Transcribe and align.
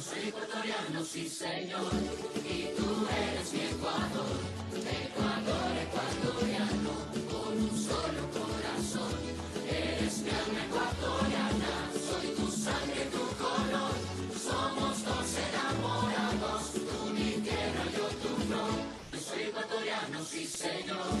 Yo 0.00 0.06
soy 0.06 0.28
ecuatoriano, 0.28 1.04
sí 1.04 1.28
señor, 1.28 1.92
y 2.36 2.74
tú 2.74 3.06
eres 3.06 3.52
mi 3.52 3.60
Ecuador. 3.60 4.32
Ecuador, 4.72 5.72
ecuatoriano, 5.76 6.92
con 7.30 7.52
un 7.60 7.76
solo 7.76 8.30
corazón. 8.32 9.12
Eres 9.68 10.18
mi 10.20 10.30
alma 10.30 10.64
ecuatoriana, 10.64 11.90
soy 11.92 12.28
tu 12.28 12.50
sangre, 12.50 13.04
tu 13.12 13.28
color. 13.36 13.92
Somos 14.42 15.04
dos 15.04 15.34
enamorados, 15.36 16.72
tú 16.72 17.10
mi 17.10 17.32
tierra, 17.32 17.84
yo 17.94 18.08
tu 18.22 18.42
flor. 18.46 18.72
Yo 19.12 19.20
soy 19.20 19.42
ecuatoriano, 19.42 20.24
sí 20.24 20.46
señor, 20.46 21.12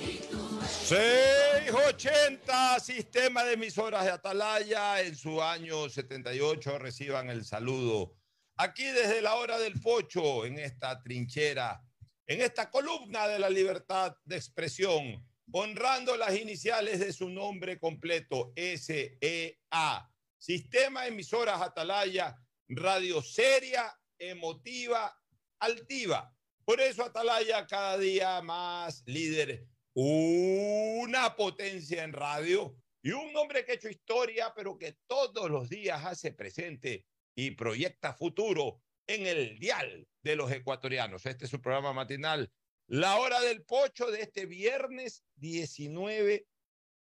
y 0.00 0.16
tú 0.26 0.58
680, 0.86 2.80
sistema 2.80 3.44
de 3.44 3.52
emisoras 3.52 4.04
de 4.04 4.10
Atalaya, 4.10 5.00
en 5.02 5.14
su 5.14 5.40
año 5.40 5.88
78, 5.88 6.78
reciban 6.80 7.30
el 7.30 7.44
saludo. 7.44 8.23
Aquí 8.56 8.84
desde 8.84 9.20
la 9.20 9.34
hora 9.34 9.58
del 9.58 9.80
pocho, 9.80 10.46
en 10.46 10.58
esta 10.58 11.02
trinchera, 11.02 11.82
en 12.26 12.40
esta 12.40 12.70
columna 12.70 13.26
de 13.26 13.38
la 13.38 13.50
libertad 13.50 14.16
de 14.24 14.36
expresión, 14.36 15.26
honrando 15.52 16.16
las 16.16 16.36
iniciales 16.36 17.00
de 17.00 17.12
su 17.12 17.28
nombre 17.28 17.78
completo, 17.78 18.52
SEA, 18.56 20.10
Sistema 20.38 21.06
Emisoras 21.06 21.60
Atalaya, 21.60 22.36
radio 22.68 23.22
seria, 23.22 23.92
emotiva, 24.18 25.16
altiva. 25.58 26.32
Por 26.64 26.80
eso 26.80 27.04
Atalaya 27.04 27.66
cada 27.66 27.98
día 27.98 28.40
más 28.40 29.02
líder 29.06 29.66
una 29.94 31.36
potencia 31.36 32.02
en 32.02 32.12
radio 32.12 32.76
y 33.00 33.12
un 33.12 33.36
hombre 33.36 33.64
que 33.64 33.72
ha 33.72 33.74
hecho 33.76 33.88
historia, 33.88 34.52
pero 34.54 34.76
que 34.76 34.98
todos 35.06 35.48
los 35.50 35.68
días 35.68 36.04
hace 36.04 36.32
presente 36.32 37.06
y 37.34 37.52
proyecta 37.52 38.14
futuro 38.14 38.80
en 39.06 39.26
el 39.26 39.58
dial 39.58 40.08
de 40.22 40.36
los 40.36 40.50
ecuatorianos. 40.50 41.26
Este 41.26 41.44
es 41.44 41.50
su 41.50 41.60
programa 41.60 41.92
matinal, 41.92 42.50
La 42.86 43.16
Hora 43.16 43.40
del 43.40 43.62
Pocho 43.64 44.10
de 44.10 44.22
este 44.22 44.46
viernes 44.46 45.24
19 45.36 46.46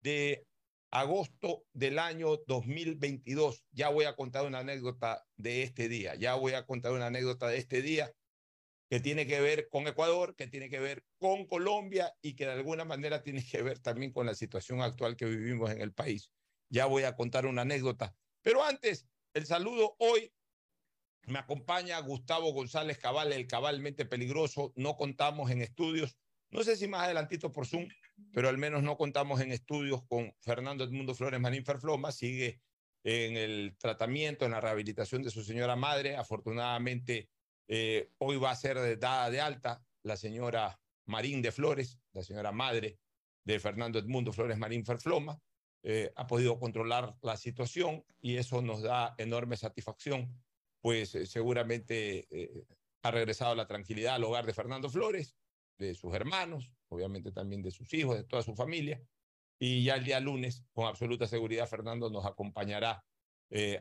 de 0.02 0.45
agosto 0.92 1.66
del 1.73 1.99
año 1.99 2.38
2022. 2.47 3.66
Ya 3.72 3.89
voy 3.89 4.05
a 4.05 4.15
contar 4.15 4.45
una 4.45 4.60
anécdota 4.60 5.26
de 5.37 5.64
este 5.64 5.89
día, 5.89 6.15
ya 6.15 6.36
voy 6.36 6.54
a 6.54 6.65
contar 6.65 6.92
una 6.93 7.08
anécdota 7.08 7.48
de 7.48 7.58
este 7.58 7.81
día 7.81 8.14
que 8.89 8.99
tiene 8.99 9.26
que 9.26 9.39
ver 9.39 9.70
con 9.70 9.87
Ecuador, 9.87 10.36
que 10.36 10.48
tiene 10.48 10.70
que 10.70 10.80
ver 10.81 11.05
con 11.17 11.45
Colombia 11.48 12.14
y 12.21 12.36
que 12.36 12.45
de 12.45 12.52
alguna 12.52 12.83
manera 12.83 13.23
tiene 13.23 13.42
que 13.42 13.61
ver 13.61 13.80
también 13.80 14.11
con 14.11 14.26
la 14.26 14.36
situación 14.36 14.81
actual 14.81 15.15
que 15.15 15.26
vivimos 15.26 15.71
en 15.71 15.80
el 15.80 15.93
país. 15.93 16.30
Ya 16.70 16.87
voy 16.87 17.04
a 17.04 17.15
contar 17.15 17.45
una 17.45 17.61
anécdota. 17.61 18.14
Pero 18.42 18.64
antes, 18.64 19.08
el 19.33 19.45
saludo 19.45 19.95
hoy 19.99 20.31
me 21.27 21.39
acompaña 21.39 21.99
Gustavo 21.99 22.52
González 22.52 22.97
Cabal, 22.97 23.31
el 23.31 23.47
cabalmente 23.47 24.05
peligroso. 24.05 24.73
No 24.75 24.95
contamos 24.95 25.52
en 25.52 25.61
estudios, 25.61 26.17
no 26.49 26.64
sé 26.64 26.75
si 26.75 26.87
más 26.87 27.03
adelantito 27.03 27.52
por 27.52 27.67
Zoom, 27.67 27.87
pero 28.33 28.49
al 28.49 28.58
menos 28.58 28.83
no 28.83 28.97
contamos 28.97 29.39
en 29.42 29.52
estudios 29.52 30.03
con 30.08 30.33
Fernando 30.39 30.83
Edmundo 30.83 31.14
Flores 31.14 31.39
Marín 31.39 31.64
Ferfloma. 31.64 32.11
Sigue 32.11 32.61
en 33.03 33.37
el 33.37 33.75
tratamiento, 33.77 34.45
en 34.45 34.52
la 34.52 34.61
rehabilitación 34.61 35.23
de 35.23 35.30
su 35.30 35.43
señora 35.43 35.75
madre. 35.75 36.17
Afortunadamente, 36.17 37.30
eh, 37.67 38.09
hoy 38.17 38.37
va 38.37 38.52
a 38.52 38.55
ser 38.55 38.99
dada 38.99 39.30
de 39.30 39.42
alta 39.42 39.83
la 40.03 40.17
señora 40.17 40.80
Marín 41.05 41.42
de 41.42 41.52
Flores, 41.52 41.99
la 42.13 42.23
señora 42.23 42.52
madre 42.52 42.99
de 43.43 43.59
Fernando 43.59 43.99
Edmundo 43.99 44.33
Flores 44.33 44.58
Marín 44.58 44.86
Ferfloma. 44.86 45.39
Eh, 45.83 46.11
ha 46.15 46.27
podido 46.27 46.59
controlar 46.59 47.15
la 47.21 47.37
situación 47.37 48.05
y 48.21 48.37
eso 48.37 48.61
nos 48.61 48.83
da 48.83 49.15
enorme 49.17 49.58
satisfacción, 49.58 50.31
pues 50.80 51.15
eh, 51.15 51.25
seguramente 51.25 52.27
eh, 52.30 52.65
ha 53.02 53.09
regresado 53.09 53.55
la 53.55 53.65
tranquilidad 53.65 54.15
al 54.15 54.23
hogar 54.23 54.45
de 54.45 54.53
Fernando 54.53 54.89
Flores, 54.89 55.36
de 55.80 55.95
sus 55.95 56.14
hermanos, 56.14 56.71
obviamente 56.89 57.31
también 57.31 57.64
de 57.64 57.71
sus 57.71 57.92
hijos, 57.95 58.15
de 58.15 58.23
toda 58.23 58.43
su 58.43 58.55
familia. 58.55 59.02
Y 59.58 59.83
ya 59.83 59.95
el 59.95 60.03
día 60.03 60.19
lunes, 60.19 60.64
con 60.73 60.86
absoluta 60.86 61.27
seguridad, 61.27 61.67
Fernando 61.67 62.09
nos 62.09 62.25
acompañará 62.25 63.03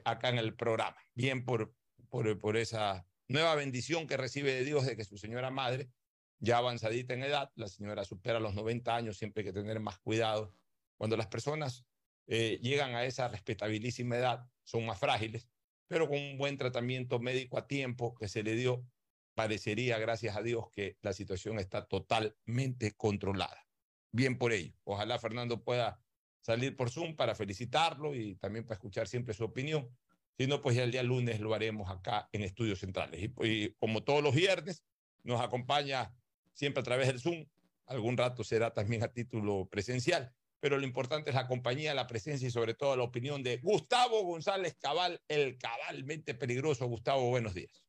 acá 0.04 0.28
en 0.28 0.38
el 0.38 0.54
programa. 0.54 0.96
Bien 1.14 1.44
por, 1.44 1.72
por, 2.08 2.38
por 2.38 2.56
esa 2.56 3.06
nueva 3.28 3.54
bendición 3.54 4.06
que 4.06 4.16
recibe 4.16 4.52
de 4.52 4.64
Dios 4.64 4.84
de 4.84 4.96
que 4.96 5.04
su 5.04 5.16
señora 5.16 5.50
madre, 5.50 5.90
ya 6.38 6.58
avanzadita 6.58 7.14
en 7.14 7.22
edad, 7.22 7.50
la 7.54 7.68
señora 7.68 8.04
supera 8.04 8.40
los 8.40 8.54
90 8.54 8.94
años, 8.94 9.16
siempre 9.16 9.42
hay 9.42 9.46
que 9.46 9.52
tener 9.52 9.80
más 9.80 9.98
cuidado. 10.00 10.54
Cuando 10.98 11.16
las 11.16 11.28
personas 11.28 11.86
eh, 12.32 12.60
llegan 12.62 12.94
a 12.94 13.04
esa 13.04 13.26
respetabilísima 13.26 14.16
edad, 14.16 14.46
son 14.62 14.86
más 14.86 15.00
frágiles, 15.00 15.48
pero 15.88 16.08
con 16.08 16.16
un 16.16 16.38
buen 16.38 16.56
tratamiento 16.56 17.18
médico 17.18 17.58
a 17.58 17.66
tiempo 17.66 18.14
que 18.14 18.28
se 18.28 18.44
le 18.44 18.54
dio, 18.54 18.86
parecería, 19.34 19.98
gracias 19.98 20.36
a 20.36 20.42
Dios, 20.42 20.70
que 20.70 20.96
la 21.02 21.12
situación 21.12 21.58
está 21.58 21.88
totalmente 21.88 22.92
controlada. 22.92 23.66
Bien 24.12 24.38
por 24.38 24.52
ello. 24.52 24.72
Ojalá 24.84 25.18
Fernando 25.18 25.64
pueda 25.64 26.00
salir 26.40 26.76
por 26.76 26.90
Zoom 26.90 27.16
para 27.16 27.34
felicitarlo 27.34 28.14
y 28.14 28.36
también 28.36 28.64
para 28.64 28.76
escuchar 28.76 29.08
siempre 29.08 29.34
su 29.34 29.42
opinión. 29.42 29.90
Si 30.38 30.46
no, 30.46 30.62
pues 30.62 30.76
ya 30.76 30.84
el 30.84 30.92
día 30.92 31.02
lunes 31.02 31.40
lo 31.40 31.52
haremos 31.52 31.90
acá 31.90 32.28
en 32.30 32.42
Estudios 32.42 32.78
Centrales. 32.78 33.20
Y, 33.20 33.34
y, 33.44 33.74
como 33.80 34.04
todos 34.04 34.22
los 34.22 34.36
viernes, 34.36 34.84
nos 35.24 35.40
acompaña 35.40 36.14
siempre 36.52 36.80
a 36.80 36.84
través 36.84 37.08
del 37.08 37.18
Zoom. 37.18 37.44
Algún 37.86 38.16
rato 38.16 38.44
será 38.44 38.72
también 38.72 39.02
a 39.02 39.08
título 39.08 39.68
presencial. 39.68 40.32
Pero 40.60 40.78
lo 40.78 40.84
importante 40.84 41.30
es 41.30 41.36
la 41.36 41.46
compañía, 41.48 41.94
la 41.94 42.06
presencia 42.06 42.46
y 42.46 42.50
sobre 42.50 42.74
todo 42.74 42.94
la 42.96 43.02
opinión 43.02 43.42
de 43.42 43.56
Gustavo 43.58 44.22
González 44.24 44.76
Cabal, 44.80 45.20
el 45.26 45.56
cabalmente 45.58 46.34
peligroso. 46.34 46.86
Gustavo, 46.86 47.30
buenos 47.30 47.54
días. 47.54 47.82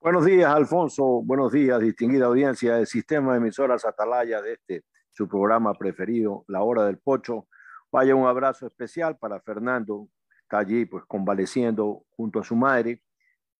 Buenos 0.00 0.24
días, 0.24 0.54
Alfonso. 0.54 1.22
Buenos 1.24 1.50
días, 1.50 1.80
distinguida 1.80 2.26
audiencia 2.26 2.76
del 2.76 2.86
sistema 2.86 3.32
de 3.32 3.38
emisoras 3.38 3.84
Atalaya 3.84 4.40
de 4.42 4.52
este, 4.52 4.84
su 5.10 5.26
programa 5.26 5.74
preferido, 5.74 6.44
La 6.46 6.62
Hora 6.62 6.84
del 6.84 6.98
Pocho. 6.98 7.48
Vaya 7.90 8.14
un 8.14 8.26
abrazo 8.26 8.66
especial 8.66 9.16
para 9.16 9.40
Fernando, 9.40 10.08
está 10.42 10.58
allí 10.58 10.84
pues 10.84 11.04
convaleciendo 11.06 12.04
junto 12.10 12.40
a 12.40 12.44
su 12.44 12.54
madre 12.54 13.02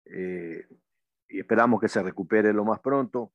eh, 0.05 0.67
y 1.29 1.41
esperamos 1.41 1.81
que 1.81 1.89
se 1.89 2.03
recupere 2.03 2.53
lo 2.53 2.65
más 2.65 2.79
pronto. 2.81 3.33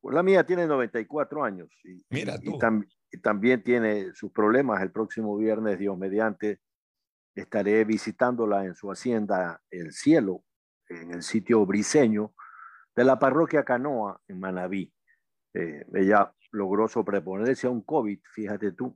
Pues 0.00 0.14
la 0.14 0.22
mía 0.22 0.44
tiene 0.44 0.66
94 0.66 1.44
años 1.44 1.68
y, 1.84 2.02
Mira 2.10 2.38
tú. 2.40 2.56
y, 2.56 2.58
tam 2.58 2.84
también 3.18 3.62
tiene 3.62 4.14
sus 4.14 4.32
problemas. 4.32 4.82
El 4.82 4.90
próximo 4.90 5.36
viernes, 5.36 5.78
Dios 5.78 5.96
mediante, 5.98 6.60
estaré 7.34 7.84
visitándola 7.84 8.64
en 8.64 8.74
su 8.74 8.90
hacienda 8.90 9.60
El 9.70 9.92
Cielo, 9.92 10.44
en 10.88 11.12
el 11.12 11.22
sitio 11.22 11.64
briseño 11.66 12.34
de 12.94 13.04
la 13.04 13.18
parroquia 13.18 13.64
Canoa 13.64 14.20
en 14.28 14.40
Manabí. 14.40 14.92
Eh, 15.54 15.84
ella 15.94 16.32
logró 16.50 16.88
sobreponerse 16.88 17.66
a 17.66 17.70
un 17.70 17.82
COVID, 17.82 18.18
fíjate 18.34 18.72
tú, 18.72 18.92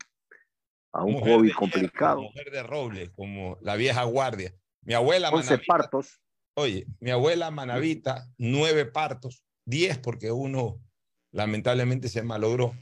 a 0.93 1.05
un 1.05 1.15
Mujer 1.15 1.37
COVID 1.37 1.53
complicado. 1.53 2.21
hierro, 2.21 2.31
mujer 2.31 2.51
de 2.51 2.63
roble, 2.63 3.13
como 3.13 3.59
la 3.61 3.77
vieja 3.77 4.05
guardia. 4.05 4.53
Mi 4.83 4.95
abuela 4.95 5.31
11 5.31 5.51
Manavita, 5.51 5.67
partos. 5.67 6.21
oye, 6.57 6.87
mi 7.01 7.11
abuela 7.11 7.51
Manavita, 7.51 8.27
nueve 8.39 8.87
partos, 8.87 9.43
diez 9.67 9.99
porque 9.99 10.31
uno 10.31 10.81
lamentablemente 11.33 12.09
se 12.09 12.23
malogró 12.23 12.75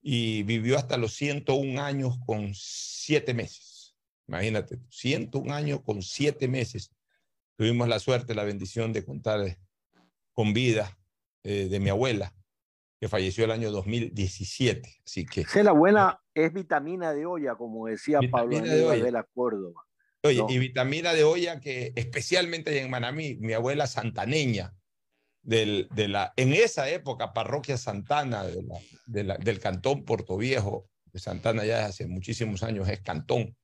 y 0.00 0.42
vivió 0.44 0.78
hasta 0.78 0.96
los 0.96 1.14
101 1.14 1.82
años 1.82 2.18
con 2.26 2.52
siete 2.54 3.34
meses. 3.34 3.96
Imagínate, 4.26 4.78
101 4.90 5.52
años 5.54 5.80
con 5.82 6.02
siete 6.02 6.48
meses. 6.48 6.90
Tuvimos 7.56 7.88
la 7.88 7.98
suerte, 7.98 8.34
la 8.34 8.44
bendición 8.44 8.92
de 8.92 9.04
contar 9.04 9.58
con 10.32 10.52
vida 10.52 10.98
eh, 11.42 11.68
de 11.68 11.80
mi 11.80 11.88
abuela. 11.90 12.34
que 13.00 13.08
falleció 13.08 13.44
el 13.44 13.52
año 13.52 13.70
2017. 13.70 15.02
Así 15.04 15.24
que. 15.24 15.42
Es 15.42 15.54
la 15.64 15.70
buena, 15.72 16.20
es 16.34 16.52
vitamina 16.52 17.14
de 17.14 17.26
olla, 17.26 17.54
como 17.54 17.86
decía 17.86 18.18
Pablo 18.30 18.60
de 18.60 19.02
de 19.02 19.12
la 19.12 19.22
Córdoba. 19.22 19.84
Oye, 20.24 20.38
No. 20.38 20.46
y 20.50 20.58
vitamina 20.58 21.12
de 21.14 21.22
olla 21.22 21.60
que 21.60 21.92
especialmente 21.94 22.76
en 22.80 22.90
Manamí, 22.90 23.36
mi 23.36 23.52
abuela 23.52 23.86
santaneña, 23.86 24.74
del, 25.42 25.88
de 25.94 26.08
la, 26.08 26.32
en 26.36 26.52
esa 26.52 26.88
época, 26.88 27.32
parroquia 27.32 27.76
Santana 27.76 28.44
de 28.44 28.62
la- 28.62 28.78
de 29.06 29.24
la- 29.24 29.36
del 29.38 29.60
cantón 29.60 30.04
Puerto 30.04 30.36
Viejo, 30.36 30.88
de 31.12 31.18
Santana 31.20 31.64
ya 31.64 31.86
hace 31.86 32.06
muchísimos 32.06 32.62
años 32.62 32.88
es 32.88 33.00
cantón, 33.00 33.56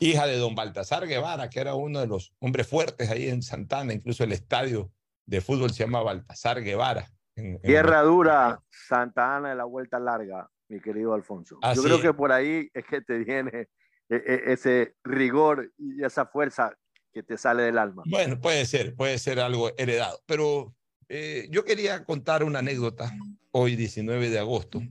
hija 0.00 0.26
de 0.26 0.36
don 0.36 0.54
Baltasar 0.54 1.06
Guevara, 1.06 1.48
que 1.50 1.60
era 1.60 1.74
uno 1.74 2.00
de 2.00 2.06
los 2.06 2.34
hombres 2.40 2.66
fuertes 2.68 3.10
ahí 3.10 3.28
en 3.28 3.42
Santana, 3.42 3.92
incluso 3.92 4.22
el 4.24 4.32
estadio 4.32 4.92
de 5.26 5.40
fútbol 5.40 5.70
se 5.72 5.84
llama 5.84 6.02
Baltasar 6.02 6.62
Guevara. 6.62 7.08
en- 7.36 7.54
en- 7.54 7.62
Tierra 7.62 8.02
dura, 8.02 8.60
Santa 8.68 9.36
Ana 9.36 9.50
de 9.50 9.54
la 9.54 9.64
Vuelta 9.64 10.00
Larga, 10.00 10.48
mi 10.68 10.80
querido 10.80 11.14
Alfonso. 11.14 11.58
Así 11.62 11.76
Yo 11.76 11.84
creo 11.84 11.96
es. 11.96 12.02
que 12.02 12.12
por 12.12 12.32
ahí 12.32 12.68
es 12.74 12.84
que 12.84 13.00
te 13.00 13.18
viene 13.18 13.68
e- 14.10 14.16
e- 14.26 14.52
ese 14.52 14.94
rigor 15.04 15.72
y 15.78 16.02
esa 16.04 16.26
fuerza 16.26 16.76
que 17.12 17.22
te 17.22 17.38
sale 17.38 17.62
del 17.62 17.78
alma. 17.78 18.02
Bueno, 18.06 18.40
puede 18.40 18.66
ser, 18.66 18.94
puede 18.96 19.18
ser 19.18 19.38
algo 19.38 19.70
heredado, 19.78 20.20
pero 20.26 20.74
eh, 21.08 21.48
yo 21.50 21.64
quería 21.64 22.04
contar 22.04 22.44
una 22.44 22.58
anécdota 22.58 23.14
hoy, 23.50 23.76
19 23.76 24.30
de 24.30 24.38
agosto, 24.38 24.82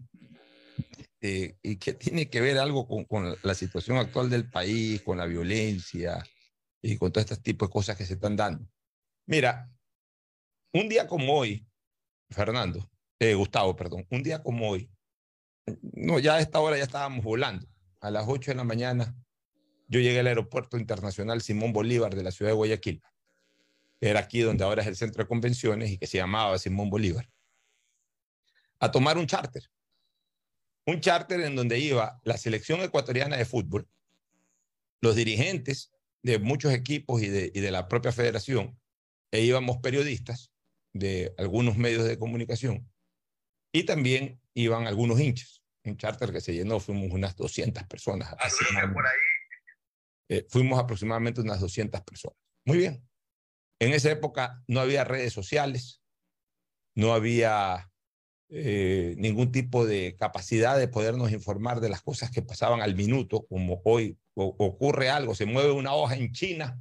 eh, 1.22 1.58
y 1.64 1.78
que 1.78 1.94
tiene 1.94 2.30
que 2.30 2.42
ver 2.42 2.58
algo 2.58 2.88
con, 2.88 3.06
con 3.06 3.36
la 3.42 3.54
situación 3.54 3.98
actual 3.98 4.30
del 4.30 4.50
país, 4.50 5.02
con 5.02 5.18
la 5.18 5.26
violencia 5.26 6.24
y 6.82 6.98
con 6.98 7.12
todo 7.12 7.22
este 7.22 7.38
tipo 7.38 7.66
de 7.66 7.72
cosas 7.72 7.98
que 7.98 8.06
se 8.06 8.14
están 8.14 8.36
dando. 8.36 8.68
Mira, 9.26 9.70
un 10.74 10.88
día 10.88 11.08
como 11.08 11.34
hoy, 11.34 11.68
Fernando, 12.30 12.90
eh, 13.20 13.34
Gustavo, 13.34 13.76
perdón, 13.76 14.06
un 14.12 14.24
día 14.24 14.44
como 14.44 14.70
hoy, 14.70 14.90
no, 15.82 16.20
ya 16.20 16.36
a 16.36 16.40
esta 16.40 16.60
hora 16.60 16.78
ya 16.78 16.84
estábamos 16.84 17.24
volando. 17.24 17.68
A 18.00 18.12
las 18.12 18.26
8 18.28 18.52
de 18.52 18.56
la 18.56 18.64
mañana 18.64 19.16
yo 19.88 20.00
llegué 20.00 20.20
al 20.20 20.28
aeropuerto 20.28 20.78
internacional 20.78 21.42
Simón 21.42 21.74
Bolívar 21.74 22.16
de 22.16 22.24
la 22.24 22.32
ciudad 22.32 22.52
de 22.52 22.56
Guayaquil. 22.56 23.02
Era 24.00 24.20
aquí 24.20 24.42
donde 24.42 24.64
ahora 24.64 24.82
es 24.82 24.88
el 24.88 24.96
centro 24.96 25.24
de 25.24 25.28
convenciones 25.28 25.92
y 25.92 25.98
que 25.98 26.08
se 26.08 26.18
llamaba 26.18 26.58
Simón 26.60 26.90
Bolívar. 26.90 27.30
A 28.80 28.92
tomar 28.92 29.18
un 29.18 29.26
charter. 29.26 29.64
Un 30.86 31.02
charter 31.02 31.42
en 31.42 31.56
donde 31.56 31.80
iba 31.80 32.22
la 32.24 32.38
selección 32.38 32.82
ecuatoriana 32.82 33.38
de 33.38 33.46
fútbol, 33.46 33.90
los 35.02 35.16
dirigentes 35.16 35.92
de 36.24 36.40
muchos 36.40 36.74
equipos 36.74 37.22
y 37.22 37.28
de, 37.28 37.52
y 37.54 37.60
de 37.60 37.72
la 37.72 37.88
propia 37.88 38.12
federación, 38.12 38.80
e 39.32 39.42
íbamos 39.42 39.78
periodistas 39.78 40.52
de 40.94 41.34
algunos 41.38 41.78
medios 41.78 42.06
de 42.06 42.18
comunicación, 42.18 42.90
y 43.72 43.84
también 43.84 44.42
iban 44.54 44.88
algunos 44.88 45.20
hinchas. 45.20 45.62
Un 45.84 45.98
charter 45.98 46.32
que 46.32 46.42
se 46.42 46.54
llenó, 46.54 46.80
fuimos 46.80 47.12
unas 47.12 47.36
200 47.36 47.84
personas. 47.84 48.34
aproximadamente. 48.34 49.02
Eh, 50.30 50.46
fuimos 50.50 50.80
aproximadamente 50.80 51.42
unas 51.42 51.60
200 51.62 52.02
personas. 52.02 52.38
Muy 52.66 52.78
bien. 52.80 53.08
En 53.80 53.94
esa 53.94 54.12
época 54.12 54.64
no 54.68 54.80
había 54.80 55.04
redes 55.04 55.34
sociales, 55.34 56.02
no 56.96 57.14
había 57.14 57.92
eh, 58.50 59.16
ningún 59.18 59.52
tipo 59.52 59.86
de 59.86 60.16
capacidad 60.18 60.78
de 60.78 60.88
podernos 60.88 61.32
informar 61.32 61.80
de 61.80 61.90
las 61.90 62.02
cosas 62.02 62.32
que 62.32 62.42
pasaban 62.42 62.82
al 62.82 62.96
minuto, 62.96 63.46
como 63.46 63.82
hoy 63.84 64.18
o- 64.36 64.56
ocurre 64.58 65.10
algo, 65.10 65.36
se 65.36 65.46
mueve 65.46 65.72
una 65.72 65.94
hoja 65.94 66.16
en 66.16 66.32
China, 66.32 66.80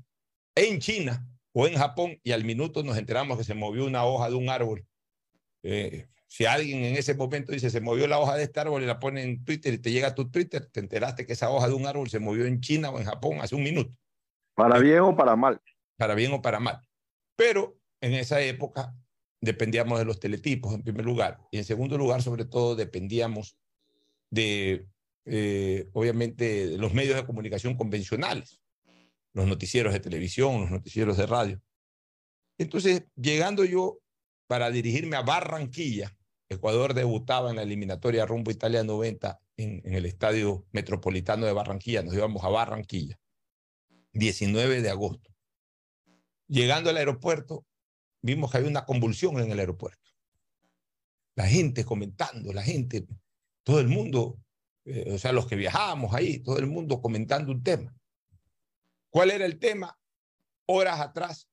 en 0.54 0.78
China 0.78 1.26
o 1.52 1.66
en 1.66 1.74
Japón, 1.76 2.18
y 2.22 2.32
al 2.32 2.44
minuto 2.44 2.82
nos 2.82 2.96
enteramos 2.96 3.36
que 3.38 3.44
se 3.44 3.54
movió 3.54 3.84
una 3.86 4.04
hoja 4.04 4.28
de 4.30 4.36
un 4.36 4.48
árbol. 4.48 4.86
Eh, 5.62 6.06
si 6.28 6.44
alguien 6.44 6.84
en 6.84 6.96
ese 6.96 7.14
momento 7.14 7.52
dice 7.52 7.70
se 7.70 7.80
movió 7.80 8.06
la 8.06 8.18
hoja 8.18 8.36
de 8.36 8.44
este 8.44 8.60
árbol 8.60 8.82
y 8.82 8.86
la 8.86 8.98
pone 8.98 9.22
en 9.22 9.44
Twitter 9.44 9.74
y 9.74 9.78
te 9.78 9.90
llega 9.90 10.08
a 10.08 10.14
tu 10.14 10.30
Twitter, 10.30 10.66
te 10.70 10.80
enteraste 10.80 11.26
que 11.26 11.32
esa 11.32 11.50
hoja 11.50 11.68
de 11.68 11.74
un 11.74 11.86
árbol 11.86 12.08
se 12.10 12.18
movió 12.20 12.46
en 12.46 12.60
China 12.60 12.90
o 12.90 12.98
en 12.98 13.04
Japón 13.06 13.38
hace 13.40 13.54
un 13.54 13.62
minuto 13.62 13.92
Para 14.54 14.78
bien 14.78 15.00
o 15.00 15.16
para 15.16 15.34
mal. 15.36 15.60
para 15.96 16.14
bien 16.14 16.32
o 16.32 16.42
para 16.42 16.60
mal. 16.60 16.85
Pero 17.36 17.78
en 18.00 18.14
esa 18.14 18.40
época 18.40 18.94
dependíamos 19.40 19.98
de 19.98 20.04
los 20.04 20.18
teletipos 20.18 20.74
en 20.74 20.82
primer 20.82 21.04
lugar 21.04 21.38
y 21.50 21.58
en 21.58 21.64
segundo 21.64 21.96
lugar 21.98 22.22
sobre 22.22 22.46
todo 22.46 22.74
dependíamos 22.74 23.56
de, 24.30 24.86
eh, 25.26 25.88
obviamente, 25.92 26.68
de 26.68 26.78
los 26.78 26.94
medios 26.94 27.16
de 27.16 27.26
comunicación 27.26 27.76
convencionales, 27.76 28.60
los 29.34 29.46
noticieros 29.46 29.92
de 29.92 30.00
televisión, 30.00 30.62
los 30.62 30.70
noticieros 30.70 31.16
de 31.16 31.26
radio. 31.26 31.62
Entonces, 32.58 33.04
llegando 33.14 33.64
yo 33.64 34.00
para 34.48 34.70
dirigirme 34.70 35.16
a 35.16 35.22
Barranquilla, 35.22 36.16
Ecuador 36.48 36.94
debutaba 36.94 37.50
en 37.50 37.56
la 37.56 37.62
eliminatoria 37.62 38.24
rumbo 38.24 38.50
Italia 38.50 38.82
90 38.82 39.40
en, 39.58 39.82
en 39.84 39.94
el 39.94 40.06
Estadio 40.06 40.66
Metropolitano 40.72 41.44
de 41.44 41.52
Barranquilla, 41.52 42.02
nos 42.02 42.14
íbamos 42.14 42.42
a 42.44 42.48
Barranquilla, 42.48 43.18
19 44.12 44.80
de 44.80 44.90
agosto. 44.90 45.35
Llegando 46.48 46.90
al 46.90 46.96
aeropuerto, 46.96 47.66
vimos 48.22 48.50
que 48.50 48.58
había 48.58 48.70
una 48.70 48.84
convulsión 48.84 49.38
en 49.40 49.50
el 49.50 49.58
aeropuerto. 49.58 50.10
La 51.34 51.46
gente 51.46 51.84
comentando, 51.84 52.52
la 52.52 52.62
gente, 52.62 53.06
todo 53.62 53.80
el 53.80 53.88
mundo, 53.88 54.38
eh, 54.84 55.12
o 55.12 55.18
sea, 55.18 55.32
los 55.32 55.46
que 55.46 55.56
viajábamos 55.56 56.14
ahí, 56.14 56.38
todo 56.38 56.58
el 56.58 56.66
mundo 56.66 57.00
comentando 57.00 57.52
un 57.52 57.62
tema. 57.62 57.94
¿Cuál 59.10 59.30
era 59.30 59.44
el 59.44 59.58
tema? 59.58 59.98
Horas 60.66 61.00
atrás 61.00 61.48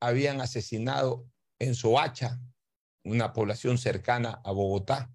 habían 0.00 0.40
asesinado 0.40 1.26
en 1.58 1.74
Soacha, 1.74 2.40
una 3.04 3.32
población 3.32 3.78
cercana 3.78 4.40
a 4.44 4.52
Bogotá, 4.52 5.10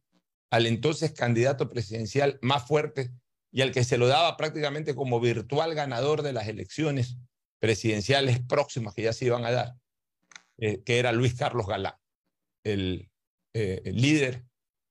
al 0.49 0.67
entonces 0.67 1.13
candidato 1.13 1.69
presidencial 1.69 2.39
más 2.41 2.67
fuerte 2.67 3.11
y 3.51 3.61
al 3.61 3.71
que 3.71 3.83
se 3.83 3.97
lo 3.97 4.07
daba 4.07 4.37
prácticamente 4.37 4.95
como 4.95 5.19
virtual 5.19 5.73
ganador 5.75 6.21
de 6.21 6.33
las 6.33 6.47
elecciones 6.47 7.17
presidenciales 7.63 8.41
próximas 8.41 8.93
que 8.93 9.03
ya 9.03 9.13
se 9.13 9.23
iban 9.23 9.45
a 9.45 9.51
dar, 9.51 9.75
eh, 10.57 10.83
que 10.83 10.99
era 10.99 11.13
Luis 11.13 11.33
Carlos 11.33 11.65
Galán, 11.65 11.95
el, 12.61 13.09
eh, 13.53 13.81
el 13.85 14.01
líder 14.01 14.43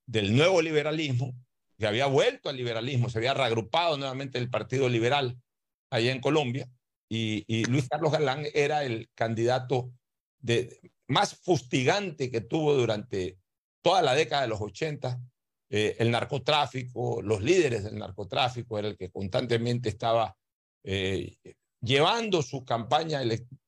del 0.06 0.34
nuevo 0.34 0.62
liberalismo, 0.62 1.34
que 1.78 1.86
había 1.86 2.06
vuelto 2.06 2.48
al 2.48 2.56
liberalismo, 2.56 3.10
se 3.10 3.18
había 3.18 3.34
reagrupado 3.34 3.98
nuevamente 3.98 4.38
el 4.38 4.48
Partido 4.48 4.88
Liberal 4.88 5.38
allá 5.90 6.12
en 6.12 6.22
Colombia, 6.22 6.66
y, 7.10 7.44
y 7.46 7.66
Luis 7.66 7.90
Carlos 7.90 8.10
Galán 8.10 8.46
era 8.54 8.84
el 8.84 9.10
candidato 9.14 9.92
de, 10.40 10.80
más 11.08 11.34
fustigante 11.34 12.30
que 12.30 12.40
tuvo 12.40 12.72
durante 12.72 13.36
toda 13.82 14.00
la 14.00 14.14
década 14.14 14.42
de 14.42 14.48
los 14.48 14.62
80, 14.62 15.20
eh, 15.68 15.96
el 15.98 16.10
narcotráfico, 16.10 17.20
los 17.20 17.42
líderes 17.42 17.84
del 17.84 17.98
narcotráfico, 17.98 18.78
era 18.78 18.88
el 18.88 18.96
que 18.96 19.10
constantemente 19.10 19.90
estaba 19.90 20.34
llevando 21.82 22.42
su 22.42 22.64
campaña, 22.64 23.20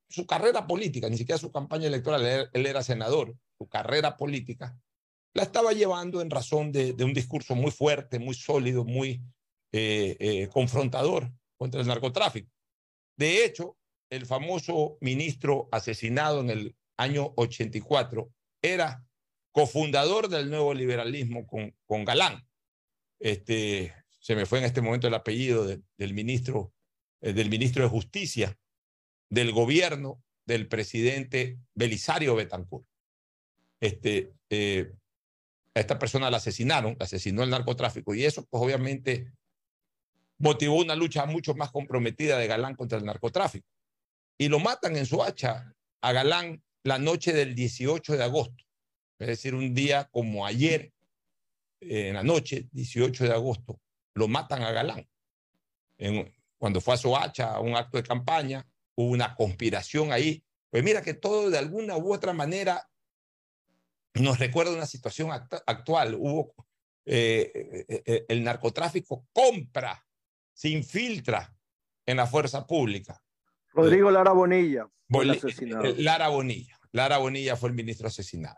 su 0.08 0.26
carrera 0.26 0.66
política, 0.66 1.08
ni 1.08 1.18
siquiera 1.18 1.38
su 1.38 1.50
campaña 1.52 1.86
electoral, 1.88 2.48
él, 2.52 2.66
era 2.66 2.82
senador, 2.82 3.34
su 3.58 3.68
carrera 3.68 4.16
política, 4.16 4.78
la 5.34 5.42
estaba 5.42 5.72
llevando 5.72 6.20
en 6.20 6.30
razón 6.30 6.70
de, 6.72 6.94
un 7.04 7.12
discurso 7.12 7.54
muy 7.54 7.72
fuerte, 7.72 8.18
muy 8.18 8.34
sólido, 8.34 8.84
muy 8.84 9.20
eh, 9.72 10.16
eh, 10.20 10.48
confrontador 10.48 11.32
contra 11.56 11.80
el 11.80 11.86
narcotráfico. 11.88 12.50
De 13.16 13.44
hecho, 13.44 13.76
el 14.10 14.26
famoso 14.26 14.96
ministro 15.00 15.68
asesinado 15.72 16.40
en 16.40 16.50
el 16.50 16.76
año 16.96 17.32
84 17.36 18.30
era 18.62 19.04
cofundador 19.52 20.28
del 20.28 20.50
nuevo 20.50 20.74
liberalismo 20.74 21.46
con, 21.46 21.74
con 21.86 22.04
Galán. 22.04 22.46
Este, 23.20 23.92
se 24.20 24.34
me 24.34 24.46
fue 24.46 24.58
en 24.58 24.64
este 24.64 24.80
momento 24.80 25.06
el 25.06 25.14
apellido 25.14 25.64
de- 25.64 25.82
del, 25.96 26.14
ministro, 26.14 26.72
del 27.32 27.48
ministro 27.48 27.82
de 27.82 27.88
Justicia 27.88 28.56
del 29.30 29.52
gobierno 29.52 30.22
del 30.46 30.68
presidente 30.68 31.58
Belisario 31.74 32.34
Betancourt. 32.34 32.86
Este, 33.80 34.32
eh, 34.50 34.92
a 35.74 35.80
esta 35.80 35.98
persona 35.98 36.30
la 36.30 36.36
asesinaron, 36.36 36.96
la 36.98 37.04
asesinó 37.04 37.42
el 37.42 37.50
narcotráfico 37.50 38.14
y 38.14 38.24
eso 38.24 38.46
pues 38.46 38.62
obviamente 38.62 39.32
motivó 40.38 40.76
una 40.76 40.94
lucha 40.94 41.26
mucho 41.26 41.54
más 41.54 41.70
comprometida 41.70 42.38
de 42.38 42.46
Galán 42.46 42.76
contra 42.76 42.98
el 42.98 43.04
narcotráfico. 43.04 43.66
Y 44.38 44.48
lo 44.48 44.60
matan 44.60 44.96
en 44.96 45.06
su 45.06 45.22
hacha 45.22 45.72
a 46.00 46.12
Galán 46.12 46.62
la 46.82 46.98
noche 46.98 47.32
del 47.32 47.54
18 47.54 48.16
de 48.16 48.24
agosto, 48.24 48.64
es 49.18 49.28
decir, 49.28 49.54
un 49.54 49.74
día 49.74 50.08
como 50.12 50.44
ayer, 50.44 50.92
eh, 51.80 52.08
en 52.08 52.14
la 52.14 52.22
noche, 52.22 52.68
18 52.72 53.24
de 53.24 53.32
agosto, 53.32 53.80
lo 54.14 54.28
matan 54.28 54.62
a 54.62 54.72
Galán. 54.72 55.08
Cuando 56.64 56.80
fue 56.80 56.94
a 56.94 56.96
Soacha 56.96 57.52
a 57.52 57.60
un 57.60 57.76
acto 57.76 57.98
de 57.98 58.02
campaña, 58.02 58.66
hubo 58.96 59.10
una 59.10 59.34
conspiración 59.34 60.12
ahí. 60.12 60.42
Pues 60.70 60.82
mira 60.82 61.02
que 61.02 61.12
todo 61.12 61.50
de 61.50 61.58
alguna 61.58 61.94
u 61.98 62.10
otra 62.10 62.32
manera 62.32 62.88
nos 64.14 64.38
recuerda 64.38 64.72
una 64.72 64.86
situación 64.86 65.28
act- 65.28 65.62
actual. 65.66 66.14
Hubo 66.14 66.54
eh, 67.04 67.84
eh, 67.86 68.02
eh, 68.06 68.24
el 68.30 68.42
narcotráfico 68.42 69.26
compra, 69.34 70.06
se 70.54 70.70
infiltra 70.70 71.54
en 72.06 72.16
la 72.16 72.26
fuerza 72.26 72.66
pública. 72.66 73.22
Rodrigo 73.74 74.10
Lara 74.10 74.32
Bonilla 74.32 74.88
fue 75.10 75.24
el 75.24 75.32
asesinado. 75.32 75.84
Lara 75.98 76.28
Bonilla. 76.28 76.80
Lara 76.92 77.18
Bonilla 77.18 77.56
fue 77.56 77.68
el 77.68 77.74
ministro 77.74 78.08
asesinado. 78.08 78.56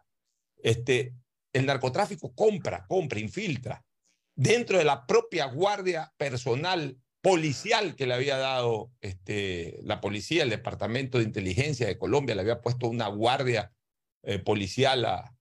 Este, 0.58 1.12
el 1.52 1.66
narcotráfico 1.66 2.32
compra, 2.36 2.86
compra, 2.86 3.18
infiltra 3.18 3.84
dentro 4.36 4.78
de 4.78 4.84
la 4.84 5.04
propia 5.04 5.46
guardia 5.46 6.14
personal 6.16 6.96
policial 7.26 7.96
que 7.96 8.06
le 8.06 8.14
había 8.14 8.36
dado 8.36 8.92
este, 9.00 9.80
la 9.82 10.00
policía, 10.00 10.44
el 10.44 10.50
Departamento 10.50 11.18
de 11.18 11.24
Inteligencia 11.24 11.88
de 11.88 11.98
Colombia, 11.98 12.36
le 12.36 12.42
había 12.42 12.60
puesto 12.60 12.86
una 12.86 13.08
guardia 13.08 13.72
eh, 14.22 14.38
policial 14.38 15.04
a, 15.04 15.36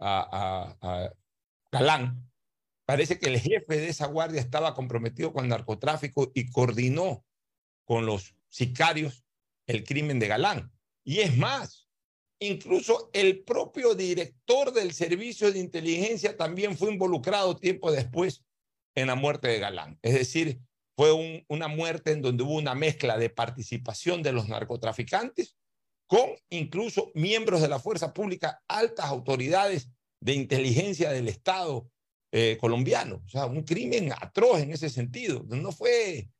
a, 0.00 0.76
a, 0.80 1.12
Galán. 1.70 2.28
Parece 2.84 3.20
que 3.20 3.28
el 3.28 3.38
jefe 3.38 3.76
de 3.76 3.86
esa 3.86 4.06
guardia 4.06 4.40
estaba 4.40 4.74
comprometido 4.74 5.32
con 5.32 5.44
el 5.44 5.50
narcotráfico 5.50 6.32
y 6.34 6.50
coordinó 6.50 7.24
con 7.84 8.04
los 8.04 8.34
sicarios 8.48 9.24
el 9.68 9.84
crimen 9.84 10.18
de 10.18 10.26
Galán. 10.26 10.72
Y 11.04 11.20
es 11.20 11.36
más, 11.36 11.86
incluso 12.40 13.10
el 13.12 13.44
propio 13.44 13.94
director 13.94 14.72
del 14.72 14.92
servicio 14.92 15.52
de 15.52 15.60
inteligencia 15.60 16.36
también 16.36 16.76
fue 16.76 16.92
involucrado 16.92 17.54
tiempo 17.54 17.92
después 17.92 18.42
en 18.96 19.06
la 19.06 19.14
muerte 19.14 19.46
de 19.46 19.60
Galán. 19.60 20.00
Es 20.02 20.14
decir, 20.14 20.62
fue 20.98 21.44
una 21.46 21.68
muerte 21.68 22.10
en 22.10 22.22
donde 22.22 22.42
hubo 22.42 22.56
una 22.56 22.74
mezcla 22.74 23.16
de 23.16 23.30
participación 23.30 24.20
de 24.20 24.32
los 24.32 24.48
narcotraficantes 24.48 25.56
con 26.08 26.28
incluso 26.50 27.12
miembros 27.14 27.60
de 27.60 27.68
la 27.68 27.78
fuerza 27.78 28.12
pública, 28.12 28.60
altas 28.66 29.06
autoridades 29.06 29.92
de 30.18 30.32
inteligencia 30.32 31.12
del 31.12 31.28
Estado 31.28 31.88
eh, 32.32 32.58
colombiano. 32.60 33.22
O 33.24 33.28
sea, 33.28 33.46
un 33.46 33.62
crimen 33.62 34.10
atroz 34.10 34.58
en 34.58 34.72
ese 34.72 34.90
sentido. 34.90 35.44
No 35.46 35.70
fue 35.70 36.30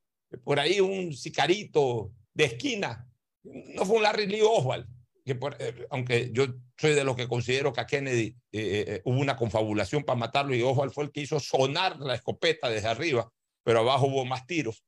por 0.43 0.59
ahí 0.59 0.81
un 0.81 1.15
sicarito 1.15 2.11
de 2.35 2.47
esquina, 2.47 3.09
no 3.45 3.87
fue 3.87 3.99
un 3.99 4.03
Larry 4.03 4.27
Lee 4.27 4.43
Oswald, 4.43 4.89
que 5.25 5.39
eh, 5.61 5.87
aunque 5.91 6.33
yo 6.33 6.47
soy 6.77 6.95
de 6.95 7.05
los 7.05 7.15
que 7.15 7.29
considero 7.29 7.73
que 7.73 7.81
a 7.81 7.87
Kennedy 7.87 8.37
eh, 8.51 9.03
hubo 9.05 9.21
una 9.21 9.37
confabulación 9.37 10.03
para 10.03 10.19
matarlo 10.19 10.53
y 10.53 10.63
Oswald 10.63 10.91
fue 10.91 11.05
el 11.05 11.13
que 11.13 11.21
hizo 11.21 11.39
sonar 11.39 12.01
la 12.01 12.17
escopeta 12.17 12.69
desde 12.69 12.89
arriba, 12.89 13.31
pero 13.69 13.81
abajo 13.81 14.07
hubo 14.07 14.25
más 14.25 14.47
tiros. 14.47 14.83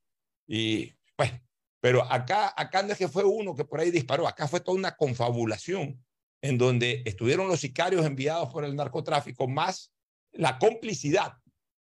Y 0.47 0.91
pues, 1.15 1.31
pero 1.79 2.01
acá, 2.11 2.51
acá 2.57 2.81
no 2.81 2.93
es 2.93 2.97
que 2.97 3.07
fue 3.07 3.23
uno 3.23 3.55
que 3.55 3.63
por 3.63 3.79
ahí 3.79 3.91
disparó, 3.91 4.27
acá 4.27 4.47
fue 4.47 4.59
toda 4.59 4.75
una 4.75 4.95
confabulación 4.95 6.03
en 6.41 6.57
donde 6.57 7.03
estuvieron 7.05 7.47
los 7.47 7.59
sicarios 7.59 8.03
enviados 8.07 8.51
por 8.51 8.65
el 8.65 8.75
narcotráfico, 8.75 9.47
más 9.47 9.93
la 10.31 10.57
complicidad 10.57 11.33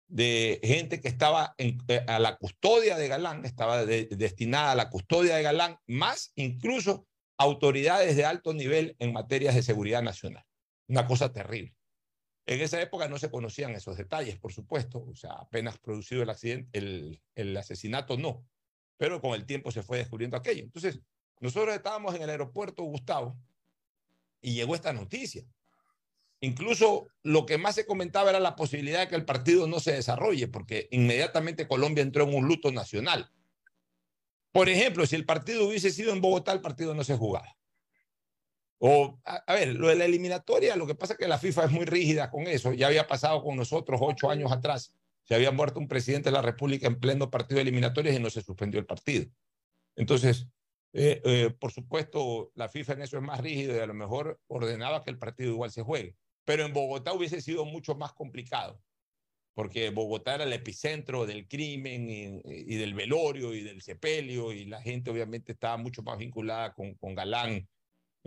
de 0.06 0.60
gente 0.64 0.98
que 1.02 1.08
estaba 1.08 1.54
en, 1.58 1.76
eh, 1.88 2.06
a 2.08 2.18
la 2.18 2.36
custodia 2.38 2.96
de 2.96 3.08
Galán, 3.08 3.44
estaba 3.44 3.84
destinada 3.84 4.72
a 4.72 4.74
la 4.74 4.88
custodia 4.88 5.36
de 5.36 5.42
Galán, 5.42 5.76
más 5.86 6.32
incluso 6.36 7.06
autoridades 7.36 8.16
de 8.16 8.24
alto 8.24 8.54
nivel 8.54 8.96
en 8.98 9.12
materias 9.12 9.54
de 9.54 9.62
seguridad 9.62 10.00
nacional. 10.00 10.46
Una 10.88 11.06
cosa 11.06 11.34
terrible. 11.34 11.77
En 12.48 12.62
esa 12.62 12.80
época 12.80 13.08
no 13.08 13.18
se 13.18 13.30
conocían 13.30 13.72
esos 13.72 13.98
detalles, 13.98 14.38
por 14.38 14.54
supuesto, 14.54 15.04
o 15.06 15.14
sea, 15.14 15.32
apenas 15.32 15.76
producido 15.76 16.22
el 16.22 16.30
accidente, 16.30 16.78
el, 17.34 17.56
asesinato 17.58 18.16
no, 18.16 18.42
pero 18.96 19.20
con 19.20 19.34
el 19.34 19.44
tiempo 19.44 19.70
se 19.70 19.82
fue 19.82 19.98
descubriendo 19.98 20.34
aquello. 20.34 20.64
Entonces, 20.64 20.98
nosotros 21.40 21.74
estábamos 21.74 22.14
en 22.14 22.22
el 22.22 22.30
aeropuerto 22.30 22.84
Gustavo 22.84 23.38
y 24.40 24.54
llegó 24.54 24.74
esta 24.74 24.94
noticia. 24.94 25.44
Incluso 26.40 27.08
lo 27.22 27.44
que 27.44 27.58
más 27.58 27.74
se 27.74 27.84
comentaba 27.84 28.30
era 28.30 28.40
la 28.40 28.56
posibilidad 28.56 29.00
de 29.00 29.08
que 29.08 29.16
el 29.16 29.26
partido 29.26 29.66
no 29.66 29.78
se 29.78 29.92
desarrolle, 29.92 30.48
porque 30.48 30.88
inmediatamente 30.90 31.68
Colombia 31.68 32.00
entró 32.00 32.24
en 32.24 32.34
un 32.34 32.48
luto 32.48 32.72
nacional. 32.72 33.30
Por 34.52 34.70
ejemplo, 34.70 35.04
si 35.04 35.16
el 35.16 35.26
partido 35.26 35.68
hubiese 35.68 35.90
sido 35.90 36.14
en 36.14 36.22
Bogotá, 36.22 36.52
el 36.52 36.62
partido 36.62 36.94
no 36.94 37.04
se 37.04 37.14
jugaba. 37.14 37.57
O, 38.80 39.18
a, 39.24 39.54
ver, 39.54 39.74
lo 39.74 39.88
de 39.88 39.96
la 39.96 40.04
eliminatoria, 40.04 40.76
lo 40.76 40.86
que 40.86 40.94
pasa 40.94 41.14
es 41.14 41.18
que 41.18 41.26
la 41.26 41.38
FIFA 41.38 41.64
es 41.64 41.70
muy 41.72 41.84
rígida 41.84 42.30
con 42.30 42.46
eso. 42.46 42.72
Ya 42.72 42.86
había 42.86 43.08
pasado 43.08 43.42
con 43.42 43.56
nosotros 43.56 44.00
ocho 44.02 44.30
años 44.30 44.52
atrás. 44.52 44.94
Se 45.24 45.34
había 45.34 45.50
muerto 45.50 45.80
un 45.80 45.88
presidente 45.88 46.28
de 46.28 46.34
la 46.34 46.42
República 46.42 46.86
en 46.86 47.00
pleno 47.00 47.30
partido 47.30 47.56
de 47.56 47.62
eliminatorias 47.62 48.16
y 48.16 48.20
no 48.20 48.30
se 48.30 48.40
suspendió 48.40 48.78
el 48.78 48.86
partido. 48.86 49.26
Entonces, 49.96 50.46
eh, 50.92 51.20
eh, 51.24 51.50
por 51.58 51.72
supuesto, 51.72 52.52
la 52.54 52.68
FIFA 52.68 52.92
en 52.94 53.02
eso 53.02 53.16
es 53.16 53.22
más 53.22 53.40
rígida 53.40 53.76
y 53.76 53.80
a 53.80 53.86
lo 53.86 53.94
mejor 53.94 54.40
ordenaba 54.46 55.02
que 55.02 55.10
el 55.10 55.18
partido 55.18 55.50
igual 55.50 55.72
se 55.72 55.82
juegue. 55.82 56.14
Pero 56.44 56.64
en 56.64 56.72
Bogotá 56.72 57.12
hubiese 57.12 57.40
sido 57.40 57.64
mucho 57.64 57.96
más 57.96 58.12
complicado, 58.12 58.80
porque 59.54 59.90
Bogotá 59.90 60.36
era 60.36 60.44
el 60.44 60.52
epicentro 60.52 61.26
del 61.26 61.46
crimen 61.46 62.08
y, 62.08 62.76
del 62.76 62.94
velorio 62.94 63.52
y 63.52 63.62
del 63.62 63.82
sepelio, 63.82 64.52
y 64.52 64.64
la 64.64 64.80
gente 64.80 65.10
obviamente 65.10 65.52
estaba 65.52 65.76
mucho 65.76 66.02
más 66.02 66.16
vinculada 66.16 66.72
con, 66.72 66.94
con 66.94 67.14
Galán 67.14 67.68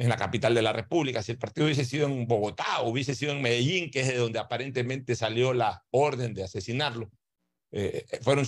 en 0.02 0.10
la 0.10 0.18
capital 0.18 0.54
de 0.54 0.62
la 0.62 0.74
República. 0.74 1.22
Si 1.22 1.32
el 1.32 1.38
partido 1.38 1.66
hubiese 1.66 1.86
sido 1.86 2.08
en 2.08 2.28
Bogotá 2.28 2.82
o 2.82 2.90
hubiese 2.90 3.16
sido 3.16 3.32
en 3.34 3.42
Medellín, 3.42 3.92
que 3.92 4.02
es 4.02 4.08
de 4.08 4.18
donde 4.18 4.40
aparentemente 4.40 5.16
salió 5.16 5.54
la 5.54 5.84
orden 5.92 6.34
de 6.34 6.44
asesinarlo, 6.44 7.12
eh, 7.72 8.06
fueron, 8.22 8.46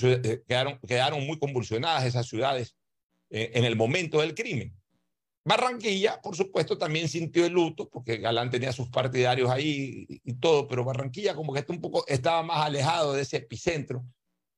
quedaron, 0.48 0.79
quedaron 0.88 1.25
muy 1.25 1.39
convulsionadas 1.39 2.05
esas 2.05 2.27
ciudades 2.27 2.75
en 3.29 3.65
el 3.65 3.75
momento 3.75 4.22
del 4.22 4.36
crimen. 4.36 4.75
Barranquilla, 5.45 6.22
por 6.22 6.36
supuesto, 6.38 6.77
también 6.77 7.10
sintió 7.10 7.45
el 7.45 7.53
luto, 7.53 7.89
porque 7.89 8.17
Galán 8.17 8.50
tenía 8.50 8.72
sus 8.72 8.89
partidarios 8.89 9.50
ahí 9.50 10.05
y, 10.07 10.33
todo, 10.36 10.67
pero 10.67 10.86
Barranquilla 10.86 11.36
como 11.36 11.51
que 11.51 11.60
está 11.60 11.74
un 11.74 11.81
poco, 11.81 12.05
estaba 12.07 12.43
más 12.43 12.65
alejado 12.65 13.13
de 13.13 13.24
ese 13.24 13.38
epicentro. 13.38 14.05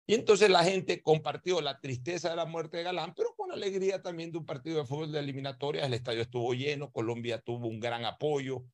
Y 0.06 0.14
entonces 0.14 0.50
la 0.52 0.64
gente 0.64 1.02
compartió 1.02 1.60
la 1.62 1.80
tristeza 1.80 2.30
de 2.30 2.36
la 2.36 2.46
muerte 2.46 2.78
de 2.78 2.84
Galán, 2.84 3.16
pero 3.16 3.34
alegría 3.56 4.02
también 4.02 4.32
de 4.32 4.38
un 4.38 4.46
partido 4.46 4.78
de 4.78 4.86
fútbol 4.86 5.12
de 5.12 5.20
eliminatorias. 5.20 5.86
El 5.86 5.94
estadio 5.94 6.22
estuvo 6.22 6.54
lleno, 6.54 6.92
Colombia 6.92 7.40
tuvo 7.40 7.68
un 7.68 7.80
gran 7.80 8.06
apoyo, 8.06 8.66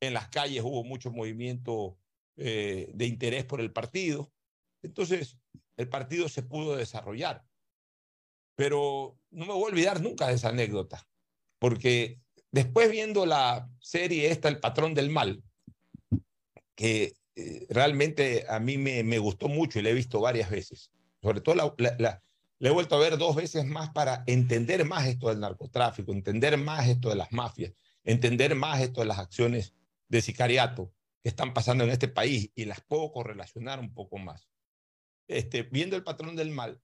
en 0.00 0.14
las 0.14 0.28
calles 0.28 0.62
hubo 0.62 0.84
mucho 0.84 1.10
movimiento 1.10 1.98
eh, 2.36 2.90
de 2.94 3.06
interés 3.06 3.44
por 3.44 3.60
el 3.60 3.72
partido. 3.72 4.32
Entonces, 4.82 5.36
el 5.76 5.88
partido 5.88 6.28
se 6.28 6.42
pudo 6.42 6.76
desarrollar. 6.76 7.44
Pero 8.54 9.18
no 9.30 9.46
me 9.46 9.52
voy 9.52 9.64
a 9.64 9.72
olvidar 9.72 10.00
nunca 10.00 10.28
de 10.28 10.34
esa 10.34 10.48
anécdota 10.48 11.06
porque 11.58 12.20
después 12.50 12.90
viendo 12.90 13.26
la 13.26 13.68
serie 13.80 14.30
esta, 14.30 14.48
El 14.48 14.60
patrón 14.60 14.94
del 14.94 15.10
mal, 15.10 15.42
que 16.74 17.14
eh, 17.34 17.66
realmente 17.68 18.46
a 18.48 18.60
mí 18.60 18.78
me, 18.78 19.02
me, 19.02 19.18
gustó 19.18 19.48
mucho 19.48 19.78
y 19.78 19.82
la 19.82 19.90
he 19.90 19.94
visto 19.94 20.20
varias 20.20 20.50
veces, 20.50 20.90
sobre 21.22 21.40
todo 21.40 21.54
la, 21.54 21.74
la, 21.78 21.96
la 21.98 22.22
he 22.60 22.70
vuelto 22.70 22.96
a 22.96 23.00
ver 23.00 23.18
dos 23.18 23.36
veces 23.36 23.64
más 23.66 23.90
para 23.90 24.24
entender 24.26 24.84
más 24.84 25.06
esto 25.06 25.28
del 25.28 25.40
narcotráfico, 25.40 26.12
entender 26.12 26.56
más 26.56 26.88
esto 26.88 27.08
de 27.08 27.16
las 27.16 27.32
mafias, 27.32 27.72
entender 28.04 28.54
más 28.54 28.80
esto 28.80 29.00
de 29.00 29.06
las 29.06 29.18
acciones 29.18 29.74
de 30.08 30.22
sicariato 30.22 30.92
que 31.22 31.28
están 31.28 31.52
pasando 31.52 31.84
en 31.84 31.90
este 31.90 32.08
país 32.08 32.50
y 32.54 32.64
las 32.64 32.80
puedo 32.80 33.12
correlacionar 33.12 33.80
un 33.80 33.92
poco 33.92 34.18
más. 34.18 34.48
Este, 35.28 35.64
viendo 35.64 35.96
el 35.96 36.04
patrón 36.04 36.36
del 36.36 36.50
mal, 36.50 36.80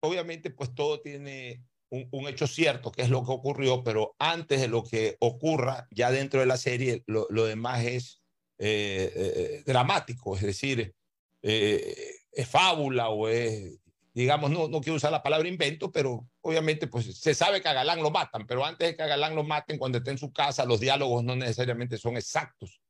obviamente 0.00 0.50
pues 0.50 0.74
todo 0.74 1.00
tiene 1.00 1.64
un, 1.90 2.28
hecho 2.28 2.46
cierto, 2.46 2.90
que 2.90 3.02
es 3.02 3.08
lo 3.08 3.24
que 3.24 3.30
ocurrió, 3.30 3.84
pero 3.84 4.16
antes 4.18 4.60
de 4.60 4.68
lo 4.68 4.82
que 4.82 5.16
ocurra 5.20 5.86
ya 5.90 6.10
dentro 6.10 6.40
de 6.40 6.46
la 6.46 6.56
serie, 6.56 7.04
lo, 7.06 7.26
demás 7.44 7.84
es 7.84 8.22
eh, 8.58 9.12
eh, 9.14 9.62
dramático, 9.64 10.36
es 10.36 10.42
decir, 10.42 10.94
eh, 11.42 12.16
es 12.32 12.48
fábula 12.48 13.10
o 13.10 13.28
es, 13.28 13.78
digamos, 14.14 14.50
no, 14.50 14.68
no 14.68 14.80
quiero 14.80 14.96
usar 14.96 15.12
la 15.12 15.22
palabra 15.22 15.48
invento, 15.48 15.92
pero 15.92 16.26
obviamente 16.40 16.86
pues 16.86 17.18
se 17.18 17.34
sabe 17.34 17.60
que 17.60 17.68
a 17.68 17.74
Galán 17.74 18.02
lo 18.02 18.10
matan, 18.10 18.46
pero 18.46 18.64
antes 18.64 18.88
de 18.88 18.96
que 18.96 19.02
a 19.02 19.06
Galán 19.08 19.34
lo 19.34 19.44
maten, 19.44 19.76
cuando 19.76 19.98
esté 19.98 20.12
en 20.12 20.18
su 20.18 20.32
casa, 20.32 20.64
los 20.64 20.80
diálogos 20.80 21.24
no 21.24 21.36
necesariamente 21.36 21.98
son 21.98 22.16
exactos 22.16 22.80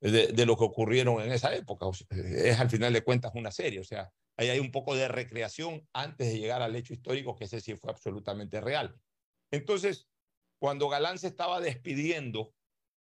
de, 0.00 0.28
de 0.28 0.46
lo 0.46 0.56
que 0.56 0.64
ocurrieron 0.64 1.20
en 1.20 1.32
esa 1.32 1.54
época. 1.54 1.86
es 2.10 2.58
al 2.58 2.70
final 2.70 2.92
de 2.92 3.02
cuentas 3.02 3.32
una 3.34 3.50
serie, 3.50 3.80
o 3.80 3.84
sea, 3.84 4.10
Ahí 4.40 4.48
hay 4.48 4.58
un 4.58 4.70
poco 4.70 4.96
de 4.96 5.06
recreación 5.06 5.86
antes 5.92 6.32
de 6.32 6.38
llegar 6.38 6.62
al 6.62 6.74
hecho 6.74 6.94
histórico, 6.94 7.36
que 7.36 7.44
ese 7.44 7.60
sí 7.60 7.76
fue 7.76 7.90
absolutamente 7.90 8.58
real. 8.58 8.98
Entonces, 9.50 10.08
cuando 10.58 10.88
Galán 10.88 11.18
se 11.18 11.26
estaba 11.26 11.60
despidiendo 11.60 12.54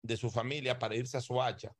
de 0.03 0.15
su 0.15 0.29
familia 0.29 0.77
para 0.77 0.96
irse 0.96 1.17
a 1.17 1.22
Soacha, 1.22 1.75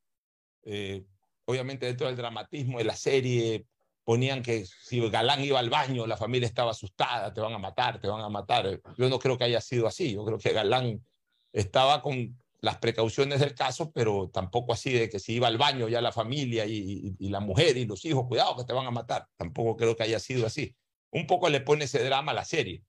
eh, 0.63 1.06
obviamente 1.46 1.86
dentro 1.86 2.08
del 2.08 2.16
dramatismo 2.16 2.80
de 2.80 2.86
la 2.86 2.96
serie 2.96 3.68
ponían 4.04 4.44
que 4.44 4.66
si 4.66 5.00
Galán 5.10 5.44
iba 5.44 5.60
al 5.60 5.70
baño, 5.70 6.06
la 6.08 6.18
familia 6.18 6.48
estaba 6.48 6.72
asustada, 6.72 7.34
te 7.34 7.42
van 7.42 7.54
a 7.54 7.58
matar, 7.58 8.00
te 8.00 8.08
van 8.08 8.22
a 8.22 8.30
matar. 8.30 8.82
Yo 8.98 9.10
no 9.10 9.20
creo 9.20 9.38
que 9.38 9.46
haya 9.46 9.62
sido 9.62 9.88
así, 9.88 10.14
yo 10.14 10.26
creo 10.26 10.38
que 10.38 10.52
Galán 10.52 11.06
estaba 11.54 12.02
con 12.02 12.38
las 12.64 12.78
precauciones 12.78 13.42
del 13.42 13.56
caso, 13.56 13.92
pero 13.92 14.30
tampoco 14.30 14.72
así 14.72 14.94
de 14.94 15.10
que 15.10 15.20
si 15.20 15.34
iba 15.34 15.48
al 15.48 15.58
baño 15.58 15.90
ya 15.90 16.00
la 16.00 16.14
familia 16.14 16.66
y, 16.66 17.16
la 17.20 17.42
mujer 17.42 17.76
y 17.76 17.86
los 17.86 18.06
hijos, 18.06 18.26
cuidado 18.26 18.56
que 18.56 18.64
te 18.64 18.72
van 18.72 18.86
a 18.88 18.92
matar. 18.92 19.28
Tampoco 19.36 19.76
creo 19.76 19.98
que 19.98 20.04
haya 20.04 20.20
sido 20.20 20.46
así. 20.48 20.74
Un 21.12 21.28
poco 21.28 21.50
le 21.50 21.60
pone 21.60 21.86
ese 21.86 22.02
drama 22.04 22.32
a 22.32 22.36
la 22.36 22.46
serie. 22.46 22.84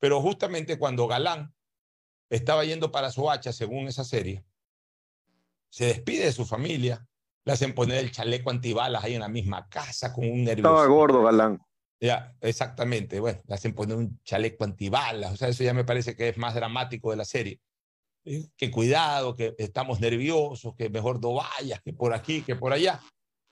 Pero 0.00 0.20
justamente 0.20 0.76
cuando 0.76 1.06
Galán 1.06 1.54
estaba 2.30 2.64
yendo 2.64 2.90
para 2.90 3.12
Soacha, 3.12 3.52
según 3.52 3.86
esa 3.86 4.02
serie, 4.02 4.44
se 5.68 5.86
despide 5.86 6.24
de 6.24 6.32
su 6.32 6.44
familia, 6.44 7.06
le 7.44 7.52
hacen 7.52 7.74
poner 7.74 7.98
el 7.98 8.10
chaleco 8.10 8.50
antibalas 8.50 9.04
ahí 9.04 9.14
en 9.14 9.20
la 9.20 9.28
misma 9.28 9.68
casa 9.68 10.12
con 10.12 10.28
un 10.28 10.44
nervioso. 10.44 10.70
Estaba 10.70 10.86
gordo 10.86 11.22
Galán. 11.22 11.60
Ya, 12.00 12.34
exactamente. 12.40 13.20
Bueno, 13.20 13.40
le 13.46 13.54
hacen 13.54 13.74
poner 13.74 13.96
un 13.96 14.20
chaleco 14.24 14.64
antibalas. 14.64 15.32
O 15.32 15.36
sea, 15.36 15.48
eso 15.48 15.62
ya 15.62 15.74
me 15.74 15.84
parece 15.84 16.16
que 16.16 16.28
es 16.28 16.38
más 16.38 16.54
dramático 16.54 17.10
de 17.10 17.16
la 17.16 17.24
serie 17.24 17.60
eh, 18.24 18.48
que 18.56 18.70
cuidado, 18.70 19.34
que 19.34 19.54
estamos 19.58 20.00
nerviosos, 20.00 20.74
que 20.76 20.88
mejor 20.88 21.20
no 21.20 21.34
vayas, 21.34 21.80
que 21.82 21.92
por 21.92 22.14
aquí, 22.14 22.42
que 22.42 22.56
por 22.56 22.72
allá. 22.72 23.00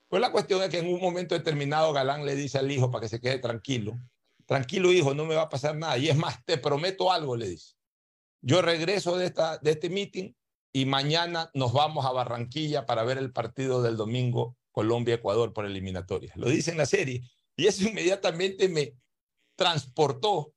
Pues 0.09 0.21
la 0.21 0.33
cuestión 0.33 0.63
es 0.63 0.69
que 0.69 0.79
en 0.79 0.93
un 0.93 1.01
momento 1.01 1.37
determinado 1.37 1.93
Galán 1.93 2.25
le 2.27 2.35
dice 2.35 2.59
al 2.59 2.71
hijo 2.71 2.91
para 2.91 3.03
que 3.03 3.09
se 3.09 3.21
quede 3.21 3.39
tranquilo, 3.39 3.97
tranquilo 4.47 4.93
hijo, 4.93 5.15
no 5.15 5.25
me 5.25 5.37
va 5.37 5.43
a 5.43 5.49
pasar 5.49 5.77
nada. 5.77 5.99
Y 5.99 6.09
es 6.09 6.17
más, 6.17 6.45
te 6.45 6.59
prometo 6.59 7.13
algo, 7.13 7.37
le 7.37 7.49
dice. 7.49 7.75
Yo 8.43 8.63
regreso 8.63 9.17
de, 9.17 9.27
esta, 9.27 9.59
de 9.59 9.73
este 9.73 9.91
meeting 9.91 10.33
y 10.73 10.87
mañana 10.87 11.51
nos 11.55 11.73
vamos 11.73 12.07
a 12.07 12.13
Barranquilla 12.13 12.87
para 12.87 13.03
ver 13.03 13.19
el 13.19 13.33
partido 13.33 13.83
del 13.83 13.97
domingo 13.97 14.57
Colombia-Ecuador 14.71 15.53
por 15.53 15.67
eliminatoria. 15.67 16.33
Lo 16.37 16.49
dice 16.49 16.71
en 16.71 16.79
la 16.79 16.87
serie. 16.87 17.23
Y 17.57 17.67
eso 17.67 17.89
inmediatamente 17.89 18.69
me 18.69 18.95
transportó, 19.57 20.55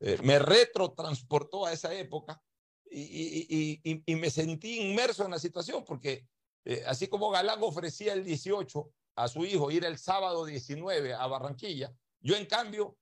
eh, 0.00 0.18
me 0.22 0.38
retro-transportó 0.38 1.66
a 1.66 1.72
esa 1.72 1.94
época 1.94 2.42
y, 2.90 3.80
me 4.06 4.30
sentí 4.30 4.80
inmerso 4.80 5.24
en 5.24 5.30
la 5.30 5.38
situación 5.38 5.84
porque 5.84 6.26
eh, 6.64 6.82
así 6.86 7.06
como 7.06 7.30
Galán 7.30 7.62
ofrecía 7.62 8.14
el 8.14 8.24
18 8.24 8.90
a 9.16 9.28
su 9.28 9.44
hijo 9.44 9.70
ir 9.70 9.84
el 9.84 9.98
sábado 9.98 10.44
19 10.44 11.14
a 11.14 11.26
Barranquilla, 11.26 11.92
yo 12.20 12.36
en 12.36 12.46
cambio, 12.46 12.96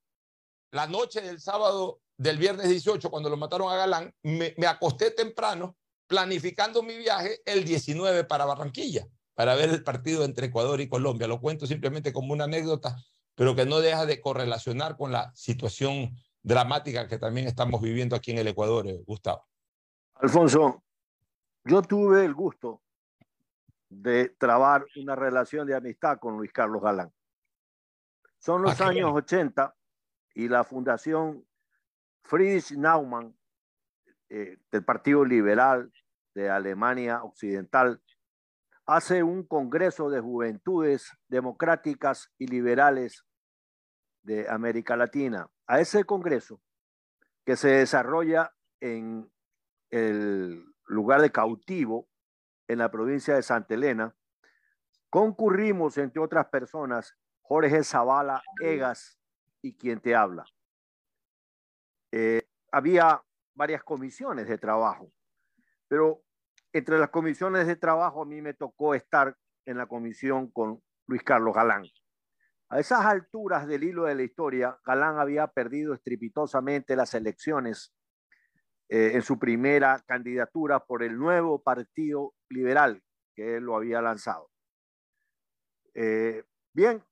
la 0.72 0.86
noche 0.86 1.22
del 1.22 1.40
sábado 1.40 2.02
del 2.18 2.36
viernes 2.36 2.68
18, 2.68 3.08
cuando 3.10 3.30
lo 3.30 3.36
mataron 3.36 3.72
a 3.72 3.76
Galán, 3.76 4.14
me 4.22 4.66
acosté 4.66 5.12
temprano 5.12 5.76
planificando 6.08 6.82
mi 6.82 6.96
viaje 6.96 7.40
el 7.44 7.64
19 7.64 8.24
para 8.24 8.46
Barranquilla, 8.46 9.06
para 9.34 9.54
ver 9.54 9.68
el 9.68 9.84
partido 9.84 10.24
entre 10.24 10.46
Ecuador 10.46 10.80
y 10.80 10.88
Colombia. 10.88 11.28
Lo 11.28 11.40
cuento 11.40 11.66
simplemente 11.66 12.12
como 12.12 12.32
una 12.32 12.44
anécdota, 12.44 12.96
pero 13.34 13.54
que 13.54 13.66
no 13.66 13.78
deja 13.78 14.06
de 14.06 14.20
correlacionar 14.20 14.96
con 14.96 15.12
la 15.12 15.32
situación 15.34 16.16
dramática 16.42 17.06
que 17.06 17.18
también 17.18 17.46
estamos 17.46 17.80
viviendo 17.82 18.16
aquí 18.16 18.32
en 18.32 18.38
el 18.38 18.48
Ecuador, 18.48 18.86
eh, 18.86 19.02
Gustavo. 19.06 19.46
Alfonso, 20.14 20.82
yo 21.64 21.82
tuve 21.82 22.24
el 22.24 22.34
gusto 22.34 22.82
de 23.90 24.30
trabar 24.30 24.86
una 24.96 25.14
relación 25.14 25.66
de 25.66 25.76
amistad 25.76 26.18
con 26.18 26.36
Luis 26.36 26.52
Carlos 26.52 26.82
Galán. 26.82 27.12
Son 28.38 28.62
los 28.62 28.80
años 28.80 29.10
80 29.12 29.74
y 30.34 30.48
la 30.48 30.64
Fundación 30.64 31.46
Friedrich 32.22 32.72
Naumann 32.72 33.36
eh, 34.28 34.58
del 34.70 34.84
Partido 34.84 35.24
Liberal 35.24 35.92
de 36.38 36.48
Alemania 36.48 37.24
Occidental 37.24 38.00
hace 38.86 39.24
un 39.24 39.42
Congreso 39.42 40.08
de 40.08 40.20
Juventudes 40.20 41.12
Democráticas 41.26 42.32
y 42.38 42.46
Liberales 42.46 43.24
de 44.22 44.48
América 44.48 44.96
Latina. 44.96 45.50
A 45.66 45.80
ese 45.80 46.04
Congreso, 46.04 46.60
que 47.44 47.56
se 47.56 47.70
desarrolla 47.70 48.54
en 48.80 49.28
el 49.90 50.64
lugar 50.84 51.22
de 51.22 51.32
cautivo 51.32 52.08
en 52.68 52.78
la 52.78 52.88
provincia 52.88 53.34
de 53.34 53.42
Santa 53.42 53.74
Elena, 53.74 54.14
concurrimos, 55.10 55.98
entre 55.98 56.22
otras 56.22 56.46
personas, 56.46 57.16
Jorge 57.42 57.82
Zavala 57.82 58.40
Egas 58.62 59.18
y 59.60 59.76
quien 59.76 60.00
te 60.00 60.14
habla. 60.14 60.44
Eh, 62.12 62.48
había 62.70 63.24
varias 63.54 63.82
comisiones 63.82 64.46
de 64.46 64.56
trabajo, 64.56 65.10
pero 65.88 66.22
entre 66.72 66.98
las 66.98 67.10
comisiones 67.10 67.66
de 67.66 67.76
trabajo 67.76 68.22
a 68.22 68.26
mí 68.26 68.40
me 68.42 68.54
tocó 68.54 68.94
estar 68.94 69.36
en 69.66 69.78
la 69.78 69.86
comisión 69.86 70.50
con 70.50 70.82
Luis 71.06 71.22
Carlos 71.22 71.54
Galán. 71.54 71.84
A 72.70 72.80
esas 72.80 73.04
alturas 73.04 73.66
del 73.66 73.84
hilo 73.84 74.04
de 74.04 74.14
la 74.14 74.22
historia, 74.22 74.78
Galán 74.84 75.18
había 75.18 75.46
perdido 75.46 75.94
estrepitosamente 75.94 76.96
las 76.96 77.14
elecciones 77.14 77.94
eh, 78.90 79.12
en 79.14 79.22
su 79.22 79.38
primera 79.38 80.02
candidatura 80.06 80.80
por 80.80 81.02
el 81.02 81.18
nuevo 81.18 81.62
Partido 81.62 82.34
Liberal 82.50 83.02
que 83.34 83.56
él 83.56 83.64
lo 83.64 83.76
había 83.76 84.02
lanzado. 84.02 84.50
Eh, 85.94 86.44
bien, 86.72 87.04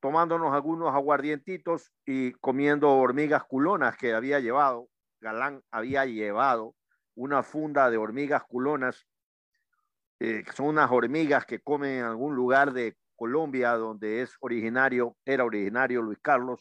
tomándonos 0.00 0.54
algunos 0.54 0.94
aguardientitos 0.94 1.92
y 2.04 2.32
comiendo 2.32 2.90
hormigas 2.96 3.44
culonas 3.44 3.96
que 3.96 4.14
había 4.14 4.40
llevado 4.40 4.88
Galán 5.20 5.62
había 5.72 6.06
llevado 6.06 6.75
una 7.16 7.42
funda 7.42 7.90
de 7.90 7.96
hormigas 7.96 8.44
culonas, 8.44 9.06
eh, 10.20 10.44
son 10.54 10.66
unas 10.66 10.90
hormigas 10.90 11.44
que 11.44 11.60
comen 11.60 11.98
en 11.98 12.04
algún 12.04 12.34
lugar 12.36 12.72
de 12.72 12.96
Colombia 13.16 13.72
donde 13.72 14.22
es 14.22 14.36
originario, 14.40 15.16
era 15.24 15.44
originario 15.44 16.02
Luis 16.02 16.18
Carlos. 16.22 16.60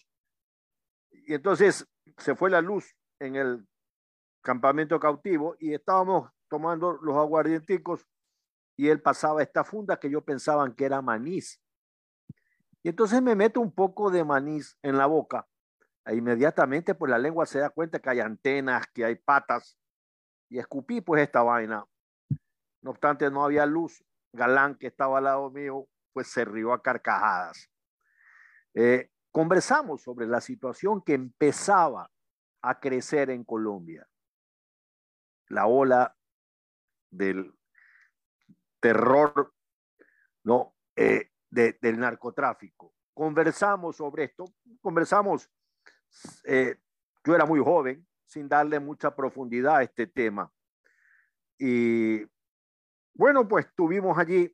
Y 1.12 1.34
entonces 1.34 1.88
se 2.18 2.36
fue 2.36 2.50
la 2.50 2.62
luz 2.62 2.96
en 3.20 3.36
el 3.36 3.68
campamento 4.42 5.00
cautivo 5.00 5.56
y 5.60 5.74
estábamos 5.74 6.30
tomando 6.50 6.94
los 7.02 7.16
aguardienticos 7.16 8.06
y 8.78 8.90
él 8.90 9.02
pasaba 9.02 9.42
esta 9.42 9.64
funda 9.64 10.00
que 10.00 10.10
yo 10.10 10.22
pensaba 10.22 10.74
que 10.76 10.86
era 10.86 11.02
manís. 11.02 11.62
Y 12.84 12.90
entonces 12.90 13.22
me 13.22 13.36
meto 13.36 13.62
un 13.62 13.74
poco 13.74 14.12
de 14.12 14.24
manís 14.24 14.78
en 14.84 14.98
la 14.98 15.06
boca 15.06 15.48
e 16.06 16.16
inmediatamente 16.16 16.94
pues 16.94 17.10
la 17.10 17.18
lengua 17.18 17.46
se 17.46 17.60
da 17.60 17.70
cuenta 17.70 18.00
que 18.00 18.10
hay 18.10 18.20
antenas, 18.20 18.86
que 18.94 19.04
hay 19.04 19.16
patas 19.16 19.78
y 20.50 20.60
escupí 20.60 21.02
pues 21.02 21.22
esta 21.22 21.44
vaina. 21.44 21.86
No 22.82 22.92
obstante, 22.92 23.30
no 23.30 23.44
había 23.44 23.66
luz. 23.66 24.04
Galán, 24.32 24.76
que 24.76 24.88
estaba 24.88 25.18
al 25.18 25.24
lado 25.24 25.50
mío, 25.50 25.88
pues 26.14 26.28
se 26.28 26.46
rió 26.46 26.74
a 26.74 26.82
carcajadas. 26.82 27.70
Eh, 28.74 29.10
conversamos 29.32 30.02
sobre 30.02 30.28
la 30.28 30.42
situación 30.42 31.02
que 31.02 31.14
empezaba 31.14 32.12
a 32.62 32.80
crecer 32.80 33.30
en 33.30 33.44
Colombia. 33.44 34.08
La 35.48 35.68
ola 35.68 36.16
del 37.10 37.54
terror, 38.80 39.54
¿no? 40.44 40.76
Eh, 40.96 41.32
del 41.50 42.00
narcotráfico. 42.00 42.94
Conversamos 43.14 43.96
sobre 43.96 44.26
esto, 44.26 44.46
conversamos 44.82 45.50
eh, 46.46 46.78
yo 47.24 47.36
era 47.36 47.46
muy 47.46 47.60
joven, 47.64 48.08
sin 48.36 48.50
darle 48.50 48.82
mucha 48.82 49.16
profundidad 49.16 49.78
a 49.78 49.84
este 49.84 50.08
tema. 50.08 50.52
Y 51.58 52.22
bueno, 53.14 53.48
pues 53.48 53.66
tuvimos 53.74 54.18
allí, 54.18 54.54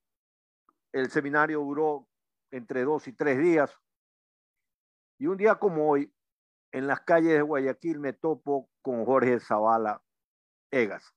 el 0.94 1.10
seminario 1.10 1.62
duró 1.62 2.08
entre 2.52 2.84
dos 2.84 3.08
y 3.08 3.14
tres 3.14 3.40
días. 3.40 3.76
Y 5.18 5.26
un 5.26 5.36
día 5.36 5.56
como 5.56 5.90
hoy, 5.90 6.14
en 6.72 6.86
las 6.86 7.02
calles 7.02 7.34
de 7.34 7.42
Guayaquil 7.42 8.00
me 8.00 8.14
topo 8.14 8.70
con 8.84 9.04
Jorge 9.04 9.40
Zavala 9.40 10.04
Egas, 10.70 11.16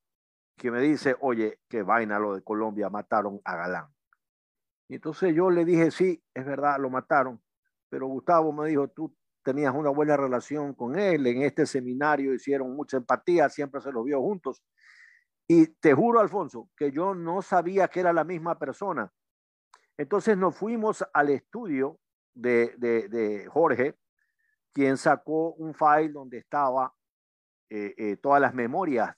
que 0.57 0.71
me 0.71 0.81
dice, 0.81 1.17
oye, 1.21 1.61
qué 1.69 1.83
vaina 1.83 2.19
lo 2.19 2.35
de 2.35 2.43
Colombia, 2.43 2.89
mataron 2.89 3.43
a 3.45 3.57
Galán. 3.57 3.95
Y 4.89 4.95
entonces 4.95 5.35
yo 5.35 5.51
le 5.51 5.67
dije, 5.67 5.91
sí, 5.91 6.25
es 6.33 6.47
verdad, 6.47 6.79
lo 6.79 6.89
mataron. 6.89 7.43
Pero 7.91 8.07
Gustavo 8.07 8.55
me 8.55 8.71
dijo, 8.71 8.89
tú 8.89 9.15
tenías 9.45 9.75
una 9.75 9.91
buena 9.91 10.17
relación 10.17 10.75
con 10.75 10.99
él, 10.99 11.27
en 11.27 11.43
este 11.43 11.67
seminario 11.67 12.35
hicieron 12.35 12.75
mucha 12.75 12.97
empatía, 12.97 13.49
siempre 13.49 13.81
se 13.81 13.93
los 13.93 14.05
vio 14.05 14.21
juntos. 14.21 14.65
Y 15.47 15.67
te 15.67 15.93
juro, 15.93 16.21
Alfonso, 16.21 16.71
que 16.77 16.91
yo 16.91 17.15
no 17.15 17.43
sabía 17.43 17.89
que 17.89 18.01
era 18.01 18.13
la 18.13 18.25
misma 18.25 18.59
persona. 18.59 19.13
Entonces 19.97 20.37
nos 20.37 20.57
fuimos 20.57 21.05
al 21.13 21.31
estudio 21.31 22.01
de, 22.35 22.75
de, 22.79 23.47
Jorge, 23.49 23.97
quien 24.73 24.97
sacó 24.97 25.53
un 25.53 25.75
file 25.75 26.09
donde 26.09 26.39
estaba 26.39 26.93
eh, 27.71 27.95
eh, 27.97 28.17
todas 28.17 28.41
las 28.41 28.55
memorias 28.55 29.15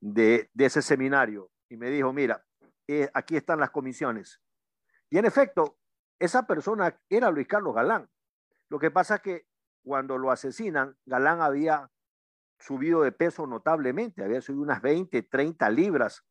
de, 0.00 0.48
de, 0.54 0.64
ese 0.64 0.80
seminario 0.80 1.50
y 1.68 1.76
me 1.76 1.90
dijo, 1.90 2.12
mira, 2.12 2.42
eh, 2.86 3.10
aquí 3.12 3.36
están 3.36 3.60
las 3.60 3.70
comisiones. 3.70 4.40
Y 5.10 5.18
en 5.18 5.26
efecto, 5.26 5.76
esa 6.18 6.46
persona 6.46 6.98
era 7.10 7.30
Luis 7.30 7.46
Carlos 7.46 7.74
Galán. 7.74 8.08
Lo 8.68 8.78
que 8.78 8.90
pasa 8.90 9.16
es 9.16 9.20
que 9.20 9.46
cuando 9.86 10.18
lo 10.18 10.32
asesinan, 10.32 10.96
Galán 11.06 11.40
había 11.40 11.88
subido 12.58 13.02
de 13.02 13.12
peso 13.12 13.46
notablemente, 13.46 14.24
había 14.24 14.40
subido 14.40 14.64
unas 14.64 14.82
20, 14.82 15.22
30 15.22 15.70
libras. 15.70 16.24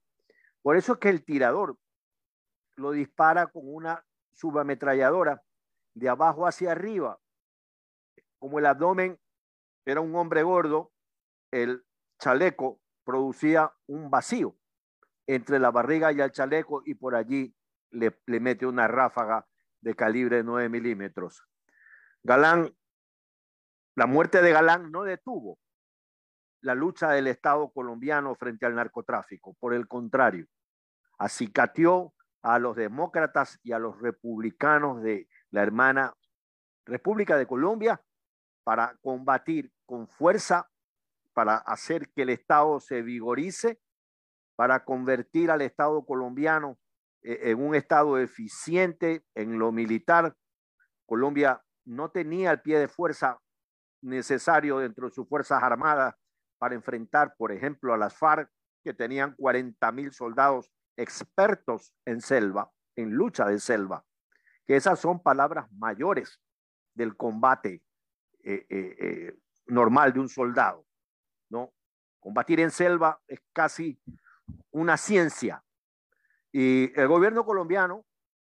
Por 0.62 0.76
eso 0.76 0.94
es 0.94 1.00
que 1.00 1.08
el 1.08 1.24
tirador 1.24 1.78
lo 2.76 2.92
dispara 2.92 3.48
con 3.48 3.62
una 3.64 4.06
subametralladora 4.34 5.42
de 5.94 6.10
abajo 6.10 6.46
hacia 6.46 6.74
arriba. 6.74 7.18
Como 8.40 8.60
el 8.60 8.66
abdomen 8.66 9.18
era 9.86 10.02
un 10.02 10.14
hombre 10.18 10.44
gordo, 10.44 10.92
el 11.50 11.86
chaleco 12.20 12.82
producía 13.06 13.74
un 13.88 14.10
vacío 14.10 14.58
entre 15.28 15.60
la 15.60 15.72
barriga 15.72 16.12
y 16.12 16.20
el 16.20 16.34
chaleco 16.34 16.84
y 16.86 16.96
por 16.96 17.16
allí 17.16 17.56
le, 17.92 18.14
mete 18.26 18.66
una 18.66 18.90
ráfaga 18.90 19.48
de 19.80 19.96
calibre 19.96 20.44
9 20.44 20.68
milímetros. 20.68 21.48
Galán 22.22 22.76
la 23.96 24.08
muerte 24.08 24.42
de 24.42 24.52
Galán 24.52 24.92
no 24.92 25.04
detuvo 25.04 25.58
la 26.62 26.76
lucha 26.76 27.12
del 27.12 27.28
Estado 27.28 27.72
colombiano 27.72 28.36
frente 28.36 28.66
al 28.66 28.76
narcotráfico. 28.76 29.56
Por 29.60 29.74
el 29.74 29.88
contrario, 29.88 30.48
acicateó 31.18 32.14
a 32.42 32.60
los 32.60 32.76
demócratas 32.76 33.60
y 33.64 33.72
a 33.72 33.80
los 33.80 34.00
republicanos 34.02 35.02
de 35.02 35.28
la 35.52 35.64
hermana 35.64 36.14
República 36.86 37.38
de 37.38 37.48
Colombia 37.48 38.02
para 38.64 38.98
combatir 39.02 39.72
con 39.86 40.08
fuerza, 40.08 40.70
para 41.34 41.58
hacer 41.58 42.10
que 42.12 42.24
el 42.24 42.30
Estado 42.30 42.80
se 42.80 43.02
vigorice 43.02 43.80
para 44.56 44.84
convertir 44.84 45.52
al 45.52 45.62
Estado 45.62 46.06
colombiano 46.06 46.78
eh, 47.22 47.52
en 47.52 47.62
un 47.62 47.76
Estado 47.76 48.18
eficiente 48.18 49.24
en 49.36 49.60
lo 49.60 49.72
militar. 49.72 50.36
Colombia 51.06 51.64
no 51.86 52.10
tenía 52.10 52.52
el 52.52 52.62
pie 52.62 52.80
de 52.80 52.88
fuerza 52.88 53.40
necesario 54.06 54.80
dentro 54.80 55.08
de 55.08 55.14
sus 55.14 55.28
Fuerzas 55.28 55.62
Armadas 55.62 56.16
para 56.58 56.76
enfrentar, 56.76 57.36
por 57.38 57.52
ejemplo, 57.52 57.94
a 57.94 57.98
las 57.98 58.16
FARC, 58.16 58.50
que 58.84 58.94
tenían 58.94 59.34
40 59.36 59.92
mil 59.92 60.14
soldados 60.14 60.72
expertos 60.96 61.94
en 62.06 62.22
selva, 62.22 62.72
en 62.96 63.12
lucha 63.12 63.46
de 63.48 63.60
selva, 63.60 64.06
que 64.66 64.76
esas 64.76 65.00
son 65.00 65.22
palabras 65.22 65.70
mayores 65.72 66.40
del 66.94 67.18
combate 67.18 67.84
eh, 68.44 68.66
eh, 68.70 68.96
eh, 69.00 69.36
normal 69.66 70.14
de 70.14 70.20
un 70.20 70.30
soldado, 70.30 70.86
¿no? 71.50 71.74
Combatir 72.20 72.60
en 72.60 72.72
selva 72.72 73.20
es 73.28 73.40
casi 73.54 74.00
una 74.72 74.98
ciencia. 74.98 75.64
Y 76.52 76.98
el 77.00 77.08
gobierno 77.08 77.44
colombiano, 77.44 78.06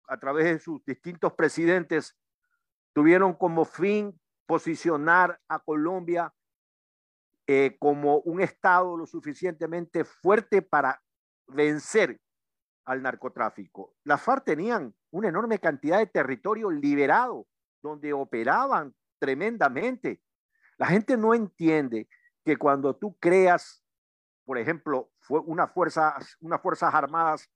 a 0.08 0.18
través 0.18 0.46
de 0.46 0.60
sus 0.60 0.84
distintos 0.86 1.34
presidentes, 1.34 2.16
tuvieron 2.94 3.34
como 3.34 3.66
fin 3.66 4.20
posicionar 4.50 5.40
a 5.48 5.60
Colombia 5.60 6.34
como 7.78 8.18
un 8.22 8.42
Estado 8.42 8.98
lo 8.98 9.06
suficientemente 9.06 10.04
fuerte 10.04 10.64
para 10.64 11.00
vencer 11.46 12.20
al 12.86 13.04
narcotráfico. 13.04 13.94
Las 14.04 14.24
FARC 14.24 14.46
tenían 14.46 14.96
una 15.12 15.30
enorme 15.30 15.60
cantidad 15.60 16.00
de 16.00 16.08
territorio 16.08 16.72
liberado 16.72 17.46
donde 17.84 18.12
operaban 18.12 18.96
tremendamente. 19.20 20.20
La 20.80 20.88
gente 20.88 21.16
no 21.16 21.36
entiende 21.36 22.10
que 22.44 22.58
cuando 22.58 22.96
tú 22.96 23.16
creas, 23.20 23.84
por 24.46 24.58
ejemplo, 24.58 25.12
fue 25.20 25.42
una 25.42 25.68
fuerza, 25.68 26.18
unas 26.40 26.60
fuerzas 26.60 26.92
armadas, 26.96 27.52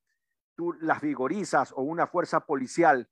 tú 0.56 0.74
las 0.74 1.02
vigorizas 1.02 1.72
o 1.72 1.82
una 1.82 2.06
fuerza 2.06 2.42
policial, 2.46 3.10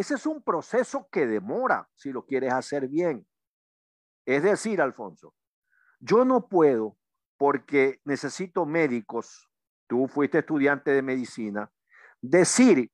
ese 0.00 0.14
es 0.14 0.26
un 0.26 0.42
proceso 0.42 1.08
que 1.10 1.26
demora 1.26 1.88
si 1.94 2.12
lo 2.12 2.24
quieres 2.24 2.52
hacer 2.52 2.88
bien. 2.88 3.26
Es 4.24 4.42
decir, 4.42 4.80
Alfonso, 4.80 5.34
yo 6.00 6.24
no 6.24 6.48
puedo 6.48 6.96
porque 7.36 8.00
necesito 8.04 8.66
médicos 8.66 9.48
tú 9.88 10.06
fuiste 10.06 10.38
estudiante 10.38 10.92
de 10.92 11.02
medicina, 11.02 11.72
decir 12.20 12.92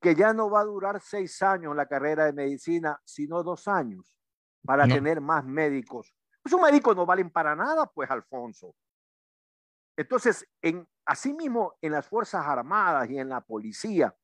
que 0.00 0.14
ya 0.14 0.34
no 0.34 0.50
va 0.50 0.60
a 0.60 0.64
durar 0.64 1.00
seis 1.00 1.40
años 1.40 1.74
la 1.74 1.86
carrera 1.86 2.26
de 2.26 2.32
medicina, 2.34 3.00
sino 3.04 3.42
dos 3.42 3.66
años 3.68 4.18
para 4.62 4.86
tener 4.86 5.20
más 5.20 5.44
médicos. 5.44 6.14
Esos 6.44 6.60
médicos 6.60 6.94
no 6.94 7.06
valen 7.06 7.30
para 7.30 7.54
nada, 7.54 7.86
pues, 7.86 8.10
Alfonso. 8.10 8.74
Entonces, 9.96 10.46
en, 10.60 10.86
asimismo, 11.06 11.74
en 11.80 11.92
las 11.92 12.06
Fuerzas 12.06 12.44
Armadas 12.46 13.08
y 13.08 13.18
en 13.18 13.28
la 13.28 13.40
policía, 13.40 14.14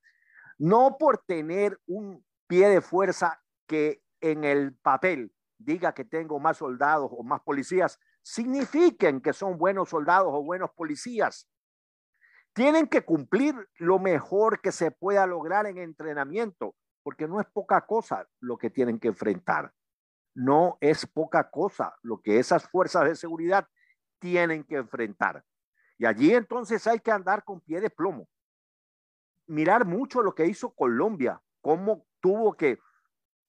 no 0.60 0.98
por 0.98 1.24
tener 1.24 1.80
un 1.86 2.22
pie 2.46 2.68
de 2.68 2.82
fuerza 2.82 3.42
que 3.66 4.02
en 4.20 4.44
el 4.44 4.76
papel 4.76 5.32
diga 5.56 5.94
que 5.94 6.04
tengo 6.04 6.38
más 6.38 6.58
soldados 6.58 7.10
o 7.12 7.22
más 7.22 7.40
policías, 7.40 7.98
signifiquen 8.22 9.22
que 9.22 9.32
son 9.32 9.56
buenos 9.56 9.88
soldados 9.88 10.28
o 10.30 10.42
buenos 10.42 10.70
policías. 10.72 11.48
Tienen 12.52 12.88
que 12.88 13.06
cumplir 13.06 13.54
lo 13.78 13.98
mejor 13.98 14.60
que 14.60 14.70
se 14.70 14.90
pueda 14.90 15.26
lograr 15.26 15.64
en 15.64 15.78
entrenamiento, 15.78 16.74
porque 17.02 17.26
no 17.26 17.40
es 17.40 17.46
poca 17.46 17.86
cosa 17.86 18.28
lo 18.40 18.58
que 18.58 18.68
tienen 18.68 19.00
que 19.00 19.08
enfrentar. 19.08 19.72
No 20.34 20.76
es 20.82 21.06
poca 21.06 21.50
cosa 21.50 21.96
lo 22.02 22.20
que 22.20 22.38
esas 22.38 22.68
fuerzas 22.68 23.04
de 23.04 23.16
seguridad 23.16 23.66
tienen 24.18 24.64
que 24.64 24.76
enfrentar. 24.76 25.42
Y 25.96 26.04
allí 26.04 26.34
entonces 26.34 26.86
hay 26.86 27.00
que 27.00 27.12
andar 27.12 27.44
con 27.44 27.62
pie 27.62 27.80
de 27.80 27.88
plomo. 27.88 28.28
Mirar 29.50 29.84
mucho 29.84 30.22
lo 30.22 30.34
que 30.34 30.46
hizo 30.46 30.74
Colombia, 30.74 31.40
cómo 31.60 32.06
tuvo 32.20 32.56
que 32.56 32.78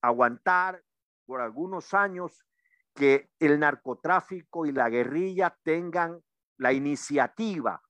aguantar 0.01 0.83
por 1.25 1.41
algunos 1.41 1.93
años 1.93 2.45
que 2.93 3.29
el 3.39 3.59
narcotráfico 3.59 4.65
y 4.65 4.71
la 4.71 4.89
guerrilla 4.89 5.57
tengan 5.63 6.21
la 6.57 6.73
iniciativa 6.73 7.81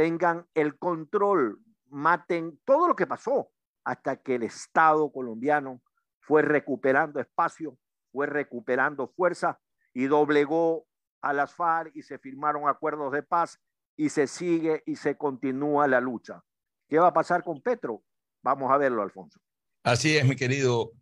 tengan 0.00 0.46
el 0.54 0.78
control, 0.78 1.60
maten 1.88 2.58
todo 2.64 2.88
lo 2.88 2.96
que 2.96 3.06
pasó 3.06 3.50
hasta 3.84 4.16
que 4.16 4.36
el 4.36 4.44
Estado 4.44 5.12
colombiano 5.12 5.82
fue 6.20 6.40
recuperando 6.40 7.20
espacio, 7.20 7.76
fue 8.10 8.26
recuperando 8.26 9.08
fuerza 9.08 9.60
y 9.92 10.06
doblegó 10.06 10.86
a 11.20 11.34
las 11.34 11.54
FARC 11.54 11.94
y 11.94 12.02
se 12.02 12.18
firmaron 12.18 12.66
acuerdos 12.66 13.12
de 13.12 13.22
paz 13.22 13.60
y 13.94 14.08
se 14.08 14.26
sigue 14.26 14.82
y 14.86 14.96
se 14.96 15.18
continúa 15.18 15.86
la 15.86 16.00
lucha. 16.00 16.42
¿Qué 16.90 16.98
va 16.98 17.06
a 17.06 17.12
pasar 17.12 17.44
con 17.44 17.62
Petro? 17.62 18.02
Vamos 18.42 18.68
a 18.72 18.76
verlo, 18.76 19.00
Alfonso. 19.02 19.38
Así 19.84 20.16
es, 20.16 20.26
mi 20.26 20.34
querido 20.34 20.92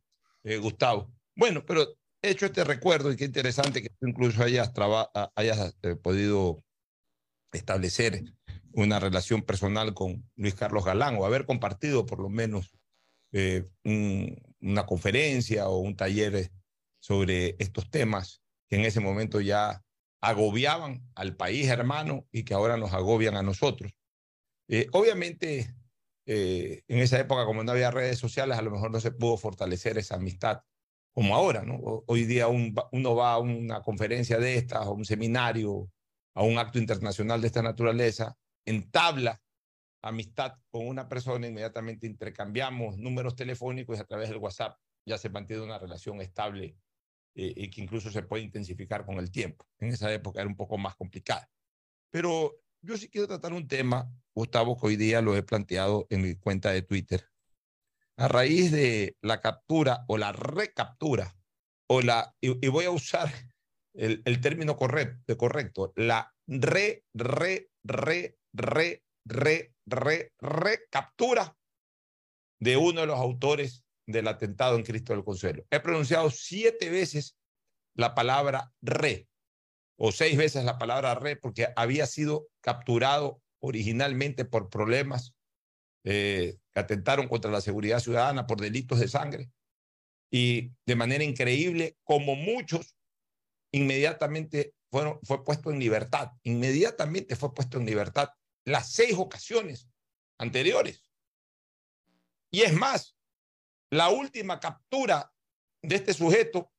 eh, 0.44 0.58
Gustavo. 0.58 1.10
Bueno, 1.34 1.64
pero 1.64 1.96
he 2.20 2.30
hecho 2.30 2.44
este 2.44 2.62
recuerdo 2.62 3.10
y 3.10 3.16
qué 3.16 3.24
interesante 3.24 3.80
que 3.80 3.88
tú 3.88 4.06
incluso 4.06 4.42
hayas, 4.42 4.70
hayas 5.34 5.78
eh, 5.82 5.96
podido 5.96 6.62
establecer 7.52 8.22
una 8.72 9.00
relación 9.00 9.40
personal 9.40 9.94
con 9.94 10.28
Luis 10.36 10.54
Carlos 10.54 10.84
Galán 10.84 11.16
o 11.16 11.24
haber 11.24 11.46
compartido 11.46 12.04
por 12.04 12.20
lo 12.20 12.28
menos 12.28 12.76
eh, 13.32 13.66
una 13.82 14.84
conferencia 14.84 15.68
o 15.68 15.78
un 15.78 15.96
taller 15.96 16.50
sobre 17.00 17.56
estos 17.58 17.90
temas 17.90 18.42
que 18.68 18.76
en 18.76 18.84
ese 18.84 19.00
momento 19.00 19.40
ya 19.40 19.82
agobiaban 20.20 21.08
al 21.14 21.34
país 21.34 21.68
hermano 21.68 22.26
y 22.30 22.44
que 22.44 22.52
ahora 22.52 22.76
nos 22.76 22.92
agobian 22.92 23.36
a 23.36 23.42
nosotros. 23.42 23.92
Eh, 24.68 24.86
obviamente, 24.92 25.74
eh, 26.30 26.82
en 26.88 26.98
esa 26.98 27.18
época, 27.18 27.46
como 27.46 27.64
no 27.64 27.72
había 27.72 27.90
redes 27.90 28.18
sociales, 28.18 28.58
a 28.58 28.62
lo 28.62 28.70
mejor 28.70 28.90
no 28.90 29.00
se 29.00 29.12
pudo 29.12 29.38
fortalecer 29.38 29.96
esa 29.96 30.16
amistad 30.16 30.60
como 31.14 31.34
ahora. 31.34 31.64
Hoy 32.06 32.26
día 32.26 32.48
uno 32.48 33.16
va 33.16 33.32
a 33.32 33.38
una 33.38 33.80
conferencia 33.80 34.38
de 34.38 34.56
estas, 34.56 34.86
a 34.86 34.90
un 34.90 35.06
seminario, 35.06 35.90
a 36.34 36.42
un 36.42 36.58
acto 36.58 36.78
internacional 36.78 37.40
de 37.40 37.46
esta 37.46 37.62
naturaleza, 37.62 38.36
entabla 38.66 39.40
amistad 40.02 40.52
con 40.70 40.86
una 40.86 41.08
persona, 41.08 41.46
inmediatamente 41.46 42.06
intercambiamos 42.06 42.98
números 42.98 43.34
telefónicos 43.34 43.96
y 43.96 44.02
a 44.02 44.04
través 44.04 44.28
del 44.28 44.36
WhatsApp 44.36 44.78
ya 45.06 45.16
se 45.16 45.30
mantiene 45.30 45.62
una 45.62 45.78
relación 45.78 46.20
estable 46.20 46.76
eh, 47.34 47.54
y 47.56 47.70
que 47.70 47.80
incluso 47.80 48.10
se 48.10 48.22
puede 48.22 48.42
intensificar 48.42 49.06
con 49.06 49.18
el 49.18 49.30
tiempo. 49.30 49.64
En 49.78 49.88
esa 49.88 50.12
época 50.12 50.40
era 50.42 50.48
un 50.48 50.56
poco 50.56 50.76
más 50.76 50.94
complicada. 50.94 51.48
Pero 52.10 52.60
yo 52.82 52.96
sí 52.96 53.08
quiero 53.08 53.26
tratar 53.26 53.52
un 53.52 53.68
tema, 53.68 54.10
Gustavo, 54.34 54.78
que 54.78 54.86
hoy 54.86 54.96
día 54.96 55.20
lo 55.20 55.36
he 55.36 55.42
planteado 55.42 56.06
en 56.10 56.22
mi 56.22 56.34
cuenta 56.34 56.70
de 56.70 56.82
Twitter. 56.82 57.28
A 58.16 58.28
raíz 58.28 58.72
de 58.72 59.16
la 59.20 59.40
captura 59.40 60.04
o 60.08 60.18
la 60.18 60.32
recaptura, 60.32 61.36
o 61.88 62.02
la, 62.02 62.34
y, 62.40 62.68
voy 62.68 62.84
a 62.84 62.90
usar 62.90 63.32
el, 63.94 64.22
el 64.24 64.40
término 64.40 64.76
correcto, 64.76 65.36
correcto, 65.36 65.92
la 65.96 66.34
re, 66.46 67.04
re, 67.14 67.70
re, 67.84 68.38
re, 68.52 69.04
re, 69.24 69.74
re, 69.86 70.32
recaptura 70.38 71.56
de 72.60 72.76
uno 72.76 73.02
de 73.02 73.06
los 73.06 73.18
autores 73.18 73.84
del 74.06 74.26
atentado 74.26 74.76
en 74.76 74.84
Cristo 74.84 75.12
del 75.12 75.24
Consuelo. 75.24 75.64
He 75.70 75.80
pronunciado 75.80 76.30
siete 76.30 76.90
veces 76.90 77.36
la 77.94 78.14
palabra 78.14 78.72
re, 78.80 79.28
o 79.98 80.12
seis 80.12 80.36
veces 80.36 80.64
la 80.64 80.78
palabra 80.78 81.16
re, 81.16 81.36
porque 81.36 81.68
había 81.76 82.06
sido 82.06 82.48
capturado 82.60 83.42
originalmente 83.58 84.44
por 84.44 84.70
problemas 84.70 85.34
eh, 86.04 86.56
que 86.72 86.80
atentaron 86.80 87.28
contra 87.28 87.50
la 87.50 87.60
seguridad 87.60 87.98
ciudadana 87.98 88.46
por 88.46 88.60
delitos 88.60 89.00
de 89.00 89.08
sangre. 89.08 89.50
Y 90.30 90.70
de 90.86 90.94
manera 90.94 91.24
increíble, 91.24 91.96
como 92.04 92.36
muchos, 92.36 92.96
inmediatamente 93.72 94.74
fueron, 94.90 95.18
fue 95.24 95.44
puesto 95.44 95.72
en 95.72 95.80
libertad. 95.80 96.30
Inmediatamente 96.44 97.34
fue 97.34 97.52
puesto 97.52 97.78
en 97.78 97.86
libertad 97.86 98.30
las 98.64 98.92
seis 98.92 99.14
ocasiones 99.16 99.88
anteriores. 100.38 101.02
Y 102.52 102.62
es 102.62 102.72
más, 102.72 103.16
la 103.90 104.10
última 104.10 104.60
captura 104.60 105.32
de 105.82 105.96
este 105.96 106.14
sujeto 106.14 106.72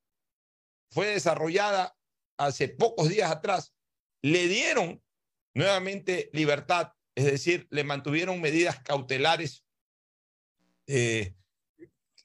fue 0.90 1.08
desarrollada 1.08 1.96
hace 2.40 2.68
pocos 2.68 3.08
días 3.08 3.30
atrás. 3.30 3.74
Le 4.22 4.48
dieron 4.48 5.02
nuevamente 5.54 6.30
libertad, 6.32 6.92
es 7.14 7.24
decir, 7.24 7.66
le 7.70 7.84
mantuvieron 7.84 8.40
medidas 8.40 8.80
cautelares 8.80 9.64
eh, 10.86 11.34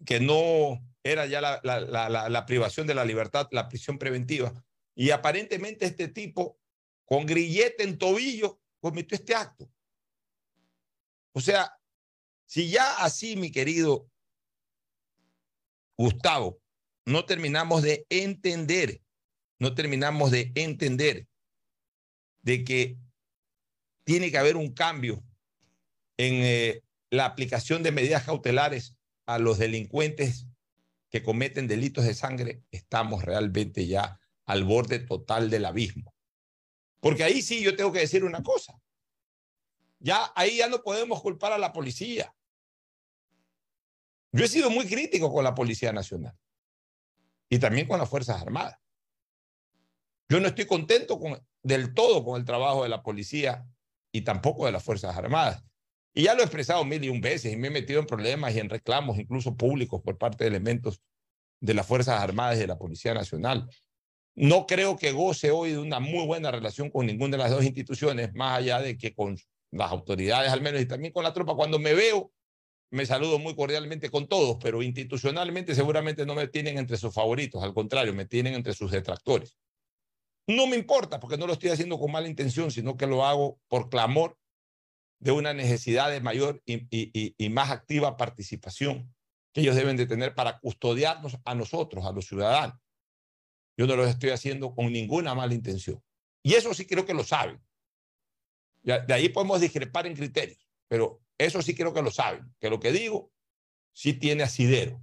que 0.06 0.20
no 0.20 0.82
era 1.04 1.26
ya 1.26 1.42
la, 1.42 1.62
la, 1.62 2.46
privación 2.46 2.88
de 2.88 2.96
la 2.96 3.06
libertad, 3.06 3.48
la 3.52 3.70
prisión 3.70 4.00
preventiva. 4.00 4.52
Y 4.96 5.12
aparentemente 5.12 5.86
este 5.86 6.08
tipo, 6.08 6.60
con 7.06 7.26
grillete 7.26 7.84
en 7.84 7.98
tobillo, 7.98 8.60
cometió 8.80 9.16
este 9.16 9.36
acto. 9.36 9.70
O 11.34 11.42
sea, 11.42 11.78
si 12.46 12.70
ya 12.70 13.04
así, 13.04 13.36
mi 13.36 13.52
querido 13.52 14.10
Gustavo, 15.98 16.60
no 17.06 17.26
terminamos 17.26 17.84
de 17.84 18.06
entender, 18.10 19.02
no 19.60 19.74
terminamos 19.74 20.32
de 20.32 20.52
entender 20.56 21.28
de 22.42 22.64
que 22.64 22.98
tiene 24.04 24.32
que 24.32 24.38
haber 24.38 24.56
un 24.56 24.74
cambio 24.74 25.24
en 26.18 26.34
eh, 26.36 26.84
la 27.10 27.26
aplicación 27.26 27.84
de 27.84 27.92
medidas 27.92 28.24
cautelares 28.24 28.96
a 29.26 29.40
los 29.40 29.58
delincuentes 29.58 30.48
que 31.10 31.24
cometen 31.24 31.68
delitos 31.68 32.06
de 32.06 32.14
sangre, 32.14 32.62
estamos 32.72 33.24
realmente 33.24 33.88
ya 33.88 34.20
al 34.46 34.64
borde 34.64 35.00
total 35.00 35.50
del 35.50 35.66
abismo. 35.66 36.14
Porque 37.00 37.24
ahí 37.24 37.42
sí 37.42 37.64
yo 37.64 37.76
tengo 37.76 37.92
que 37.92 38.00
decir 38.00 38.24
una 38.24 38.44
cosa. 38.44 38.80
Ya 40.00 40.32
ahí 40.36 40.58
ya 40.58 40.68
no 40.68 40.84
podemos 40.84 41.22
culpar 41.22 41.52
a 41.52 41.58
la 41.58 41.72
policía. 41.72 42.34
Yo 44.32 44.44
he 44.44 44.48
sido 44.48 44.70
muy 44.70 44.86
crítico 44.86 45.32
con 45.32 45.44
la 45.44 45.56
Policía 45.56 45.94
Nacional 45.94 46.38
y 47.48 47.58
también 47.58 47.88
con 47.88 48.00
las 48.00 48.10
Fuerzas 48.10 48.42
Armadas. 48.42 48.78
Yo 50.30 50.40
no 50.40 50.48
estoy 50.48 50.66
contento 50.66 51.20
con, 51.20 51.40
del 51.62 51.94
todo 51.94 52.24
con 52.24 52.40
el 52.40 52.46
trabajo 52.46 52.84
de 52.84 52.90
la 52.90 53.04
policía 53.04 53.66
y 54.12 54.22
tampoco 54.22 54.66
de 54.66 54.72
las 54.72 54.84
Fuerzas 54.84 55.16
Armadas. 55.16 55.64
Y 56.14 56.24
ya 56.24 56.34
lo 56.34 56.42
he 56.42 56.44
expresado 56.44 56.84
mil 56.86 57.04
y 57.04 57.10
un 57.10 57.22
veces 57.22 57.54
y 57.54 57.58
me 57.58 57.68
he 57.68 57.72
metido 57.72 58.00
en 58.00 58.08
problemas 58.08 58.56
y 58.56 58.60
en 58.60 58.70
reclamos, 58.70 59.20
incluso 59.20 59.56
públicos, 59.56 60.02
por 60.02 60.18
parte 60.18 60.46
de 60.46 60.50
elementos 60.50 61.02
de 61.60 61.74
las 61.74 61.86
Fuerzas 61.86 62.22
Armadas 62.22 62.58
y 62.58 62.62
de 62.62 62.68
la 62.68 62.78
Policía 62.78 63.14
Nacional. 63.14 63.70
No 64.36 64.66
creo 64.66 64.98
que 64.98 65.12
goce 65.12 65.52
hoy 65.52 65.72
de 65.72 65.78
una 65.78 66.00
muy 66.00 66.26
buena 66.26 66.52
relación 66.52 66.90
con 66.90 67.06
ninguna 67.06 67.38
de 67.38 67.44
las 67.44 67.52
dos 67.52 67.64
instituciones, 67.64 68.34
más 68.34 68.58
allá 68.60 68.80
de 68.80 68.98
que 68.98 69.14
con 69.14 69.38
las 69.72 69.92
autoridades 69.92 70.52
al 70.52 70.62
menos 70.62 70.82
y 70.82 70.86
también 70.86 71.14
con 71.14 71.24
la 71.24 71.34
tropa. 71.34 71.56
Cuando 71.56 71.80
me 71.80 71.94
veo, 71.94 72.32
me 72.92 73.06
saludo 73.06 73.40
muy 73.40 73.56
cordialmente 73.56 74.10
con 74.10 74.28
todos, 74.28 74.58
pero 74.62 74.82
institucionalmente 74.82 75.76
seguramente 75.76 76.26
no 76.26 76.36
me 76.36 76.48
tienen 76.48 76.78
entre 76.78 76.98
sus 76.98 77.14
favoritos, 77.14 77.64
al 77.64 77.74
contrario, 77.74 78.14
me 78.14 78.26
tienen 78.26 78.54
entre 78.54 78.74
sus 78.74 78.92
detractores. 78.92 79.58
No 80.48 80.68
me 80.68 80.76
importa 80.76 81.20
porque 81.20 81.38
no 81.38 81.48
lo 81.48 81.54
estoy 81.54 81.70
haciendo 81.70 82.00
con 82.00 82.12
mala 82.12 82.28
intención, 82.28 82.72
sino 82.72 82.98
que 82.98 83.08
lo 83.08 83.26
hago 83.26 83.60
por 83.68 83.90
clamor 83.90 84.38
de 85.20 85.32
una 85.32 85.54
necesidad 85.54 86.12
de 86.12 86.22
mayor 86.22 86.62
y, 86.66 87.50
más 87.50 87.72
activa 87.72 88.18
participación 88.18 89.14
que 89.54 89.62
ellos 89.62 89.76
deben 89.76 89.98
de 89.98 90.06
tener 90.06 90.36
para 90.36 90.60
custodiarnos 90.60 91.38
a 91.46 91.56
nosotros, 91.56 92.06
a 92.06 92.12
los 92.12 92.28
ciudadanos. 92.28 92.78
Yo 93.78 93.88
no 93.88 93.96
lo 93.96 94.06
estoy 94.06 94.30
haciendo 94.30 94.76
con 94.76 94.92
ninguna 94.92 95.34
mala 95.34 95.54
intención. 95.54 96.04
Y 96.44 96.54
eso 96.54 96.74
sí 96.74 96.86
creo 96.86 97.06
que 97.06 97.14
lo 97.14 97.24
saben. 97.24 97.62
De 98.84 99.14
ahí 99.14 99.30
podemos 99.30 99.62
discrepar 99.62 100.06
en 100.06 100.16
criterios, 100.16 100.68
pero 100.88 101.22
eso 101.38 101.62
sí 101.62 101.74
creo 101.74 101.94
que 101.94 102.04
lo 102.04 102.12
saben, 102.12 102.54
que 102.60 102.70
lo 102.70 102.80
que 102.80 102.92
digo 102.92 103.32
sí 103.94 104.14
tiene 104.14 104.44
asidero. 104.44 105.02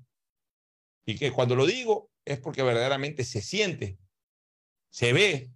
Y 1.05 1.17
que 1.17 1.33
cuando 1.33 1.57
lo 1.57 1.67
digo 1.67 2.11
es 2.25 2.39
porque 2.39 2.63
verdaderamente 2.63 3.25
se 3.25 3.43
siente, 3.43 3.99
se 4.93 5.15
ve 5.15 5.51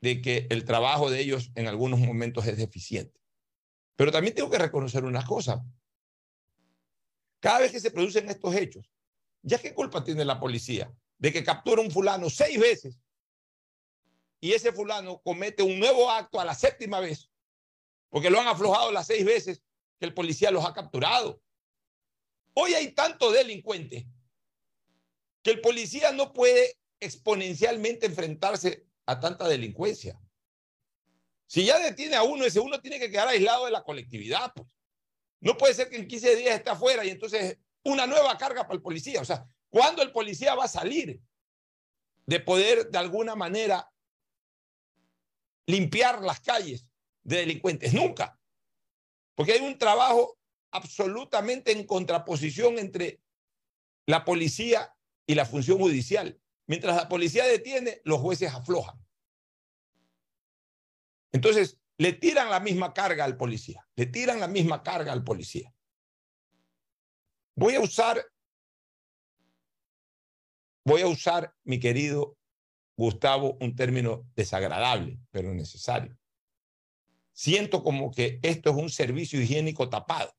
de 0.00 0.20
que 0.20 0.46
el 0.50 0.64
trabajo 0.64 1.10
de 1.10 1.18
ellos 1.18 1.50
en 1.54 1.66
algunos 1.66 1.98
momentos 1.98 2.46
es 2.46 2.58
deficiente. 2.58 3.18
Pero 3.96 4.12
también 4.12 4.34
tengo 4.34 4.50
que 4.50 4.58
reconocer 4.58 5.04
una 5.04 5.24
cosa. 5.24 5.64
Cada 7.40 7.60
vez 7.60 7.72
que 7.72 7.80
se 7.80 7.90
producen 7.90 8.28
estos 8.28 8.54
hechos, 8.54 8.92
¿ya 9.42 9.58
qué 9.58 9.74
culpa 9.74 10.04
tiene 10.04 10.24
la 10.26 10.38
policía 10.38 10.94
de 11.16 11.32
que 11.32 11.42
captura 11.42 11.80
un 11.80 11.90
fulano 11.90 12.28
seis 12.28 12.60
veces 12.60 13.00
y 14.40 14.52
ese 14.52 14.72
fulano 14.72 15.20
comete 15.22 15.62
un 15.62 15.80
nuevo 15.80 16.10
acto 16.10 16.38
a 16.38 16.44
la 16.44 16.54
séptima 16.54 17.00
vez? 17.00 17.30
Porque 18.10 18.30
lo 18.30 18.40
han 18.40 18.46
aflojado 18.46 18.92
las 18.92 19.06
seis 19.06 19.24
veces 19.24 19.62
que 19.98 20.06
el 20.06 20.14
policía 20.14 20.50
los 20.50 20.66
ha 20.66 20.74
capturado. 20.74 21.40
Hoy 22.52 22.74
hay 22.74 22.92
tanto 22.92 23.32
delincuente 23.32 24.06
que 25.42 25.50
el 25.50 25.60
policía 25.62 26.12
no 26.12 26.32
puede 26.32 26.77
exponencialmente 27.00 28.06
enfrentarse 28.06 28.86
a 29.06 29.20
tanta 29.20 29.48
delincuencia. 29.48 30.20
Si 31.46 31.64
ya 31.64 31.78
detiene 31.78 32.16
a 32.16 32.22
uno, 32.22 32.44
ese 32.44 32.60
uno 32.60 32.80
tiene 32.80 32.98
que 32.98 33.10
quedar 33.10 33.28
aislado 33.28 33.64
de 33.64 33.70
la 33.70 33.82
colectividad. 33.82 34.52
Pues. 34.54 34.68
No 35.40 35.56
puede 35.56 35.74
ser 35.74 35.88
que 35.88 35.96
en 35.96 36.06
15 36.06 36.36
días 36.36 36.56
esté 36.56 36.70
afuera 36.70 37.04
y 37.04 37.10
entonces 37.10 37.58
una 37.84 38.06
nueva 38.06 38.36
carga 38.36 38.62
para 38.62 38.74
el 38.74 38.82
policía. 38.82 39.20
O 39.20 39.24
sea, 39.24 39.46
¿cuándo 39.70 40.02
el 40.02 40.12
policía 40.12 40.54
va 40.54 40.64
a 40.64 40.68
salir 40.68 41.20
de 42.26 42.40
poder 42.40 42.90
de 42.90 42.98
alguna 42.98 43.34
manera 43.34 43.90
limpiar 45.66 46.22
las 46.22 46.40
calles 46.40 46.86
de 47.22 47.38
delincuentes? 47.38 47.94
Nunca. 47.94 48.38
Porque 49.34 49.52
hay 49.52 49.60
un 49.60 49.78
trabajo 49.78 50.38
absolutamente 50.70 51.72
en 51.72 51.86
contraposición 51.86 52.78
entre 52.78 53.22
la 54.06 54.24
policía 54.24 54.94
y 55.26 55.34
la 55.34 55.46
función 55.46 55.78
judicial. 55.78 56.38
Mientras 56.68 56.94
la 56.94 57.08
policía 57.08 57.44
detiene, 57.46 58.02
los 58.04 58.20
jueces 58.20 58.52
aflojan. 58.52 59.02
Entonces, 61.32 61.80
le 61.96 62.12
tiran 62.12 62.50
la 62.50 62.60
misma 62.60 62.92
carga 62.92 63.24
al 63.24 63.38
policía, 63.38 63.88
le 63.96 64.06
tiran 64.06 64.38
la 64.38 64.48
misma 64.48 64.82
carga 64.82 65.12
al 65.12 65.24
policía. 65.24 65.74
Voy 67.56 67.74
a 67.74 67.80
usar, 67.80 68.24
voy 70.84 71.00
a 71.00 71.08
usar, 71.08 71.54
mi 71.64 71.80
querido 71.80 72.36
Gustavo, 72.96 73.56
un 73.60 73.74
término 73.74 74.28
desagradable, 74.36 75.18
pero 75.30 75.54
necesario. 75.54 76.16
Siento 77.32 77.82
como 77.82 78.10
que 78.10 78.40
esto 78.42 78.70
es 78.70 78.76
un 78.76 78.90
servicio 78.90 79.40
higiénico 79.40 79.88
tapado, 79.88 80.36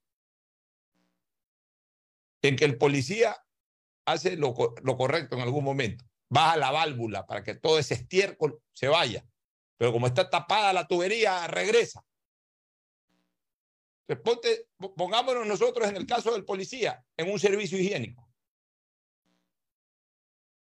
en 2.43 2.55
que 2.55 2.65
el 2.65 2.77
policía 2.77 3.35
hace 4.05 4.37
lo, 4.37 4.55
lo 4.83 4.97
correcto 4.97 5.35
en 5.35 5.41
algún 5.41 5.63
momento, 5.63 6.05
baja 6.29 6.57
la 6.57 6.71
válvula 6.71 7.25
para 7.25 7.43
que 7.43 7.55
todo 7.55 7.79
ese 7.79 7.95
estiércol 7.95 8.61
se 8.71 8.87
vaya 8.87 9.25
pero 9.79 9.93
como 9.93 10.07
está 10.07 10.29
tapada 10.29 10.73
la 10.73 10.85
tubería, 10.85 11.47
regresa. 11.47 12.05
Entonces, 14.09 14.65
pongámonos 14.97 15.47
nosotros 15.47 15.87
en 15.87 15.95
el 15.95 16.05
caso 16.05 16.33
del 16.33 16.43
policía, 16.43 17.01
en 17.15 17.31
un 17.31 17.39
servicio 17.39 17.79
higiénico. 17.79 18.29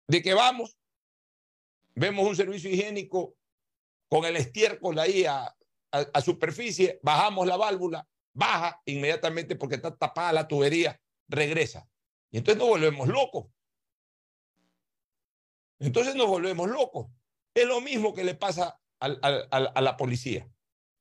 De 0.09 0.21
que 0.21 0.35
vamos, 0.35 0.77
vemos 1.95 2.27
un 2.27 2.35
servicio 2.35 2.69
higiénico 2.69 3.37
con 4.09 4.25
el 4.25 4.37
estiércol 4.37 4.99
ahí 4.99 5.25
a, 5.25 5.57
a 5.92 6.21
superficie, 6.21 6.99
bajamos 7.01 7.47
la 7.47 7.57
válvula, 7.57 8.09
baja 8.33 8.83
inmediatamente 8.87 9.55
porque 9.55 9.77
está 9.77 9.97
tapada 9.97 10.33
la 10.33 10.49
tubería, 10.49 11.01
regresa. 11.29 11.88
Y 12.33 12.38
entonces 12.38 12.59
nos 12.59 12.71
volvemos 12.71 13.07
locos. 13.07 13.47
Entonces 15.79 16.15
nos 16.15 16.27
volvemos 16.27 16.69
locos. 16.69 17.09
Es 17.55 17.67
lo 17.67 17.81
mismo 17.81 18.15
que 18.15 18.25
le 18.25 18.35
pasa 18.35 18.81
a 19.01 19.81
la 19.81 19.97
policía. 19.97 20.49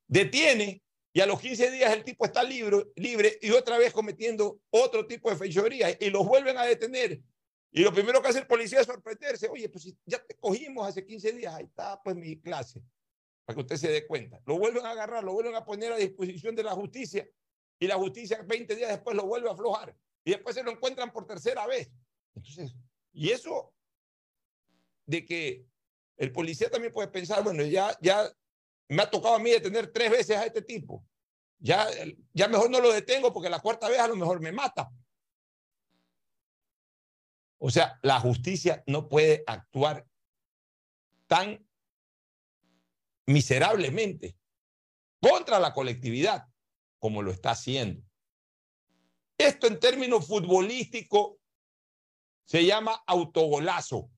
Detiene 0.08 0.84
y 1.14 1.22
a 1.22 1.26
los 1.26 1.40
15 1.40 1.72
días 1.72 1.94
el 1.94 2.04
tipo 2.04 2.26
está 2.26 2.44
libre, 2.44 2.88
libre 2.96 3.40
y 3.42 3.52
otra 3.52 3.78
vez 3.78 3.94
cometiendo 3.94 4.60
otro 4.70 5.08
tipo 5.08 5.30
de 5.30 5.38
fechoría 5.38 5.98
y 6.00 6.10
los 6.10 6.26
vuelven 6.26 6.58
a 6.58 6.66
detener. 6.66 7.22
Y 7.72 7.82
lo 7.84 7.94
primero 7.94 8.22
que 8.22 8.30
hace 8.30 8.40
el 8.40 8.48
policía 8.48 8.82
es 8.82 8.86
sorprenderse. 8.86 9.50
Oye, 9.50 9.70
pues 9.70 9.94
ya 10.06 10.24
te 10.24 10.36
cogimos 10.36 10.88
hace 10.88 11.06
15 11.06 11.32
días, 11.34 11.54
ahí 11.54 11.66
está 11.66 12.02
pues 12.04 12.16
mi 12.16 12.40
clase, 12.40 12.82
para 13.46 13.56
que 13.56 13.62
usted 13.62 13.78
se 13.78 13.92
dé 13.92 14.08
cuenta. 14.08 14.42
Lo 14.46 14.58
vuelven 14.58 14.86
a 14.86 14.92
agarrar, 14.92 15.24
lo 15.24 15.34
vuelven 15.34 15.56
a 15.56 15.66
poner 15.66 15.92
a 15.92 15.98
disposición 15.98 16.56
de 16.56 16.64
la 16.64 16.72
justicia 16.72 17.28
y 17.80 17.88
la 17.88 17.96
justicia 17.96 18.42
20 18.46 18.76
días 18.76 18.90
después 18.90 19.16
lo 19.16 19.26
vuelve 19.26 19.50
a 19.50 19.54
aflojar 19.54 19.96
y 20.24 20.32
después 20.32 20.56
se 20.56 20.64
lo 20.64 20.72
encuentran 20.72 21.12
por 21.12 21.26
tercera 21.26 21.66
vez. 21.68 21.92
Entonces, 22.34 22.76
y 23.14 23.30
eso 23.30 23.75
de 25.06 25.26
que 25.26 25.66
el 26.18 26.32
policía 26.32 26.70
también 26.70 26.94
puede 26.94 27.08
pensar, 27.10 27.44
bueno, 27.44 27.64
ya, 27.64 27.98
ya 28.02 28.32
me 28.90 29.04
ha 29.04 29.10
tocado 29.10 29.36
a 29.36 29.40
mí 29.40 29.52
detener 29.52 29.92
tres 29.92 30.12
veces 30.12 30.38
a 30.38 30.46
este 30.46 30.62
tipo. 30.62 31.06
Ya, 31.60 31.88
ya 32.34 32.48
mejor 32.48 32.70
no 32.70 32.80
lo 32.80 32.92
detengo 32.92 33.34
porque 33.34 33.50
la 33.50 33.60
cuarta 33.60 33.90
vez 33.90 34.00
a 34.00 34.08
lo 34.08 34.16
mejor 34.16 34.40
me 34.40 34.52
mata. 34.52 34.92
O 37.58 37.70
sea, 37.70 38.00
la 38.04 38.20
justicia 38.20 38.84
no 38.86 39.10
puede 39.10 39.44
actuar 39.48 40.06
tan 41.28 41.66
miserablemente 43.26 44.38
contra 45.20 45.60
la 45.60 45.74
colectividad 45.74 46.48
como 47.00 47.22
lo 47.22 47.32
está 47.32 47.52
haciendo. 47.52 48.04
Esto 49.38 49.68
en 49.68 49.80
términos 49.80 50.28
futbolísticos 50.28 51.38
se 52.46 52.66
llama 52.66 53.04
autogolazo. 53.08 54.10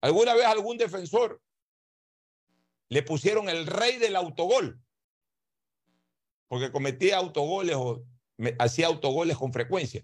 ¿Alguna 0.00 0.34
vez 0.34 0.46
algún 0.46 0.78
defensor 0.78 1.40
le 2.88 3.02
pusieron 3.02 3.48
el 3.48 3.66
rey 3.66 3.98
del 3.98 4.16
autogol? 4.16 4.80
Porque 6.48 6.70
cometía 6.70 7.18
autogoles 7.18 7.76
o 7.76 8.04
hacía 8.58 8.86
autogoles 8.86 9.36
con 9.36 9.52
frecuencia. 9.52 10.02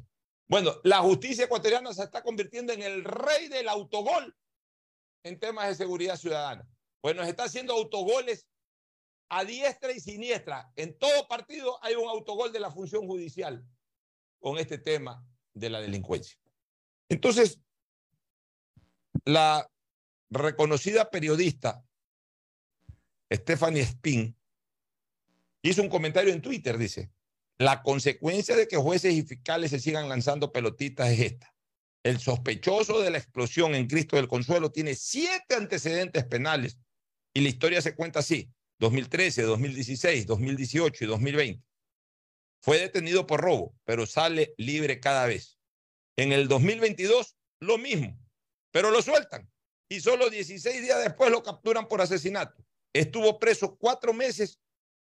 Bueno, 0.48 0.72
la 0.82 0.98
justicia 0.98 1.44
ecuatoriana 1.44 1.92
se 1.94 2.02
está 2.02 2.22
convirtiendo 2.22 2.72
en 2.72 2.82
el 2.82 3.04
rey 3.04 3.48
del 3.48 3.68
autogol 3.68 4.36
en 5.22 5.38
temas 5.38 5.68
de 5.68 5.74
seguridad 5.74 6.16
ciudadana. 6.16 6.68
Bueno, 7.00 7.22
se 7.22 7.30
está 7.30 7.44
haciendo 7.44 7.74
autogoles 7.74 8.46
a 9.28 9.44
diestra 9.44 9.92
y 9.92 10.00
siniestra. 10.00 10.70
En 10.76 10.98
todo 10.98 11.26
partido 11.26 11.82
hay 11.82 11.94
un 11.94 12.08
autogol 12.08 12.52
de 12.52 12.60
la 12.60 12.70
función 12.70 13.06
judicial 13.06 13.64
con 14.40 14.58
este 14.58 14.78
tema 14.78 15.24
de 15.54 15.70
la 15.70 15.80
delincuencia. 15.80 16.36
Entonces, 17.08 17.60
la 19.24 19.68
reconocida 20.32 21.10
periodista 21.10 21.84
Stephanie 23.32 23.82
Spin, 23.82 24.36
hizo 25.62 25.82
un 25.82 25.88
comentario 25.88 26.32
en 26.32 26.42
Twitter, 26.42 26.76
dice, 26.76 27.10
la 27.58 27.82
consecuencia 27.82 28.56
de 28.56 28.66
que 28.66 28.76
jueces 28.76 29.14
y 29.14 29.22
fiscales 29.22 29.70
se 29.70 29.80
sigan 29.80 30.08
lanzando 30.08 30.52
pelotitas 30.52 31.10
es 31.10 31.20
esta. 31.20 31.54
El 32.02 32.18
sospechoso 32.18 33.00
de 33.00 33.10
la 33.10 33.18
explosión 33.18 33.74
en 33.74 33.86
Cristo 33.86 34.16
del 34.16 34.26
Consuelo 34.26 34.72
tiene 34.72 34.94
siete 34.94 35.54
antecedentes 35.54 36.24
penales 36.24 36.78
y 37.32 37.40
la 37.40 37.48
historia 37.48 37.80
se 37.80 37.94
cuenta 37.94 38.18
así, 38.18 38.50
2013, 38.80 39.42
2016, 39.42 40.26
2018 40.26 41.04
y 41.04 41.06
2020. 41.06 41.64
Fue 42.60 42.78
detenido 42.78 43.26
por 43.26 43.40
robo, 43.40 43.74
pero 43.84 44.06
sale 44.06 44.54
libre 44.56 44.98
cada 44.98 45.26
vez. 45.26 45.58
En 46.16 46.32
el 46.32 46.48
2022, 46.48 47.36
lo 47.60 47.78
mismo, 47.78 48.18
pero 48.72 48.90
lo 48.90 49.00
sueltan 49.00 49.51
y 49.92 50.00
solo 50.00 50.30
16 50.30 50.80
días 50.80 51.04
después 51.04 51.30
lo 51.30 51.42
capturan 51.42 51.86
por 51.86 52.00
asesinato. 52.00 52.64
Estuvo 52.94 53.38
preso 53.38 53.76
cuatro 53.76 54.14
meses 54.14 54.58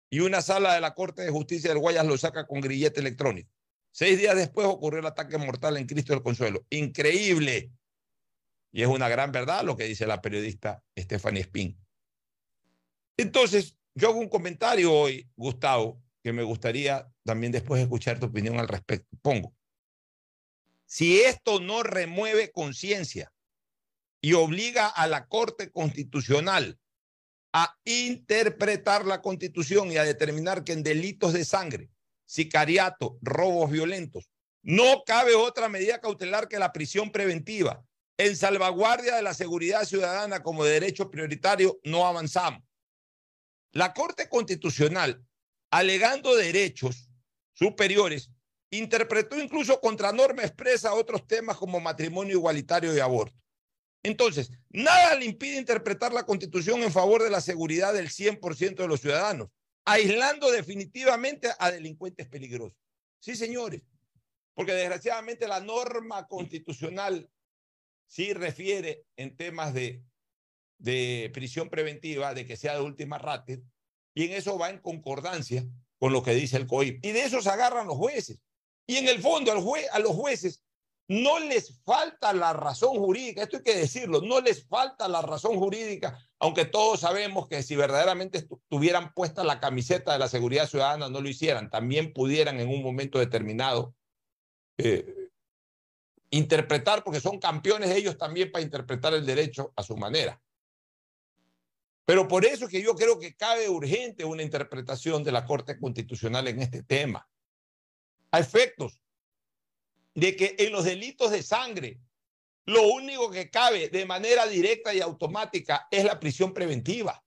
y 0.09 0.19
una 0.19 0.41
sala 0.41 0.73
de 0.73 0.81
la 0.81 0.93
Corte 0.93 1.21
de 1.21 1.31
Justicia 1.31 1.69
del 1.69 1.79
Guayas 1.79 2.05
lo 2.05 2.17
saca 2.17 2.45
con 2.45 2.59
grillete 2.59 2.99
electrónico. 2.99 3.49
Seis 3.91 4.17
días 4.17 4.35
después 4.35 4.67
ocurrió 4.67 4.99
el 4.99 5.05
ataque 5.05 5.37
mortal 5.37 5.77
en 5.77 5.87
Cristo 5.87 6.11
del 6.11 6.21
Consuelo. 6.21 6.65
Increíble. 6.69 7.71
Y 8.73 8.81
es 8.81 8.89
una 8.89 9.07
gran 9.07 9.31
verdad 9.31 9.63
lo 9.63 9.77
que 9.77 9.85
dice 9.85 10.05
la 10.05 10.21
periodista 10.21 10.83
Stephanie 10.99 11.43
Spin. 11.43 11.79
Entonces, 13.15 13.77
yo 13.95 14.09
hago 14.09 14.19
un 14.19 14.27
comentario 14.27 14.91
hoy, 14.91 15.29
Gustavo, 15.37 16.01
que 16.21 16.33
me 16.33 16.43
gustaría 16.43 17.07
también 17.23 17.53
después 17.53 17.81
escuchar 17.81 18.19
tu 18.19 18.25
opinión 18.25 18.59
al 18.59 18.67
respecto. 18.67 19.15
Pongo, 19.21 19.55
si 20.85 21.21
esto 21.21 21.61
no 21.61 21.83
remueve 21.83 22.51
conciencia 22.51 23.32
y 24.23 24.33
obliga 24.33 24.87
a 24.87 25.05
la 25.05 25.27
Corte 25.27 25.69
Constitucional 25.69 26.79
a 27.51 27.77
interpretar 27.83 29.05
la 29.05 29.21
Constitución 29.21 29.91
y 29.91 29.97
a 29.97 30.05
determinar 30.05 30.63
que 30.63 30.71
en 30.71 30.81
delitos 30.81 31.33
de 31.33 31.43
sangre, 31.43 31.89
sicariato, 32.25 33.17
robos 33.21 33.69
violentos, 33.69 34.31
no 34.61 35.03
cabe 35.05 35.35
otra 35.35 35.67
medida 35.67 35.99
cautelar 35.99 36.47
que 36.47 36.57
la 36.57 36.71
prisión 36.71 37.11
preventiva. 37.11 37.83
En 38.17 38.37
salvaguardia 38.37 39.17
de 39.17 39.23
la 39.23 39.33
seguridad 39.33 39.83
ciudadana 39.83 40.41
como 40.41 40.63
derecho 40.63 41.11
prioritario, 41.11 41.81
no 41.83 42.07
avanzamos. 42.07 42.63
La 43.73 43.93
Corte 43.93 44.29
Constitucional, 44.29 45.21
alegando 45.69 46.33
derechos 46.33 47.09
superiores, 47.51 48.31
interpretó 48.71 49.37
incluso 49.37 49.81
contra 49.81 50.13
norma 50.13 50.43
expresa 50.43 50.93
otros 50.93 51.27
temas 51.27 51.57
como 51.57 51.81
matrimonio 51.81 52.37
igualitario 52.37 52.95
y 52.95 53.01
aborto. 53.01 53.42
Entonces, 54.03 54.51
nada 54.69 55.15
le 55.15 55.25
impide 55.25 55.57
interpretar 55.57 56.13
la 56.13 56.25
Constitución 56.25 56.83
en 56.83 56.91
favor 56.91 57.23
de 57.23 57.29
la 57.29 57.41
seguridad 57.41 57.93
del 57.93 58.09
100% 58.09 58.75
de 58.75 58.87
los 58.87 59.01
ciudadanos, 59.01 59.49
aislando 59.85 60.51
definitivamente 60.51 61.49
a 61.57 61.71
delincuentes 61.71 62.27
peligrosos. 62.27 62.77
Sí, 63.19 63.35
señores, 63.35 63.81
porque 64.53 64.73
desgraciadamente 64.73 65.47
la 65.47 65.61
norma 65.61 66.27
constitucional 66.27 67.29
sí 68.05 68.33
refiere 68.33 69.05
en 69.15 69.35
temas 69.37 69.73
de 69.73 70.03
de 70.83 71.31
prisión 71.33 71.69
preventiva, 71.69 72.33
de 72.33 72.45
que 72.45 72.57
sea 72.57 72.75
de 72.75 72.81
última 72.81 73.17
ratio, 73.17 73.63
y 74.13 74.25
en 74.25 74.33
eso 74.33 74.57
va 74.57 74.69
en 74.69 74.79
concordancia 74.79 75.65
con 75.97 76.11
lo 76.11 76.21
que 76.21 76.35
dice 76.35 76.57
el 76.57 76.67
COIP. 76.67 77.03
Y 77.05 77.13
de 77.13 77.23
eso 77.23 77.41
se 77.41 77.49
agarran 77.49 77.87
los 77.87 77.95
jueces. 77.95 78.41
Y 78.85 78.97
en 78.97 79.07
el 79.07 79.21
fondo 79.21 79.53
al 79.53 79.63
a 79.93 79.99
los 79.99 80.11
jueces 80.11 80.61
no 81.07 81.39
les 81.39 81.81
falta 81.83 82.33
la 82.33 82.53
razón 82.53 82.97
jurídica, 82.97 83.43
esto 83.43 83.57
hay 83.57 83.63
que 83.63 83.75
decirlo, 83.75 84.21
no 84.21 84.39
les 84.39 84.65
falta 84.65 85.07
la 85.07 85.21
razón 85.21 85.57
jurídica, 85.57 86.17
aunque 86.39 86.65
todos 86.65 87.01
sabemos 87.01 87.47
que 87.47 87.61
si 87.61 87.75
verdaderamente 87.75 88.47
tuvieran 88.69 89.13
puesta 89.13 89.43
la 89.43 89.59
camiseta 89.59 90.13
de 90.13 90.19
la 90.19 90.29
seguridad 90.29 90.67
ciudadana 90.67 91.09
no 91.09 91.21
lo 91.21 91.29
hicieran, 91.29 91.69
también 91.69 92.13
pudieran 92.13 92.59
en 92.59 92.69
un 92.69 92.81
momento 92.81 93.19
determinado 93.19 93.93
eh, 94.77 95.29
interpretar, 96.29 97.03
porque 97.03 97.19
son 97.19 97.39
campeones 97.39 97.91
ellos 97.91 98.17
también 98.17 98.51
para 98.51 98.63
interpretar 98.63 99.13
el 99.13 99.25
derecho 99.25 99.73
a 99.75 99.83
su 99.83 99.97
manera. 99.97 100.41
Pero 102.05 102.27
por 102.27 102.45
eso 102.45 102.65
es 102.65 102.71
que 102.71 102.81
yo 102.81 102.95
creo 102.95 103.19
que 103.19 103.35
cabe 103.35 103.69
urgente 103.69 104.25
una 104.25 104.43
interpretación 104.43 105.23
de 105.23 105.31
la 105.31 105.45
Corte 105.45 105.79
Constitucional 105.79 106.47
en 106.47 106.61
este 106.61 106.83
tema. 106.83 107.29
A 108.31 108.39
efectos 108.39 109.02
de 110.13 110.35
que 110.35 110.55
en 110.59 110.71
los 110.71 110.85
delitos 110.85 111.31
de 111.31 111.43
sangre, 111.43 111.99
lo 112.65 112.87
único 112.87 113.29
que 113.29 113.49
cabe 113.49 113.89
de 113.89 114.05
manera 114.05 114.47
directa 114.47 114.93
y 114.93 115.01
automática 115.01 115.87
es 115.91 116.03
la 116.03 116.19
prisión 116.19 116.53
preventiva. 116.53 117.23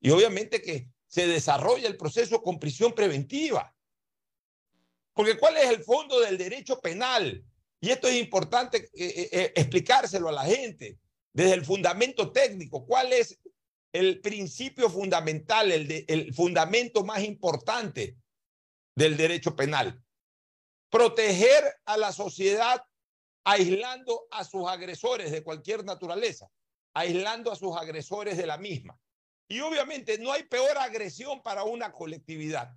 Y 0.00 0.10
obviamente 0.10 0.62
que 0.62 0.90
se 1.06 1.26
desarrolla 1.26 1.88
el 1.88 1.96
proceso 1.96 2.42
con 2.42 2.58
prisión 2.58 2.94
preventiva. 2.94 3.74
Porque 5.12 5.36
¿cuál 5.36 5.56
es 5.56 5.68
el 5.70 5.82
fondo 5.82 6.20
del 6.20 6.38
derecho 6.38 6.80
penal? 6.80 7.44
Y 7.80 7.90
esto 7.90 8.08
es 8.08 8.16
importante 8.16 8.78
eh, 8.78 8.90
eh, 8.94 9.28
eh, 9.32 9.52
explicárselo 9.56 10.28
a 10.28 10.32
la 10.32 10.44
gente 10.44 10.98
desde 11.32 11.54
el 11.54 11.64
fundamento 11.64 12.30
técnico. 12.30 12.86
¿Cuál 12.86 13.12
es 13.12 13.38
el 13.92 14.20
principio 14.20 14.90
fundamental, 14.90 15.72
el, 15.72 16.04
el 16.06 16.34
fundamento 16.34 17.04
más 17.04 17.22
importante 17.24 18.16
del 18.94 19.16
derecho 19.16 19.54
penal. 19.56 20.02
Proteger 20.90 21.64
a 21.84 21.96
la 21.96 22.12
sociedad 22.12 22.82
aislando 23.44 24.26
a 24.30 24.44
sus 24.44 24.68
agresores 24.68 25.30
de 25.30 25.42
cualquier 25.42 25.84
naturaleza, 25.84 26.50
aislando 26.94 27.50
a 27.50 27.56
sus 27.56 27.76
agresores 27.76 28.36
de 28.36 28.46
la 28.46 28.58
misma. 28.58 28.98
Y 29.48 29.60
obviamente 29.60 30.18
no 30.18 30.32
hay 30.32 30.42
peor 30.44 30.76
agresión 30.76 31.42
para 31.42 31.64
una 31.64 31.92
colectividad 31.92 32.74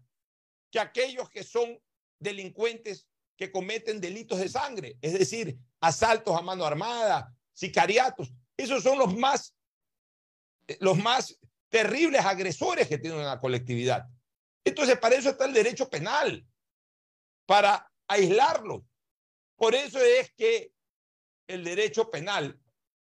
que 0.72 0.80
aquellos 0.80 1.30
que 1.30 1.44
son 1.44 1.78
delincuentes 2.20 3.08
que 3.36 3.52
cometen 3.52 4.00
delitos 4.00 4.40
de 4.40 4.48
sangre, 4.48 4.98
es 5.02 5.14
decir, 5.14 5.58
asaltos 5.82 6.38
a 6.38 6.42
mano 6.42 6.66
armada, 6.66 7.36
sicariatos. 7.54 8.32
Esos 8.56 8.84
son 8.84 8.98
los 8.98 9.16
más 9.18 9.56
los 10.80 10.98
más 10.98 11.38
terribles 11.70 12.24
agresores 12.24 12.88
que 12.88 12.98
tiene 12.98 13.18
una 13.18 13.40
colectividad. 13.40 14.08
Entonces, 14.64 14.98
para 15.00 15.16
eso 15.16 15.30
está 15.30 15.46
el 15.46 15.54
derecho 15.54 15.90
penal, 15.90 16.46
para 17.46 17.91
aislarlo. 18.12 18.86
Por 19.56 19.76
eso 19.76 20.00
es 20.00 20.32
que 20.34 20.74
el 21.48 21.64
derecho 21.64 22.10
penal 22.10 22.60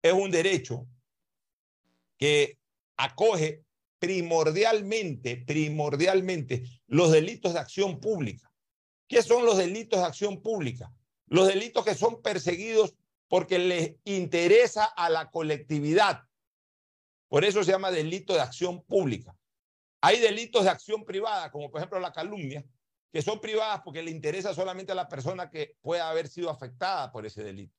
es 0.02 0.14
un 0.14 0.32
derecho 0.32 0.88
que 2.18 2.58
acoge 2.98 3.64
primordialmente, 4.00 5.38
primordialmente 5.38 6.64
los 6.88 7.12
delitos 7.12 7.54
de 7.54 7.60
acción 7.60 8.00
pública. 8.00 8.52
¿Qué 9.08 9.22
son 9.22 9.46
los 9.46 9.58
delitos 9.58 10.00
de 10.00 10.06
acción 10.06 10.42
pública? 10.42 10.92
Los 11.28 11.48
delitos 11.48 11.86
que 11.86 11.96
son 11.96 12.22
perseguidos 12.22 12.96
porque 13.28 13.60
les 13.60 13.96
interesa 14.06 14.86
a 14.86 15.10
la 15.10 15.30
colectividad, 15.30 16.24
por 17.28 17.46
eso 17.46 17.64
se 17.64 17.72
llama 17.72 17.92
delito 17.92 18.34
de 18.34 18.42
acción 18.42 18.84
pública. 18.84 19.36
Hay 20.02 20.20
delitos 20.20 20.64
de 20.64 20.72
acción 20.72 21.06
privada, 21.06 21.52
como 21.52 21.70
por 21.70 21.80
ejemplo 21.80 22.00
la 22.00 22.12
calumnia, 22.12 22.66
que 23.12 23.22
son 23.22 23.40
privadas 23.40 23.82
porque 23.84 24.04
le 24.04 24.12
interesa 24.12 24.54
solamente 24.54 24.92
a 24.92 24.96
la 24.96 25.10
persona 25.10 25.50
que 25.50 25.78
pueda 25.82 26.10
haber 26.10 26.28
sido 26.28 26.50
afectada 26.50 27.12
por 27.12 27.26
ese 27.26 27.44
delito. 27.44 27.76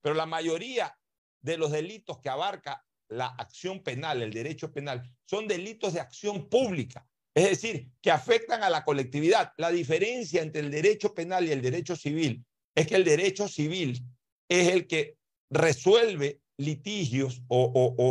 Pero 0.00 0.14
la 0.14 0.26
mayoría 0.26 0.96
de 1.40 1.56
los 1.56 1.70
delitos 1.72 2.18
que 2.20 2.28
abarca 2.28 2.84
la 3.08 3.26
acción 3.26 3.82
penal, 3.82 4.22
el 4.22 4.32
derecho 4.32 4.72
penal, 4.72 5.02
son 5.24 5.48
delitos 5.48 5.94
de 5.94 6.00
acción 6.00 6.48
pública, 6.48 7.06
es 7.34 7.50
decir, 7.50 7.90
que 8.00 8.10
afectan 8.10 8.62
a 8.62 8.70
la 8.70 8.84
colectividad. 8.84 9.52
La 9.56 9.70
diferencia 9.70 10.42
entre 10.42 10.60
el 10.60 10.70
derecho 10.70 11.14
penal 11.14 11.46
y 11.46 11.52
el 11.52 11.62
derecho 11.62 11.96
civil 11.96 12.44
es 12.74 12.86
que 12.86 12.96
el 12.96 13.04
derecho 13.04 13.48
civil 13.48 14.04
es 14.48 14.68
el 14.68 14.86
que 14.86 15.16
resuelve 15.50 16.40
litigios 16.56 17.42
o, 17.48 17.64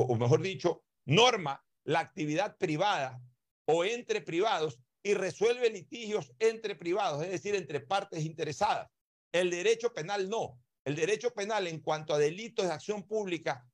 o, 0.07 0.15
mejor 0.15 0.41
dicho, 0.41 0.83
norma 1.05 1.63
la 1.85 1.99
actividad 1.99 2.57
privada 2.57 3.21
o 3.65 3.85
entre 3.85 4.21
privados 4.21 4.79
y 5.03 5.13
resuelve 5.13 5.69
litigios 5.69 6.31
entre 6.39 6.75
privados, 6.75 7.23
es 7.23 7.31
decir, 7.31 7.55
entre 7.55 7.79
partes 7.79 8.23
interesadas. 8.25 8.89
El 9.31 9.49
derecho 9.49 9.93
penal 9.93 10.29
no. 10.29 10.59
El 10.83 10.95
derecho 10.95 11.33
penal 11.33 11.67
en 11.67 11.79
cuanto 11.79 12.13
a 12.13 12.17
delitos 12.17 12.65
de 12.65 12.73
acción 12.73 13.03
pública 13.03 13.65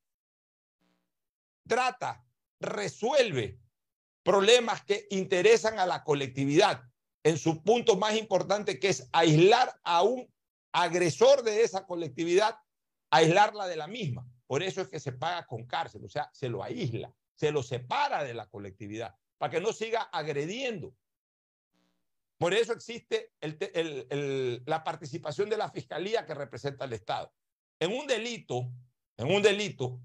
trata, 1.66 2.24
resuelve 2.60 3.58
problemas 4.22 4.84
que 4.84 5.06
interesan 5.10 5.78
a 5.78 5.86
la 5.86 6.04
colectividad 6.04 6.82
en 7.22 7.38
su 7.38 7.62
punto 7.62 7.96
más 7.96 8.16
importante 8.16 8.78
que 8.78 8.88
es 8.88 9.08
aislar 9.12 9.72
a 9.82 10.02
un 10.02 10.32
agresor 10.72 11.42
de 11.42 11.62
esa 11.62 11.86
colectividad, 11.86 12.56
aislarla 13.10 13.66
de 13.66 13.76
la 13.76 13.86
misma. 13.86 14.26
Por 14.46 14.62
eso 14.62 14.80
es 14.80 14.88
que 14.88 15.00
se 15.00 15.12
paga 15.12 15.46
con 15.46 15.66
cárcel, 15.66 16.04
o 16.04 16.08
sea, 16.08 16.30
se 16.32 16.48
lo 16.48 16.62
aísla, 16.62 17.12
se 17.34 17.50
lo 17.50 17.62
separa 17.62 18.22
de 18.22 18.34
la 18.34 18.46
colectividad, 18.46 19.14
para 19.38 19.50
que 19.50 19.60
no 19.60 19.72
siga 19.72 20.02
agrediendo. 20.02 20.94
Por 22.38 22.52
eso 22.52 22.72
existe 22.72 23.32
la 23.40 24.84
participación 24.84 25.48
de 25.48 25.56
la 25.56 25.70
fiscalía 25.70 26.26
que 26.26 26.34
representa 26.34 26.84
al 26.84 26.92
Estado. 26.92 27.32
En 27.80 27.92
un 27.92 28.06
delito, 28.06 28.70
en 29.16 29.30
un 29.34 29.42
delito, 29.42 30.00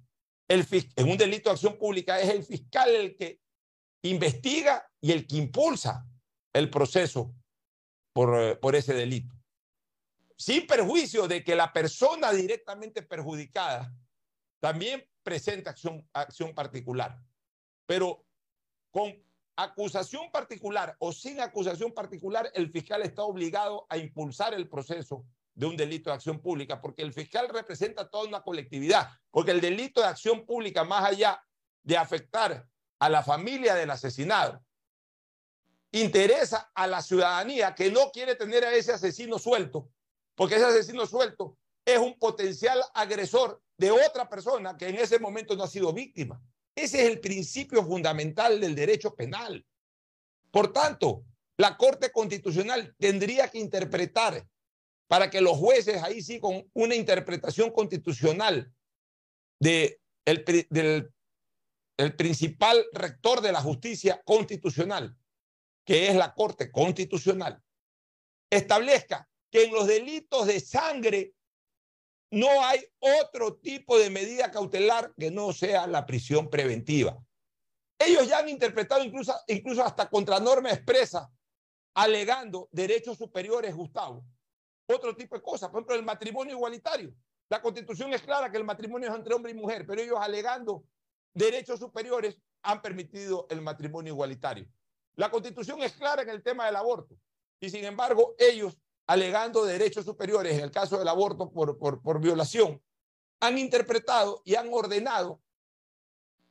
el, 0.47 0.65
en 0.95 1.09
un 1.09 1.17
delito 1.17 1.49
de 1.49 1.53
acción 1.53 1.77
pública 1.77 2.19
es 2.19 2.29
el 2.29 2.43
fiscal 2.43 2.89
el 2.89 3.15
que 3.15 3.41
investiga 4.03 4.89
y 5.01 5.11
el 5.11 5.27
que 5.27 5.37
impulsa 5.37 6.05
el 6.53 6.69
proceso 6.69 7.33
por, 8.13 8.39
eh, 8.39 8.55
por 8.55 8.75
ese 8.75 8.93
delito. 8.93 9.35
Sin 10.37 10.65
perjuicio 10.65 11.27
de 11.27 11.43
que 11.43 11.55
la 11.55 11.71
persona 11.71 12.31
directamente 12.31 13.03
perjudicada 13.03 13.93
también 14.59 15.07
presenta 15.23 15.71
acción, 15.71 16.07
acción 16.13 16.53
particular. 16.53 17.21
Pero 17.85 18.25
con 18.89 19.13
acusación 19.55 20.31
particular 20.31 20.95
o 20.99 21.11
sin 21.11 21.39
acusación 21.39 21.93
particular, 21.93 22.51
el 22.53 22.71
fiscal 22.71 23.01
está 23.01 23.23
obligado 23.23 23.85
a 23.89 23.97
impulsar 23.97 24.53
el 24.53 24.69
proceso 24.69 25.25
de 25.53 25.65
un 25.65 25.77
delito 25.77 26.09
de 26.09 26.15
acción 26.15 26.39
pública, 26.39 26.81
porque 26.81 27.01
el 27.01 27.13
fiscal 27.13 27.49
representa 27.49 28.09
toda 28.09 28.27
una 28.27 28.41
colectividad, 28.41 29.09
porque 29.29 29.51
el 29.51 29.61
delito 29.61 30.01
de 30.01 30.07
acción 30.07 30.45
pública, 30.45 30.83
más 30.83 31.05
allá 31.05 31.43
de 31.83 31.97
afectar 31.97 32.65
a 32.99 33.09
la 33.09 33.23
familia 33.23 33.75
del 33.75 33.91
asesinado, 33.91 34.63
interesa 35.91 36.71
a 36.73 36.87
la 36.87 37.01
ciudadanía 37.01 37.75
que 37.75 37.91
no 37.91 38.11
quiere 38.11 38.35
tener 38.35 38.63
a 38.63 38.73
ese 38.73 38.93
asesino 38.93 39.37
suelto, 39.39 39.89
porque 40.35 40.55
ese 40.55 40.65
asesino 40.65 41.05
suelto 41.05 41.57
es 41.85 41.97
un 41.97 42.17
potencial 42.17 42.81
agresor 42.93 43.61
de 43.77 43.91
otra 43.91 44.29
persona 44.29 44.77
que 44.77 44.87
en 44.87 44.95
ese 44.95 45.19
momento 45.19 45.55
no 45.55 45.63
ha 45.63 45.67
sido 45.67 45.91
víctima. 45.91 46.41
Ese 46.75 47.01
es 47.01 47.09
el 47.09 47.19
principio 47.19 47.83
fundamental 47.83 48.59
del 48.59 48.75
derecho 48.75 49.13
penal. 49.15 49.65
Por 50.51 50.71
tanto, 50.71 51.25
la 51.57 51.77
Corte 51.77 52.11
Constitucional 52.11 52.95
tendría 52.97 53.49
que 53.49 53.59
interpretar 53.59 54.47
para 55.07 55.29
que 55.29 55.41
los 55.41 55.57
jueces 55.57 56.01
ahí 56.01 56.21
sí 56.21 56.39
con 56.39 56.69
una 56.73 56.95
interpretación 56.95 57.71
constitucional 57.71 58.73
de 59.59 59.99
del 60.25 61.11
el 61.97 62.15
principal 62.15 62.83
rector 62.93 63.41
de 63.41 63.51
la 63.51 63.61
justicia 63.61 64.21
constitucional, 64.23 65.15
que 65.85 66.07
es 66.07 66.15
la 66.15 66.33
Corte 66.33 66.71
Constitucional, 66.71 67.61
establezca 68.49 69.29
que 69.51 69.65
en 69.65 69.73
los 69.73 69.85
delitos 69.85 70.47
de 70.47 70.59
sangre 70.59 71.33
no 72.31 72.63
hay 72.63 72.83
otro 72.99 73.55
tipo 73.57 73.99
de 73.99 74.09
medida 74.09 74.51
cautelar 74.51 75.13
que 75.17 75.29
no 75.29 75.51
sea 75.51 75.85
la 75.85 76.05
prisión 76.05 76.49
preventiva. 76.49 77.17
Ellos 77.99 78.27
ya 78.27 78.39
han 78.39 78.49
interpretado 78.49 79.03
incluso, 79.03 79.35
incluso 79.47 79.83
hasta 79.83 80.09
contra 80.09 80.39
norma 80.39 80.71
expresa, 80.71 81.29
alegando 81.93 82.69
derechos 82.71 83.17
superiores, 83.17 83.75
Gustavo. 83.75 84.25
Otro 84.87 85.15
tipo 85.15 85.35
de 85.35 85.41
cosas, 85.41 85.69
por 85.69 85.79
ejemplo, 85.79 85.95
el 85.95 86.03
matrimonio 86.03 86.55
igualitario. 86.55 87.13
La 87.49 87.61
constitución 87.61 88.13
es 88.13 88.21
clara 88.21 88.49
que 88.49 88.57
el 88.57 88.63
matrimonio 88.63 89.09
es 89.09 89.15
entre 89.15 89.33
hombre 89.33 89.51
y 89.51 89.55
mujer, 89.55 89.85
pero 89.85 90.01
ellos 90.01 90.17
alegando 90.19 90.85
derechos 91.33 91.79
superiores 91.79 92.39
han 92.63 92.81
permitido 92.81 93.45
el 93.49 93.61
matrimonio 93.61 94.13
igualitario. 94.13 94.67
La 95.15 95.29
constitución 95.29 95.81
es 95.83 95.91
clara 95.93 96.21
en 96.21 96.29
el 96.29 96.41
tema 96.41 96.65
del 96.65 96.77
aborto 96.77 97.15
y 97.59 97.69
sin 97.69 97.83
embargo 97.83 98.35
ellos 98.37 98.77
alegando 99.11 99.65
derechos 99.65 100.05
superiores 100.05 100.53
en 100.53 100.63
el 100.63 100.71
caso 100.71 100.97
del 100.97 101.07
aborto 101.09 101.51
por, 101.51 101.77
por, 101.77 102.21
violación, 102.21 102.81
han 103.41 103.57
interpretado 103.57 104.41
y 104.45 104.55
han 104.55 104.69
ordenado 104.71 105.41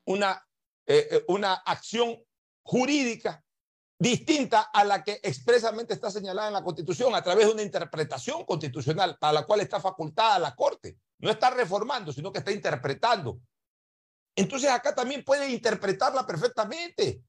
una, 0.04 0.46
eh, 0.86 1.08
eh, 1.10 1.24
una 1.28 1.54
acción 1.54 2.22
jurídica 2.62 3.42
distinta 3.98 4.60
a 4.60 4.84
la 4.84 5.02
que 5.02 5.20
expresamente 5.22 5.94
está 5.94 6.10
señalada 6.10 6.48
en 6.48 6.54
la 6.54 6.62
Constitución 6.62 7.14
a 7.14 7.22
través 7.22 7.46
de 7.46 7.52
una 7.54 7.62
interpretación 7.62 8.44
constitucional 8.44 9.16
para 9.18 9.32
la 9.32 9.46
cual 9.46 9.60
está 9.60 9.80
facultada 9.80 10.38
la 10.38 10.54
Corte. 10.54 10.98
No 11.18 11.30
está 11.30 11.48
reformando, 11.48 12.12
sino 12.12 12.30
que 12.30 12.40
está 12.40 12.52
interpretando. 12.52 13.40
Entonces 14.36 14.70
acá 14.70 14.94
también 14.94 15.24
puede 15.24 15.50
interpretarla 15.50 16.26
perfectamente. 16.26 17.22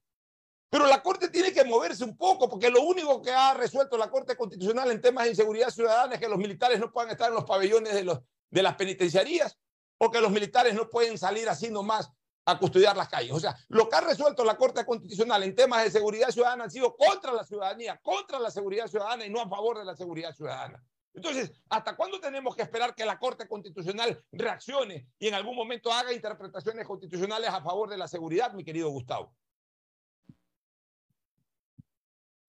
Pero 0.72 0.88
la 0.88 1.03
Corte 1.03 1.28
tiene 1.28 1.51
que 1.51 1.65
moverse 1.65 2.05
un 2.05 2.15
poco, 2.15 2.47
porque 2.47 2.69
lo 2.69 2.82
único 2.82 3.22
que 3.22 3.30
ha 3.30 3.53
resuelto 3.53 3.97
la 3.97 4.09
Corte 4.09 4.38
Constitucional 4.38 4.89
en 4.89 5.01
temas 5.01 5.26
de 5.26 5.32
inseguridad 5.32 5.69
ciudadana 5.69 6.13
es 6.13 6.22
que 6.22 6.30
los 6.30 6.38
militares 6.38 6.80
no 6.80 6.93
puedan 6.93 7.11
estar 7.11 7.28
en 7.28 7.36
los 7.36 7.43
pabellones 7.43 7.93
de, 7.93 8.63
las 8.63 8.76
penitenciarías 8.76 9.59
o 9.97 10.09
que 10.09 10.22
los 10.22 10.32
militares 10.32 10.74
no 10.74 10.89
pueden 10.89 11.17
salir 11.17 11.49
así 11.49 11.69
nomás 11.69 12.09
a 12.45 12.57
custodiar 12.57 12.95
las 12.95 13.09
calles. 13.09 13.34
O 13.34 13.39
sea, 13.41 13.53
lo 13.67 13.89
que 13.89 13.97
ha 13.97 14.01
resuelto 14.01 14.45
la 14.45 14.55
Corte 14.55 14.86
Constitucional 14.86 15.43
en 15.43 15.55
temas 15.55 15.84
de 15.84 15.91
seguridad 15.91 16.30
ciudadana 16.30 16.63
han 16.63 16.72
sido 16.72 16.95
contra 16.95 17.34
la 17.34 17.43
ciudadanía, 17.43 17.99
contra 18.01 18.39
la 18.39 18.49
seguridad 18.49 18.88
ciudadana 18.88 19.26
y 19.26 19.30
no 19.30 19.41
a 19.41 19.49
favor 19.49 19.78
de 19.78 19.84
la 19.84 19.97
seguridad 19.97 20.34
ciudadana. 20.34 20.82
Entonces, 21.13 21.51
¿hasta 21.67 21.97
cuándo 21.97 22.22
tenemos 22.22 22.55
que 22.55 22.61
esperar 22.61 22.95
que 22.95 23.03
la 23.03 23.19
Corte 23.19 23.45
Constitucional 23.45 24.24
reaccione 24.32 25.09
y 25.19 25.28
en 25.28 25.34
algún 25.34 25.57
momento 25.57 25.91
haga 25.91 26.13
interpretaciones 26.13 26.88
constitucionales 26.88 27.49
a 27.49 27.61
favor 27.61 27.89
de 27.89 27.97
la 27.97 28.07
seguridad, 28.07 28.53
mi 28.53 28.63
querido 28.63 28.89
Gustavo? 28.89 29.36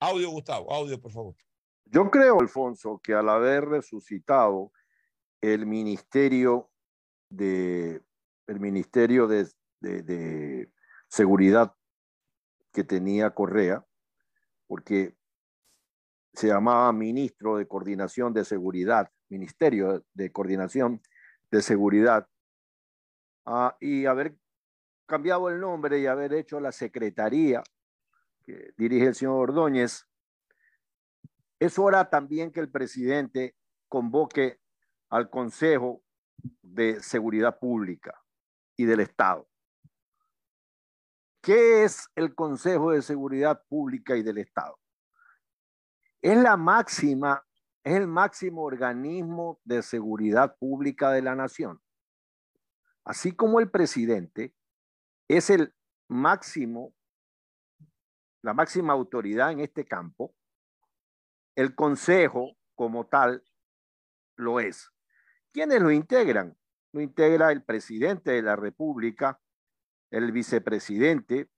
Audio, 0.05 0.31
Gustavo, 0.31 0.73
audio, 0.73 1.01
por 1.01 1.13
favor. 1.13 1.37
Yo 1.85 2.11
creo, 2.11 2.41
Alfonso, 2.41 3.01
que 3.01 3.15
al 3.15 3.29
haber 3.29 3.67
resucitado 3.67 4.73
el 5.41 5.65
Ministerio 5.65 6.73
de, 7.29 8.03
el 8.49 8.59
ministerio 8.59 9.29
de, 9.29 9.47
de, 9.79 10.73
Seguridad 11.07 11.77
que 12.73 12.83
tenía 12.83 13.31
Correa, 13.31 13.87
porque 14.67 15.15
se 16.33 16.49
llamaba 16.49 16.93
Ministro 16.93 17.59
de 17.59 17.69
Coordinación 17.69 18.33
de 18.33 18.45
Seguridad, 18.45 19.09
Ministerio 19.29 20.05
de 20.15 20.33
Coordinación 20.33 21.01
de 21.53 21.63
Seguridad, 21.63 22.27
ah, 23.45 23.77
y 23.79 24.07
haber 24.07 24.37
cambiado 25.07 25.49
el 25.49 25.61
nombre 25.61 26.01
y 26.01 26.07
haber 26.07 26.33
hecho 26.33 26.59
la 26.59 26.73
Secretaría 26.73 27.63
que 28.43 28.73
dirige 28.77 29.07
el 29.07 29.15
señor 29.15 29.51
Ordóñez, 29.51 30.07
es 31.59 31.79
hora 31.79 32.11
también 32.11 32.51
que 32.51 32.61
el 32.61 32.71
presidente 32.71 33.57
convoque 33.89 34.61
al 35.11 35.31
Consejo 35.31 36.03
de 36.63 37.01
Seguridad 37.01 37.59
Pública 37.59 38.21
y 38.77 38.85
del 38.85 39.01
Estado. 39.01 39.49
¿Qué 41.41 41.85
es 41.85 42.09
el 42.15 42.35
Consejo 42.35 42.93
de 42.93 43.03
Seguridad 43.03 43.63
Pública 43.69 44.17
y 44.17 44.23
del 44.23 44.39
Estado? 44.39 44.79
Es 46.21 46.37
la 46.37 46.57
máxima, 46.57 47.45
es 47.83 47.95
el 47.95 48.07
máximo 48.07 48.63
organismo 48.63 49.61
de 49.65 49.83
seguridad 49.83 50.57
pública 50.57 51.11
de 51.11 51.23
la 51.23 51.35
nación. 51.35 51.81
Así 53.05 53.33
como 53.33 53.59
el 53.61 53.71
presidente 53.71 54.55
es 55.29 55.51
el 55.51 55.75
máximo 56.09 56.95
la 58.43 58.55
máxima 58.55 58.93
autoridad 58.93 59.53
en 59.53 59.61
este 59.61 59.85
campo, 59.85 60.35
el 61.57 61.75
Consejo 61.75 62.57
como 62.75 63.07
tal 63.07 63.45
lo 64.37 64.61
es. 64.61 64.91
¿Quiénes 65.53 65.81
lo 65.81 65.91
integran? 65.91 66.57
Lo 66.93 67.01
integra 67.01 67.53
el 67.53 67.63
presidente 67.63 68.33
de 68.33 68.43
la 68.43 68.57
República, 68.57 69.41
el 70.11 70.33
vicepresidente, 70.33 71.49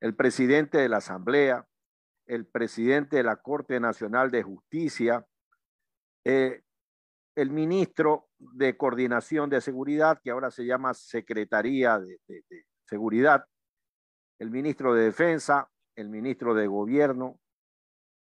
el 0.00 0.14
presidente 0.14 0.78
de 0.78 0.88
la 0.88 0.98
Asamblea, 0.98 1.66
el 2.26 2.46
presidente 2.46 3.16
de 3.16 3.24
la 3.24 3.36
Corte 3.36 3.80
Nacional 3.80 4.30
de 4.30 4.42
Justicia, 4.42 5.26
eh, 6.24 6.62
el 7.34 7.50
ministro 7.50 8.28
de 8.38 8.76
Coordinación 8.76 9.50
de 9.50 9.60
Seguridad, 9.60 10.20
que 10.22 10.30
ahora 10.30 10.50
se 10.50 10.64
llama 10.64 10.94
Secretaría 10.94 11.98
de 11.98 12.20
Seguridad, 12.84 13.44
el 14.38 14.50
ministro 14.50 14.94
de 14.94 15.04
Defensa, 15.04 15.71
el 15.96 16.08
ministro 16.08 16.54
de 16.54 16.66
Gobierno, 16.66 17.38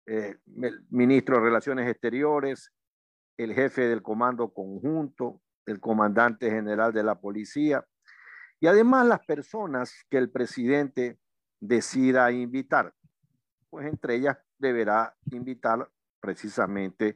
eh, 0.05 0.37
el 0.61 0.85
ministro 0.89 1.37
de 1.37 1.43
Relaciones 1.43 1.89
Exteriores, 1.89 2.71
el 3.37 3.53
jefe 3.53 3.87
del 3.87 4.01
Comando 4.01 4.53
Conjunto, 4.53 5.41
el 5.65 5.79
comandante 5.79 6.49
general 6.49 6.93
de 6.93 7.03
la 7.03 7.19
policía 7.19 7.85
y 8.59 8.67
además 8.67 9.07
las 9.07 9.25
personas 9.25 10.05
que 10.09 10.17
el 10.17 10.29
presidente 10.29 11.19
decida 11.59 12.31
invitar. 12.31 12.93
Pues 13.69 13.85
entre 13.87 14.15
ellas 14.15 14.37
deberá 14.57 15.15
invitar 15.31 15.89
precisamente 16.19 17.15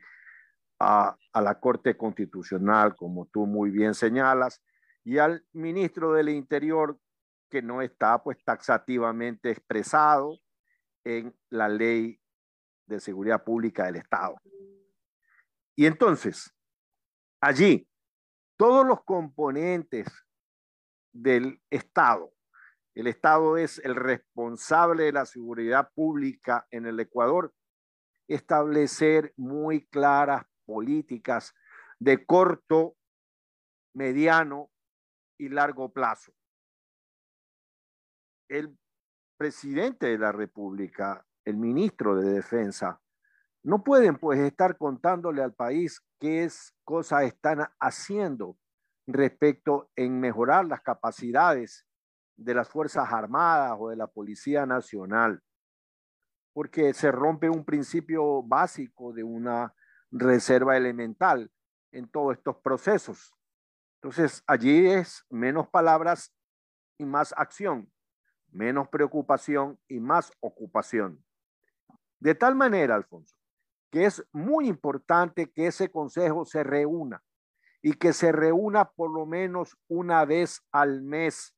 a, 0.80 1.18
a, 1.34 1.41
la 1.41 1.60
Corte 1.60 1.98
Constitucional, 1.98 2.96
como 2.96 3.26
tú 3.26 3.46
muy 3.46 3.72
bien 3.72 3.94
señalas, 3.94 4.62
y 5.04 5.18
al 5.18 5.46
ministro 5.52 6.14
del 6.14 6.30
Interior, 6.30 6.98
que 7.54 7.62
no 7.62 7.84
está 7.84 8.24
pues 8.24 8.43
taxativamente 8.43 9.51
expresado 9.51 10.39
en 11.04 11.38
la 11.51 11.70
ley 11.70 12.20
de 12.88 12.99
seguridad 12.99 13.43
pública 13.43 13.86
del 13.86 13.97
Estado. 13.97 14.41
Y 15.76 15.86
entonces, 15.86 16.51
allí, 17.39 17.88
todos 18.58 18.84
los 18.88 19.04
componentes 19.04 20.08
del 21.12 21.62
Estado, 21.70 22.34
el 22.95 23.06
Estado 23.06 23.56
es 23.58 23.78
el 23.86 23.97
responsable 23.97 25.04
de 25.04 25.12
la 25.12 25.28
seguridad 25.28 25.91
pública 25.93 26.66
en 26.72 26.88
el 26.88 26.99
Ecuador, 26.99 27.54
establecer 28.28 29.32
muy 29.38 29.86
claras 29.89 30.43
políticas 30.66 31.54
de 31.99 32.26
corto, 32.26 32.95
mediano 33.93 34.72
y 35.38 35.49
largo 35.49 35.93
plazo 35.93 36.34
el 38.54 38.78
presidente 39.38 40.08
de 40.08 40.18
la 40.18 40.32
República, 40.32 41.26
el 41.43 41.58
ministro 41.58 42.16
de 42.16 42.34
Defensa, 42.34 43.01
no 43.64 43.84
pueden 43.84 44.18
pues 44.18 44.39
estar 44.39 44.78
contándole 44.78 45.41
al 45.41 45.54
país 45.54 46.01
qué 46.20 46.43
es, 46.43 46.76
cosas 46.84 47.24
están 47.24 47.68
haciendo 47.80 48.58
respecto 49.08 49.89
en 49.95 50.20
mejorar 50.20 50.66
las 50.66 50.82
capacidades 50.82 51.86
de 52.38 52.54
las 52.54 52.70
Fuerzas 52.70 53.12
Armadas 53.12 53.76
o 53.80 53.89
de 53.89 53.95
la 53.95 54.08
Policía 54.08 54.66
Nacional, 54.66 55.41
porque 56.54 56.93
se 56.93 57.12
rompe 57.12 57.49
un 57.49 57.66
principio 57.66 58.43
básico 58.43 59.14
de 59.14 59.24
una 59.24 59.74
reserva 60.12 60.78
elemental 60.78 61.51
en 61.91 62.08
todos 62.08 62.38
estos 62.38 62.58
procesos. 62.58 63.34
Entonces, 64.01 64.43
allí 64.45 64.88
es 64.88 65.26
menos 65.30 65.68
palabras 65.70 66.34
y 66.99 67.06
más 67.06 67.34
acción, 67.38 67.93
menos 68.54 68.88
preocupación 68.88 69.80
y 69.88 69.99
más 69.99 70.32
ocupación. 70.39 71.24
De 72.20 72.36
tal 72.36 72.56
manera, 72.56 72.95
Alfonso, 72.95 73.36
que 73.91 74.06
es 74.06 74.26
muy 74.32 74.68
importante 74.68 75.51
que 75.51 75.68
ese 75.68 75.91
consejo 75.91 76.45
se 76.45 76.64
reúna 76.64 77.24
y 77.82 77.93
que 77.93 78.14
se 78.14 78.32
reúna 78.32 78.86
por 78.86 79.12
lo 79.12 79.26
menos 79.26 79.78
una 79.88 80.24
vez 80.26 80.62
al 80.72 81.01
mes, 81.01 81.56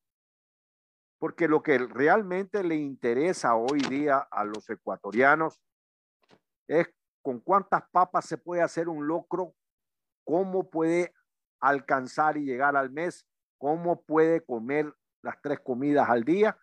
porque 1.20 1.48
lo 1.48 1.62
que 1.62 1.78
realmente 1.78 2.64
le 2.64 2.76
interesa 2.76 3.56
hoy 3.56 3.80
día 3.90 4.18
a 4.32 4.44
los 4.44 4.70
ecuatorianos 4.70 5.62
es 6.68 6.88
con 7.22 7.40
cuántas 7.40 7.84
papas 7.92 8.26
se 8.26 8.38
puede 8.38 8.62
hacer 8.62 8.90
un 8.90 9.08
locro, 9.08 9.54
cómo 10.24 10.70
puede 10.70 11.14
alcanzar 11.60 12.38
y 12.38 12.46
llegar 12.46 12.76
al 12.76 12.92
mes, 12.92 13.28
cómo 13.58 14.02
puede 14.02 14.44
comer 14.44 14.94
las 15.22 15.42
tres 15.42 15.60
comidas 15.60 16.10
al 16.10 16.24
día, 16.24 16.58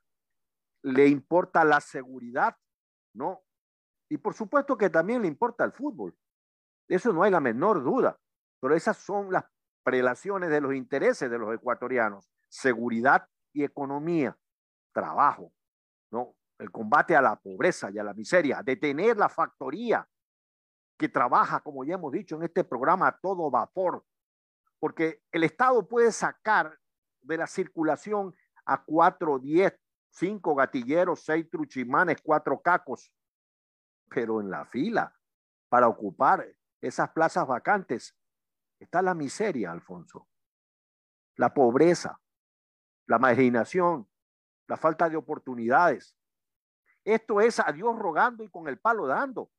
le 0.83 1.07
importa 1.07 1.65
la 1.65 1.81
seguridad, 1.81 2.57
¿no? 3.15 3.43
Y 4.09 4.19
por 4.19 4.35
supuesto 4.35 4.77
que 4.77 4.91
también 4.91 5.23
le 5.23 5.29
importa 5.29 5.65
el 5.65 5.73
fútbol. 5.73 6.17
Eso 6.89 7.13
no 7.13 7.23
hay 7.23 7.31
la 7.31 7.41
menor 7.41 7.83
duda, 7.83 8.19
pero 8.61 8.75
esas 8.75 8.99
son 8.99 9.33
las 9.33 9.45
prelaciones 9.83 10.51
de 10.51 10.61
los 10.61 10.75
intereses 10.75 11.31
de 11.31 11.39
los 11.39 11.55
ecuatorianos, 11.55 12.31
seguridad 12.49 13.29
y 13.53 13.65
economía, 13.65 14.37
trabajo, 14.93 15.53
¿no? 16.11 16.37
El 16.59 16.71
combate 16.71 17.17
a 17.17 17.23
la 17.23 17.37
pobreza 17.37 17.91
y 17.91 17.99
a 17.99 18.05
la 18.05 18.15
miseria, 18.15 18.63
detener 18.63 19.17
la 19.17 19.29
factoría 19.29 20.09
que 20.99 21.09
trabaja, 21.09 21.61
como 21.61 21.85
ya 21.85 21.95
hemos 21.95 22.13
dicho 22.13 22.37
en 22.37 22.45
este 22.45 22.63
programa, 22.63 23.09
a 23.09 23.19
todo 23.19 23.51
vapor, 23.51 24.05
porque 24.79 25.23
el 25.33 25.45
Estado 25.45 25.89
puede 25.89 26.13
sacar 26.13 26.79
de 27.23 27.37
la 27.37 27.47
circulación 27.47 28.35
a 28.65 28.85
cuatro, 28.85 29.39
diez, 29.39 29.77
cinco 30.13 30.55
gatilleros, 30.55 31.25
seis 31.25 31.49
truchimanes, 31.51 32.19
cuatro 32.23 32.61
cacos, 32.61 33.13
pero 34.09 34.41
en 34.41 34.51
la 34.51 34.65
fila 34.67 35.15
para 35.69 35.89
ocupar 35.89 36.47
esas 36.81 37.11
plazas 37.11 37.47
vacantes 37.47 38.15
está 38.79 39.01
la 39.01 39.15
miseria, 39.15 39.73
Alfonso, 39.73 40.29
la 41.37 41.55
pobreza, 41.55 42.21
la 43.07 43.19
marginación, 43.19 44.09
la 44.67 44.77
falta 44.77 45.09
de 45.09 45.17
oportunidades. 45.17 46.15
Esto 47.05 47.41
es 47.41 47.59
a 47.59 47.73
Dios 47.73 47.99
rogando 47.99 48.45
y 48.45 48.49
con 48.49 48.69
el 48.69 48.79
palo 48.79 49.07
dando. 49.07 49.51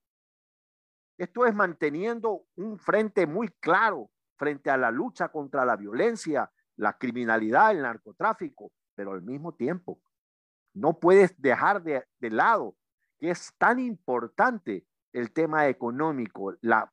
Esto 1.17 1.45
es 1.45 1.53
manteniendo 1.53 2.45
un 2.55 2.77
frente 2.77 3.25
muy 3.25 3.49
claro 3.59 4.11
frente 4.35 4.69
a 4.69 4.77
la 4.77 4.91
lucha 4.91 5.29
contra 5.29 5.65
la 5.65 5.75
violencia, 5.75 6.51
la 6.75 6.97
criminalidad, 6.97 7.71
el 7.71 7.81
narcotráfico, 7.81 8.71
pero 8.95 9.13
al 9.13 9.21
mismo 9.21 9.53
tiempo 9.53 10.01
no 10.73 10.99
puedes 10.99 11.39
dejar 11.39 11.83
de, 11.83 12.05
lado 12.19 12.75
que 13.19 13.29
es 13.29 13.53
tan 13.57 13.79
importante 13.79 14.85
el 15.11 15.31
tema 15.31 15.67
económico, 15.67 16.55
la, 16.61 16.91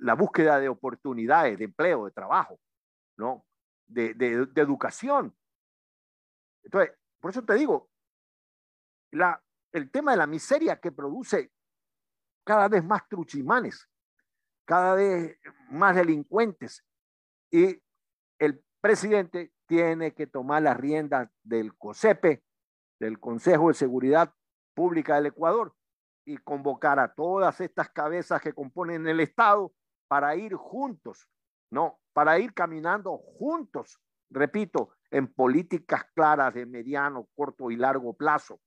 la 0.00 0.14
búsqueda 0.14 0.58
de 0.58 0.68
oportunidades, 0.68 1.58
de 1.58 1.64
empleo, 1.64 2.06
de 2.06 2.10
trabajo, 2.10 2.58
¿no? 3.16 3.44
De, 3.86 4.14
de, 4.14 4.46
de 4.46 4.60
educación. 4.60 5.34
Entonces, 6.64 6.94
por 7.20 7.30
eso 7.30 7.42
te 7.44 7.54
digo, 7.54 7.88
la, 9.12 9.42
el 9.72 9.90
tema 9.90 10.12
de 10.12 10.18
la 10.18 10.26
miseria 10.26 10.80
que 10.80 10.92
produce 10.92 11.52
cada 12.44 12.68
vez 12.68 12.84
más 12.84 13.06
truchimanes, 13.08 13.88
cada 14.64 14.94
vez 14.94 15.38
más 15.70 15.94
delincuentes. 15.94 16.84
Y 17.50 17.80
el 18.38 18.62
presidente 18.80 19.52
tiene 19.66 20.14
que 20.14 20.26
tomar 20.26 20.62
las 20.62 20.76
riendas 20.76 21.30
del 21.42 21.76
COSEPE, 21.76 22.42
del 22.98 23.18
Consejo 23.18 23.68
de 23.68 23.74
Seguridad 23.74 24.32
Pública 24.74 25.16
del 25.16 25.26
Ecuador, 25.26 25.74
y 26.28 26.36
convocar 26.36 26.98
a 26.98 27.14
todas 27.14 27.58
estas 27.62 27.88
cabezas 27.88 28.42
que 28.42 28.52
componen 28.52 29.08
el 29.08 29.20
Estado 29.20 29.72
para 30.08 30.36
ir 30.36 30.54
juntos, 30.54 31.26
¿no? 31.70 32.00
Para 32.12 32.38
ir 32.38 32.52
caminando 32.52 33.16
juntos, 33.16 33.98
repito, 34.28 34.90
en 35.10 35.32
políticas 35.32 36.04
claras 36.14 36.52
de 36.52 36.66
mediano, 36.66 37.28
corto 37.34 37.70
y 37.70 37.76
largo 37.76 38.12
plazo, 38.12 38.60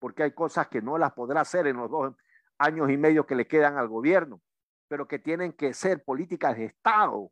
porque 0.00 0.24
hay 0.24 0.32
cosas 0.32 0.66
que 0.66 0.82
no 0.82 0.98
las 0.98 1.12
podrá 1.12 1.42
hacer 1.42 1.68
en 1.68 1.76
los 1.76 1.88
dos 1.88 2.14
años 2.58 2.90
y 2.90 2.96
medio 2.96 3.26
que 3.26 3.36
le 3.36 3.46
quedan 3.46 3.78
al 3.78 3.86
gobierno, 3.86 4.42
pero 4.88 5.06
que 5.06 5.20
tienen 5.20 5.52
que 5.52 5.72
ser 5.72 6.02
políticas 6.02 6.56
de 6.56 6.64
Estado 6.64 7.30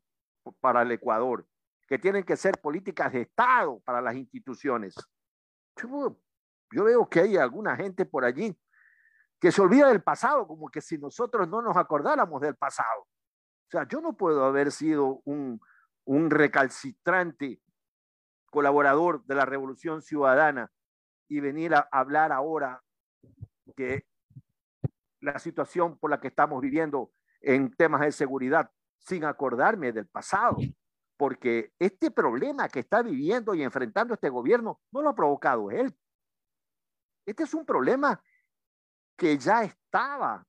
para 0.61 0.83
el 0.83 0.93
Ecuador, 0.93 1.45
que 1.89 1.99
tienen 1.99 2.23
que 2.23 2.37
ser 2.37 2.61
políticas 2.61 3.13
de 3.13 3.23
Estado 3.23 3.81
para 3.81 4.01
las 4.01 4.15
instituciones. 4.15 4.95
Yo, 6.73 6.85
veo 6.85 7.09
que 7.09 7.21
hay 7.21 7.37
alguna 7.37 7.77
gente 7.77 8.05
por 8.05 8.25
allí 8.25 8.57
que 9.41 9.51
se 9.51 9.61
olvida 9.61 9.89
del 9.89 10.03
pasado, 10.03 10.47
como 10.47 10.69
que 10.69 10.81
si 10.81 10.99
nosotros 10.99 11.49
no 11.49 11.63
nos 11.63 11.77
acordáramos 11.77 12.41
del 12.41 12.55
pasado. 12.55 13.03
O 13.03 13.71
sea, 13.71 13.87
yo 13.89 14.01
no 14.01 14.17
puedo 14.17 14.45
haber 14.45 14.71
sido 14.71 15.21
un, 15.25 15.61
un 16.05 16.31
recalcitrante 16.31 17.61
colaborador 18.51 19.25
de 19.25 19.35
la 19.35 19.45
Revolución 19.45 20.03
Ciudadana 20.03 20.71
y 21.29 21.41
venir 21.41 21.75
a 21.75 21.89
hablar 21.91 22.33
ahora 22.33 22.83
que 23.75 24.07
la 25.21 25.39
situación 25.39 25.99
por 25.99 26.11
la 26.11 26.21
que 26.21 26.29
estamos 26.29 26.61
viviendo 26.61 27.13
en 27.41 27.75
temas 27.75 28.03
de 28.03 28.13
seguridad 28.13 28.71
sin 28.99 29.25
acordarme 29.25 29.93
del 29.93 30.07
pasado, 30.07 30.57
porque 31.17 31.73
este 31.79 32.11
problema 32.11 32.69
que 32.69 32.81
está 32.81 33.03
viviendo 33.03 33.55
y 33.55 33.63
enfrentando 33.63 34.15
este 34.15 34.29
gobierno 34.29 34.81
no 34.93 35.03
lo 35.03 35.11
ha 35.11 35.15
provocado 35.15 35.71
él. 35.71 35.95
Este 37.27 37.45
es 37.45 37.55
un 37.55 37.65
problema 37.65 38.23
que 39.17 39.39
ya 39.39 39.63
estaba 39.63 40.47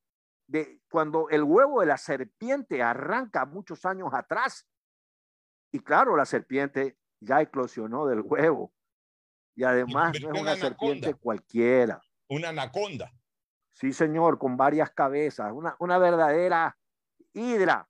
de 0.47 0.82
cuando 0.89 1.30
el 1.30 1.43
huevo 1.43 1.82
de 1.82 1.88
la 1.88 1.97
serpiente 1.97 2.82
arranca 2.82 3.45
muchos 3.45 3.86
años 3.86 4.09
atrás. 4.13 4.67
Y 5.71 5.80
claro, 5.80 6.15
la 6.15 6.26
serpiente 6.26 6.97
ya 7.19 7.41
eclosionó 7.41 8.05
del 8.05 8.21
huevo. 8.21 8.74
Y 9.55 9.63
además 9.63 10.19
no 10.21 10.34
es 10.34 10.41
una 10.41 10.55
serpiente 10.55 11.13
cualquiera. 11.13 12.01
Una 12.28 12.49
anaconda. 12.49 13.11
Sí, 13.71 13.91
señor, 13.93 14.38
con 14.38 14.55
varias 14.55 14.91
cabezas, 14.91 15.51
una, 15.51 15.76
una 15.80 15.97
verdadera 15.97 16.78
hidra. 17.34 17.89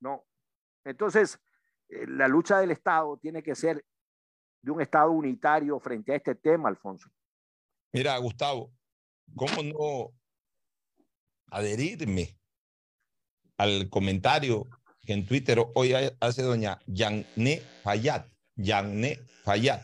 No. 0.00 0.24
Entonces, 0.84 1.40
eh, 1.88 2.06
la 2.06 2.28
lucha 2.28 2.58
del 2.58 2.70
Estado 2.70 3.16
tiene 3.18 3.42
que 3.42 3.54
ser 3.54 3.84
de 4.62 4.70
un 4.70 4.80
Estado 4.80 5.10
unitario 5.10 5.78
frente 5.80 6.12
a 6.12 6.16
este 6.16 6.34
tema, 6.34 6.68
Alfonso. 6.68 7.10
Mira, 7.94 8.18
Gustavo, 8.18 8.72
¿cómo 9.36 9.62
no 9.62 10.14
adherirme 11.46 12.36
al 13.56 13.88
comentario 13.88 14.66
que 15.02 15.12
en 15.12 15.24
Twitter 15.24 15.64
hoy 15.76 15.92
hace 16.18 16.42
doña 16.42 16.80
Yanne 16.86 17.62
Fayad, 17.84 18.26
Yanne 18.56 19.20
Fayad, 19.44 19.80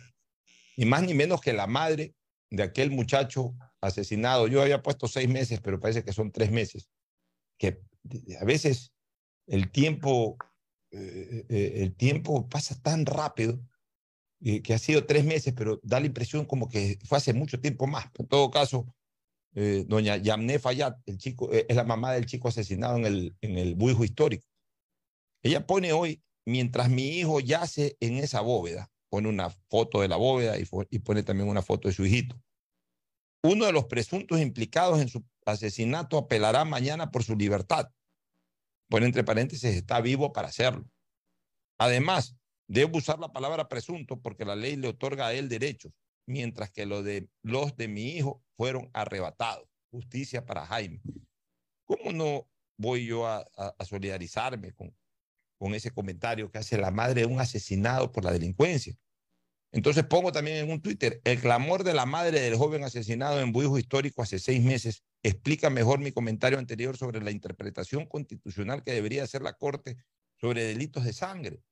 ni 0.77 0.87
más 0.87 1.05
ni 1.05 1.15
menos 1.15 1.41
que 1.41 1.53
la 1.53 1.69
madre 1.69 2.17
de 2.51 2.65
aquel 2.65 2.91
muchacho 2.91 3.55
asesinado. 3.81 4.49
Yo 4.49 4.61
había 4.61 4.83
puesto 4.83 5.07
seis 5.07 5.29
meses, 5.29 5.61
pero 5.61 5.79
parece 5.79 6.03
que 6.03 6.13
son 6.13 6.33
tres 6.33 6.51
meses. 6.51 6.91
Que 7.59 7.81
a 8.41 8.45
veces 8.45 8.93
el 9.47 9.71
tiempo, 9.71 10.37
eh, 10.91 11.47
eh, 11.49 11.73
el 11.77 11.95
tiempo 11.95 12.49
pasa 12.49 12.77
tan 12.83 13.07
rápido 13.07 13.61
eh, 14.43 14.63
que 14.63 14.75
ha 14.75 14.79
sido 14.79 15.05
tres 15.05 15.25
meses, 15.25 15.53
pero 15.55 15.81
da 15.83 16.01
la 16.01 16.07
impresión 16.07 16.47
como 16.47 16.69
que 16.69 16.99
fue 17.05 17.19
hace 17.19 17.33
mucho 17.33 17.61
tiempo 17.61 17.87
más. 17.87 18.07
En 18.19 18.27
todo 18.27 18.51
caso, 18.51 18.87
eh, 19.55 19.85
doña 19.87 20.17
Yamne 20.17 20.59
Fayad, 20.59 20.97
el 21.07 21.19
chico, 21.19 21.53
eh, 21.53 21.67
es 21.69 21.77
la 21.77 21.85
mamá 21.85 22.13
del 22.13 22.27
chico 22.27 22.49
asesinado 22.49 22.97
en 22.97 23.07
el, 23.07 23.37
en 23.41 23.59
el 23.59 23.75
buijo 23.75 24.05
histórico. 24.05 24.47
Ella 25.43 25.67
pone 25.67 25.93
hoy, 25.93 26.23
mientras 26.47 26.89
mi 26.89 27.19
hijo 27.19 27.41
yace 27.41 27.97
en 28.01 28.17
esa 28.17 28.41
bóveda, 28.41 28.91
pone 29.11 29.29
una 29.29 29.51
foto 29.69 30.01
de 30.01 30.09
la 30.09 30.17
bóveda 30.17 30.59
y, 30.59 30.67
y 30.91 30.99
pone 31.01 31.23
también 31.23 31.49
una 31.49 31.63
foto 31.63 31.89
de 31.89 31.95
su 31.95 32.07
hijito. 32.07 32.41
Uno 33.43 33.67
de 33.67 33.73
los 33.73 33.87
presuntos 33.87 34.41
implicados 34.41 35.01
en 35.01 35.09
su 35.09 35.25
asesinato 35.47 36.19
apelará 36.19 36.65
mañana 36.65 37.11
por 37.11 37.25
su 37.25 37.37
libertad. 37.37 37.91
Pone 38.89 39.07
entre 39.07 39.25
paréntesis, 39.25 39.65
está 39.75 40.01
vivo 40.01 40.33
para 40.33 40.49
hacerlo. 40.49 40.87
Además, 41.79 42.37
debe 42.71 42.97
usar 42.97 43.19
la 43.19 43.33
palabra 43.33 43.69
presunto 43.69 44.21
porque 44.21 44.45
la 44.45 44.55
ley 44.55 44.77
le 44.77 44.89
otorga 44.89 45.27
a 45.27 45.33
él 45.35 45.49
derechos 45.49 45.93
mientras 46.27 46.71
que 46.71 46.87
los 46.87 47.05
de, 47.05 47.29
los 47.43 47.77
de 47.77 47.89
mi 47.89 48.17
hijo 48.17 48.45
fueron 48.57 48.89
arrebatados. 48.93 49.69
Justicia 49.91 50.47
para 50.47 50.65
Jaime. 50.67 51.01
¿Cómo 51.85 52.13
no 52.13 52.49
voy 52.79 53.07
yo 53.07 53.27
a, 53.27 53.41
a 53.57 53.85
solidarizarme 53.85 54.73
con, 54.73 54.97
con 55.59 55.75
ese 55.75 55.91
comentario 55.91 56.49
que 56.49 56.59
hace 56.59 56.79
la 56.79 56.93
madre 56.93 57.23
de 57.23 57.27
un 57.27 57.41
asesinado 57.41 58.13
por 58.13 58.25
la 58.25 58.31
delincuencia? 58.31 58.95
Entonces 59.73 60.05
pongo 60.05 60.31
también 60.31 60.59
en 60.59 60.71
un 60.71 60.81
Twitter, 60.81 61.21
el 61.25 61.41
clamor 61.41 61.83
de 61.83 61.95
la 61.95 62.07
madre 62.07 62.41
del 62.41 62.57
joven 62.57 62.85
asesinado 62.85 63.41
en 63.41 63.53
Buijo 63.53 63.79
Histórico 63.79 64.23
hace 64.23 64.39
seis 64.39 64.63
meses 64.63 65.03
explica 65.23 65.71
mejor 65.71 65.99
mi 65.99 66.13
comentario 66.13 66.59
anterior 66.59 66.97
sobre 66.97 67.21
la 67.21 67.33
interpretación 67.33 68.07
constitucional 68.07 68.85
que 68.85 68.93
debería 68.93 69.25
hacer 69.25 69.43
la 69.43 69.55
Corte 69.55 69.97
sobre 70.41 70.65
delitos 70.65 71.05
de 71.05 71.13
sangre. 71.13 71.63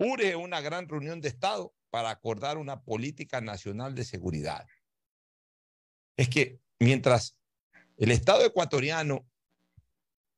Urge 0.00 0.34
una 0.34 0.62
gran 0.62 0.88
reunión 0.88 1.20
de 1.20 1.28
Estado 1.28 1.74
para 1.90 2.08
acordar 2.08 2.56
una 2.56 2.82
política 2.82 3.42
nacional 3.42 3.94
de 3.94 4.04
seguridad. 4.04 4.66
Es 6.16 6.30
que 6.30 6.58
mientras 6.78 7.36
el 7.98 8.10
Estado 8.10 8.44
ecuatoriano 8.46 9.26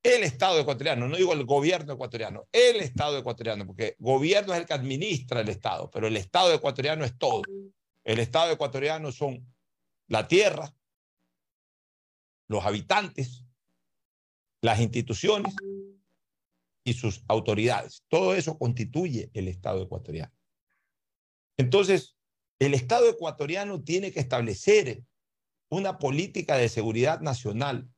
el 0.03 0.25
Estado 0.25 0.59
ecuatoriano, 0.59 1.07
no 1.07 1.17
digo 1.17 1.33
el 1.33 1.45
gobierno 1.45 1.93
ecuatoriano, 1.93 2.49
el 2.51 2.81
Estado 2.81 3.19
ecuatoriano, 3.19 3.65
porque 3.65 3.95
gobierno 4.01 4.53
es 4.53 4.59
el 4.59 4.67
que 4.67 4.75
administra 4.75 5.41
el 5.43 5.49
Estado, 5.49 5.89
pero 5.93 6.09
el 6.09 6.17
Estado 6.17 6.53
ecuatoriano 6.53 7.05
es 7.05 7.17
todo. 7.17 7.43
El 8.03 8.19
Estado 8.19 8.51
ecuatoriano 8.51 9.13
son 9.13 9.47
la 10.09 10.27
tierra, 10.27 10.75
los 12.49 12.65
habitantes, 12.65 13.45
las 14.61 14.81
instituciones 14.81 15.55
y 16.85 16.95
sus 16.95 17.25
autoridades. 17.29 18.05
Todo 18.09 18.35
eso 18.35 18.59
constituye 18.59 19.31
el 19.35 19.49
Estado 19.49 19.83
ecuatoriano. 19.83 20.33
Entonces, 21.57 22.17
el 22.59 22.75
Estado 22.75 23.09
ecuatoriano 23.09 23.83
tiene 23.83 24.13
que 24.13 24.21
establecer 24.21 25.03
una 25.69 25.99
política 25.99 26.57
de 26.57 26.69
seguridad 26.69 27.21
nacional 27.21 27.89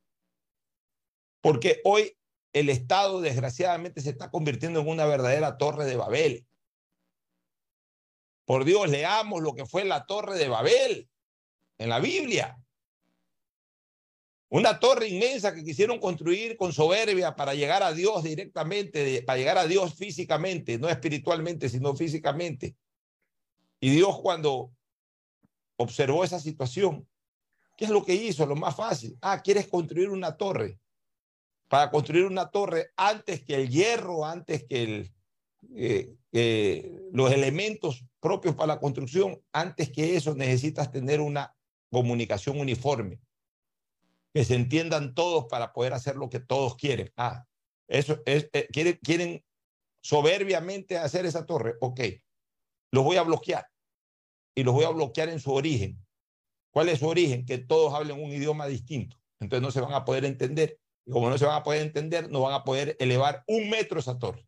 porque 1.44 1.82
hoy 1.84 2.16
el 2.54 2.70
Estado 2.70 3.20
desgraciadamente 3.20 4.00
se 4.00 4.08
está 4.08 4.30
convirtiendo 4.30 4.80
en 4.80 4.88
una 4.88 5.04
verdadera 5.04 5.58
torre 5.58 5.84
de 5.84 5.96
Babel. 5.96 6.46
Por 8.46 8.64
Dios, 8.64 8.88
leamos 8.88 9.42
lo 9.42 9.52
que 9.52 9.66
fue 9.66 9.84
la 9.84 10.06
torre 10.06 10.38
de 10.38 10.48
Babel 10.48 11.10
en 11.76 11.90
la 11.90 12.00
Biblia. 12.00 12.63
Una 14.54 14.78
torre 14.78 15.08
inmensa 15.08 15.52
que 15.52 15.64
quisieron 15.64 15.98
construir 15.98 16.56
con 16.56 16.72
soberbia 16.72 17.34
para 17.34 17.54
llegar 17.54 17.82
a 17.82 17.92
Dios 17.92 18.22
directamente, 18.22 19.20
para 19.22 19.36
llegar 19.36 19.58
a 19.58 19.66
Dios 19.66 19.94
físicamente, 19.94 20.78
no 20.78 20.88
espiritualmente, 20.88 21.68
sino 21.68 21.92
físicamente. 21.96 22.76
Y 23.80 23.90
Dios 23.90 24.20
cuando 24.20 24.70
observó 25.76 26.22
esa 26.22 26.38
situación, 26.38 27.04
¿qué 27.76 27.86
es 27.86 27.90
lo 27.90 28.04
que 28.04 28.14
hizo? 28.14 28.46
Lo 28.46 28.54
más 28.54 28.76
fácil. 28.76 29.18
Ah, 29.20 29.42
quieres 29.42 29.66
construir 29.66 30.08
una 30.08 30.36
torre 30.36 30.78
para 31.68 31.90
construir 31.90 32.24
una 32.24 32.48
torre 32.48 32.92
antes 32.96 33.44
que 33.44 33.56
el 33.56 33.68
hierro, 33.68 34.24
antes 34.24 34.62
que 34.68 35.10
eh, 35.74 37.08
los 37.12 37.32
elementos 37.32 38.04
propios 38.20 38.54
para 38.54 38.74
la 38.74 38.78
construcción, 38.78 39.42
antes 39.50 39.90
que 39.90 40.14
eso 40.14 40.32
necesitas 40.36 40.92
tener 40.92 41.20
una 41.20 41.56
comunicación 41.90 42.60
uniforme, 42.60 43.18
que 44.34 44.44
se 44.44 44.56
entiendan 44.56 45.14
todos 45.14 45.46
para 45.46 45.72
poder 45.72 45.92
hacer 45.92 46.16
lo 46.16 46.28
que 46.28 46.40
todos 46.40 46.76
quieren. 46.76 47.12
Ah, 47.16 47.46
eso 47.86 48.20
es, 48.26 48.50
eh, 48.52 48.66
quieren, 48.72 48.98
quieren 49.02 49.44
soberbiamente 50.02 50.98
hacer 50.98 51.24
esa 51.24 51.46
torre. 51.46 51.76
Ok, 51.80 52.00
los 52.90 53.04
voy 53.04 53.16
a 53.16 53.22
bloquear 53.22 53.66
y 54.54 54.64
los 54.64 54.74
voy 54.74 54.84
a 54.84 54.90
bloquear 54.90 55.28
en 55.28 55.38
su 55.38 55.52
origen. 55.52 56.04
¿Cuál 56.72 56.88
es 56.88 56.98
su 56.98 57.06
origen? 57.06 57.46
Que 57.46 57.58
todos 57.58 57.94
hablen 57.94 58.20
un 58.20 58.32
idioma 58.32 58.66
distinto. 58.66 59.16
Entonces 59.38 59.62
no 59.62 59.70
se 59.70 59.80
van 59.80 59.94
a 59.94 60.04
poder 60.04 60.24
entender 60.24 60.80
y 61.06 61.12
como 61.12 61.30
no 61.30 61.38
se 61.38 61.44
van 61.44 61.56
a 61.56 61.62
poder 61.62 61.82
entender, 61.82 62.30
no 62.30 62.40
van 62.40 62.54
a 62.54 62.64
poder 62.64 62.96
elevar 62.98 63.44
un 63.46 63.70
metro 63.70 64.00
esa 64.00 64.18
torre. 64.18 64.46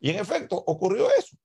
Y 0.00 0.10
en 0.10 0.16
efecto, 0.16 0.56
ocurrió 0.56 1.08
eso. 1.18 1.36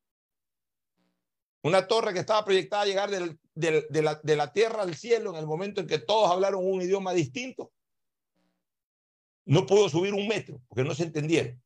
Una 1.64 1.88
torre 1.88 2.14
que 2.14 2.20
estaba 2.20 2.46
proyectada 2.46 2.84
a 2.84 2.86
llegar 2.86 3.10
de, 3.10 4.02
la, 4.02 4.20
de 4.22 4.36
la 4.36 4.54
tierra 4.54 4.84
al 4.84 4.96
cielo 4.96 5.32
en 5.32 5.38
el 5.38 5.48
momento 5.48 5.82
en 5.82 5.88
que 5.88 6.00
todos 6.00 6.32
hablaron 6.32 6.66
un 6.66 6.82
idioma 6.82 7.14
distinto, 7.14 7.72
no 9.46 9.66
pudo 9.66 9.90
subir 9.90 10.14
un 10.14 10.28
metro 10.28 10.62
porque 10.68 10.84
no 10.84 10.94
se 10.94 11.04
entendieron. 11.04 11.62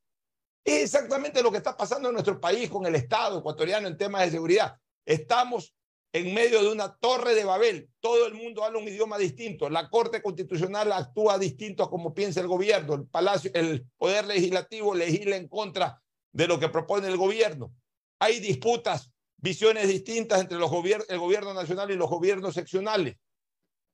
Es 0.64 0.84
exactamente 0.84 1.42
lo 1.42 1.52
que 1.52 1.58
está 1.58 1.76
pasando 1.76 2.10
en 2.10 2.14
nuestro 2.14 2.40
país 2.40 2.70
con 2.70 2.86
el 2.86 2.96
Estado 2.96 3.40
ecuatoriano 3.40 3.88
en 3.88 3.98
temas 3.98 4.26
de 4.26 4.32
seguridad. 4.32 4.78
Estamos 5.06 5.76
en 6.14 6.34
medio 6.34 6.62
de 6.62 6.72
una 6.72 6.96
torre 6.98 7.34
de 7.34 7.46
Babel. 7.46 7.90
Todo 8.00 8.28
el 8.28 8.34
mundo 8.34 8.64
habla 8.64 8.80
un 8.80 8.88
idioma 8.88 9.18
distinto. 9.18 9.70
La 9.70 9.90
Corte 9.90 10.22
Constitucional 10.22 10.92
actúa 10.92 11.40
distinto 11.40 11.84
a 11.84 11.90
como 11.90 12.14
piensa 12.14 12.42
el 12.42 12.48
gobierno. 12.48 12.94
El 12.94 13.08
Palacio, 13.08 13.50
el 13.54 13.88
Poder 13.98 14.26
Legislativo 14.26 14.94
legisla 14.94 15.36
en 15.36 15.48
contra 15.48 16.02
de 16.32 16.48
lo 16.48 16.60
que 16.60 16.70
propone 16.70 17.08
el 17.08 17.18
gobierno. 17.18 17.74
Hay 18.20 18.40
disputas, 18.40 19.10
visiones 19.42 19.88
distintas 19.88 20.40
entre 20.40 20.58
los 20.58 20.72
el 21.10 21.20
gobierno 21.20 21.54
nacional 21.54 21.92
y 21.92 21.96
los 21.96 22.10
gobiernos 22.10 22.54
seccionales. 22.54 23.18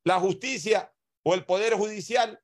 La 0.03 0.19
justicia 0.19 0.93
o 1.23 1.33
el 1.33 1.45
Poder 1.45 1.73
Judicial 1.73 2.41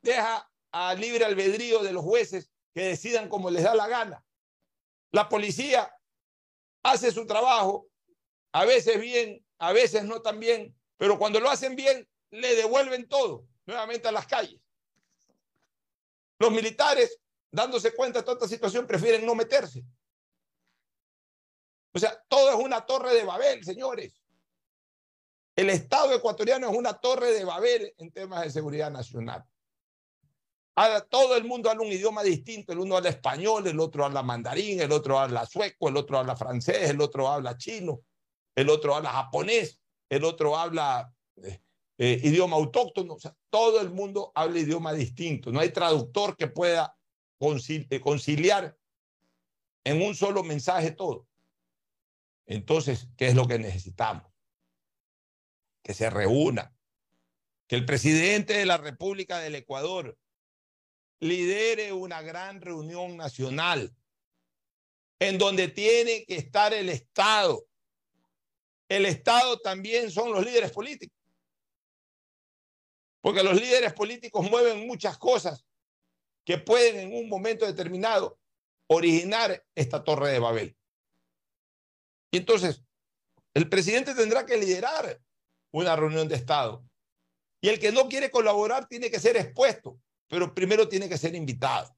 deja 0.00 0.50
a 0.72 0.94
libre 0.94 1.24
albedrío 1.24 1.82
de 1.82 1.92
los 1.92 2.02
jueces 2.02 2.50
que 2.74 2.82
decidan 2.82 3.28
como 3.28 3.50
les 3.50 3.62
da 3.62 3.74
la 3.74 3.86
gana. 3.86 4.24
La 5.12 5.28
policía 5.28 5.94
hace 6.82 7.12
su 7.12 7.26
trabajo 7.26 7.86
a 8.52 8.64
veces 8.64 9.00
bien, 9.00 9.44
a 9.58 9.72
veces 9.72 10.04
no 10.04 10.20
tan 10.22 10.40
bien, 10.40 10.74
pero 10.96 11.18
cuando 11.18 11.40
lo 11.40 11.50
hacen 11.50 11.76
bien, 11.76 12.08
le 12.30 12.54
devuelven 12.54 13.08
todo 13.08 13.46
nuevamente 13.66 14.08
a 14.08 14.12
las 14.12 14.26
calles. 14.26 14.60
Los 16.38 16.50
militares, 16.50 17.20
dándose 17.50 17.94
cuenta 17.94 18.20
de 18.20 18.24
toda 18.24 18.36
esta 18.36 18.48
situación, 18.48 18.86
prefieren 18.86 19.24
no 19.24 19.34
meterse. 19.34 19.84
O 21.94 21.98
sea, 21.98 22.22
todo 22.28 22.50
es 22.50 22.56
una 22.56 22.84
torre 22.86 23.14
de 23.14 23.24
Babel, 23.24 23.64
señores. 23.64 24.22
El 25.54 25.68
Estado 25.70 26.14
ecuatoriano 26.14 26.70
es 26.70 26.76
una 26.76 26.94
torre 26.94 27.32
de 27.32 27.44
Babel 27.44 27.94
en 27.98 28.10
temas 28.10 28.42
de 28.42 28.50
seguridad 28.50 28.90
nacional. 28.90 29.44
Ahora, 30.74 31.02
todo 31.02 31.36
el 31.36 31.44
mundo 31.44 31.68
habla 31.68 31.82
un 31.82 31.92
idioma 31.92 32.22
distinto. 32.22 32.72
El 32.72 32.78
uno 32.78 32.96
habla 32.96 33.10
español, 33.10 33.66
el 33.66 33.78
otro 33.78 34.06
habla 34.06 34.22
mandarín, 34.22 34.80
el 34.80 34.90
otro 34.90 35.18
habla 35.18 35.44
sueco, 35.44 35.90
el 35.90 35.98
otro 35.98 36.18
habla 36.18 36.34
francés, 36.34 36.88
el 36.88 37.00
otro 37.02 37.28
habla 37.28 37.58
chino 37.58 38.02
el 38.54 38.68
otro 38.68 38.94
habla 38.94 39.10
japonés, 39.10 39.80
el 40.08 40.24
otro 40.24 40.56
habla 40.56 41.12
eh, 41.42 41.60
eh, 41.98 42.20
idioma 42.22 42.56
autóctono, 42.56 43.14
o 43.14 43.18
sea, 43.18 43.34
todo 43.50 43.80
el 43.80 43.90
mundo 43.90 44.32
habla 44.34 44.58
idioma 44.58 44.92
distinto, 44.92 45.50
no 45.50 45.60
hay 45.60 45.70
traductor 45.70 46.36
que 46.36 46.48
pueda 46.48 46.96
eh, 47.40 48.00
conciliar 48.00 48.76
en 49.84 50.02
un 50.02 50.14
solo 50.14 50.42
mensaje 50.42 50.92
todo. 50.92 51.26
Entonces, 52.46 53.08
¿qué 53.16 53.28
es 53.28 53.34
lo 53.34 53.46
que 53.46 53.58
necesitamos? 53.58 54.30
Que 55.82 55.94
se 55.94 56.10
reúna, 56.10 56.74
que 57.66 57.76
el 57.76 57.86
presidente 57.86 58.54
de 58.54 58.66
la 58.66 58.76
República 58.76 59.38
del 59.38 59.54
Ecuador 59.54 60.18
lidere 61.20 61.92
una 61.92 62.20
gran 62.20 62.60
reunión 62.60 63.16
nacional 63.16 63.94
en 65.20 65.38
donde 65.38 65.68
tiene 65.68 66.24
que 66.24 66.34
estar 66.34 66.74
el 66.74 66.88
Estado, 66.88 67.64
el 68.88 69.06
Estado 69.06 69.60
también 69.60 70.10
son 70.10 70.32
los 70.32 70.44
líderes 70.44 70.72
políticos. 70.72 71.16
Porque 73.20 73.44
los 73.44 73.54
líderes 73.54 73.92
políticos 73.92 74.50
mueven 74.50 74.84
muchas 74.86 75.16
cosas 75.16 75.64
que 76.44 76.58
pueden 76.58 76.98
en 76.98 77.14
un 77.14 77.28
momento 77.28 77.64
determinado 77.64 78.38
originar 78.88 79.64
esta 79.76 80.02
torre 80.02 80.32
de 80.32 80.40
Babel. 80.40 80.76
Y 82.32 82.38
entonces, 82.38 82.82
el 83.54 83.68
presidente 83.68 84.14
tendrá 84.14 84.44
que 84.44 84.56
liderar 84.56 85.20
una 85.72 85.94
reunión 85.94 86.26
de 86.26 86.34
Estado. 86.34 86.84
Y 87.60 87.68
el 87.68 87.78
que 87.78 87.92
no 87.92 88.08
quiere 88.08 88.32
colaborar 88.32 88.88
tiene 88.88 89.10
que 89.10 89.20
ser 89.20 89.36
expuesto, 89.36 90.00
pero 90.28 90.52
primero 90.52 90.88
tiene 90.88 91.08
que 91.08 91.18
ser 91.18 91.36
invitado. 91.36 91.96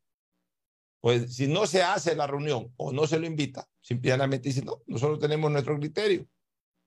Pues 1.01 1.35
si 1.35 1.47
no 1.47 1.67
se 1.67 1.83
hace 1.83 2.15
la 2.15 2.27
reunión 2.27 2.71
o 2.77 2.93
no 2.93 3.07
se 3.07 3.19
lo 3.19 3.27
invita, 3.27 3.67
simplemente 3.81 4.51
dice, 4.51 4.63
no, 4.63 4.83
nosotros 4.87 5.19
tenemos 5.19 5.51
nuestro 5.51 5.79
criterio 5.79 6.29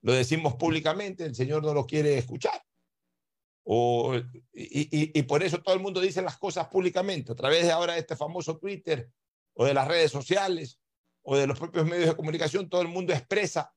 lo 0.02 0.12
decimos 0.12 0.54
públicamente, 0.54 1.24
el 1.24 1.34
Señor 1.34 1.62
no 1.62 1.74
lo 1.74 1.86
quiere 1.86 2.18
escuchar. 2.18 2.62
O, 3.64 4.14
y, 4.16 5.18
y, 5.18 5.22
por 5.24 5.42
eso 5.42 5.60
todo 5.60 5.74
el 5.74 5.82
mundo 5.82 6.00
dice 6.00 6.22
las 6.22 6.38
cosas 6.38 6.68
públicamente, 6.68 7.32
a 7.32 7.34
través 7.34 7.64
de 7.64 7.72
ahora 7.72 7.98
este 7.98 8.16
famoso 8.16 8.56
Twitter 8.56 9.10
o 9.54 9.66
de 9.66 9.74
las 9.74 9.86
redes 9.86 10.10
sociales 10.10 10.80
o 11.30 11.36
de 11.36 11.46
los 11.46 11.58
propios 11.58 11.84
medios 11.84 12.08
de 12.08 12.16
comunicación, 12.16 12.70
todo 12.70 12.80
el 12.80 12.88
mundo 12.88 13.12
expresa 13.12 13.74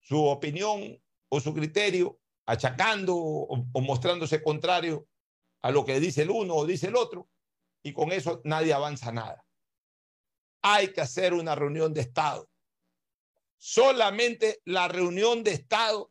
su 0.00 0.24
opinión 0.24 0.98
o 1.28 1.38
su 1.38 1.52
criterio, 1.52 2.18
achacando 2.46 3.14
o, 3.14 3.80
mostrándose 3.82 4.42
contrario 4.42 5.06
a 5.60 5.70
lo 5.70 5.84
que 5.84 6.00
dice 6.00 6.22
el 6.22 6.30
uno 6.30 6.54
o 6.54 6.64
dice 6.64 6.86
el 6.86 6.96
otro, 6.96 7.28
y 7.82 7.92
con 7.92 8.12
eso 8.12 8.40
nadie 8.44 8.72
avanza 8.72 9.12
nada. 9.12 9.44
Hay 10.62 10.92
que 10.94 11.02
hacer 11.02 11.34
una 11.34 11.54
reunión 11.54 11.92
de 11.92 12.00
Estado 12.00 12.48
solamente 13.60 14.62
la 14.64 14.88
reunión 14.88 15.44
de 15.44 15.52
Estado 15.52 16.10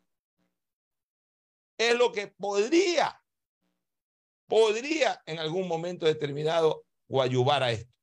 es 1.80 1.96
lo 1.98 2.12
que 2.12 2.28
podría, 2.28 3.24
podría 4.48 5.20
en 5.26 5.40
algún 5.40 5.68
momento 5.68 6.06
determinado 6.06 6.86
coadyuvar 7.08 7.64
a 7.64 7.72
esto. 7.72 7.99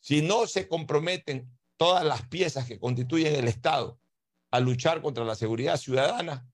Si 0.00 0.22
no 0.22 0.46
se 0.46 0.66
comprometen 0.66 1.50
todas 1.76 2.04
las 2.04 2.26
piezas 2.26 2.66
que 2.66 2.78
constituyen 2.78 3.34
el 3.34 3.48
Estado 3.48 4.00
a 4.50 4.60
luchar 4.60 5.02
contra 5.02 5.24
la 5.24 5.34
seguridad 5.34 5.76
ciudadana, 5.76 6.46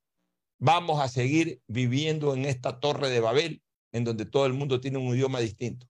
vamos 0.59 1.01
a 1.01 1.09
seguir 1.09 1.62
viviendo 1.66 2.34
en 2.34 2.44
esta 2.44 2.80
torre 2.80 3.09
de 3.09 3.20
Babel, 3.20 3.62
en 3.92 4.05
donde 4.05 4.26
todo 4.26 4.47
el 4.47 4.53
mundo 4.53 4.80
tiene 4.80 4.99
un 4.99 5.14
idioma 5.14 5.40
distinto. 5.40 5.88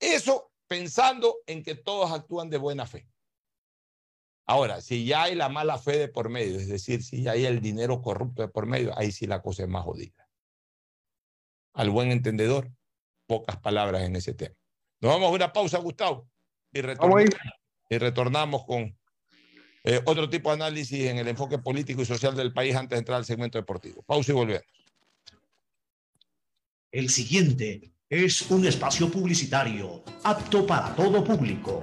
Eso 0.00 0.52
pensando 0.66 1.36
en 1.46 1.62
que 1.62 1.74
todos 1.74 2.10
actúan 2.10 2.50
de 2.50 2.58
buena 2.58 2.86
fe. 2.86 3.08
Ahora, 4.46 4.82
si 4.82 5.06
ya 5.06 5.22
hay 5.22 5.34
la 5.34 5.48
mala 5.48 5.78
fe 5.78 5.96
de 5.96 6.08
por 6.08 6.28
medio, 6.28 6.58
es 6.58 6.68
decir, 6.68 7.02
si 7.02 7.22
ya 7.22 7.32
hay 7.32 7.46
el 7.46 7.60
dinero 7.60 8.02
corrupto 8.02 8.42
de 8.42 8.48
por 8.48 8.66
medio, 8.66 8.96
ahí 8.98 9.10
sí 9.10 9.26
la 9.26 9.40
cosa 9.40 9.62
es 9.62 9.68
más 9.68 9.84
jodida. 9.84 10.28
Al 11.72 11.90
buen 11.90 12.10
entendedor, 12.10 12.70
pocas 13.26 13.56
palabras 13.58 14.02
en 14.02 14.16
ese 14.16 14.34
tema. 14.34 14.54
Nos 15.00 15.12
vamos 15.12 15.30
a 15.30 15.34
una 15.34 15.52
pausa, 15.52 15.78
Gustavo, 15.78 16.28
y 16.74 16.80
retornamos, 16.82 17.24
y 17.88 17.98
retornamos 17.98 18.64
con 18.66 18.96
eh, 19.84 20.00
otro 20.04 20.28
tipo 20.28 20.50
de 20.50 20.54
análisis 20.54 21.06
en 21.06 21.18
el 21.18 21.28
enfoque 21.28 21.58
político 21.58 22.02
y 22.02 22.06
social 22.06 22.34
del 22.34 22.52
país 22.52 22.74
antes 22.74 22.96
de 22.96 22.98
entrar 22.98 23.18
al 23.18 23.24
segmento 23.24 23.58
deportivo. 23.58 24.02
Pausa 24.02 24.32
y 24.32 24.34
volvemos. 24.34 24.64
El 26.90 27.10
siguiente 27.10 27.92
es 28.08 28.50
un 28.50 28.66
espacio 28.66 29.10
publicitario 29.10 30.04
apto 30.22 30.66
para 30.66 30.94
todo 30.94 31.24
público. 31.24 31.82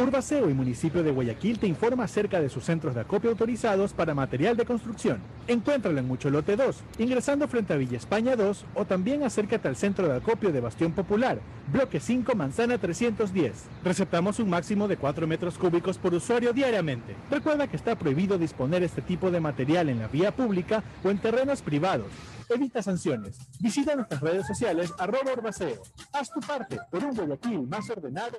Urbaceo 0.00 0.48
y 0.48 0.54
municipio 0.54 1.02
de 1.02 1.10
Guayaquil 1.10 1.58
te 1.58 1.66
informa 1.66 2.04
acerca 2.04 2.40
de 2.40 2.48
sus 2.48 2.64
centros 2.64 2.94
de 2.94 3.02
acopio 3.02 3.28
autorizados 3.30 3.92
para 3.92 4.14
material 4.14 4.56
de 4.56 4.64
construcción. 4.64 5.18
Encuéntralo 5.46 5.98
en 5.98 6.08
Mucholote 6.08 6.56
2, 6.56 6.82
ingresando 6.98 7.46
frente 7.48 7.74
a 7.74 7.76
Villa 7.76 7.98
España 7.98 8.34
2 8.34 8.64
o 8.74 8.86
también 8.86 9.24
acércate 9.24 9.68
al 9.68 9.76
centro 9.76 10.08
de 10.08 10.16
acopio 10.16 10.52
de 10.52 10.60
Bastión 10.60 10.92
Popular, 10.92 11.38
bloque 11.70 12.00
5, 12.00 12.34
manzana 12.34 12.78
310. 12.78 13.66
Receptamos 13.84 14.38
un 14.38 14.48
máximo 14.48 14.88
de 14.88 14.96
4 14.96 15.26
metros 15.26 15.58
cúbicos 15.58 15.98
por 15.98 16.14
usuario 16.14 16.54
diariamente. 16.54 17.14
Recuerda 17.30 17.68
que 17.68 17.76
está 17.76 17.94
prohibido 17.94 18.38
disponer 18.38 18.82
este 18.82 19.02
tipo 19.02 19.30
de 19.30 19.40
material 19.40 19.90
en 19.90 19.98
la 19.98 20.08
vía 20.08 20.34
pública 20.34 20.82
o 21.04 21.10
en 21.10 21.18
terrenos 21.18 21.60
privados. 21.60 22.08
Evita 22.48 22.82
sanciones. 22.82 23.38
Visita 23.60 23.94
nuestras 23.94 24.22
redes 24.22 24.46
sociales 24.46 24.94
arroba 24.98 25.32
Urbaceo. 25.32 25.82
Haz 26.14 26.32
tu 26.32 26.40
parte 26.40 26.78
por 26.90 27.04
un 27.04 27.14
Guayaquil 27.14 27.68
más 27.68 27.88
ordenado. 27.90 28.38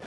La 0.00 0.06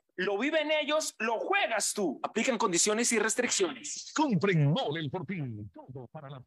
Lo 0.17 0.37
viven 0.37 0.69
ellos, 0.71 1.15
lo 1.19 1.39
juegas 1.39 1.93
tú. 1.93 2.19
Aplican 2.23 2.57
condiciones 2.57 3.11
y 3.11 3.19
restricciones. 3.19 4.11
Compren 4.15 4.71
Mole 4.71 4.99
el 4.99 5.09
Fortín. 5.09 5.71
Todo 5.73 6.07
para 6.07 6.29
la 6.29 6.41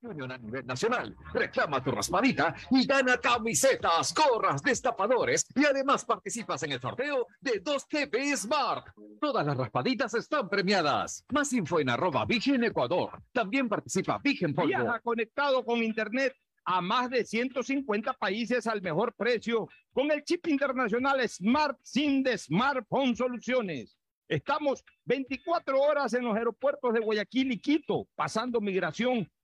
paz. 0.00 0.10
Unión 0.10 0.32
a 0.32 0.38
nivel 0.38 0.66
nacional. 0.66 1.16
Reclama 1.32 1.82
tu 1.82 1.90
raspadita 1.90 2.54
y 2.70 2.86
gana 2.86 3.18
camisetas, 3.18 4.14
gorras, 4.14 4.62
destapadores 4.62 5.46
y 5.54 5.64
además 5.64 6.04
participas 6.04 6.62
en 6.62 6.72
el 6.72 6.80
sorteo 6.80 7.26
de 7.40 7.60
2 7.60 7.88
TV 7.88 8.36
Smart. 8.36 8.86
Todas 9.20 9.46
las 9.46 9.56
raspaditas 9.56 10.14
están 10.14 10.48
premiadas. 10.48 11.24
Más 11.32 11.52
info 11.52 11.80
en 11.80 11.90
arroba 11.90 12.24
Vigen 12.24 12.64
Ecuador. 12.64 13.22
También 13.32 13.68
participa 13.68 14.18
Vigen 14.22 14.54
Polvo. 14.54 14.68
Viaja 14.68 15.00
conectado 15.00 15.64
con 15.64 15.82
Internet 15.82 16.34
a 16.64 16.80
más 16.80 17.10
de 17.10 17.24
150 17.24 18.12
países 18.14 18.66
al 18.66 18.82
mejor 18.82 19.14
precio 19.14 19.68
con 19.92 20.10
el 20.10 20.22
chip 20.24 20.46
internacional 20.48 21.26
Smart 21.28 21.78
SIM 21.82 22.22
de 22.22 22.36
Smartphone 22.38 23.16
Soluciones. 23.16 23.96
Estamos 24.28 24.84
24 25.06 25.80
horas 25.80 26.14
en 26.14 26.24
los 26.24 26.36
aeropuertos 26.36 26.94
de 26.94 27.00
Guayaquil 27.00 27.50
y 27.50 27.58
Quito, 27.58 28.06
pasando 28.14 28.60
migración 28.60 29.28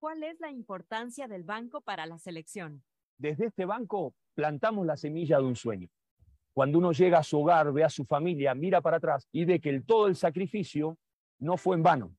¿Cuál 0.00 0.22
es 0.22 0.40
la 0.40 0.50
importancia 0.50 1.28
del 1.28 1.42
banco 1.44 1.82
para 1.82 2.06
la 2.06 2.16
selección? 2.16 2.82
Desde 3.18 3.48
este 3.48 3.66
banco 3.66 4.14
plantamos 4.34 4.86
la 4.86 4.96
semilla 4.96 5.36
de 5.36 5.44
un 5.44 5.56
sueño. 5.56 5.90
Cuando 6.54 6.78
uno 6.78 6.92
llega 6.92 7.18
a 7.18 7.22
su 7.22 7.38
hogar, 7.38 7.70
ve 7.70 7.84
a 7.84 7.90
su 7.90 8.06
familia, 8.06 8.54
mira 8.54 8.80
para 8.80 8.96
atrás 8.96 9.28
y 9.30 9.44
ve 9.44 9.60
que 9.60 9.78
todo 9.82 10.06
el 10.06 10.16
sacrificio 10.16 10.96
no 11.38 11.58
fue 11.58 11.76
en 11.76 11.82
vano. 11.82 12.16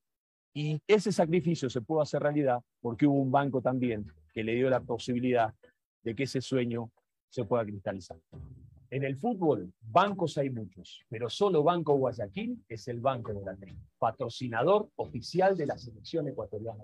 Y 0.53 0.79
ese 0.86 1.11
sacrificio 1.11 1.71
se 1.71 1.82
pudo 1.82 2.01
hacer 2.01 2.21
realidad 2.21 2.61
porque 2.82 3.07
hubo 3.07 3.19
un 3.19 3.32
banco 3.32 3.63
también 3.63 4.05
que 4.32 4.43
le 4.43 4.53
dio 4.53 4.69
la 4.69 4.82
posibilidad 4.82 5.51
de 6.03 6.15
que 6.15 6.23
ese 6.23 6.39
sueño 6.39 6.91
se 7.29 7.45
pueda 7.45 7.65
cristalizar. 7.65 8.19
En 8.91 9.03
el 9.03 9.17
fútbol, 9.17 9.73
bancos 9.82 10.38
hay 10.38 10.51
muchos, 10.51 11.01
pero 11.09 11.32
solo 11.32 11.63
Banco 11.63 11.95
Guayaquil 11.95 12.63
es 12.69 12.88
el 12.89 12.99
banco 12.99 13.34
de 13.34 13.41
la 13.43 13.57
patrocinador 13.97 14.91
oficial 14.97 15.57
de 15.57 15.65
la 15.65 15.79
selección 15.79 16.27
ecuatoriana. 16.27 16.84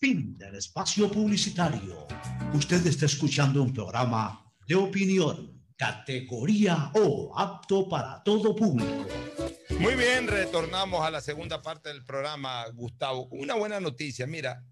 Fin 0.00 0.38
del 0.38 0.54
espacio 0.54 1.10
publicitario. 1.10 2.06
Usted 2.54 2.86
está 2.86 3.06
escuchando 3.06 3.60
un 3.60 3.74
programa 3.74 4.48
de 4.68 4.76
opinión, 4.76 5.60
categoría 5.76 6.92
O, 6.94 7.36
apto 7.36 7.88
para 7.88 8.22
todo 8.22 8.54
público. 8.54 9.08
Muy 9.80 9.96
bien, 9.96 10.28
retornamos 10.28 11.04
a 11.04 11.10
la 11.10 11.20
segunda 11.20 11.60
parte 11.62 11.88
del 11.88 12.04
programa, 12.04 12.64
Gustavo. 12.68 13.26
Una 13.32 13.56
buena 13.56 13.80
noticia, 13.80 14.24
mira, 14.28 14.64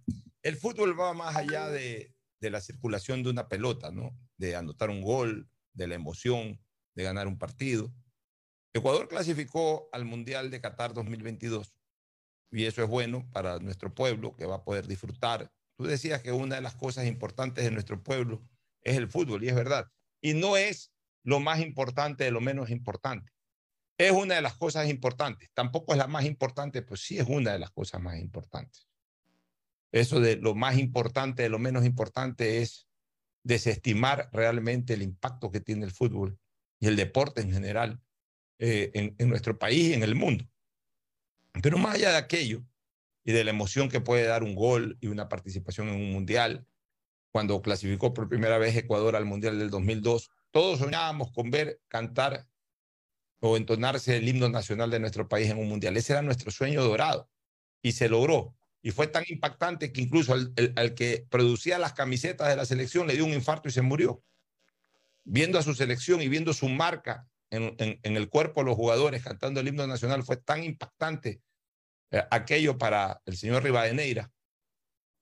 el 0.43 0.55
fútbol 0.57 0.97
va 0.99 1.13
más 1.13 1.35
allá 1.35 1.71
de, 1.71 2.15
de 2.41 2.51
la 2.51 2.61
circulación 2.61 3.25
de 3.25 3.31
una 3.31 3.49
pelota, 3.49 3.91
¿no? 3.91 4.17
De 4.37 4.55
anotar 4.55 4.91
un 4.91 5.03
gol, 5.03 5.51
de 5.73 5.89
la 5.89 5.97
emoción, 5.97 6.61
de 6.95 7.03
ganar 7.03 7.27
un 7.27 7.37
partido. 7.37 7.93
Ecuador 8.73 9.09
clasificó 9.09 9.89
al 9.91 10.05
Mundial 10.05 10.53
de 10.53 10.61
Qatar 10.61 10.95
2022 10.95 11.76
y 12.51 12.65
eso 12.65 12.83
es 12.83 12.89
bueno 12.89 13.29
para 13.33 13.59
nuestro 13.59 13.95
pueblo 13.95 14.35
que 14.37 14.47
va 14.47 14.57
a 14.57 14.65
poder 14.65 14.87
disfrutar. 14.87 15.51
Tú 15.77 15.85
decías 15.85 16.23
que 16.23 16.33
una 16.33 16.57
de 16.57 16.63
las 16.63 16.75
cosas 16.75 17.07
importantes 17.07 17.65
de 17.65 17.71
nuestro 17.71 18.03
pueblo 18.03 18.43
es 18.83 18.97
el 18.97 19.09
fútbol 19.09 19.45
y 19.45 19.49
es 19.49 19.55
verdad. 19.55 19.91
Y 20.21 20.35
no 20.35 20.57
es 20.57 20.93
lo 21.23 21.41
más 21.41 21.61
importante 21.61 22.25
de 22.25 22.31
lo 22.31 22.41
menos 22.41 22.71
importante. 22.71 23.33
Es 23.99 24.13
una 24.13 24.37
de 24.37 24.43
las 24.43 24.57
cosas 24.57 24.89
importantes. 24.89 25.51
Tampoco 25.55 25.93
es 25.93 25.99
la 25.99 26.07
más 26.07 26.25
importante, 26.25 26.83
pues 26.83 27.01
sí 27.01 27.19
es 27.19 27.27
una 27.29 27.53
de 27.53 27.59
las 27.59 27.71
cosas 27.71 28.01
más 28.01 28.19
importantes. 28.19 28.89
Eso 29.93 30.21
de 30.21 30.37
lo 30.37 30.55
más 30.55 30.79
importante 30.79 31.43
de 31.43 31.49
lo 31.49 31.59
menos 31.59 31.85
importante 31.85 32.63
es 32.63 32.89
desestimar 33.43 34.29
realmente 34.33 34.95
el 34.95 35.03
impacto 35.03 35.51
que 35.51 35.61
tiene 35.61 35.85
el 35.85 35.93
fútbol 35.93 36.39
y 36.81 36.89
el 36.89 36.97
deporte 36.97 37.41
en 37.41 37.53
general 37.53 38.01
eh, 38.59 38.91
en, 38.95 39.15
en 39.19 39.29
nuestro 39.29 39.59
país 39.59 39.91
y 39.91 39.95
en 39.95 40.03
el 40.03 40.15
mundo. 40.15 40.45
Pero 41.63 41.79
más 41.79 41.95
allá 41.95 42.11
de 42.11 42.17
aquello 42.19 42.63
y 43.25 43.33
de 43.33 43.45
la 43.45 43.51
emoción 43.51 43.89
que 43.89 44.01
puede 44.01 44.25
dar 44.25 44.43
un 44.43 44.55
gol 44.55 44.99
y 45.01 45.09
una 45.09 45.29
participación 45.29 45.89
en 45.89 45.97
un 45.97 46.13
mundial, 46.13 46.67
cuando 47.31 47.61
clasificó 47.61 48.15
por 48.15 48.29
primera 48.29 48.59
vez 48.59 48.77
Ecuador 48.77 49.17
al 49.17 49.25
mundial 49.25 49.59
del 49.59 49.71
2002, 49.71 50.31
todos 50.51 50.79
soñábamos 50.79 51.33
con 51.33 51.51
ver 51.51 51.81
cantar 51.89 52.47
o 53.41 53.57
entonarse 53.57 54.17
el 54.17 54.29
himno 54.29 54.49
nacional 54.49 54.91
de 54.91 55.01
nuestro 55.01 55.29
país 55.29 55.51
en 55.51 55.59
un 55.59 55.69
mundial. 55.69 55.97
Ese 55.97 56.13
era 56.13 56.23
nuestro 56.23 56.51
sueño 56.51 56.83
dorado 56.83 57.29
y 57.83 57.93
se 57.93 58.09
logró. 58.09 58.57
Y 58.81 58.91
fue 58.91 59.07
tan 59.07 59.25
impactante 59.29 59.93
que 59.93 60.01
incluso 60.01 60.33
al, 60.33 60.95
que 60.95 61.27
producía 61.29 61.79
las 61.79 61.93
camisetas 61.93 62.49
de 62.49 62.57
la 62.57 62.65
selección 62.65 63.07
le 63.07 63.15
dio 63.15 63.25
un 63.25 63.33
infarto 63.33 63.69
y 63.69 63.73
se 63.73 63.83
murió. 63.83 64.23
Viendo 65.25 65.59
a 65.59 65.63
su 65.63 65.75
selección 65.75 66.23
y 66.23 66.29
viendo 66.29 66.55
su 66.55 66.69
marca 66.69 67.29
en, 67.51 67.75
en 67.79 68.17
el 68.17 68.29
cuerpo 68.29 68.61
de 68.61 68.67
los 68.67 68.77
jugadores 68.77 69.23
cantando 69.23 69.61
el 69.61 69.69
himno 69.69 69.87
nacional 69.87 70.23
fue 70.23 70.37
tan 70.37 70.63
impactante 70.63 71.43
eh, 72.11 72.23
aquello 72.31 72.79
para 72.79 73.21
el 73.27 73.37
señor 73.37 73.63
Rivadeneira, 73.63 74.31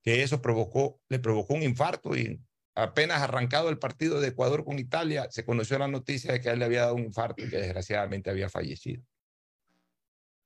que 0.03 0.23
eso 0.23 0.43
provocó, 0.43 1.01
le 1.09 1.19
provocó 1.19 1.55
un 1.55 1.63
infarto 1.63 2.17
y 2.17 2.41
apenas 2.75 3.23
arrancado 3.23 3.71
el 3.71 3.79
partido 3.79 4.21
de 4.21 4.29
Ecuador 4.29 4.65
con 4.65 4.79
Italia, 4.79 5.29
se 5.31 5.45
conoció 5.45 5.79
la 5.79 5.89
noticia 5.89 6.33
de 6.33 6.41
que 6.41 6.51
él 6.51 6.59
le 6.59 6.65
había 6.67 6.83
dado 6.83 6.95
un 6.95 7.05
infarto 7.05 7.45
y 7.45 7.49
que 7.49 7.59
desgraciadamente 7.59 8.31
había 8.31 8.51
fallecido. 8.51 9.03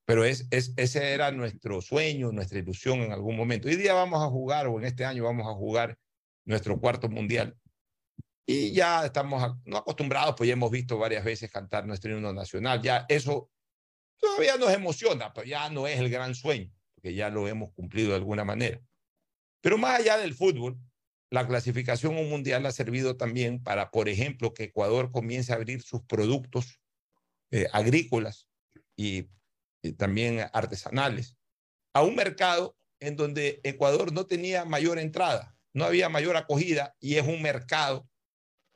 Pero 0.07 0.25
es, 0.25 0.47
es, 0.51 0.73
ese 0.77 1.13
era 1.13 1.31
nuestro 1.33 1.83
sueño, 1.83 2.33
nuestra 2.33 2.59
ilusión 2.59 3.01
en 3.01 3.13
algún 3.13 3.37
momento. 3.37 3.69
Hoy 3.69 3.77
día 3.77 3.93
vamos 3.93 4.23
a 4.23 4.31
jugar, 4.31 4.67
o 4.67 4.79
en 4.79 4.87
este 4.87 5.05
año 5.05 5.25
vamos 5.25 5.47
a 5.47 5.53
jugar 5.53 5.99
nuestro 6.47 6.81
cuarto 6.81 7.09
mundial. 7.09 7.57
Y 8.47 8.73
ya 8.73 9.05
estamos 9.05 9.57
no 9.67 9.77
acostumbrados, 9.77 10.35
pues 10.35 10.49
ya 10.49 10.55
hemos 10.55 10.71
visto 10.71 10.97
varias 10.97 11.23
veces 11.23 11.51
cantar 11.51 11.87
nuestro 11.87 12.11
himno 12.11 12.33
nacional. 12.33 12.81
Ya 12.81 13.05
eso 13.11 13.51
todavía 14.19 14.57
nos 14.57 14.73
emociona, 14.73 15.33
pero 15.33 15.47
ya 15.47 15.71
no 15.71 15.87
es 15.87 15.99
el 15.99 16.11
gran 16.11 16.35
sueño, 16.35 16.73
porque 16.95 17.15
ya 17.15 17.31
lo 17.31 17.49
hemos 17.49 17.73
cumplido 17.73 18.11
de 18.11 18.17
alguna 18.17 18.45
manera. 18.45 18.81
Pero 19.61 19.79
más 19.79 20.01
allá 20.01 20.19
del 20.19 20.35
fútbol, 20.35 20.79
la 21.31 21.47
clasificación 21.47 22.17
a 22.17 22.21
un 22.21 22.31
mundial 22.31 22.65
ha 22.67 22.73
servido 22.73 23.17
también 23.17 23.63
para, 23.63 23.91
por 23.91 24.09
ejemplo, 24.09 24.55
que 24.55 24.65
Ecuador 24.65 25.13
comience 25.13 25.53
a 25.53 25.57
abrir 25.57 25.83
sus 25.83 26.03
productos 26.03 26.81
eh, 27.51 27.67
agrícolas 27.73 28.49
y, 28.97 29.29
y, 29.83 29.93
también 29.93 30.47
artesanales 30.53 31.37
a 31.95 32.03
un 32.03 32.15
mercado 32.15 32.77
en 33.01 33.17
donde 33.17 33.61
Ecuador 33.63 34.13
no 34.13 34.27
tenía 34.27 34.65
mayor 34.65 34.99
entrada, 34.99 35.57
no 35.73 35.85
había 35.85 36.09
mayor 36.09 36.37
acogida 36.37 36.95
y 37.01 37.17
es 37.17 37.27
un 37.27 37.43
mercado 37.43 38.09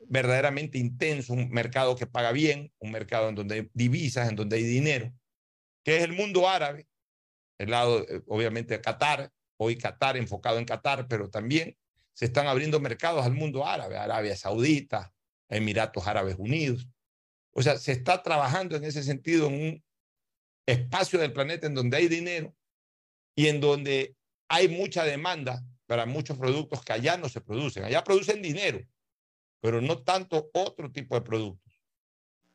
verdaderamente 0.07 0.77
intenso, 0.77 1.33
un 1.33 1.49
mercado 1.49 1.95
que 1.95 2.07
paga 2.07 2.31
bien, 2.31 2.71
un 2.79 2.91
mercado 2.91 3.29
en 3.29 3.35
donde 3.35 3.55
hay 3.55 3.69
divisas, 3.73 4.29
en 4.29 4.35
donde 4.35 4.57
hay 4.57 4.63
dinero, 4.63 5.13
que 5.83 5.97
es 5.97 6.03
el 6.03 6.13
mundo 6.13 6.49
árabe, 6.49 6.87
el 7.57 7.71
lado, 7.71 8.05
obviamente, 8.27 8.75
de 8.75 8.81
Qatar, 8.81 9.31
hoy 9.57 9.77
Qatar 9.77 10.17
enfocado 10.17 10.57
en 10.57 10.65
Qatar, 10.65 11.07
pero 11.07 11.29
también 11.29 11.77
se 12.13 12.25
están 12.25 12.47
abriendo 12.47 12.79
mercados 12.79 13.25
al 13.25 13.33
mundo 13.33 13.65
árabe, 13.65 13.97
Arabia 13.97 14.35
Saudita, 14.35 15.13
Emiratos 15.49 16.07
Árabes 16.07 16.35
Unidos. 16.37 16.87
O 17.51 17.61
sea, 17.61 17.77
se 17.77 17.91
está 17.91 18.23
trabajando 18.23 18.75
en 18.75 18.83
ese 18.83 19.03
sentido 19.03 19.47
en 19.47 19.53
un 19.53 19.83
espacio 20.65 21.19
del 21.19 21.33
planeta 21.33 21.67
en 21.67 21.75
donde 21.75 21.97
hay 21.97 22.07
dinero 22.07 22.55
y 23.35 23.47
en 23.47 23.59
donde 23.61 24.15
hay 24.47 24.67
mucha 24.67 25.03
demanda 25.03 25.63
para 25.85 26.05
muchos 26.05 26.37
productos 26.37 26.83
que 26.83 26.93
allá 26.93 27.17
no 27.17 27.29
se 27.29 27.41
producen. 27.41 27.83
Allá 27.83 28.03
producen 28.03 28.41
dinero, 28.41 28.79
pero 29.59 29.81
no 29.81 30.03
tanto 30.03 30.49
otro 30.53 30.91
tipo 30.91 31.15
de 31.15 31.21
productos. 31.21 31.81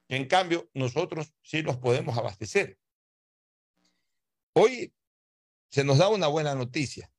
En 0.09 0.27
cambio, 0.27 0.69
nosotros 0.73 1.35
sí 1.43 1.63
los 1.63 1.77
podemos 1.77 2.17
abastecer. 2.17 2.79
Hoy 4.61 4.93
se 5.71 5.85
nos 5.85 5.99
da 5.99 6.09
una 6.09 6.27
buena 6.27 6.57
noticia. 6.57 7.13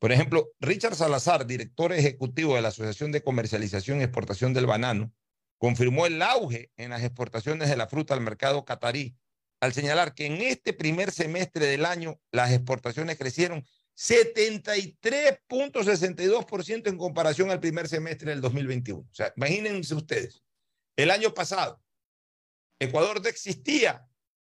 Por 0.00 0.10
ejemplo, 0.10 0.50
Richard 0.58 0.96
Salazar, 0.96 1.46
director 1.46 1.92
ejecutivo 1.92 2.56
de 2.56 2.62
la 2.62 2.70
Asociación 2.70 3.12
de 3.12 3.22
Comercialización 3.22 4.00
y 4.00 4.02
Exportación 4.02 4.52
del 4.52 4.66
Banano, 4.66 5.14
confirmó 5.58 6.06
el 6.06 6.20
auge 6.20 6.72
en 6.76 6.90
las 6.90 7.04
exportaciones 7.04 7.68
de 7.68 7.76
la 7.76 7.86
fruta 7.86 8.14
al 8.14 8.20
mercado 8.20 8.64
catarí 8.64 9.16
al 9.60 9.74
señalar 9.74 10.12
que 10.12 10.26
en 10.26 10.42
este 10.42 10.72
primer 10.72 11.12
semestre 11.12 11.66
del 11.66 11.86
año 11.86 12.20
las 12.32 12.50
exportaciones 12.50 13.16
crecieron 13.16 13.64
73.62% 13.96 16.88
en 16.88 16.98
comparación 16.98 17.52
al 17.52 17.60
primer 17.60 17.86
semestre 17.86 18.32
del 18.32 18.40
2021. 18.40 19.02
O 19.02 19.14
sea, 19.14 19.32
imagínense 19.36 19.94
ustedes, 19.94 20.42
el 20.96 21.12
año 21.12 21.32
pasado, 21.32 21.80
Ecuador 22.80 23.22
no 23.22 23.28
existía 23.28 24.08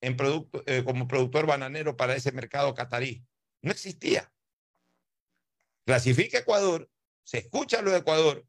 eh, 0.05 0.85
como 0.85 1.09
productor 1.09 1.47
bananero 1.47 1.97
para 1.97 2.15
ese 2.15 2.33
mercado 2.33 2.75
catarí. 2.75 3.25
No 3.63 3.71
existía. 3.71 4.31
Clasifica 5.87 6.39
Ecuador, 6.39 6.89
se 7.25 7.39
escucha 7.39 7.83
lo 7.83 7.91
de 7.91 7.99
Ecuador. 7.99 8.47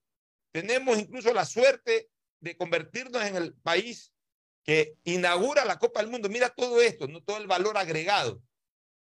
Tenemos 0.52 0.98
incluso 0.98 1.34
la 1.34 1.46
suerte 1.46 2.10
de 2.40 2.56
convertirnos 2.56 3.24
en 3.24 3.36
el 3.36 3.54
país 3.56 4.14
que 4.64 4.96
inaugura 5.04 5.66
la 5.66 5.78
Copa 5.78 6.02
del 6.02 6.10
Mundo. 6.10 6.30
Mira 6.30 6.50
todo 6.50 6.82
esto, 6.82 7.08
todo 7.24 7.38
el 7.38 7.48
valor 7.48 7.78
agregado. 7.78 8.42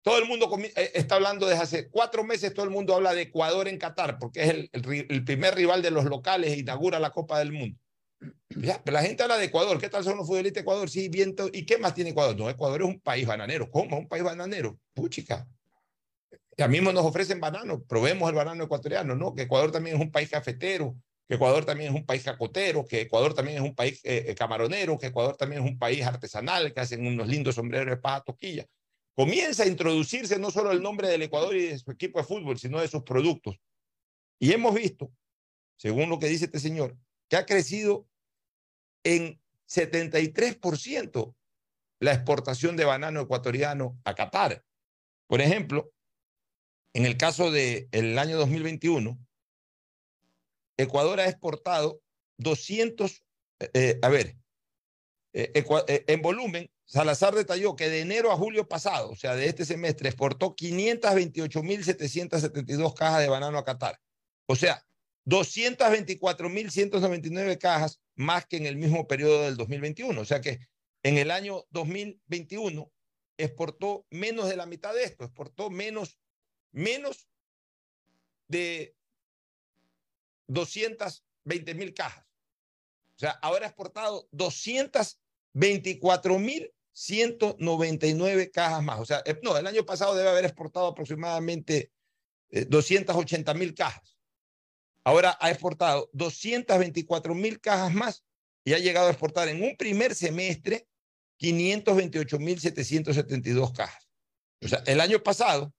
Todo 0.03 0.19
el 0.19 0.25
mundo 0.25 0.49
eh, 0.63 0.91
está 0.93 1.15
hablando 1.15 1.47
desde 1.47 1.63
hace 1.63 1.89
cuatro 1.89 2.23
meses, 2.23 2.53
todo 2.53 2.65
el 2.65 2.71
mundo 2.71 2.95
habla 2.95 3.13
de 3.13 3.23
Ecuador 3.23 3.67
en 3.67 3.77
Qatar, 3.77 4.19
porque 4.19 4.41
es 4.43 4.49
el, 4.49 4.69
el, 4.71 5.25
primer 5.25 5.55
rival 5.55 5.81
de 5.81 5.91
los 5.91 6.05
locales 6.05 6.53
e 6.53 6.59
inaugura 6.59 6.99
la 6.99 7.11
Copa 7.11 7.39
del 7.39 7.51
Mundo. 7.51 7.77
Pero 8.19 8.91
la 8.91 9.03
gente 9.03 9.23
habla 9.23 9.37
de 9.37 9.45
Ecuador. 9.45 9.79
¿Qué 9.79 9.89
tal 9.89 10.03
son 10.03 10.17
los 10.17 10.25
futbolistas 10.25 10.55
de 10.55 10.61
Ecuador? 10.61 10.89
Sí, 10.89 11.09
viento. 11.09 11.49
¿Y 11.51 11.65
qué 11.65 11.77
más 11.77 11.93
tiene 11.93 12.11
Ecuador? 12.11 12.35
No, 12.35 12.49
Ecuador 12.49 12.81
es 12.81 12.87
un 12.87 12.99
país 12.99 13.27
bananero. 13.27 13.69
¿Cómo? 13.69 13.95
¿Es 13.95 14.01
un 14.01 14.07
país 14.07 14.23
bananero? 14.23 14.79
Puchica. 14.93 15.47
Ya 16.57 16.67
mismo 16.67 16.91
nos 16.91 17.05
ofrecen 17.05 17.39
banano, 17.39 17.83
probemos 17.83 18.27
el 18.29 18.35
banano 18.35 18.63
ecuatoriano, 18.63 19.15
¿no? 19.15 19.35
Que 19.35 19.43
Ecuador 19.43 19.71
también 19.71 19.97
es 19.97 20.01
un 20.01 20.11
país 20.11 20.27
cafetero, 20.27 20.95
que 21.27 21.35
Ecuador 21.35 21.63
también 21.63 21.93
es 21.93 21.99
un 21.99 22.03
país 22.03 22.23
cacotero, 22.23 22.83
que 22.83 23.01
Ecuador 23.01 23.35
también 23.35 23.57
es 23.57 23.63
un 23.63 23.75
país 23.75 24.01
eh, 24.03 24.25
eh, 24.27 24.33
camaronero, 24.33 24.97
que 24.97 25.07
Ecuador 25.07 25.37
también 25.37 25.61
es 25.61 25.69
un 25.69 25.77
país 25.77 26.03
artesanal, 26.03 26.73
que 26.73 26.79
hacen 26.79 27.05
unos 27.05 27.27
lindos 27.27 27.53
sombreros 27.53 27.87
de 27.87 27.97
paja 27.97 28.21
toquilla. 28.21 28.65
Comienza 29.13 29.63
a 29.63 29.67
introducirse 29.67 30.39
no 30.39 30.49
solo 30.49 30.71
el 30.71 30.81
nombre 30.81 31.07
del 31.09 31.21
Ecuador 31.21 31.55
y 31.55 31.67
de 31.67 31.77
su 31.77 31.91
equipo 31.91 32.17
de 32.17 32.25
fútbol, 32.25 32.57
sino 32.57 32.81
de 32.81 32.87
sus 32.87 33.03
productos. 33.03 33.59
Y 34.39 34.51
hemos 34.51 34.73
visto, 34.73 35.11
según 35.77 36.09
lo 36.09 36.17
que 36.17 36.27
dice 36.27 36.45
este 36.45 36.59
señor, 36.59 36.97
que 37.29 37.35
ha 37.35 37.45
crecido 37.45 38.06
en 39.03 39.39
73% 39.67 41.35
la 41.99 42.13
exportación 42.13 42.77
de 42.77 42.85
banano 42.85 43.21
ecuatoriano 43.21 43.99
a 44.03 44.15
Qatar. 44.15 44.63
Por 45.27 45.41
ejemplo, 45.41 45.91
en 46.93 47.05
el 47.05 47.17
caso 47.17 47.51
del 47.51 47.87
el 47.91 48.17
año 48.17 48.37
2021, 48.37 49.19
Ecuador 50.77 51.19
ha 51.19 51.27
exportado 51.27 52.01
200, 52.37 53.23
eh, 53.73 53.99
a 54.01 54.07
ver, 54.09 54.37
eh, 55.33 55.51
eh, 55.53 56.05
en 56.07 56.21
volumen, 56.21 56.71
Salazar 56.85 57.35
detalló 57.35 57.75
que 57.75 57.89
de 57.89 57.99
enero 57.99 58.31
a 58.31 58.37
julio 58.37 58.65
pasado, 58.67 59.09
o 59.09 59.15
sea, 59.15 59.35
de 59.35 59.47
este 59.47 59.65
semestre, 59.65 60.09
exportó 60.09 60.55
528.772 60.55 62.93
cajas 62.93 63.19
de 63.19 63.27
banano 63.27 63.57
a 63.57 63.65
Qatar. 63.65 63.99
O 64.45 64.55
sea, 64.55 64.85
224.199 65.27 67.57
cajas 67.57 67.99
más 68.15 68.45
que 68.45 68.57
en 68.57 68.65
el 68.65 68.75
mismo 68.77 69.07
periodo 69.07 69.43
del 69.43 69.55
2021. 69.57 70.19
O 70.19 70.25
sea 70.25 70.41
que 70.41 70.59
en 71.03 71.17
el 71.17 71.31
año 71.31 71.63
2021 71.69 72.91
exportó 73.37 74.05
menos 74.09 74.49
de 74.49 74.55
la 74.55 74.65
mitad 74.65 74.93
de 74.93 75.03
esto, 75.03 75.25
exportó 75.25 75.69
menos, 75.69 76.17
menos 76.71 77.27
de 78.47 78.95
220 80.47 81.75
mil 81.75 81.93
cajas. 81.93 82.25
O 83.17 83.19
sea, 83.19 83.31
ahora 83.41 83.65
ha 83.65 83.69
exportado 83.69 84.29
224 84.31 86.39
mil 86.39 86.73
199 86.93 88.49
cajas 88.49 88.81
más. 88.81 88.99
O 88.99 89.05
sea, 89.05 89.21
eh, 89.25 89.37
no, 89.43 89.57
el 89.57 89.67
año 89.67 89.85
pasado 89.85 90.15
debe 90.15 90.29
haber 90.29 90.45
exportado 90.45 90.87
aproximadamente 90.87 91.91
280 92.49 93.51
eh, 93.51 93.75
cajas. 93.75 94.16
Ahora 95.07 95.37
ha 95.39 95.49
exportado 95.49 96.09
224 96.11 97.33
mil 97.33 97.61
cajas 97.61 97.93
más 97.93 98.25
y 98.65 98.73
ha 98.73 98.77
llegado 98.77 99.07
a 99.07 99.11
exportar 99.11 99.47
en 99.47 99.63
un 99.63 99.77
primer 99.77 100.13
semestre 100.13 100.85
528 101.37 102.39
mil 102.39 102.59
772 102.59 103.71
cajas. 103.71 104.09
O 104.61 104.67
sea, 104.67 104.83
el 104.85 104.99
año 104.99 105.23
pasado 105.23 105.73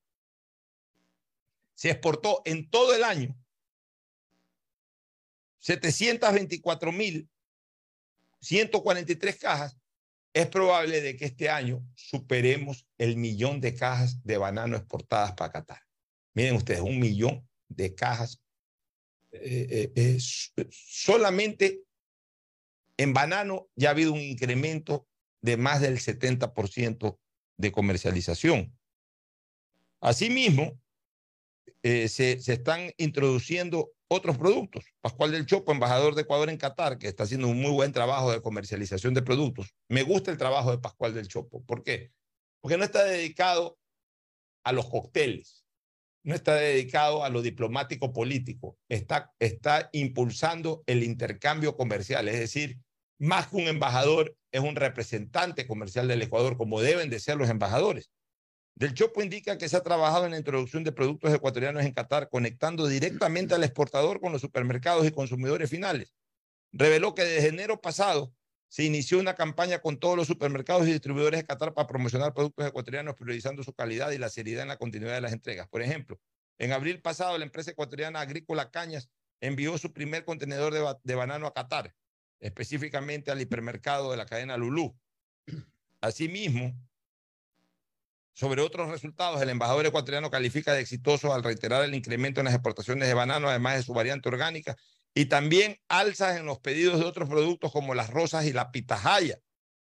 se 1.74 1.90
exportó 1.90 2.40
en 2.46 2.70
todo 2.70 2.94
el 2.94 3.04
año 3.04 3.38
724 5.58 6.90
mil 6.90 7.28
143 8.40 9.36
cajas, 9.36 9.76
es 10.32 10.46
probable 10.46 11.02
de 11.02 11.18
que 11.18 11.26
este 11.26 11.50
año 11.50 11.86
superemos 11.94 12.86
el 12.96 13.18
millón 13.18 13.60
de 13.60 13.74
cajas 13.74 14.24
de 14.24 14.38
banano 14.38 14.78
exportadas 14.78 15.34
para 15.34 15.52
Qatar. 15.52 15.82
Miren 16.32 16.56
ustedes, 16.56 16.80
un 16.80 16.98
millón 16.98 17.46
de 17.68 17.94
cajas. 17.94 18.40
Eh, 19.32 19.92
eh, 19.94 20.18
solamente 20.70 21.82
en 22.96 23.12
banano 23.12 23.68
ya 23.76 23.88
ha 23.88 23.92
habido 23.92 24.12
un 24.12 24.20
incremento 24.20 25.06
de 25.42 25.56
más 25.56 25.80
del 25.80 25.98
70% 25.98 27.18
de 27.56 27.72
comercialización. 27.72 28.76
Asimismo, 30.00 30.80
eh, 31.82 32.08
se, 32.08 32.40
se, 32.40 32.54
están 32.54 32.92
introduciendo 32.96 33.92
otros 34.08 34.38
productos. 34.38 34.84
Pascual 35.00 35.32
del 35.32 35.46
Chopo, 35.46 35.72
embajador 35.72 36.14
de 36.14 36.22
Ecuador 36.22 36.48
en 36.50 36.56
Qatar, 36.56 36.98
que 36.98 37.08
está 37.08 37.24
haciendo 37.24 37.48
un 37.48 37.60
muy 37.60 37.70
buen 37.70 37.92
trabajo 37.92 38.32
de 38.32 38.40
comercialización 38.40 39.14
de 39.14 39.22
productos. 39.22 39.74
Me 39.88 40.02
gusta 40.02 40.30
el 40.30 40.38
trabajo 40.38 40.70
de 40.70 40.78
Pascual 40.78 41.14
del 41.14 41.28
Chopo. 41.28 41.62
¿Por 41.64 41.82
qué? 41.82 42.12
Porque 42.60 42.76
no 42.76 42.84
está 42.84 43.04
dedicado 43.04 43.78
a 44.64 44.72
los 44.72 44.88
cócteles, 44.88 45.64
no 46.22 46.34
está 46.34 46.54
dedicado 46.56 47.24
a 47.24 47.30
lo 47.30 47.42
diplomático 47.42 48.12
político, 48.12 48.76
está, 48.88 49.32
está 49.38 49.88
impulsando 49.92 50.82
el 50.86 51.02
intercambio 51.02 51.76
comercial, 51.76 52.28
es 52.28 52.38
decir, 52.38 52.78
más 53.18 53.48
que 53.48 53.56
un 53.56 53.68
embajador, 53.68 54.36
es 54.52 54.60
un 54.60 54.76
representante 54.76 55.66
comercial 55.66 56.08
del 56.08 56.22
Ecuador, 56.22 56.56
como 56.56 56.80
deben 56.80 57.10
de 57.10 57.20
ser 57.20 57.36
los 57.36 57.50
embajadores. 57.50 58.10
Del 58.74 58.94
Chopo 58.94 59.22
indica 59.22 59.58
que 59.58 59.68
se 59.68 59.76
ha 59.76 59.82
trabajado 59.82 60.24
en 60.24 60.30
la 60.30 60.38
introducción 60.38 60.84
de 60.84 60.92
productos 60.92 61.34
ecuatorianos 61.34 61.84
en 61.84 61.92
Qatar, 61.92 62.28
conectando 62.28 62.86
directamente 62.86 63.54
al 63.54 63.64
exportador 63.64 64.20
con 64.20 64.30
los 64.30 64.40
supermercados 64.40 65.04
y 65.04 65.10
consumidores 65.10 65.68
finales. 65.68 66.14
Reveló 66.70 67.14
que 67.14 67.24
desde 67.24 67.48
enero 67.48 67.80
pasado 67.80 68.32
se 68.68 68.84
inició 68.84 69.18
una 69.18 69.34
campaña 69.34 69.80
con 69.80 69.98
todos 69.98 70.16
los 70.16 70.26
supermercados 70.26 70.86
y 70.86 70.92
distribuidores 70.92 71.40
de 71.40 71.46
Qatar 71.46 71.72
para 71.72 71.86
promocionar 71.86 72.34
productos 72.34 72.66
ecuatorianos, 72.66 73.14
priorizando 73.14 73.64
su 73.64 73.72
calidad 73.72 74.10
y 74.10 74.18
la 74.18 74.28
seriedad 74.28 74.62
en 74.62 74.68
la 74.68 74.76
continuidad 74.76 75.14
de 75.14 75.22
las 75.22 75.32
entregas. 75.32 75.68
Por 75.68 75.82
ejemplo, 75.82 76.20
en 76.58 76.72
abril 76.72 77.00
pasado, 77.00 77.38
la 77.38 77.44
empresa 77.44 77.70
ecuatoriana 77.70 78.20
Agrícola 78.20 78.70
Cañas 78.70 79.08
envió 79.40 79.78
su 79.78 79.92
primer 79.92 80.24
contenedor 80.24 80.74
de, 80.74 80.84
de 81.02 81.14
banano 81.14 81.46
a 81.46 81.54
Qatar, 81.54 81.94
específicamente 82.40 83.30
al 83.30 83.40
hipermercado 83.40 84.10
de 84.10 84.16
la 84.16 84.26
cadena 84.26 84.56
Lulú. 84.56 84.94
Asimismo, 86.00 86.74
sobre 88.34 88.62
otros 88.62 88.90
resultados, 88.90 89.40
el 89.40 89.48
embajador 89.48 89.86
ecuatoriano 89.86 90.30
califica 90.30 90.72
de 90.72 90.80
exitoso 90.80 91.32
al 91.32 91.42
reiterar 91.42 91.84
el 91.84 91.94
incremento 91.94 92.40
en 92.40 92.44
las 92.44 92.54
exportaciones 92.54 93.08
de 93.08 93.14
banano, 93.14 93.48
además 93.48 93.76
de 93.76 93.82
su 93.82 93.94
variante 93.94 94.28
orgánica, 94.28 94.76
y 95.18 95.26
también 95.26 95.80
alzas 95.88 96.36
en 96.36 96.46
los 96.46 96.60
pedidos 96.60 97.00
de 97.00 97.04
otros 97.04 97.28
productos 97.28 97.72
como 97.72 97.92
las 97.92 98.08
rosas 98.08 98.46
y 98.46 98.52
la 98.52 98.70
pitahaya, 98.70 99.40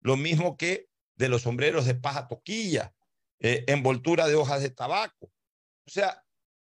lo 0.00 0.16
mismo 0.16 0.56
que 0.56 0.86
de 1.16 1.28
los 1.28 1.42
sombreros 1.42 1.84
de 1.84 1.96
paja 1.96 2.28
toquilla, 2.28 2.94
eh, 3.40 3.64
envoltura 3.66 4.28
de 4.28 4.36
hojas 4.36 4.62
de 4.62 4.70
tabaco. 4.70 5.26
O 5.84 5.90
sea, 5.90 6.24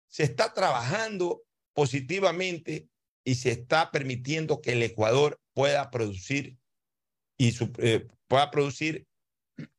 se 0.09 0.23
está 0.23 0.53
trabajando 0.53 1.43
positivamente 1.73 2.89
y 3.23 3.35
se 3.35 3.51
está 3.51 3.91
permitiendo 3.91 4.59
que 4.59 4.73
el 4.73 4.83
Ecuador 4.83 5.39
pueda 5.53 5.89
producir 5.89 6.57
y 7.37 7.55
eh, 7.77 8.09
pueda 8.27 8.51
producir 8.51 9.07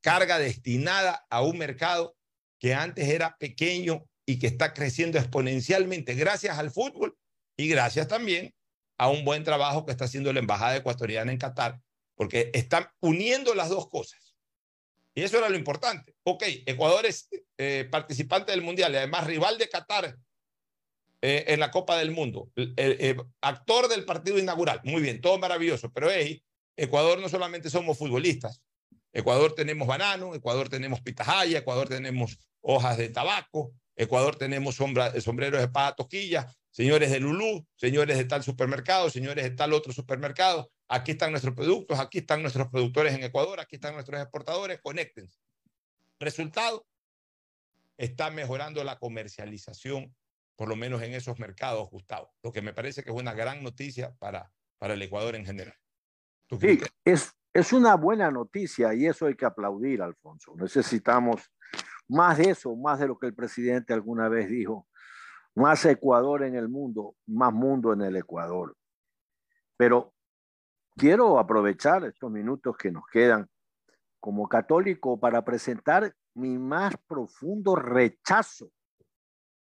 carga 0.00 0.38
destinada 0.38 1.26
a 1.28 1.42
un 1.42 1.58
mercado 1.58 2.16
que 2.58 2.72
antes 2.72 3.10
era 3.10 3.36
pequeño 3.36 4.06
y 4.24 4.38
que 4.38 4.46
está 4.46 4.72
creciendo 4.72 5.18
exponencialmente 5.18 6.14
gracias 6.14 6.58
al 6.58 6.70
fútbol 6.70 7.14
y 7.58 7.68
gracias 7.68 8.08
también 8.08 8.54
a 9.00 9.08
un 9.08 9.24
buen 9.24 9.44
trabajo 9.44 9.86
que 9.86 9.92
está 9.92 10.04
haciendo 10.04 10.30
la 10.30 10.40
Embajada 10.40 10.76
Ecuatoriana 10.76 11.32
en 11.32 11.38
Qatar, 11.38 11.80
porque 12.14 12.50
están 12.52 12.86
uniendo 13.00 13.54
las 13.54 13.70
dos 13.70 13.88
cosas. 13.88 14.36
Y 15.14 15.22
eso 15.22 15.38
era 15.38 15.48
lo 15.48 15.56
importante. 15.56 16.14
Ok, 16.22 16.44
Ecuador 16.66 17.06
es 17.06 17.30
eh, 17.56 17.88
participante 17.90 18.52
del 18.52 18.60
Mundial 18.60 18.92
y 18.92 18.96
además 18.96 19.26
rival 19.26 19.56
de 19.56 19.70
Qatar 19.70 20.18
eh, 21.22 21.44
en 21.48 21.60
la 21.60 21.70
Copa 21.70 21.96
del 21.96 22.10
Mundo, 22.10 22.50
actor 23.40 23.88
del 23.88 24.04
partido 24.04 24.38
inaugural. 24.38 24.82
Muy 24.84 25.00
bien, 25.00 25.22
todo 25.22 25.38
maravilloso, 25.38 25.90
pero 25.90 26.10
hey, 26.10 26.44
Ecuador 26.76 27.20
no 27.20 27.30
solamente 27.30 27.70
somos 27.70 27.96
futbolistas, 27.96 28.60
Ecuador 29.14 29.54
tenemos 29.54 29.88
banano, 29.88 30.34
Ecuador 30.34 30.68
tenemos 30.68 31.00
pitahaya, 31.00 31.60
Ecuador 31.60 31.88
tenemos 31.88 32.38
hojas 32.60 32.98
de 32.98 33.08
tabaco, 33.08 33.72
Ecuador 33.96 34.36
tenemos 34.36 34.74
sombreros 34.74 35.58
de 35.58 35.68
paja 35.68 35.94
toquilla, 35.94 36.54
señores 36.70 37.10
de 37.10 37.20
Lulú, 37.20 37.66
señores 37.76 38.16
de 38.16 38.24
tal 38.24 38.42
supermercado, 38.42 39.10
señores 39.10 39.44
de 39.44 39.50
tal 39.50 39.72
otro 39.72 39.92
supermercado. 39.92 40.70
Aquí 40.88 41.12
están 41.12 41.30
nuestros 41.30 41.54
productos, 41.54 41.98
aquí 41.98 42.18
están 42.18 42.42
nuestros 42.42 42.68
productores 42.68 43.14
en 43.14 43.22
Ecuador, 43.22 43.60
aquí 43.60 43.76
están 43.76 43.94
nuestros 43.94 44.20
exportadores, 44.20 44.80
conéctense. 44.80 45.38
Resultado, 46.18 46.86
está 47.96 48.30
mejorando 48.30 48.82
la 48.82 48.98
comercialización, 48.98 50.14
por 50.56 50.68
lo 50.68 50.76
menos 50.76 51.02
en 51.02 51.14
esos 51.14 51.38
mercados, 51.38 51.88
Gustavo, 51.90 52.32
lo 52.42 52.52
que 52.52 52.62
me 52.62 52.72
parece 52.72 53.02
que 53.02 53.10
es 53.10 53.16
una 53.16 53.34
gran 53.34 53.62
noticia 53.62 54.14
para, 54.18 54.50
para 54.78 54.94
el 54.94 55.02
Ecuador 55.02 55.36
en 55.36 55.46
general. 55.46 55.76
Sí, 56.60 56.80
es, 57.04 57.32
es 57.52 57.72
una 57.72 57.94
buena 57.94 58.30
noticia 58.30 58.92
y 58.94 59.06
eso 59.06 59.26
hay 59.26 59.36
que 59.36 59.46
aplaudir, 59.46 60.02
Alfonso. 60.02 60.54
Necesitamos 60.56 61.42
más 62.08 62.38
de 62.38 62.50
eso, 62.50 62.74
más 62.74 62.98
de 62.98 63.06
lo 63.06 63.18
que 63.18 63.26
el 63.26 63.34
presidente 63.34 63.92
alguna 63.92 64.28
vez 64.28 64.48
dijo, 64.48 64.88
más 65.60 65.84
Ecuador 65.84 66.42
en 66.42 66.56
el 66.56 66.68
mundo, 66.68 67.16
más 67.26 67.52
mundo 67.52 67.92
en 67.92 68.02
el 68.02 68.16
Ecuador. 68.16 68.76
Pero 69.76 70.14
quiero 70.96 71.38
aprovechar 71.38 72.04
estos 72.04 72.30
minutos 72.30 72.76
que 72.76 72.90
nos 72.90 73.04
quedan 73.06 73.48
como 74.18 74.48
católico 74.48 75.18
para 75.18 75.44
presentar 75.44 76.14
mi 76.34 76.58
más 76.58 76.94
profundo 77.06 77.76
rechazo, 77.76 78.70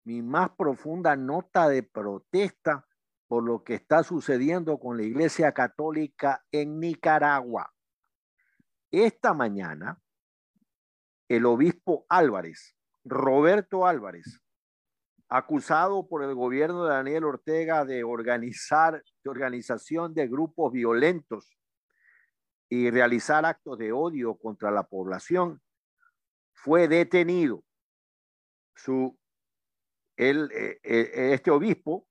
mi 0.05 0.23
más 0.23 0.51
profunda 0.51 1.17
nota 1.17 1.69
de 1.69 1.83
protesta 1.83 2.87
por 3.27 3.43
lo 3.43 3.65
que 3.65 3.75
está 3.75 4.03
sucediendo 4.05 4.79
con 4.79 4.97
la 4.97 5.03
Iglesia 5.03 5.53
Católica 5.53 6.45
en 6.53 6.79
Nicaragua. 6.79 7.73
Esta 8.93 9.35
mañana, 9.35 10.01
el 11.29 11.45
obispo 11.45 12.07
Álvarez, 12.09 12.77
Roberto 13.05 13.85
Álvarez, 13.85 14.41
acusado 15.29 16.07
por 16.09 16.23
el 16.23 16.35
gobierno 16.35 16.85
de 16.85 16.91
Daniel 16.91 17.25
Ortega 17.25 17.85
de 17.85 18.05
organizar, 18.05 19.03
organización 19.25 20.15
de 20.15 20.29
grupos 20.29 20.73
violentos 20.73 21.51
y 22.69 22.91
realizar 22.91 23.45
actos 23.45 23.79
de 23.79 23.93
odio 23.93 24.37
contra 24.37 24.71
la 24.71 24.85
población, 24.85 25.61
fue 26.53 26.89
detenido. 26.89 27.65
Su, 28.75 29.19
el, 30.17 30.51
eh, 30.53 30.81
eh, 30.83 31.33
este 31.33 31.51
obispo 31.51 32.07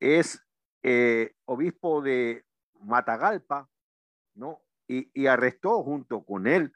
es 0.00 0.42
eh, 0.82 1.34
obispo 1.44 2.02
de 2.02 2.44
Matagalpa, 2.80 3.68
¿no? 4.34 4.62
Y 4.90 5.26
arrestó 5.26 5.82
junto 5.82 6.24
con 6.24 6.46
él 6.46 6.72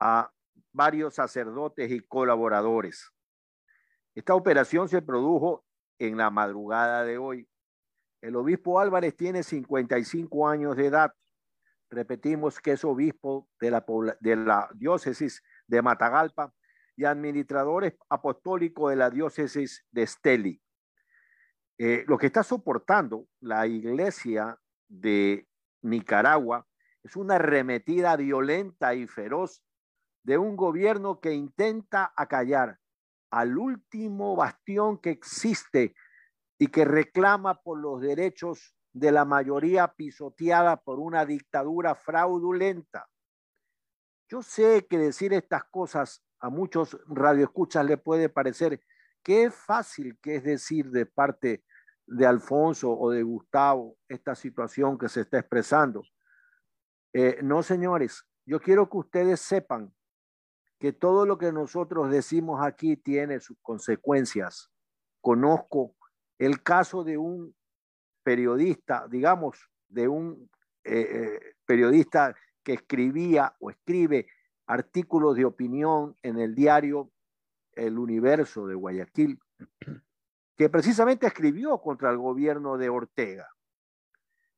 a 0.00 0.32
varios 0.72 1.16
sacerdotes 1.16 1.90
y 1.90 2.00
colaboradores. 2.00 3.12
Esta 4.14 4.34
operación 4.34 4.88
se 4.88 5.00
produjo 5.00 5.64
en 5.98 6.16
la 6.16 6.30
madrugada 6.30 7.04
de 7.04 7.16
hoy. 7.16 7.48
El 8.20 8.36
obispo 8.36 8.78
Álvarez 8.78 9.16
tiene 9.16 9.42
55 9.42 10.48
años 10.48 10.76
de 10.76 10.86
edad. 10.86 11.14
Repetimos 11.90 12.60
que 12.60 12.72
es 12.72 12.84
obispo 12.84 13.48
de 13.60 13.70
la, 13.70 14.68
diócesis 14.74 15.42
de 15.66 15.82
Matagalpa 15.82 16.52
y 16.96 17.04
administrador 17.04 17.96
apostólico 18.08 18.90
de 18.90 18.96
la 18.96 19.10
diócesis 19.10 19.84
de 19.90 20.02
Esteli. 20.02 20.62
Eh, 21.78 22.04
lo 22.06 22.18
que 22.18 22.26
está 22.26 22.42
soportando 22.42 23.26
la 23.40 23.66
iglesia 23.66 24.58
de 24.88 25.48
Nicaragua 25.80 26.66
es 27.02 27.16
una 27.16 27.36
arremetida 27.36 28.14
violenta 28.16 28.94
y 28.94 29.06
feroz 29.06 29.64
de 30.22 30.38
un 30.38 30.54
gobierno 30.54 31.18
que 31.18 31.32
intenta 31.32 32.12
acallar 32.14 32.78
al 33.32 33.56
último 33.56 34.36
bastión 34.36 34.98
que 34.98 35.10
existe 35.10 35.94
y 36.58 36.66
que 36.66 36.84
reclama 36.84 37.62
por 37.62 37.80
los 37.80 38.00
derechos 38.02 38.76
de 38.92 39.10
la 39.10 39.24
mayoría 39.24 39.88
pisoteada 39.88 40.76
por 40.76 41.00
una 41.00 41.24
dictadura 41.24 41.94
fraudulenta. 41.94 43.08
Yo 44.28 44.42
sé 44.42 44.86
que 44.86 44.98
decir 44.98 45.32
estas 45.32 45.64
cosas 45.64 46.22
a 46.40 46.50
muchos 46.50 46.98
radioescuchas 47.06 47.86
le 47.86 47.96
puede 47.96 48.28
parecer 48.28 48.82
que 49.22 49.44
es 49.44 49.54
fácil 49.54 50.18
que 50.20 50.36
es 50.36 50.44
decir 50.44 50.90
de 50.90 51.06
parte 51.06 51.64
de 52.06 52.26
Alfonso 52.26 52.92
o 52.92 53.10
de 53.10 53.22
Gustavo 53.22 53.96
esta 54.08 54.34
situación 54.34 54.98
que 54.98 55.08
se 55.08 55.22
está 55.22 55.38
expresando. 55.38 56.02
Eh, 57.14 57.38
no, 57.42 57.62
señores, 57.62 58.26
yo 58.44 58.60
quiero 58.60 58.90
que 58.90 58.98
ustedes 58.98 59.40
sepan 59.40 59.94
que 60.82 60.92
todo 60.92 61.26
lo 61.26 61.38
que 61.38 61.52
nosotros 61.52 62.10
decimos 62.10 62.60
aquí 62.60 62.96
tiene 62.96 63.38
sus 63.38 63.56
consecuencias. 63.62 64.68
Conozco 65.20 65.94
el 66.40 66.60
caso 66.64 67.04
de 67.04 67.16
un 67.16 67.54
periodista, 68.24 69.06
digamos, 69.08 69.70
de 69.88 70.08
un 70.08 70.50
eh, 70.82 71.06
eh, 71.08 71.40
periodista 71.64 72.34
que 72.64 72.72
escribía 72.72 73.54
o 73.60 73.70
escribe 73.70 74.26
artículos 74.66 75.36
de 75.36 75.44
opinión 75.44 76.16
en 76.20 76.40
el 76.40 76.52
diario 76.52 77.12
El 77.74 77.96
Universo 77.96 78.66
de 78.66 78.74
Guayaquil, 78.74 79.38
que 80.56 80.68
precisamente 80.68 81.28
escribió 81.28 81.80
contra 81.80 82.10
el 82.10 82.18
gobierno 82.18 82.76
de 82.76 82.88
Ortega. 82.88 83.48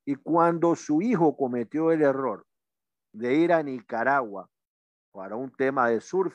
Y 0.06 0.14
cuando 0.14 0.74
su 0.74 1.02
hijo 1.02 1.36
cometió 1.36 1.92
el 1.92 2.00
error 2.00 2.46
de 3.12 3.34
ir 3.34 3.52
a 3.52 3.62
Nicaragua 3.62 4.48
para 5.14 5.36
un 5.36 5.52
tema 5.52 5.88
de 5.88 6.00
surf, 6.00 6.34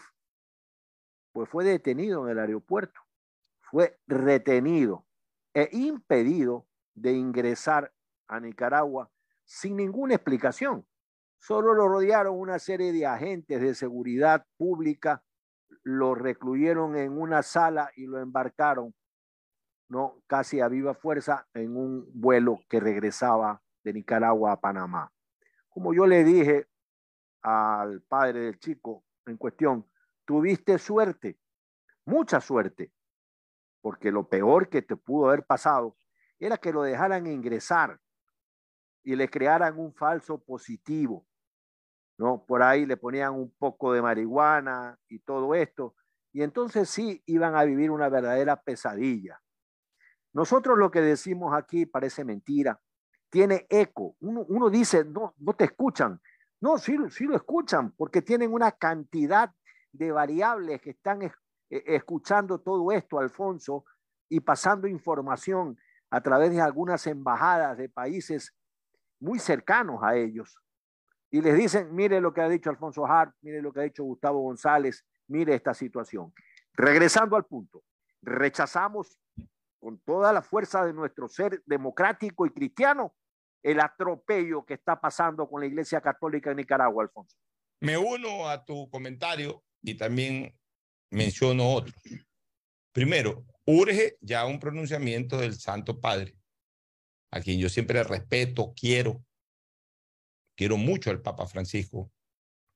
pues 1.34 1.50
fue 1.50 1.66
detenido 1.66 2.26
en 2.26 2.32
el 2.32 2.40
aeropuerto, 2.40 3.02
fue 3.60 4.00
retenido 4.08 5.06
e 5.54 5.68
impedido 5.74 6.66
de 6.96 7.12
ingresar 7.12 7.94
a 8.30 8.40
Nicaragua 8.40 9.12
sin 9.44 9.76
ninguna 9.76 10.16
explicación. 10.16 10.88
Solo 11.40 11.74
lo 11.74 11.90
rodearon 11.90 12.40
una 12.40 12.58
serie 12.58 12.94
de 12.94 13.06
agentes 13.06 13.60
de 13.60 13.76
seguridad 13.76 14.46
pública, 14.58 15.24
lo 15.84 16.16
recluyeron 16.16 16.96
en 16.96 17.20
una 17.20 17.44
sala 17.44 17.92
y 17.98 18.06
lo 18.06 18.20
embarcaron, 18.20 18.96
no 19.90 20.22
casi 20.26 20.62
a 20.62 20.70
viva 20.70 20.94
fuerza, 20.94 21.50
en 21.54 21.76
un 21.76 22.10
vuelo 22.14 22.60
que 22.70 22.80
regresaba 22.80 23.62
de 23.84 23.92
Nicaragua 23.92 24.54
a 24.54 24.62
Panamá. 24.62 25.12
Como 25.68 25.94
yo 25.94 26.08
le 26.08 26.24
dije 26.24 26.68
al 27.42 28.02
padre 28.02 28.42
del 28.42 28.60
chico 28.60 29.06
en 29.26 29.38
cuestión, 29.38 29.86
tuviste 30.26 30.78
suerte, 30.78 31.40
mucha 32.06 32.42
suerte, 32.42 32.92
porque 33.82 34.12
lo 34.12 34.28
peor 34.28 34.70
que 34.70 34.82
te 34.82 34.96
pudo 34.96 35.28
haber 35.28 35.46
pasado 35.46 35.98
era 36.40 36.58
que 36.58 36.74
lo 36.74 36.84
dejaran 36.84 37.28
ingresar 37.28 38.00
y 39.04 39.16
le 39.16 39.30
crearan 39.30 39.80
un 39.80 39.94
falso 39.94 40.44
positivo, 40.44 41.26
¿no? 42.18 42.46
Por 42.46 42.62
ahí 42.62 42.86
le 42.86 42.98
ponían 42.98 43.34
un 43.34 43.52
poco 43.58 43.94
de 43.94 44.02
marihuana 44.02 45.00
y 45.08 45.20
todo 45.20 45.56
esto, 45.56 45.96
y 46.32 46.44
entonces 46.44 46.90
sí 46.90 47.24
iban 47.26 47.56
a 47.56 47.64
vivir 47.64 47.92
una 47.92 48.10
verdadera 48.10 48.62
pesadilla. 48.62 49.42
Nosotros 50.34 50.78
lo 50.78 50.92
que 50.92 51.02
decimos 51.02 51.54
aquí 51.56 51.86
parece 51.86 52.24
mentira, 52.24 52.80
tiene 53.30 53.66
eco. 53.70 54.16
Uno, 54.20 54.46
uno 54.48 54.70
dice, 54.70 55.06
no, 55.06 55.34
no 55.38 55.54
te 55.54 55.66
escuchan, 55.66 56.22
no, 56.62 56.78
sí, 56.78 56.98
lo 56.98 57.36
escuchan, 57.36 57.92
porque 57.92 58.22
tienen 58.22 58.54
una 58.54 58.72
cantidad 58.72 59.54
de 59.92 60.12
variables 60.12 60.82
que 60.82 60.92
están 60.92 61.22
e, 61.24 61.32
escuchando 61.70 62.60
todo 62.60 62.92
esto, 62.92 63.20
Alfonso, 63.20 63.86
y 64.28 64.42
pasando 64.42 64.88
información 64.88 65.78
a 66.10 66.22
través 66.22 66.52
de 66.52 66.62
algunas 66.62 67.08
embajadas 67.08 67.78
de 67.78 67.90
países 67.90 68.54
muy 69.20 69.40
cercanos 69.40 70.02
a 70.04 70.16
ellos. 70.16 70.58
Y 71.32 71.42
les 71.42 71.56
dicen, 71.56 71.94
mire 71.94 72.20
lo 72.20 72.34
que 72.34 72.42
ha 72.42 72.50
dicho 72.50 72.70
Alfonso 72.70 73.06
Hart, 73.06 73.36
mire 73.42 73.62
lo 73.62 73.72
que 73.72 73.82
ha 73.82 73.84
dicho 73.84 74.04
Gustavo 74.04 74.42
González, 74.42 75.06
mire 75.28 75.56
esta 75.56 75.74
situación. 75.74 76.34
Regresando 76.74 77.36
al 77.36 77.46
punto, 77.46 77.84
rechazamos 78.22 79.20
con 79.80 80.00
toda 80.00 80.34
la 80.34 80.42
fuerza 80.42 80.86
de 80.86 80.94
nuestro 80.94 81.28
ser 81.28 81.62
democrático 81.66 82.46
y 82.46 82.50
cristiano 82.50 83.14
el 83.64 83.80
atropello 83.80 84.66
que 84.66 84.76
está 84.76 85.00
pasando 85.00 85.50
con 85.50 85.62
la 85.62 85.68
Iglesia 85.68 86.02
Católica 86.02 86.52
en 86.52 86.58
Nicaragua, 86.58 87.04
Alfonso. 87.04 87.36
Me 87.82 87.98
uno 87.98 88.50
a 88.50 88.64
tu 88.64 88.90
comentario 88.90 89.64
y 89.82 89.96
también 89.96 90.58
menciono 91.12 91.74
otros. 91.74 91.96
Primero, 92.92 93.46
urge 93.66 94.18
ya 94.22 94.46
un 94.46 94.60
pronunciamiento 94.60 95.38
del 95.38 95.56
Santo 95.56 96.00
Padre, 96.00 96.36
a 97.32 97.40
quien 97.40 97.60
yo 97.60 97.70
siempre 97.70 98.04
respeto, 98.04 98.74
quiero, 98.76 99.24
quiero 100.56 100.78
mucho 100.78 101.10
al 101.10 101.22
Papa 101.22 101.48
Francisco. 101.48 102.12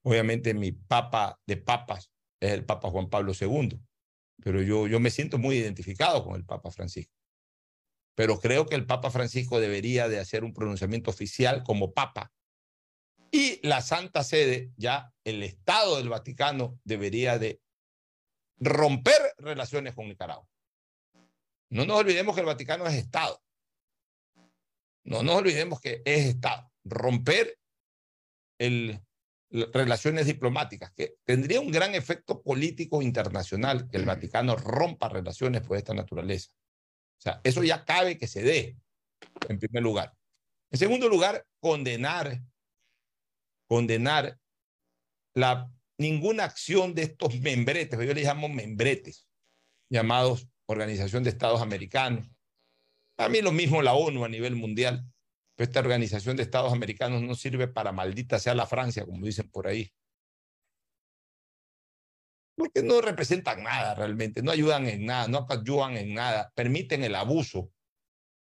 Obviamente 0.05 0.53
mi 0.53 0.71
papa 0.71 1.39
de 1.47 1.57
papas 1.57 2.11
es 2.39 2.51
el 2.51 2.65
Papa 2.65 2.89
Juan 2.89 3.09
Pablo 3.09 3.31
II, 3.39 3.79
pero 4.43 4.61
yo, 4.61 4.87
yo 4.87 4.99
me 4.99 5.09
siento 5.09 5.37
muy 5.37 5.55
identificado 5.55 6.23
con 6.23 6.35
el 6.35 6.45
Papa 6.45 6.71
Francisco. 6.71 7.13
Pero 8.15 8.39
creo 8.39 8.65
que 8.65 8.75
el 8.75 8.85
Papa 8.85 9.09
Francisco 9.09 9.59
debería 9.59 10.07
de 10.07 10.19
hacer 10.19 10.43
un 10.43 10.53
pronunciamiento 10.53 11.09
oficial 11.09 11.63
como 11.63 11.93
Papa. 11.93 12.31
Y 13.31 13.65
la 13.67 13.81
Santa 13.81 14.23
Sede, 14.23 14.71
ya 14.77 15.11
el 15.23 15.41
Estado 15.41 15.97
del 15.97 16.09
Vaticano, 16.09 16.79
debería 16.83 17.39
de 17.39 17.59
romper 18.59 19.19
relaciones 19.37 19.95
con 19.95 20.07
Nicaragua. 20.07 20.47
No 21.71 21.85
nos 21.85 21.97
olvidemos 21.97 22.35
que 22.35 22.41
el 22.41 22.47
Vaticano 22.47 22.85
es 22.85 22.93
Estado. 22.93 23.41
No 25.05 25.23
nos 25.23 25.35
olvidemos 25.35 25.81
que 25.81 26.03
es 26.05 26.27
Estado. 26.27 26.71
Romper 26.83 27.57
el, 28.59 29.01
relaciones 29.49 30.25
diplomáticas, 30.25 30.91
que 30.93 31.15
tendría 31.23 31.59
un 31.59 31.71
gran 31.71 31.93
efecto 31.95 32.41
político 32.41 33.01
internacional 33.01 33.87
que 33.87 33.97
el 33.97 34.05
Vaticano 34.05 34.55
rompa 34.55 35.09
relaciones 35.09 35.61
por 35.61 35.77
esta 35.77 35.93
naturaleza. 35.93 36.51
Sea, 37.23 37.39
eso 37.43 37.63
ya 37.63 37.85
cabe 37.85 38.17
que 38.17 38.27
se 38.27 38.41
dé, 38.41 38.77
en 39.47 39.57
primer 39.57 39.81
lugar. 39.81 40.13
En 40.71 40.77
segundo 40.77 41.07
lugar, 41.07 41.45
condenar, 41.61 42.41
condenar 43.69 44.37
la 45.33 45.71
ninguna 45.97 46.43
acción 46.43 46.93
de 46.93 47.03
estos 47.03 47.39
membretes, 47.39 47.97
yo 47.97 48.13
les 48.13 48.25
llamo 48.25 48.49
membretes, 48.49 49.27
llamados 49.89 50.49
Organización 50.65 51.23
de 51.23 51.29
Estados 51.29 51.61
Americanos. 51.61 52.29
A 53.17 53.29
mí 53.29 53.41
lo 53.41 53.53
mismo 53.53 53.81
la 53.81 53.93
ONU 53.93 54.25
a 54.25 54.29
nivel 54.29 54.55
mundial. 54.55 55.05
Pero 55.55 55.69
esta 55.69 55.79
Organización 55.79 56.35
de 56.35 56.43
Estados 56.43 56.73
Americanos 56.73 57.21
no 57.21 57.35
sirve 57.35 57.67
para 57.67 57.91
maldita 57.91 58.39
sea 58.39 58.55
la 58.55 58.65
Francia, 58.65 59.05
como 59.05 59.25
dicen 59.25 59.49
por 59.49 59.67
ahí. 59.67 59.93
Porque 62.55 62.83
no 62.83 63.01
representan 63.01 63.63
nada 63.63 63.95
realmente, 63.95 64.43
no 64.43 64.51
ayudan 64.51 64.87
en 64.87 65.05
nada, 65.05 65.27
no 65.27 65.45
ayudan 65.49 65.97
en 65.97 66.13
nada, 66.13 66.51
permiten 66.55 67.03
el 67.03 67.15
abuso 67.15 67.71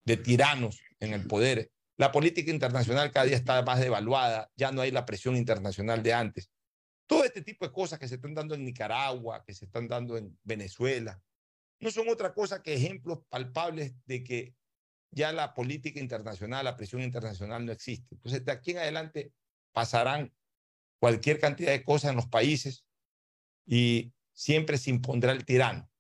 de 0.05 0.17
tiranos 0.17 0.81
en 1.01 1.13
el 1.15 1.27
poder. 1.27 1.71
La 1.97 2.13
política 2.13 2.51
internacional 2.51 3.11
cada 3.11 3.27
día 3.27 3.37
está 3.37 3.63
más 3.63 3.81
devaluada, 3.81 4.51
ya 4.55 4.71
no 4.71 4.83
hay 4.83 4.91
la 4.91 5.07
presión 5.07 5.37
internacional 5.37 6.03
de 6.03 6.13
antes. 6.13 6.51
Todo 7.07 7.25
este 7.25 7.43
tipo 7.43 7.65
de 7.65 7.73
cosas 7.73 7.99
que 7.99 8.09
se 8.09 8.17
están 8.17 8.35
dando 8.35 8.55
en 8.55 8.65
Nicaragua, 8.65 9.43
que 9.45 9.55
se 9.55 9.65
están 9.65 9.89
dando 9.89 10.17
en 10.17 10.39
Venezuela, 10.43 11.21
no 11.81 11.91
son 11.91 12.09
otra 12.09 12.35
cosa 12.35 12.63
que 12.63 12.75
ejemplos 12.75 13.21
palpables 13.29 13.95
de 14.07 14.25
que 14.25 14.55
ya 15.11 15.33
la 15.33 15.55
política 15.55 16.01
internacional, 16.01 16.65
la 16.65 16.77
presión 16.77 17.03
internacional 17.03 17.65
no 17.65 17.73
existe. 17.73 18.15
Entonces, 18.15 18.45
de 18.45 18.53
aquí 18.53 18.73
en 18.73 18.79
adelante 18.79 19.33
pasarán 19.73 20.33
cualquier 20.99 21.39
cantidad 21.39 21.71
de 21.71 21.85
cosas 21.85 22.11
en 22.11 22.17
los 22.17 22.29
países 22.29 22.85
y 23.67 24.13
siempre 24.33 24.79
se 24.79 24.91
impondrá 24.91 25.33
el 25.33 25.45
tirano. 25.45 25.91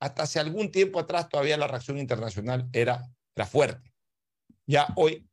Hasta 0.00 0.22
hace 0.22 0.38
algún 0.38 0.70
tiempo 0.70 1.00
atrás 1.00 1.28
todavía 1.28 1.56
la 1.56 1.66
reacción 1.66 1.98
internacional 1.98 2.68
era, 2.72 3.10
era 3.34 3.46
fuerte. 3.46 3.92
Ya 4.66 4.86
hoy 4.96 5.28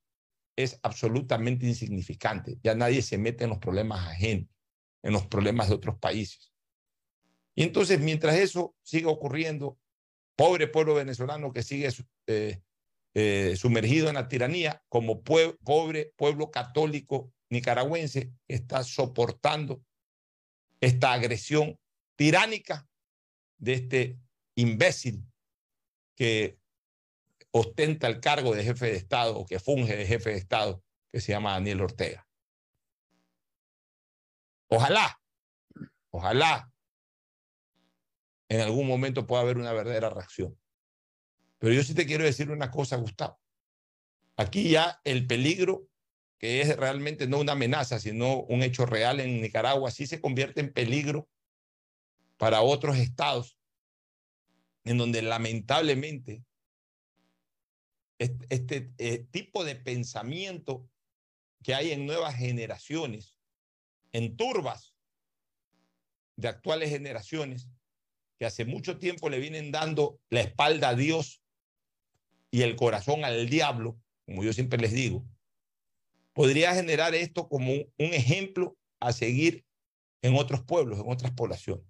es 0.56 0.80
absolutamente 0.82 1.68
insignificante. 1.68 2.58
Ya 2.64 2.74
nadie 2.74 3.02
se 3.02 3.18
mete 3.18 3.44
en 3.44 3.52
los 3.52 3.60
problemas 3.60 4.08
ajenos 4.08 4.50
en 5.06 5.14
los 5.14 5.28
problemas 5.28 5.70
de 5.70 5.76
otros 5.76 6.00
países. 6.00 6.52
Y 7.54 7.62
entonces, 7.62 8.00
mientras 8.00 8.36
eso 8.36 8.76
siga 8.82 9.10
ocurriendo, 9.10 9.78
pobre 10.36 10.68
pueblo 10.68 10.96
venezolano 10.96 11.54
que 11.54 11.62
sigue 11.62 11.90
eh, 12.26 12.60
eh, 13.14 13.54
sumergido 13.56 14.10
en 14.10 14.16
la 14.16 14.28
tiranía, 14.28 14.84
como 14.90 15.22
pobre 15.22 16.12
pueblo 16.18 16.50
católico 16.50 17.32
nicaragüense 17.52 18.32
está 18.48 18.84
soportando 18.84 19.84
esta 20.86 21.14
agresión 21.14 21.80
tiránica 22.16 22.88
de 23.58 23.74
este 23.74 24.20
imbécil 24.56 25.26
que 26.16 26.60
ostenta 27.52 28.08
el 28.08 28.20
cargo 28.20 28.54
de 28.54 28.64
jefe 28.64 28.86
de 28.88 28.96
Estado 28.96 29.38
o 29.38 29.46
que 29.46 29.60
funge 29.60 29.96
de 29.96 30.06
jefe 30.06 30.30
de 30.30 30.38
Estado, 30.38 30.84
que 31.12 31.22
se 31.22 31.32
llama 31.32 31.54
Daniel 31.54 31.82
Ortega. 31.82 32.28
Ojalá, 34.68 35.20
ojalá 36.12 36.72
en 38.50 38.62
algún 38.62 38.88
momento 38.88 39.26
pueda 39.26 39.42
haber 39.42 39.58
una 39.58 39.74
verdadera 39.74 40.10
reacción. 40.12 40.56
Pero 41.58 41.74
yo 41.74 41.84
sí 41.84 41.96
te 41.96 42.06
quiero 42.06 42.26
decir 42.26 42.52
una 42.52 42.70
cosa, 42.70 42.98
Gustavo. 42.98 43.40
Aquí 44.38 44.70
ya 44.70 45.00
el 45.04 45.26
peligro, 45.26 45.88
que 46.46 46.62
es 46.62 46.78
realmente 46.78 47.26
no 47.26 47.40
una 47.40 47.54
amenaza, 47.54 48.00
sino 48.00 48.42
un 48.42 48.62
hecho 48.62 48.86
real 48.86 49.20
en 49.20 49.42
Nicaragua, 49.42 49.90
sí 49.90 50.06
se 50.06 50.22
convierte 50.22 50.62
en 50.62 50.72
peligro 50.72 51.28
para 52.38 52.62
otros 52.62 52.98
estados, 52.98 53.58
en 54.84 55.00
donde 55.00 55.24
lamentablemente 55.24 56.44
este, 58.20 58.94
eh, 59.00 59.26
tipo 59.32 59.64
de 59.64 59.76
pensamiento 59.76 60.88
que 61.64 61.74
hay 61.74 61.94
en 61.94 62.06
nuevas 62.06 62.36
generaciones 62.36 63.40
en 64.12 64.38
turbas 64.38 64.94
de 66.36 66.48
actuales 66.48 66.92
generaciones 66.92 67.70
que 68.38 68.46
hace 68.46 68.66
mucho 68.66 69.00
tiempo 69.00 69.32
le 69.32 69.40
vienen 69.40 69.72
dando 69.72 70.20
la 70.30 70.42
espalda 70.42 70.90
a 70.90 70.96
Dios 70.96 71.42
y 72.52 72.62
el 72.62 72.76
corazón 72.76 73.26
al 73.26 73.50
diablo, 73.50 74.00
como 74.28 74.44
yo 74.44 74.54
siempre 74.54 74.78
les 74.80 74.94
digo, 74.94 75.26
podría 76.36 76.76
generar 76.76 77.16
esto 77.16 77.48
como 77.48 77.72
un, 77.72 77.88
ejemplo 77.98 78.78
a 79.00 79.14
seguir 79.14 79.66
en 80.22 80.36
otros 80.36 80.62
pueblos, 80.64 81.00
en 81.00 81.10
otras 81.10 81.32
poblaciones. 81.32 81.86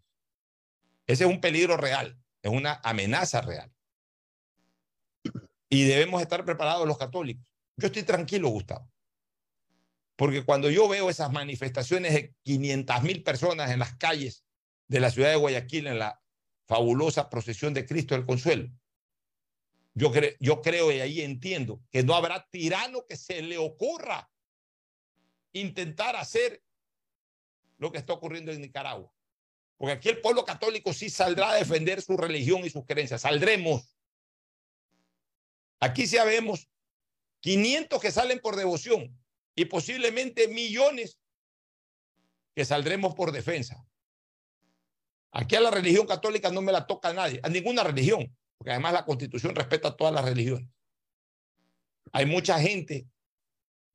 Ese 1.07 1.23
es 1.23 1.29
un 1.29 1.41
peligro 1.41 1.77
real, 1.77 2.17
es 2.43 2.51
una 2.51 2.79
amenaza 2.83 3.41
real. 3.41 3.73
Y 5.67 5.85
debemos 5.85 6.21
estar 6.21 6.45
preparados 6.45 6.87
los 6.87 6.97
católicos. 6.97 7.43
Yo 7.75 7.87
estoy 7.87 8.03
tranquilo, 8.03 8.49
Gustavo. 8.49 8.89
Porque 10.15 10.45
cuando 10.45 10.69
yo 10.69 10.87
veo 10.87 11.09
esas 11.09 11.31
manifestaciones 11.31 12.13
de 12.13 12.35
500 12.43 13.01
mil 13.01 13.23
personas 13.23 13.71
en 13.71 13.79
las 13.79 13.95
calles 13.95 14.45
de 14.87 14.99
la 14.99 15.09
ciudad 15.09 15.31
de 15.31 15.37
Guayaquil 15.37 15.87
en 15.87 15.99
la 15.99 16.21
fabulosa 16.67 17.31
procesión 17.31 17.73
de 17.73 17.85
Cristo 17.85 18.13
del 18.13 18.27
Consuelo, 18.27 18.69
yo, 19.95 20.11
yo 20.39 20.61
creo 20.61 20.91
y 20.91 20.99
ahí 20.99 21.21
entiendo 21.21 21.81
que 21.89 22.03
no 22.03 22.13
habrá 22.13 22.47
tirano 22.51 23.05
que 23.07 23.17
se 23.17 23.41
le 23.41 23.57
ocurra 23.57 24.29
intentar 25.59 26.15
hacer 26.15 26.61
lo 27.77 27.91
que 27.91 27.97
está 27.97 28.13
ocurriendo 28.13 28.51
en 28.51 28.61
Nicaragua. 28.61 29.11
Porque 29.77 29.93
aquí 29.93 30.09
el 30.09 30.21
pueblo 30.21 30.45
católico 30.45 30.93
sí 30.93 31.09
saldrá 31.09 31.51
a 31.51 31.55
defender 31.55 32.01
su 32.01 32.15
religión 32.15 32.65
y 32.65 32.69
sus 32.69 32.85
creencias. 32.85 33.21
Saldremos. 33.21 33.95
Aquí 35.79 36.07
sí 36.07 36.17
vemos 36.25 36.69
500 37.41 38.01
que 38.01 38.11
salen 38.11 38.39
por 38.39 38.55
devoción, 38.55 39.15
y 39.55 39.65
posiblemente 39.65 40.47
millones 40.47 41.19
que 42.53 42.65
saldremos 42.65 43.15
por 43.15 43.31
defensa. 43.31 43.85
Aquí 45.31 45.55
a 45.55 45.61
la 45.61 45.71
religión 45.71 46.05
católica 46.05 46.49
no 46.49 46.61
me 46.61 46.71
la 46.71 46.87
toca 46.87 47.09
a 47.09 47.13
nadie, 47.13 47.39
a 47.43 47.49
ninguna 47.49 47.83
religión, 47.83 48.35
porque 48.57 48.71
además 48.71 48.93
la 48.93 49.05
constitución 49.05 49.55
respeta 49.55 49.89
a 49.89 49.95
todas 49.95 50.13
las 50.13 50.25
religiones. 50.25 50.69
Hay 52.11 52.25
mucha 52.25 52.59
gente, 52.59 53.07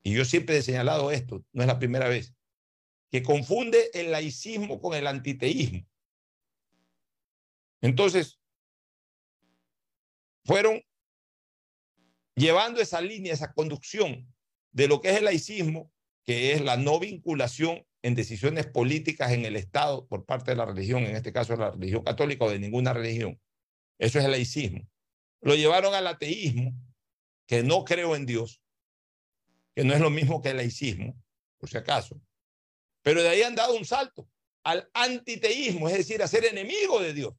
y 0.02 0.14
yo 0.14 0.24
siempre 0.24 0.56
he 0.56 0.62
señalado 0.62 1.10
esto, 1.10 1.44
no 1.52 1.62
es 1.62 1.66
la 1.66 1.78
primera 1.78 2.08
vez, 2.08 2.34
que 3.10 3.22
confunde 3.22 3.90
el 3.92 4.12
laicismo 4.12 4.80
con 4.80 4.94
el 4.94 5.06
antiteísmo. 5.06 5.86
Entonces, 7.82 8.40
fueron 10.44 10.82
llevando 12.34 12.80
esa 12.80 13.00
línea, 13.00 13.32
esa 13.32 13.52
conducción 13.52 14.32
de 14.72 14.88
lo 14.88 15.00
que 15.00 15.10
es 15.10 15.18
el 15.18 15.24
laicismo, 15.24 15.92
que 16.24 16.52
es 16.52 16.60
la 16.60 16.76
no 16.76 16.98
vinculación 17.00 17.84
en 18.02 18.14
decisiones 18.14 18.66
políticas 18.66 19.32
en 19.32 19.44
el 19.44 19.56
Estado 19.56 20.06
por 20.06 20.24
parte 20.24 20.52
de 20.52 20.56
la 20.56 20.64
religión, 20.64 21.04
en 21.04 21.16
este 21.16 21.32
caso 21.32 21.56
la 21.56 21.70
religión 21.70 22.02
católica 22.02 22.44
o 22.44 22.50
de 22.50 22.58
ninguna 22.58 22.92
religión. 22.92 23.40
Eso 23.98 24.18
es 24.18 24.24
el 24.24 24.30
laicismo. 24.30 24.88
Lo 25.42 25.54
llevaron 25.54 25.94
al 25.94 26.06
ateísmo, 26.06 26.72
que 27.46 27.62
no 27.62 27.84
creo 27.84 28.16
en 28.16 28.26
Dios, 28.26 28.62
que 29.80 29.86
no 29.86 29.94
es 29.94 30.00
lo 30.00 30.10
mismo 30.10 30.42
que 30.42 30.50
el 30.50 30.58
laicismo, 30.58 31.16
por 31.56 31.70
si 31.70 31.78
acaso. 31.78 32.20
Pero 33.00 33.22
de 33.22 33.30
ahí 33.30 33.40
han 33.40 33.54
dado 33.54 33.74
un 33.74 33.86
salto 33.86 34.28
al 34.62 34.90
antiteísmo, 34.92 35.88
es 35.88 35.96
decir, 35.96 36.22
a 36.22 36.28
ser 36.28 36.44
enemigo 36.44 37.00
de 37.00 37.14
Dios, 37.14 37.32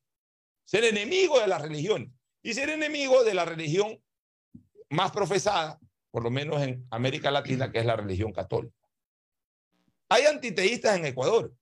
ser 0.65 0.85
enemigo 0.85 1.39
de 1.39 1.45
la 1.45 1.59
religión 1.59 2.11
y 2.41 2.55
ser 2.55 2.71
enemigo 2.71 3.23
de 3.23 3.35
la 3.35 3.45
religión 3.45 4.03
más 4.89 5.11
profesada, 5.11 5.79
por 6.09 6.23
lo 6.23 6.31
menos 6.31 6.63
en 6.63 6.83
América 6.89 7.29
Latina, 7.29 7.71
que 7.71 7.77
es 7.77 7.85
la 7.85 7.95
religión 7.95 8.33
católica. 8.33 8.75
Hay 10.09 10.23
antiteístas 10.23 10.97
en 10.97 11.05
Ecuador 11.05 11.53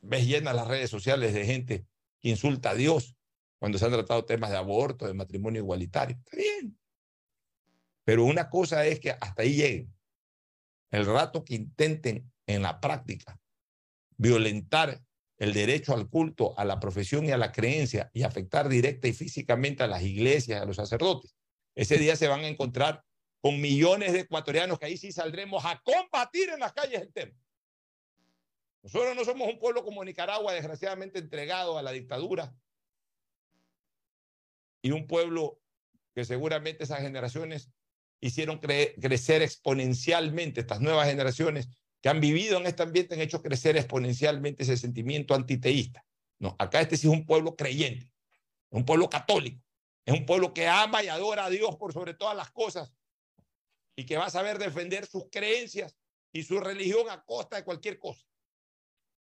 ves 0.00 0.26
llenas 0.26 0.54
las 0.54 0.66
redes 0.66 0.88
sociales 0.88 1.34
de 1.34 1.44
gente 1.44 1.84
que 2.20 2.30
insulta 2.30 2.70
a 2.70 2.74
Dios 2.74 3.18
cuando 3.58 3.76
se 3.76 3.84
han 3.84 3.92
tratado 3.92 4.24
temas 4.24 4.48
de 4.48 4.56
aborto, 4.56 5.06
de 5.06 5.12
matrimonio 5.12 5.60
igualitario. 5.60 6.16
Está. 6.16 6.38
Pero 8.08 8.24
una 8.24 8.48
cosa 8.48 8.86
es 8.86 9.00
que 9.00 9.10
hasta 9.10 9.42
ahí 9.42 9.52
lleguen. 9.52 9.94
El 10.90 11.04
rato 11.04 11.44
que 11.44 11.54
intenten 11.54 12.32
en 12.46 12.62
la 12.62 12.80
práctica 12.80 13.38
violentar 14.16 15.02
el 15.36 15.52
derecho 15.52 15.92
al 15.92 16.08
culto, 16.08 16.58
a 16.58 16.64
la 16.64 16.80
profesión 16.80 17.26
y 17.26 17.32
a 17.32 17.36
la 17.36 17.52
creencia 17.52 18.10
y 18.14 18.22
afectar 18.22 18.66
directa 18.70 19.08
y 19.08 19.12
físicamente 19.12 19.82
a 19.82 19.88
las 19.88 20.02
iglesias, 20.02 20.62
a 20.62 20.64
los 20.64 20.76
sacerdotes, 20.76 21.36
ese 21.74 21.98
día 21.98 22.16
se 22.16 22.28
van 22.28 22.40
a 22.40 22.48
encontrar 22.48 23.04
con 23.42 23.60
millones 23.60 24.14
de 24.14 24.20
ecuatorianos 24.20 24.78
que 24.78 24.86
ahí 24.86 24.96
sí 24.96 25.12
saldremos 25.12 25.66
a 25.66 25.78
combatir 25.82 26.48
en 26.48 26.60
las 26.60 26.72
calles 26.72 27.02
el 27.02 27.12
tema. 27.12 27.38
Nosotros 28.84 29.14
no 29.16 29.24
somos 29.26 29.48
un 29.48 29.58
pueblo 29.58 29.84
como 29.84 30.02
Nicaragua, 30.02 30.54
desgraciadamente 30.54 31.18
entregado 31.18 31.76
a 31.76 31.82
la 31.82 31.92
dictadura, 31.92 32.54
y 34.80 34.92
un 34.92 35.06
pueblo 35.06 35.60
que 36.14 36.24
seguramente 36.24 36.84
esas 36.84 37.00
generaciones 37.00 37.70
hicieron 38.20 38.58
crecer 38.58 39.42
exponencialmente, 39.42 40.60
estas 40.60 40.80
nuevas 40.80 41.08
generaciones 41.08 41.68
que 42.00 42.08
han 42.08 42.20
vivido 42.20 42.58
en 42.58 42.66
este 42.66 42.82
ambiente 42.82 43.14
han 43.14 43.20
hecho 43.20 43.42
crecer 43.42 43.76
exponencialmente 43.76 44.62
ese 44.62 44.76
sentimiento 44.76 45.34
antiteísta. 45.34 46.04
No, 46.38 46.54
acá 46.58 46.80
este 46.80 46.96
sí 46.96 47.08
es 47.08 47.12
un 47.12 47.26
pueblo 47.26 47.56
creyente, 47.56 48.12
un 48.70 48.84
pueblo 48.84 49.08
católico, 49.08 49.62
es 50.04 50.14
un 50.14 50.24
pueblo 50.24 50.54
que 50.54 50.68
ama 50.68 51.02
y 51.02 51.08
adora 51.08 51.46
a 51.46 51.50
Dios 51.50 51.76
por 51.76 51.92
sobre 51.92 52.14
todas 52.14 52.36
las 52.36 52.50
cosas 52.50 52.92
y 53.96 54.06
que 54.06 54.16
va 54.16 54.26
a 54.26 54.30
saber 54.30 54.58
defender 54.58 55.06
sus 55.06 55.24
creencias 55.30 55.96
y 56.32 56.44
su 56.44 56.60
religión 56.60 57.10
a 57.10 57.24
costa 57.24 57.56
de 57.56 57.64
cualquier 57.64 57.98
cosa. 57.98 58.24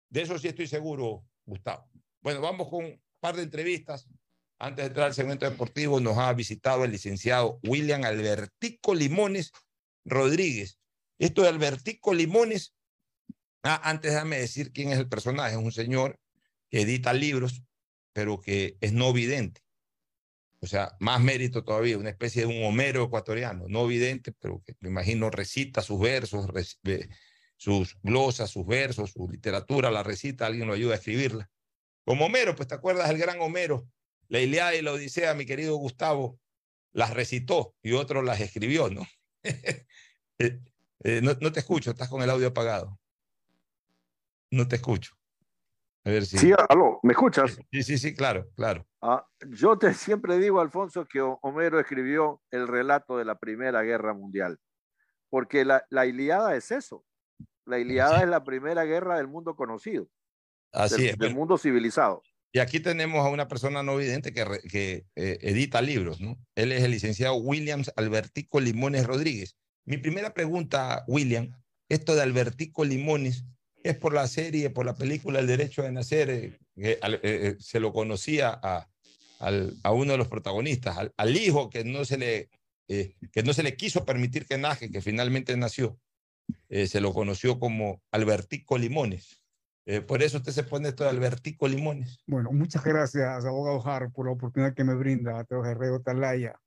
De 0.08 0.22
eso 0.22 0.38
sí 0.38 0.48
estoy 0.48 0.66
seguro, 0.66 1.26
Gustavo. 1.44 1.90
Bueno, 2.20 2.40
vamos 2.40 2.68
con 2.68 2.84
un 2.84 3.02
par 3.20 3.36
de 3.36 3.42
entrevistas. 3.42 4.08
Antes 4.58 4.84
de 4.84 4.88
entrar 4.88 5.06
al 5.06 5.14
segmento 5.14 5.48
deportivo, 5.48 6.00
nos 6.00 6.16
ha 6.18 6.32
visitado 6.32 6.84
el 6.84 6.92
licenciado 6.92 7.58
William 7.64 8.04
Albertico 8.04 8.94
Limones 8.94 9.52
Rodríguez. 10.04 10.78
Esto 11.18 11.42
de 11.42 11.48
Albertico 11.48 12.14
Limones, 12.14 12.74
ah, 13.62 13.80
antes 13.84 14.12
déjame 14.12 14.38
decir 14.38 14.72
quién 14.72 14.92
es 14.92 14.98
el 14.98 15.08
personaje. 15.08 15.52
Es 15.56 15.62
un 15.62 15.72
señor 15.72 16.18
que 16.70 16.82
edita 16.82 17.12
libros, 17.12 17.62
pero 18.12 18.40
que 18.40 18.76
es 18.80 18.92
no 18.92 19.12
vidente. 19.12 19.62
O 20.60 20.66
sea, 20.66 20.96
más 20.98 21.20
mérito 21.20 21.62
todavía, 21.62 21.98
una 21.98 22.08
especie 22.08 22.46
de 22.46 22.48
un 22.48 22.64
Homero 22.64 23.04
ecuatoriano, 23.04 23.66
no 23.68 23.86
vidente, 23.86 24.32
pero 24.32 24.62
que 24.64 24.74
me 24.80 24.88
imagino 24.88 25.28
recita 25.28 25.82
sus 25.82 26.00
versos, 26.00 26.46
sus 27.58 27.98
glosas, 28.02 28.50
sus 28.50 28.64
versos, 28.64 29.10
su 29.10 29.28
literatura, 29.28 29.90
la 29.90 30.02
recita, 30.02 30.46
alguien 30.46 30.66
lo 30.66 30.72
ayuda 30.72 30.94
a 30.94 30.96
escribirla. 30.96 31.50
Como 32.06 32.26
Homero, 32.26 32.54
pues 32.56 32.66
te 32.66 32.74
acuerdas 32.74 33.08
del 33.08 33.18
gran 33.18 33.40
Homero, 33.42 33.86
la 34.28 34.40
Iliada 34.40 34.74
y 34.74 34.82
la 34.82 34.92
Odisea, 34.92 35.34
mi 35.34 35.46
querido 35.46 35.76
Gustavo, 35.76 36.38
las 36.92 37.14
recitó 37.14 37.74
y 37.82 37.92
otro 37.92 38.22
las 38.22 38.40
escribió, 38.40 38.90
¿no? 38.90 39.02
Eh, 40.40 40.60
eh, 41.04 41.20
no, 41.22 41.30
no, 41.40 41.52
te 41.52 41.60
escucho, 41.60 41.92
estás 41.92 42.08
con 42.08 42.20
el 42.20 42.28
audio 42.28 42.48
apagado. 42.48 42.98
No 44.50 44.66
te 44.66 44.74
escucho. 44.74 45.14
A 46.04 46.10
ver 46.10 46.26
si... 46.26 46.36
Sí, 46.38 46.52
aló, 46.68 46.98
¿me 47.04 47.12
escuchas? 47.12 47.56
Sí, 47.70 47.84
sí, 47.84 47.98
sí, 47.98 48.16
claro, 48.16 48.50
claro. 48.56 48.84
Ah, 49.00 49.24
yo 49.46 49.78
te 49.78 49.94
siempre 49.94 50.38
digo, 50.38 50.60
Alfonso, 50.60 51.06
que 51.06 51.20
Homero 51.20 51.78
escribió 51.78 52.42
el 52.50 52.66
relato 52.66 53.16
de 53.16 53.24
la 53.24 53.38
Primera 53.38 53.82
Guerra 53.82 54.12
Mundial, 54.12 54.58
porque 55.30 55.64
la, 55.64 55.86
la 55.88 56.04
Iliada 56.04 56.56
es 56.56 56.72
eso. 56.72 57.04
La 57.64 57.78
Iliada 57.78 58.22
es 58.22 58.28
la 58.28 58.42
primera 58.42 58.84
guerra 58.84 59.16
del 59.16 59.28
mundo 59.28 59.54
conocido. 59.54 60.08
Así 60.72 61.02
del, 61.02 61.10
es. 61.10 61.18
Del 61.18 61.34
mundo 61.34 61.56
civilizado. 61.56 62.22
Y 62.54 62.60
aquí 62.60 62.78
tenemos 62.78 63.26
a 63.26 63.30
una 63.30 63.48
persona 63.48 63.82
no 63.82 63.96
vidente 63.96 64.32
que, 64.32 65.04
eh, 65.16 65.38
edita 65.40 65.82
libros, 65.82 66.20
¿no? 66.20 66.38
Él 66.54 66.70
es 66.70 66.84
el 66.84 66.92
licenciado 66.92 67.34
Williams 67.34 67.92
Albertico 67.96 68.60
Limones 68.60 69.04
Rodríguez. 69.06 69.56
Mi 69.84 69.96
primera 69.98 70.34
pregunta, 70.34 71.04
William, 71.08 71.50
esto 71.88 72.14
de 72.14 72.22
Albertico 72.22 72.84
Limones, 72.84 73.44
¿es 73.82 73.96
por 73.96 74.14
la 74.14 74.28
serie, 74.28 74.70
por 74.70 74.86
la 74.86 74.94
película 74.94 75.40
El 75.40 75.48
Derecho 75.48 75.82
de 75.82 75.90
Nacer? 75.90 76.30
Eh, 76.30 76.56
eh, 76.76 77.56
se 77.58 77.80
lo 77.80 77.92
conocía 77.92 78.56
a, 78.62 78.88
uno 79.92 80.12
de 80.12 80.18
los 80.18 80.28
protagonistas, 80.28 81.10
al, 81.16 81.36
hijo 81.36 81.70
que 81.70 81.82
no, 81.82 82.04
se 82.04 82.18
le, 82.18 82.50
que 82.86 83.42
no 83.44 83.52
se 83.52 83.64
le 83.64 83.74
quiso 83.74 84.04
permitir 84.04 84.46
que 84.46 84.58
nace, 84.58 84.92
que 84.92 85.02
finalmente 85.02 85.56
nació. 85.56 85.98
se 86.68 87.00
lo 87.00 87.12
conoció 87.12 87.58
como 87.58 88.00
Albertico 88.12 88.78
Limones. 88.78 89.43
Eh, 89.86 90.00
por 90.00 90.22
eso 90.22 90.38
usted 90.38 90.52
se 90.52 90.64
pone 90.64 90.88
esto 90.88 91.04
de 91.04 91.10
Albertico 91.10 91.68
Limones. 91.68 92.18
Bueno, 92.26 92.50
muchas 92.52 92.82
gracias, 92.82 93.44
abogado 93.44 93.80
Jaro, 93.80 94.10
por 94.10 94.26
la 94.26 94.32
oportunidad 94.32 94.74
que 94.74 94.84
me 94.84 94.94
brinda 94.94 95.38
a 95.38 95.44
Teo 95.44 95.64
Herrero 95.64 96.00
Talaya. 96.00 96.58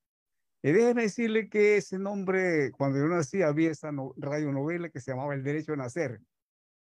Y 0.61 0.71
déjeme 0.71 1.03
decirle 1.03 1.49
que 1.49 1.77
ese 1.77 1.97
nombre, 1.97 2.71
cuando 2.71 2.99
yo 2.99 3.07
nací, 3.07 3.41
había 3.41 3.71
esa 3.71 3.91
no, 3.91 4.13
radionovela 4.17 4.89
que 4.89 4.99
se 4.99 5.11
llamaba 5.11 5.33
El 5.33 5.43
Derecho 5.43 5.73
a 5.73 5.77
Nacer. 5.77 6.19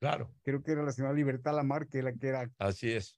Claro. 0.00 0.32
Creo 0.42 0.62
que 0.62 0.72
era 0.72 0.82
la 0.82 0.92
señora 0.92 1.14
Libertad 1.14 1.54
Lamar, 1.54 1.88
que 1.88 2.02
la 2.02 2.12
que 2.12 2.28
era. 2.28 2.50
Así 2.58 2.92
es. 2.92 3.16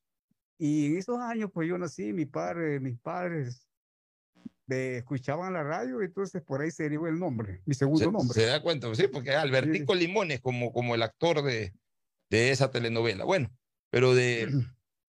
Y 0.58 0.86
en 0.86 0.98
esos 0.98 1.18
años, 1.18 1.50
pues 1.52 1.68
yo 1.68 1.76
nací, 1.76 2.12
mi 2.12 2.26
padre, 2.26 2.78
mis 2.78 2.98
padres 2.98 3.66
de, 4.66 4.98
escuchaban 4.98 5.52
la 5.52 5.62
radio, 5.62 6.00
entonces 6.02 6.42
por 6.42 6.60
ahí 6.60 6.70
se 6.70 6.84
derivó 6.84 7.06
el 7.08 7.18
nombre, 7.18 7.60
mi 7.66 7.74
segundo 7.74 8.04
se, 8.04 8.12
nombre. 8.12 8.40
Se 8.40 8.46
da 8.46 8.62
cuenta, 8.62 8.94
sí, 8.94 9.08
porque 9.08 9.34
Albertico 9.34 9.94
sí. 9.94 10.00
Limones, 10.00 10.40
como, 10.40 10.72
como 10.72 10.94
el 10.94 11.02
actor 11.02 11.42
de, 11.42 11.74
de 12.30 12.50
esa 12.50 12.70
telenovela. 12.70 13.24
Bueno, 13.24 13.50
pero 13.90 14.14
de 14.14 14.48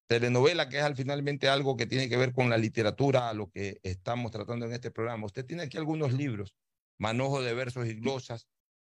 telenovela, 0.08 0.70
que 0.70 0.78
es 0.78 0.84
al 0.84 0.96
finalmente 0.96 1.50
algo 1.50 1.76
que 1.76 1.88
tiene 1.88 2.10
que 2.10 2.18
ver 2.18 2.34
con 2.34 2.50
la 2.50 2.58
literatura, 2.58 3.34
lo 3.34 3.50
que 3.50 3.80
estamos 3.84 4.32
tratando 4.32 4.66
en 4.66 4.74
este 4.74 4.92
programa. 4.92 5.26
Usted 5.26 5.46
tiene 5.46 5.64
aquí 5.64 5.78
algunos 5.78 6.14
libros, 6.14 6.56
Manojo 6.98 7.42
de 7.42 7.54
versos 7.54 7.88
y 7.88 7.94
glosas, 7.96 8.48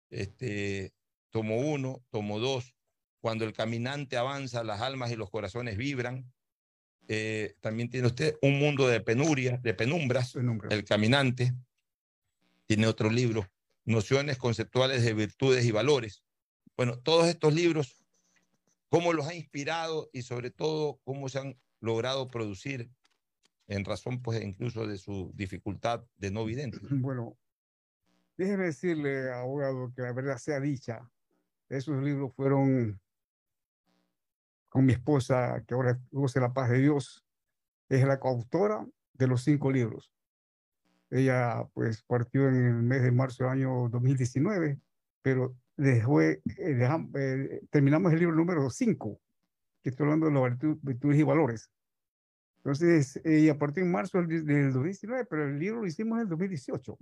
este, 0.09 0.93
tomo 1.29 1.57
uno, 1.57 2.03
tomo 2.09 2.39
dos, 2.39 2.75
Cuando 3.19 3.45
el 3.45 3.53
caminante 3.53 4.17
avanza, 4.17 4.63
las 4.63 4.81
almas 4.81 5.11
y 5.11 5.15
los 5.15 5.29
corazones 5.29 5.77
vibran. 5.77 6.31
Eh, 7.07 7.55
también 7.59 7.89
tiene 7.89 8.07
usted 8.07 8.37
Un 8.41 8.57
mundo 8.57 8.87
de 8.87 9.01
penuria, 9.01 9.57
de 9.57 9.73
penumbras, 9.73 10.33
Penumbra. 10.33 10.69
El 10.71 10.83
caminante. 10.83 11.53
Tiene 12.65 12.87
otro 12.87 13.09
libro, 13.09 13.47
Nociones 13.83 14.37
conceptuales 14.37 15.03
de 15.03 15.13
virtudes 15.13 15.65
y 15.65 15.71
valores. 15.71 16.23
Bueno, 16.77 16.97
todos 16.97 17.27
estos 17.27 17.53
libros 17.53 18.00
cómo 18.91 19.13
los 19.13 19.25
ha 19.25 19.33
inspirado 19.33 20.09
y 20.11 20.21
sobre 20.23 20.51
todo 20.51 20.99
cómo 21.05 21.29
se 21.29 21.39
han 21.39 21.57
logrado 21.79 22.27
producir 22.27 22.91
en 23.67 23.85
razón 23.85 24.21
pues 24.21 24.43
incluso 24.43 24.85
de 24.85 24.97
su 24.97 25.31
dificultad 25.33 26.03
de 26.17 26.29
no 26.29 26.43
vidente. 26.43 26.77
Bueno, 26.91 27.37
déjeme 28.37 28.65
decirle, 28.65 29.31
abogado, 29.31 29.93
que 29.95 30.01
la 30.01 30.11
verdad 30.11 30.37
sea 30.37 30.59
dicha, 30.59 31.09
esos 31.69 32.03
libros 32.03 32.33
fueron 32.35 32.99
con 34.67 34.85
mi 34.85 34.91
esposa, 34.91 35.63
que 35.65 35.73
ahora 35.73 35.97
goce 36.11 36.41
la 36.41 36.53
paz 36.53 36.69
de 36.69 36.79
Dios, 36.79 37.25
es 37.87 38.05
la 38.05 38.19
coautora 38.19 38.85
de 39.13 39.27
los 39.27 39.41
cinco 39.43 39.71
libros. 39.71 40.11
Ella 41.09 41.65
pues 41.73 42.03
partió 42.03 42.49
en 42.49 42.55
el 42.55 42.83
mes 42.83 43.03
de 43.03 43.11
marzo 43.11 43.45
del 43.45 43.53
año 43.53 43.87
2019, 43.87 44.79
pero 45.21 45.55
después 45.77 46.39
eh, 46.57 46.73
dejamos, 46.73 47.11
eh, 47.15 47.61
terminamos 47.69 48.13
el 48.13 48.19
libro 48.19 48.35
número 48.35 48.69
5, 48.69 49.21
que 49.81 49.89
estoy 49.89 50.05
hablando 50.05 50.27
de 50.27 50.33
las 50.33 50.81
virtudes 50.81 51.19
y 51.19 51.23
valores. 51.23 51.71
Entonces, 52.57 53.19
eh, 53.23 53.49
a 53.49 53.57
partir 53.57 53.83
de 53.83 53.89
marzo 53.89 54.21
del, 54.21 54.45
del, 54.45 54.73
2019, 54.73 55.25
pero 55.25 55.47
el 55.47 55.59
libro 55.59 55.81
lo 55.81 55.87
hicimos 55.87 56.17
en 56.17 56.23
el 56.23 56.29
2018. 56.29 56.97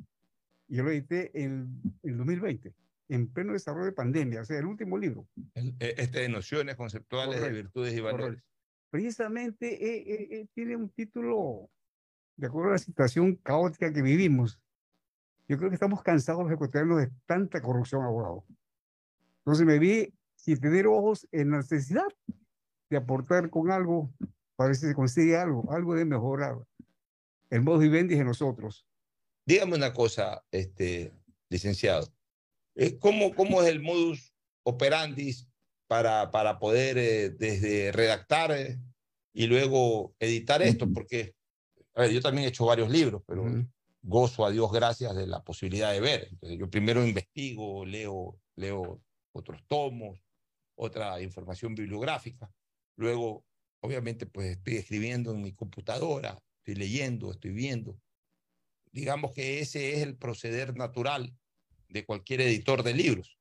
Y 0.70 0.76
yo 0.78 0.84
lo 0.84 0.92
edité 0.92 1.32
en 1.44 1.82
el 2.04 2.18
2020, 2.18 2.74
en 3.10 3.28
pleno 3.28 3.54
desarrollo 3.54 3.86
de 3.86 3.92
pandemia, 3.92 4.42
o 4.42 4.46
sea, 4.46 4.60
el 4.60 4.66
último 4.66 4.98
libro. 4.98 5.28
El, 5.56 5.76
este 5.80 6.22
de 6.22 6.30
nociones 6.30 6.76
conceptuales 6.76 7.40
correcto, 7.40 7.56
de 7.56 7.62
virtudes 7.62 7.94
y 7.94 8.00
valores. 8.00 8.26
Correcto. 8.26 8.46
Precisamente 8.92 10.48
tiene 10.54 10.76
un 10.76 10.90
título, 10.90 11.70
de 12.38 12.48
acuerdo 12.48 12.70
a 12.70 12.74
la 12.74 12.80
situación 12.80 13.36
caótica 13.36 13.92
que 13.94 14.02
vivimos, 14.02 14.60
yo 15.50 15.58
creo 15.58 15.70
que 15.70 15.76
estamos 15.76 16.04
cansados 16.04 16.44
los 16.44 16.52
ecuatorianos 16.52 17.00
de 17.00 17.12
tanta 17.26 17.60
corrupción, 17.60 18.04
abogado. 18.04 18.46
Entonces 19.50 19.66
me 19.66 19.80
vi 19.80 20.14
sin 20.36 20.60
tener 20.60 20.86
ojos 20.86 21.28
en 21.32 21.50
la 21.50 21.58
necesidad 21.58 22.06
de 22.88 22.98
aportar 22.98 23.50
con 23.50 23.72
algo 23.72 24.14
para 24.56 24.68
ver 24.68 24.76
si 24.76 24.86
se 24.86 24.94
consigue 24.94 25.36
algo, 25.38 25.72
algo 25.72 25.96
de 25.96 26.06
mejorar 26.06 26.56
el 27.50 27.64
modo 27.64 27.80
vivendi 27.80 28.14
de 28.14 28.24
nosotros. 28.24 28.86
Dígame 29.48 29.76
una 29.76 29.92
cosa, 29.92 30.44
este, 30.52 31.12
licenciado. 31.50 32.14
¿Cómo, 33.00 33.34
¿Cómo 33.34 33.64
es 33.64 33.70
el 33.70 33.82
modus 33.82 34.36
operandi 34.62 35.36
para, 35.88 36.30
para 36.30 36.60
poder 36.60 37.00
eh, 37.00 37.32
desde 37.32 37.92
redactar 37.92 38.52
eh, 38.52 38.80
y 39.34 39.48
luego 39.48 40.14
editar 40.20 40.62
esto? 40.62 40.88
Porque, 40.94 41.34
a 41.96 42.02
ver, 42.02 42.12
yo 42.12 42.22
también 42.22 42.46
he 42.46 42.50
hecho 42.50 42.66
varios 42.66 42.92
libros, 42.92 43.24
pero 43.26 43.46
gozo 44.04 44.46
a 44.46 44.52
Dios 44.52 44.72
gracias 44.72 45.16
de 45.16 45.26
la 45.26 45.44
posibilidad 45.44 45.92
de 45.92 46.02
ver. 46.02 46.28
Entonces, 46.30 46.60
yo 46.60 46.70
primero 46.70 47.04
investigo, 47.04 47.84
leo, 47.84 48.40
leo 48.56 49.02
otros 49.40 49.64
tomos, 49.68 50.24
otra 50.76 51.22
información 51.22 51.76
bibliográfica. 51.76 52.52
Luego, 52.96 53.46
obviamente, 53.82 54.26
pues 54.26 54.58
estoy 54.58 54.78
escribiendo 54.78 55.32
en 55.32 55.42
mi 55.42 55.54
computadora, 55.54 56.42
estoy 56.60 56.76
leyendo, 56.76 57.32
estoy 57.32 57.52
viendo. 57.52 58.00
Digamos 58.92 59.34
que 59.34 59.60
ese 59.60 59.94
es 59.94 60.04
el 60.04 60.16
proceder 60.16 60.76
natural 60.76 61.36
de 61.90 62.06
cualquier 62.06 62.42
editor 62.42 62.84
de 62.84 62.94
libros. 62.94 63.38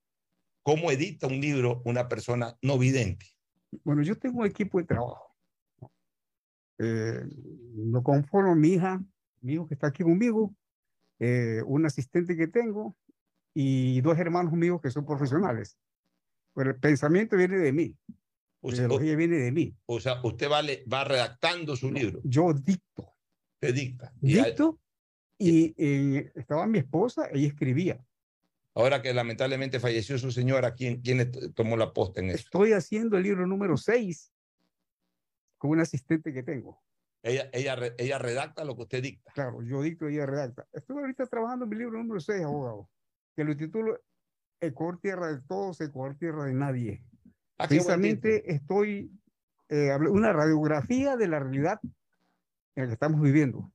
¿Cómo 0.63 0.91
edita 0.91 1.27
un 1.27 1.41
libro 1.41 1.81
una 1.85 2.09
persona 2.09 2.57
no 2.61 2.79
vidente? 2.79 3.27
Bueno, 3.85 4.03
yo 4.03 4.19
tengo 4.19 4.41
un 4.41 4.47
equipo 4.47 4.79
de 4.79 4.85
trabajo. 4.85 5.35
Eh, 6.79 7.23
lo 7.75 8.03
conformo 8.03 8.55
mi 8.55 8.75
hija, 8.75 9.03
mi 9.41 9.55
hijo 9.55 9.67
que 9.67 9.75
está 9.75 9.89
aquí 9.89 10.03
conmigo, 10.03 10.55
eh, 11.19 11.63
un 11.67 11.87
asistente 11.87 12.37
que 12.37 12.47
tengo 12.47 12.97
y 13.55 14.01
dos 14.03 14.19
hermanos 14.19 14.53
míos 14.53 14.81
que 14.81 14.91
son 14.91 15.05
profesionales. 15.05 15.79
Pero 16.59 16.71
el 16.71 16.81
pensamiento 16.81 17.37
viene 17.37 17.57
de 17.57 17.73
mí. 17.73 17.97
O 18.61 18.71
La 18.71 18.79
ideología 18.79 19.15
viene 19.15 19.37
de 19.37 19.53
mí. 19.53 19.77
o 19.87 20.01
sea, 20.01 20.21
usted 20.25 20.51
va, 20.51 20.61
va 20.93 21.05
redactando 21.05 21.77
su 21.77 21.93
libro. 21.93 22.21
Yo 22.25 22.53
dicto. 22.53 23.15
Usted 23.55 23.73
dicta. 23.73 24.13
Y 24.21 24.35
Dicto 24.35 24.81
y 25.39 25.73
eh, 25.79 26.33
estaba 26.35 26.67
mi 26.67 26.79
esposa, 26.81 27.29
ella 27.33 27.47
escribía. 27.47 28.05
ahora 28.75 29.01
que 29.01 29.15
lamentablemente 29.15 29.79
falleció 29.79 30.19
su 30.19 30.33
señora, 30.33 30.75
¿quién, 30.75 31.01
quién 31.01 31.31
tomó 31.55 31.77
la 31.77 31.93
posta 31.93 32.21
en 32.21 32.31
eso? 32.31 32.39
Estoy 32.39 32.73
haciendo 32.73 33.17
el 33.17 33.23
libro 33.23 33.47
número 33.47 33.77
6 33.77 34.33
con 35.59 35.71
un 35.71 35.81
asistente 35.81 36.33
que 36.33 36.43
tengo. 36.43 36.83
Ella, 37.23 37.49
ella, 37.53 37.77
ella 37.99 38.19
redacta 38.19 38.65
lo 38.65 38.75
que 38.75 38.83
usted 38.83 39.01
dicta. 39.01 39.31
Claro, 39.33 39.63
yo 39.63 39.81
dicto 39.81 40.11
y 40.11 40.15
ella 40.15 40.27
redacta. 40.27 40.67
Estoy 40.73 40.99
ahorita 40.99 41.27
trabajando 41.27 41.67
en 41.67 41.69
mi 41.69 41.77
libro 41.77 41.99
número 41.99 42.19
6, 42.19 42.43
abogado, 42.43 42.91
que 43.37 43.45
lo 43.45 43.57
titulo 43.57 44.01
Ecuador 44.61 44.99
tierra 45.01 45.29
de 45.29 45.41
todos, 45.43 45.81
Ecuador 45.81 46.17
tierra 46.17 46.45
de 46.45 46.55
nadie. 46.55 47.05
Ah, 47.59 47.67
Precisamente 47.69 48.53
estoy, 48.53 49.11
eh, 49.69 49.95
una 50.11 50.33
radiografía 50.33 51.17
de 51.17 51.29
la 51.29 51.41
realidad 51.41 51.81
en 52.75 52.85
la 52.85 52.87
que 52.87 52.93
estamos 52.93 53.21
viviendo. 53.21 53.73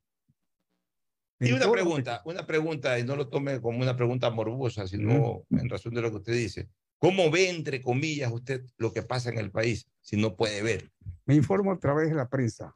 Y 1.40 1.52
una 1.52 1.70
pregunta, 1.70 2.22
una 2.26 2.46
pregunta, 2.46 2.98
y 3.00 3.04
no 3.04 3.16
lo 3.16 3.28
tome 3.28 3.60
como 3.60 3.80
una 3.80 3.98
pregunta 3.98 4.30
morbosa, 4.30 4.88
sino 4.88 5.44
en 5.50 5.70
razón 5.70 5.94
de 5.94 6.02
lo 6.02 6.10
que 6.10 6.18
usted 6.18 6.34
dice. 6.34 6.70
¿Cómo 7.00 7.30
ve, 7.30 7.50
entre 7.50 7.82
comillas, 7.82 8.32
usted 8.32 8.64
lo 8.78 8.94
que 8.94 9.02
pasa 9.02 9.30
en 9.30 9.38
el 9.38 9.52
país 9.52 9.90
si 10.00 10.16
no 10.16 10.38
puede 10.38 10.62
ver? 10.64 10.90
Me 11.26 11.36
informo 11.36 11.74
a 11.74 11.78
través 11.78 12.10
de 12.10 12.16
la 12.16 12.30
prensa. 12.30 12.74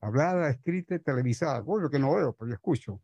Hablada, 0.00 0.50
escrita, 0.50 0.96
y 0.96 0.98
televisada. 0.98 1.60
Bueno, 1.60 1.88
que 1.88 1.98
no 1.98 2.14
veo, 2.14 2.34
pero 2.34 2.48
yo 2.48 2.54
escucho. 2.54 3.00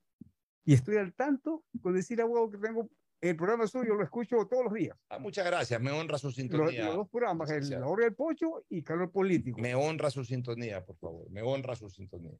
Y 0.66 0.74
estoy 0.74 0.98
al 0.98 1.14
tanto 1.14 1.64
con 1.80 1.94
decir, 1.94 2.20
abogado, 2.20 2.50
que 2.50 2.58
tengo 2.58 2.90
el 3.30 3.36
programa 3.36 3.66
suyo, 3.66 3.94
lo 3.94 4.02
escucho 4.04 4.46
todos 4.46 4.64
los 4.64 4.74
días. 4.74 4.96
Ah, 5.08 5.18
muchas 5.18 5.46
gracias, 5.46 5.80
me 5.80 5.90
honra 5.90 6.18
su 6.18 6.26
Los, 6.28 6.34
sintonía. 6.36 6.86
los 6.86 6.96
dos 6.96 7.08
programas, 7.08 7.50
el. 7.50 7.68
La 7.70 7.86
Hora 7.86 8.04
del 8.04 8.14
Pocho 8.14 8.64
y 8.68 8.82
Calor 8.82 9.10
Político. 9.10 9.60
Me 9.60 9.74
honra 9.74 10.10
su 10.10 10.24
sintonía, 10.24 10.84
por 10.84 10.96
favor. 10.96 11.30
Me 11.30 11.42
honra 11.42 11.74
su 11.76 11.88
sintonía. 11.88 12.36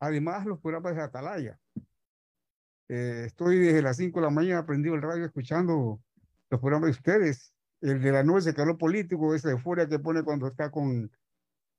Además, 0.00 0.46
los 0.46 0.60
programas 0.60 0.94
de 0.94 1.02
Atalaya. 1.02 1.58
Eh, 2.88 3.24
estoy 3.26 3.58
desde 3.58 3.82
las 3.82 3.96
5 3.96 4.18
de 4.20 4.26
la 4.26 4.30
mañana 4.30 4.64
prendido 4.64 4.94
el 4.94 5.02
radio 5.02 5.24
escuchando 5.26 6.00
los 6.50 6.60
programas 6.60 6.86
de 6.88 6.92
ustedes. 6.92 7.52
El 7.80 8.00
de 8.02 8.10
la 8.12 8.22
noche, 8.24 8.54
Calor 8.54 8.78
Político, 8.78 9.34
esa 9.34 9.50
euforia 9.50 9.88
que 9.88 9.98
pone 9.98 10.22
cuando 10.22 10.46
está 10.48 10.70
con 10.70 11.10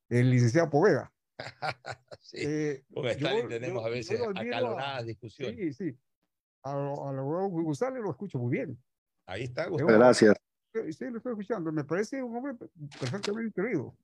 el 0.10 0.30
licenciado 0.32 0.70
Poveda. 0.70 1.12
Sí, 2.22 2.38
Eh, 2.42 2.84
con 2.94 3.08
Stalin 3.08 3.44
yo- 3.44 3.48
tenemos 3.48 3.82
yo- 3.82 3.88
a 3.88 3.90
veces 3.90 4.22
a- 4.22 4.30
acaloradas 4.40 5.06
discusiones. 5.06 5.76
Sí, 5.78 5.92
sí. 5.92 5.98
A, 6.64 6.74
lo- 6.76 7.08
a 7.08 7.14
lo 7.14 7.24
González 7.50 8.02
lo 8.04 8.12
escucho 8.12 8.38
muy 8.40 8.52
bien. 8.58 8.78
Ahí 9.26 9.44
está, 9.44 9.64
Es 9.64 9.70
Gustavo. 9.70 9.92
Gracias. 10.00 10.36
Sí, 10.74 11.06
lo 11.06 11.18
estoy 11.18 11.32
escuchando. 11.34 11.72
Me 11.72 11.84
parece 11.84 12.22
un 12.22 12.36
hombre 12.36 12.54
perfectamente 13.00 13.46
instruido. 13.48 13.96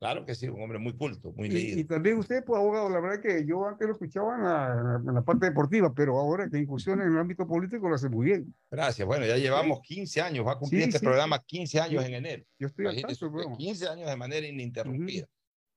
Claro 0.00 0.24
que 0.26 0.34
sí, 0.34 0.48
un 0.48 0.60
hombre 0.60 0.78
muy 0.78 0.92
culto, 0.96 1.32
muy 1.32 1.46
Y, 1.48 1.50
leído. 1.52 1.78
y 1.80 1.84
también 1.84 2.18
usted, 2.18 2.44
pues, 2.44 2.58
abogado, 2.58 2.90
la 2.90 3.00
verdad 3.00 3.22
que 3.22 3.46
yo 3.46 3.66
antes 3.66 3.86
lo 3.86 3.92
escuchaba 3.94 4.34
en 4.36 4.42
la, 4.42 5.02
en 5.06 5.14
la- 5.14 5.22
parte 5.22 5.46
deportiva, 5.46 5.94
pero 5.94 6.18
ahora 6.18 6.48
que 6.50 6.58
incursiona 6.58 7.04
en 7.04 7.12
el 7.12 7.18
ámbito 7.18 7.46
político 7.46 7.88
lo 7.88 7.94
hace 7.94 8.08
muy 8.08 8.26
bien. 8.26 8.54
Gracias. 8.70 9.06
Bueno, 9.06 9.24
ya 9.24 9.36
llevamos 9.36 9.80
15 9.82 10.20
años, 10.20 10.46
va 10.46 10.52
a 10.52 10.58
cumplir 10.58 10.82
Sí, 10.82 10.88
este 10.88 10.98
sí, 10.98 11.04
programa 11.04 11.38
15 11.38 11.80
años 11.80 12.02
Sí. 12.02 12.08
en 12.08 12.14
enero. 12.16 12.44
Yo 12.58 12.66
estoy 12.66 12.86
al 12.86 12.94
tanto 12.96 13.06
del 13.08 13.12
usted, 13.14 13.26
programa. 13.28 13.56
15 13.56 13.88
años 13.88 14.10
de 14.10 14.16
manera 14.16 14.46
ininterrumpida. 14.46 15.26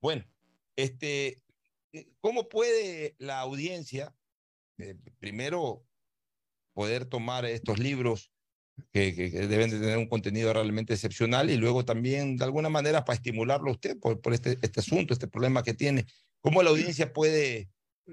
Bueno, 0.01 0.25
este, 0.75 1.41
¿cómo 2.19 2.49
puede 2.49 3.15
la 3.19 3.39
audiencia, 3.39 4.13
eh, 4.79 4.95
primero, 5.19 5.83
poder 6.77 7.05
tomar 7.05 7.43
estos 7.45 7.79
libros 7.79 8.31
que, 8.93 9.15
que- 9.15 9.31
que 9.31 9.47
deben 9.47 9.71
de 9.71 9.79
tener 9.79 9.97
un 9.97 10.07
contenido 10.07 10.53
realmente 10.53 10.93
excepcional 10.93 11.49
y 11.49 11.57
luego 11.57 11.83
también, 11.83 12.37
de 12.37 12.43
alguna 12.45 12.69
manera, 12.69 13.03
para 13.03 13.15
estimularlo 13.15 13.69
a 13.69 13.73
usted 13.73 13.97
por, 13.99 14.21
por 14.21 14.35
este, 14.35 14.59
este 14.61 14.81
asunto, 14.81 15.11
este 15.15 15.27
problema 15.27 15.63
que 15.63 15.73
tiene? 15.73 16.05
¿Cómo 16.39 16.61
la 16.61 16.69
audiencia 16.69 17.11
puede 17.13 17.67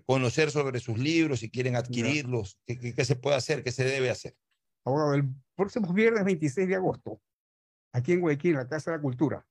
conocer 0.06 0.50
sobre 0.50 0.80
sus 0.80 0.98
libros, 0.98 1.40
si 1.40 1.50
quieren 1.50 1.76
adquirirlos? 1.76 2.58
¿Qué, 2.66 2.78
qué- 2.78 2.94
qué 2.94 3.04
se 3.04 3.16
puede 3.16 3.36
hacer? 3.36 3.62
¿Qué 3.62 3.70
se 3.70 3.84
debe 3.84 4.08
hacer? 4.08 4.34
Abogado, 4.86 5.12
el 5.14 5.24
próximo 5.54 5.92
viernes 5.92 6.24
26 6.24 6.66
de 6.66 6.74
agosto, 6.76 7.20
aquí 7.92 8.12
en 8.12 8.20
Guayaquil, 8.22 8.52
en 8.52 8.56
la 8.56 8.66
Casa 8.68 8.90
de 8.92 8.96
la 8.96 9.02
Cultura, 9.02 9.46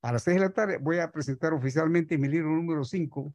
a 0.00 0.12
las 0.12 0.22
6 0.22 0.36
de 0.36 0.40
la 0.42 0.50
tarde 0.52 0.76
voy 0.78 0.98
a 1.00 1.10
presentar 1.10 1.52
oficialmente 1.54 2.16
mi 2.16 2.28
libro 2.28 2.50
número 2.50 2.84
5, 2.84 3.34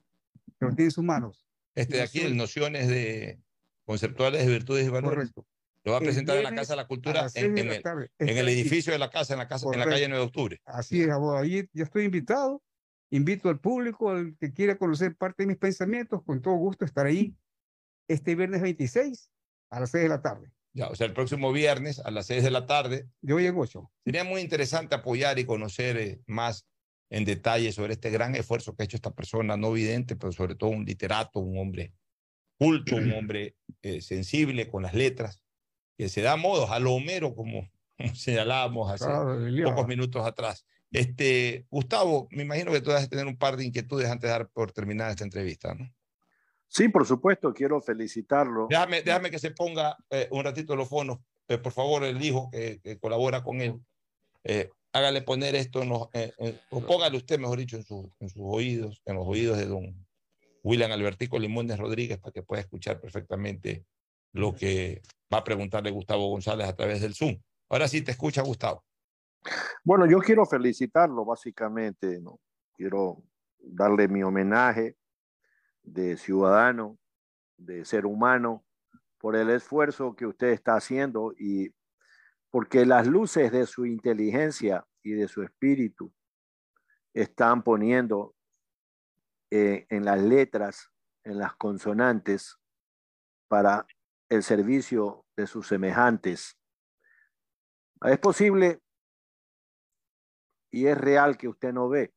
que 0.57 0.65
lo 0.65 0.69
tiene 0.73 0.85
en 0.85 0.91
sus 0.91 1.03
manos. 1.03 1.45
Este 1.75 1.97
de 1.97 2.03
aquí, 2.03 2.19
el 2.21 2.37
Nociones 2.37 2.87
de 2.87 3.41
Conceptuales 3.85 4.45
de 4.45 4.51
Virtudes 4.51 4.85
y 4.85 4.89
Valores. 4.89 5.17
Correcto. 5.31 5.45
Lo 5.83 5.91
va 5.91 5.97
a 5.97 6.01
presentar 6.01 6.37
en 6.37 6.43
la 6.43 6.55
Casa 6.55 6.73
de 6.73 6.77
la 6.77 6.87
Cultura, 6.87 7.27
en, 7.35 7.57
en 7.57 7.67
la 7.67 7.75
el, 7.75 8.11
en 8.19 8.37
el 8.37 8.47
edificio 8.47 8.93
de 8.93 8.99
la 8.99 9.09
casa, 9.09 9.33
en 9.33 9.39
la, 9.39 9.49
casa, 9.49 9.67
en 9.71 9.79
la 9.79 9.85
calle 9.85 10.07
9 10.07 10.21
de 10.21 10.27
octubre. 10.27 10.61
Así 10.63 11.01
es, 11.01 11.09
abogado. 11.09 11.43
Ahí 11.43 11.67
ya 11.73 11.83
estoy 11.83 12.05
invitado. 12.05 12.63
Invito 13.09 13.49
al 13.49 13.59
público, 13.59 14.11
al 14.11 14.37
que 14.39 14.53
quiera 14.53 14.77
conocer 14.77 15.15
parte 15.15 15.43
de 15.43 15.47
mis 15.47 15.57
pensamientos, 15.57 16.23
con 16.23 16.41
todo 16.41 16.55
gusto 16.55 16.85
estar 16.85 17.05
ahí 17.05 17.35
este 18.07 18.35
viernes 18.35 18.61
26 18.61 19.29
a 19.71 19.79
las 19.81 19.91
6 19.91 20.03
de 20.03 20.09
la 20.09 20.21
tarde. 20.21 20.51
Ya, 20.73 20.87
o 20.87 20.95
sea, 20.95 21.05
el 21.05 21.13
próximo 21.13 21.51
viernes 21.51 21.99
a 21.99 22.11
las 22.11 22.27
6 22.27 22.43
de 22.43 22.51
la 22.51 22.65
tarde. 22.65 23.09
De 23.21 23.33
hoy 23.33 23.45
en 23.45 23.55
8. 23.57 23.91
Sería 24.05 24.23
muy 24.23 24.41
interesante 24.41 24.95
apoyar 24.95 25.37
y 25.37 25.45
conocer 25.45 25.97
eh, 25.97 26.21
más 26.25 26.65
en 27.09 27.25
detalle 27.25 27.71
sobre 27.73 27.93
este 27.93 28.09
gran 28.09 28.35
esfuerzo 28.35 28.73
que 28.73 28.83
ha 28.83 28.85
hecho 28.85 28.97
esta 28.97 29.13
persona 29.13 29.57
no 29.57 29.73
vidente, 29.73 30.15
pero 30.15 30.31
sobre 30.31 30.55
todo 30.55 30.71
un 30.71 30.85
literato, 30.85 31.39
un 31.39 31.59
hombre 31.59 31.93
culto, 32.63 32.95
un 32.95 33.11
hombre 33.13 33.55
eh, 33.81 34.01
sensible 34.01 34.69
con 34.69 34.83
las 34.83 34.93
letras, 34.93 35.41
que 35.97 36.09
se 36.09 36.21
da 36.21 36.35
modos 36.35 36.69
a 36.71 36.79
lo 36.79 36.93
Homero, 36.93 37.35
como, 37.35 37.69
como 37.97 38.15
señalábamos 38.15 38.91
hace 38.91 39.05
Claro, 39.05 39.37
pocos 39.65 39.87
minutos 39.87 40.25
atrás. 40.25 40.65
Este, 40.91 41.65
Gustavo, 41.71 42.27
me 42.31 42.43
imagino 42.43 42.71
que 42.71 42.81
tú 42.81 42.91
vas 42.91 43.03
a 43.03 43.07
tener 43.09 43.25
un 43.25 43.37
par 43.37 43.57
de 43.57 43.65
inquietudes 43.65 44.07
antes 44.09 44.27
de 44.29 44.31
dar 44.37 44.47
por 44.49 44.71
terminada 44.71 45.11
esta 45.11 45.23
entrevista, 45.23 45.73
¿no? 45.73 45.91
Sí, 46.67 46.89
por 46.89 47.05
supuesto, 47.05 47.53
quiero 47.53 47.81
felicitarlo. 47.81 48.67
Déjame, 48.69 49.01
déjame 49.03 49.29
que 49.29 49.39
se 49.39 49.51
ponga 49.51 49.95
eh, 50.09 50.27
un 50.31 50.43
ratito 50.43 50.75
los 50.75 50.89
fonos, 50.89 51.19
eh, 51.47 51.57
por 51.57 51.71
favor, 51.71 52.03
el 52.03 52.19
hijo 52.23 52.49
que, 52.51 52.79
que 52.83 52.97
colabora 52.99 53.43
con 53.43 53.61
él. 53.61 53.79
eh, 54.43 54.69
hágale 54.91 55.21
poner 55.23 55.55
esto, 55.55 55.81
en 55.81 55.89
los, 55.89 56.07
eh, 56.13 56.31
o 56.69 56.81
póngale 56.81 57.17
usted, 57.17 57.39
mejor 57.39 57.57
dicho, 57.59 57.75
en, 57.77 57.83
su- 57.83 58.11
en 58.19 58.29
sus 58.29 58.41
oídos, 58.45 59.01
en 59.05 59.15
los 59.15 59.25
oídos 59.27 59.57
de 59.57 59.65
don 59.65 60.02
William 60.63 60.91
Albertico 60.91 61.37
Limones 61.37 61.77
Rodríguez, 61.77 62.19
para 62.19 62.31
que 62.31 62.43
pueda 62.43 62.61
escuchar 62.61 62.99
perfectamente 62.99 63.85
lo 64.31 64.55
que 64.55 65.01
va 65.31 65.39
a 65.39 65.43
preguntarle 65.43 65.91
Gustavo 65.91 66.29
González 66.29 66.67
a 66.67 66.75
través 66.75 67.01
del 67.01 67.13
Zoom. 67.13 67.37
Ahora 67.69 67.87
sí 67.87 68.01
te 68.01 68.11
escucha, 68.11 68.41
Gustavo. 68.41 68.83
Bueno, 69.83 70.05
yo 70.05 70.19
quiero 70.19 70.45
felicitarlo 70.45 71.25
básicamente, 71.25 72.21
¿no? 72.21 72.39
Quiero 72.73 73.23
darle 73.59 74.07
mi 74.07 74.23
homenaje 74.23 74.95
de 75.83 76.17
ciudadano, 76.17 76.97
de 77.57 77.83
ser 77.83 78.05
humano, 78.05 78.65
por 79.17 79.35
el 79.35 79.49
esfuerzo 79.49 80.15
que 80.15 80.25
usted 80.25 80.47
está 80.47 80.75
haciendo 80.75 81.33
y 81.37 81.73
porque 82.49 82.85
las 82.85 83.07
luces 83.07 83.51
de 83.51 83.65
su 83.65 83.85
inteligencia 83.85 84.85
y 85.01 85.11
de 85.11 85.27
su 85.27 85.43
espíritu 85.43 86.13
están 87.13 87.63
poniendo 87.63 88.35
eh, 89.55 89.85
en 89.91 90.03
las 90.03 90.19
letras, 90.19 90.89
en 91.23 91.37
las 91.37 91.55
consonantes, 91.57 92.57
para 93.47 93.85
el 94.27 94.41
servicio 94.41 95.27
de 95.37 95.45
sus 95.45 95.67
semejantes. 95.67 96.57
Es 98.01 98.17
posible 98.17 98.81
y 100.71 100.87
es 100.87 100.97
real 100.97 101.37
que 101.37 101.49
usted 101.49 101.71
no 101.71 101.87
ve, 101.87 102.15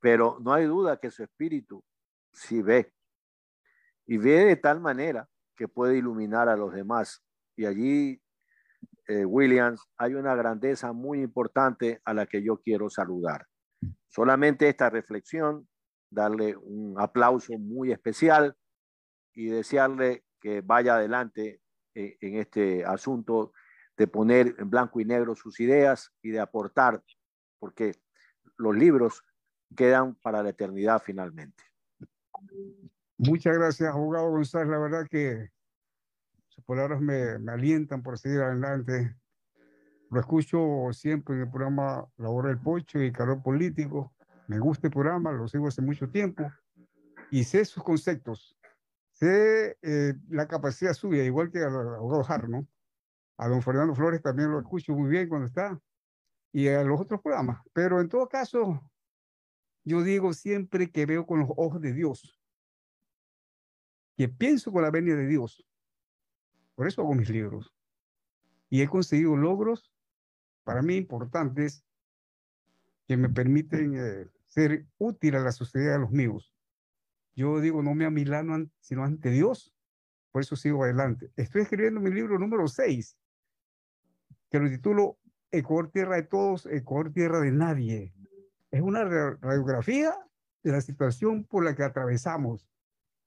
pero 0.00 0.38
no 0.40 0.54
hay 0.54 0.64
duda 0.64 0.98
que 0.98 1.10
su 1.10 1.22
espíritu 1.22 1.84
sí 2.32 2.62
ve 2.62 2.94
y 4.06 4.16
ve 4.16 4.46
de 4.46 4.56
tal 4.56 4.80
manera 4.80 5.28
que 5.54 5.68
puede 5.68 5.98
iluminar 5.98 6.48
a 6.48 6.56
los 6.56 6.72
demás. 6.72 7.22
Y 7.54 7.66
allí, 7.66 8.22
eh, 9.08 9.26
Williams, 9.26 9.86
hay 9.98 10.14
una 10.14 10.34
grandeza 10.34 10.94
muy 10.94 11.20
importante 11.20 12.00
a 12.02 12.14
la 12.14 12.24
que 12.24 12.42
yo 12.42 12.62
quiero 12.62 12.88
saludar. 12.88 13.46
Solamente 14.08 14.68
esta 14.68 14.90
reflexión, 14.90 15.68
darle 16.10 16.56
un 16.56 16.94
aplauso 16.98 17.58
muy 17.58 17.92
especial 17.92 18.56
y 19.34 19.46
desearle 19.46 20.24
que 20.40 20.60
vaya 20.60 20.96
adelante 20.96 21.60
eh, 21.94 22.16
en 22.20 22.36
este 22.36 22.84
asunto 22.84 23.52
de 23.96 24.06
poner 24.06 24.54
en 24.58 24.70
blanco 24.70 25.00
y 25.00 25.04
negro 25.04 25.34
sus 25.34 25.58
ideas 25.60 26.12
y 26.22 26.30
de 26.30 26.40
aportar, 26.40 27.02
porque 27.58 27.94
los 28.56 28.76
libros 28.76 29.22
quedan 29.74 30.14
para 30.16 30.42
la 30.42 30.50
eternidad 30.50 31.02
finalmente. 31.04 31.64
Muchas 33.18 33.56
gracias, 33.56 33.94
abogado 33.94 34.30
González. 34.30 34.68
La 34.68 34.78
verdad 34.78 35.06
que 35.10 35.50
sus 36.48 36.64
palabras 36.64 37.00
me, 37.00 37.38
me 37.38 37.52
alientan 37.52 38.02
por 38.02 38.18
seguir 38.18 38.40
adelante. 38.40 39.16
Lo 40.16 40.20
escucho 40.20 40.94
siempre 40.94 41.34
en 41.34 41.42
el 41.42 41.50
programa 41.50 42.08
La 42.16 42.30
Hora 42.30 42.48
del 42.48 42.58
Pocho 42.58 43.02
y 43.02 43.12
Calor 43.12 43.42
Político. 43.42 44.14
Me 44.48 44.58
gusta 44.58 44.86
el 44.86 44.92
programa, 44.94 45.30
lo 45.30 45.46
sigo 45.46 45.68
hace 45.68 45.82
mucho 45.82 46.08
tiempo 46.08 46.50
y 47.30 47.44
sé 47.44 47.66
sus 47.66 47.82
conceptos. 47.82 48.56
Sé 49.12 49.76
eh, 49.82 50.14
la 50.30 50.48
capacidad 50.48 50.94
suya, 50.94 51.22
igual 51.22 51.50
que 51.50 51.62
abogado 51.62 52.24
Jarno. 52.24 52.66
A 53.36 53.46
don 53.46 53.60
Fernando 53.60 53.94
Flores 53.94 54.22
también 54.22 54.50
lo 54.50 54.58
escucho 54.58 54.94
muy 54.94 55.10
bien 55.10 55.28
cuando 55.28 55.48
está 55.48 55.78
y 56.50 56.66
a 56.68 56.82
los 56.82 56.98
otros 56.98 57.20
programas. 57.20 57.60
Pero 57.74 58.00
en 58.00 58.08
todo 58.08 58.26
caso, 58.26 58.90
yo 59.84 60.02
digo 60.02 60.32
siempre 60.32 60.90
que 60.90 61.04
veo 61.04 61.26
con 61.26 61.40
los 61.40 61.50
ojos 61.58 61.78
de 61.82 61.92
Dios, 61.92 62.40
que 64.16 64.30
pienso 64.30 64.72
con 64.72 64.80
la 64.80 64.90
venia 64.90 65.14
de 65.14 65.26
Dios. 65.26 65.62
Por 66.74 66.88
eso 66.88 67.02
hago 67.02 67.14
mis 67.14 67.28
libros. 67.28 67.70
Y 68.70 68.80
he 68.80 68.88
conseguido 68.88 69.36
logros 69.36 69.92
para 70.66 70.82
mí 70.82 70.96
importantes 70.96 71.84
que 73.06 73.16
me 73.16 73.28
permiten 73.28 73.94
eh, 73.96 74.26
ser 74.46 74.84
útil 74.98 75.36
a 75.36 75.40
la 75.40 75.52
sociedad 75.52 75.92
de 75.92 76.00
los 76.00 76.10
míos. 76.10 76.52
Yo 77.36 77.60
digo, 77.60 77.84
no 77.84 77.94
me 77.94 78.04
amilano 78.04 78.68
sino 78.80 79.04
ante 79.04 79.30
Dios. 79.30 79.72
Por 80.32 80.42
eso 80.42 80.56
sigo 80.56 80.82
adelante. 80.82 81.30
Estoy 81.36 81.62
escribiendo 81.62 82.00
mi 82.00 82.10
libro 82.10 82.36
número 82.40 82.66
6, 82.66 83.16
que 84.50 84.58
lo 84.58 84.68
titulo 84.68 85.20
Ecuador 85.52 85.92
Tierra 85.92 86.16
de 86.16 86.24
Todos, 86.24 86.66
Ecuador 86.66 87.12
Tierra 87.12 87.38
de 87.38 87.52
Nadie. 87.52 88.12
Es 88.72 88.80
una 88.80 89.04
radiografía 89.04 90.16
de 90.64 90.72
la 90.72 90.80
situación 90.80 91.44
por 91.44 91.64
la 91.64 91.76
que 91.76 91.84
atravesamos, 91.84 92.68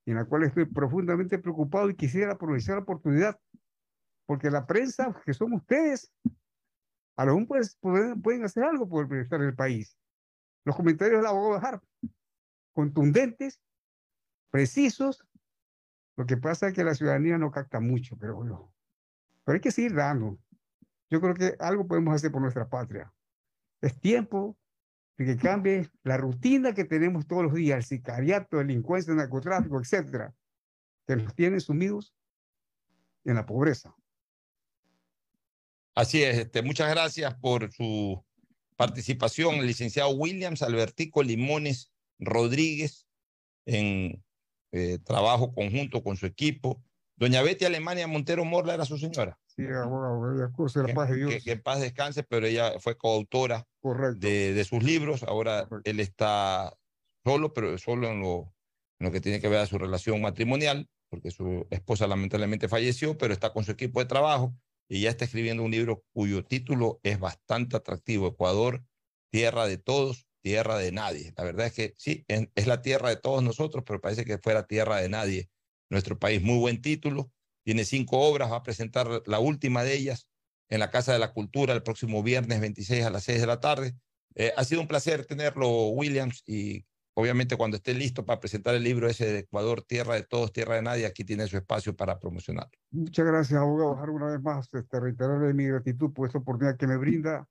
en 0.05 0.15
la 0.15 0.25
cual 0.25 0.43
estoy 0.43 0.65
profundamente 0.65 1.39
preocupado 1.39 1.89
y 1.89 1.95
quisiera 1.95 2.33
aprovechar 2.33 2.75
la 2.75 2.81
oportunidad, 2.81 3.39
porque 4.25 4.51
la 4.51 4.67
prensa, 4.67 5.15
que 5.25 5.33
son 5.33 5.53
ustedes, 5.53 6.11
a 7.19 7.25
lo 7.25 7.37
mejor 7.37 7.61
pueden, 7.81 8.21
pueden 8.21 8.45
hacer 8.45 8.63
algo 8.63 8.87
por 8.87 9.03
el 9.03 9.09
bienestar 9.09 9.41
del 9.41 9.53
país. 9.53 9.97
Los 10.63 10.77
comentarios 10.77 11.19
del 11.19 11.25
abogado 11.25 11.65
Harp, 11.65 11.83
contundentes, 12.71 13.59
precisos. 14.49 15.27
Lo 16.15 16.25
que 16.25 16.37
pasa 16.37 16.69
es 16.69 16.73
que 16.73 16.85
la 16.85 16.95
ciudadanía 16.95 17.37
no 17.37 17.51
capta 17.51 17.81
mucho, 17.81 18.15
pero 18.17 18.37
bueno, 18.37 18.73
pero 19.43 19.55
hay 19.55 19.59
que 19.59 19.71
seguir 19.71 19.95
dando. 19.95 20.39
Yo 21.09 21.19
creo 21.19 21.33
que 21.33 21.57
algo 21.59 21.85
podemos 21.87 22.15
hacer 22.15 22.31
por 22.31 22.41
nuestra 22.41 22.69
patria. 22.69 23.13
Es 23.81 23.99
tiempo 23.99 24.57
de 25.17 25.25
que 25.25 25.35
cambie 25.35 25.89
la 26.03 26.15
rutina 26.15 26.73
que 26.73 26.85
tenemos 26.85 27.27
todos 27.27 27.43
los 27.43 27.53
días, 27.53 27.79
el 27.79 27.83
sicariato, 27.83 28.59
delincuencia, 28.59 29.13
narcotráfico, 29.13 29.77
etcétera, 29.77 30.33
que 31.05 31.17
nos 31.17 31.35
tienen 31.35 31.59
sumidos 31.59 32.15
en 33.25 33.35
la 33.35 33.45
pobreza. 33.45 33.93
Así 35.99 36.23
es, 36.23 36.37
este, 36.37 36.61
muchas 36.61 36.89
gracias 36.89 37.35
por 37.35 37.73
su 37.73 38.23
participación, 38.77 39.55
el 39.55 39.67
licenciado 39.67 40.11
Williams 40.11 40.61
Albertico 40.61 41.23
Limones 41.23 41.91
Rodríguez, 42.19 43.05
en 43.65 44.23
eh, 44.71 44.99
trabajo 45.03 45.53
conjunto 45.53 46.01
con 46.01 46.15
su 46.15 46.25
equipo. 46.25 46.81
Doña 47.17 47.41
Betty 47.41 47.65
Alemania 47.65 48.07
Montero 48.07 48.45
Morla 48.45 48.75
era 48.75 48.85
su 48.85 48.97
señora. 48.97 49.37
Sí, 49.45 49.63
abogado, 49.65 50.35
la 50.35 50.93
paz 50.93 51.09
de 51.09 51.17
Dios. 51.17 51.43
Que, 51.43 51.51
en 51.51 51.61
paz 51.61 51.81
descanse, 51.81 52.23
pero 52.23 52.47
ella 52.47 52.79
fue 52.79 52.97
coautora 52.97 53.67
de, 54.15 54.53
de, 54.53 54.63
sus 54.63 54.81
libros. 54.81 55.23
Ahora 55.23 55.67
él 55.83 55.99
está 55.99 56.73
solo, 57.25 57.51
pero 57.53 57.77
solo 57.77 58.07
en 58.07 58.21
lo, 58.21 58.53
en 58.99 59.07
lo 59.07 59.11
que 59.11 59.19
tiene 59.19 59.41
que 59.41 59.49
ver 59.49 59.59
a 59.59 59.65
su 59.65 59.77
relación 59.77 60.21
matrimonial, 60.21 60.87
porque 61.09 61.29
su 61.29 61.67
esposa 61.71 62.07
lamentablemente 62.07 62.69
falleció, 62.69 63.17
pero 63.17 63.33
está 63.33 63.51
con 63.51 63.65
su 63.65 63.71
equipo 63.73 63.99
de 63.99 64.05
trabajo 64.05 64.55
y 64.89 65.01
ya 65.01 65.11
está 65.11 65.25
escribiendo 65.25 65.63
un 65.63 65.71
libro 65.71 66.03
cuyo 66.11 66.43
título 66.43 66.99
es 67.03 67.19
bastante 67.19 67.77
atractivo, 67.77 68.27
Ecuador, 68.27 68.83
tierra 69.31 69.67
de 69.67 69.77
todos, 69.77 70.27
tierra 70.41 70.77
de 70.77 70.91
nadie. 70.91 71.31
La 71.37 71.43
verdad 71.43 71.67
es 71.67 71.73
que 71.73 71.93
sí, 71.97 72.25
es 72.27 72.67
la 72.67 72.81
tierra 72.81 73.09
de 73.09 73.17
todos 73.17 73.43
nosotros, 73.43 73.83
pero 73.85 74.01
parece 74.01 74.25
que 74.25 74.39
fuera 74.39 74.65
tierra 74.65 74.97
de 74.97 75.07
nadie. 75.07 75.49
Nuestro 75.89 76.17
país, 76.17 76.41
muy 76.41 76.57
buen 76.57 76.81
título, 76.81 77.31
tiene 77.63 77.85
cinco 77.85 78.19
obras, 78.19 78.51
va 78.51 78.57
a 78.57 78.63
presentar 78.63 79.21
la 79.25 79.39
última 79.39 79.83
de 79.83 79.93
ellas 79.93 80.27
en 80.69 80.79
la 80.79 80.89
Casa 80.89 81.13
de 81.13 81.19
la 81.19 81.33
Cultura 81.33 81.73
el 81.73 81.83
próximo 81.83 82.23
viernes 82.23 82.59
26 82.59 83.05
a 83.05 83.09
las 83.11 83.23
6 83.23 83.41
de 83.41 83.47
la 83.47 83.59
tarde. 83.59 83.95
Eh, 84.35 84.53
ha 84.55 84.63
sido 84.63 84.81
un 84.81 84.87
placer 84.87 85.25
tenerlo, 85.25 85.89
Williams, 85.89 86.43
y 86.47 86.85
obviamente 87.19 87.57
cuando 87.57 87.77
esté 87.77 87.93
listo 87.93 88.25
para 88.25 88.39
presentar 88.39 88.75
el 88.75 88.83
libro 88.83 89.07
ese 89.07 89.25
de 89.31 89.39
Ecuador, 89.39 89.81
Tierra 89.81 90.15
de 90.15 90.23
Todos, 90.23 90.53
Tierra 90.53 90.75
de 90.75 90.81
Nadie, 90.81 91.05
aquí 91.05 91.25
tiene 91.25 91.47
su 91.47 91.57
espacio 91.57 91.95
para 91.95 92.17
promocionarlo. 92.17 92.71
Muchas 92.91 93.25
gracias, 93.25 93.59
abogado. 93.59 94.11
Una 94.11 94.27
vez 94.27 94.41
más, 94.41 94.69
este, 94.73 94.99
reiterarle 94.99 95.53
mi 95.53 95.65
gratitud 95.65 96.13
por 96.13 96.27
esta 96.27 96.39
oportunidad 96.39 96.77
que 96.77 96.87
me 96.87 96.97
brinda 96.97 97.47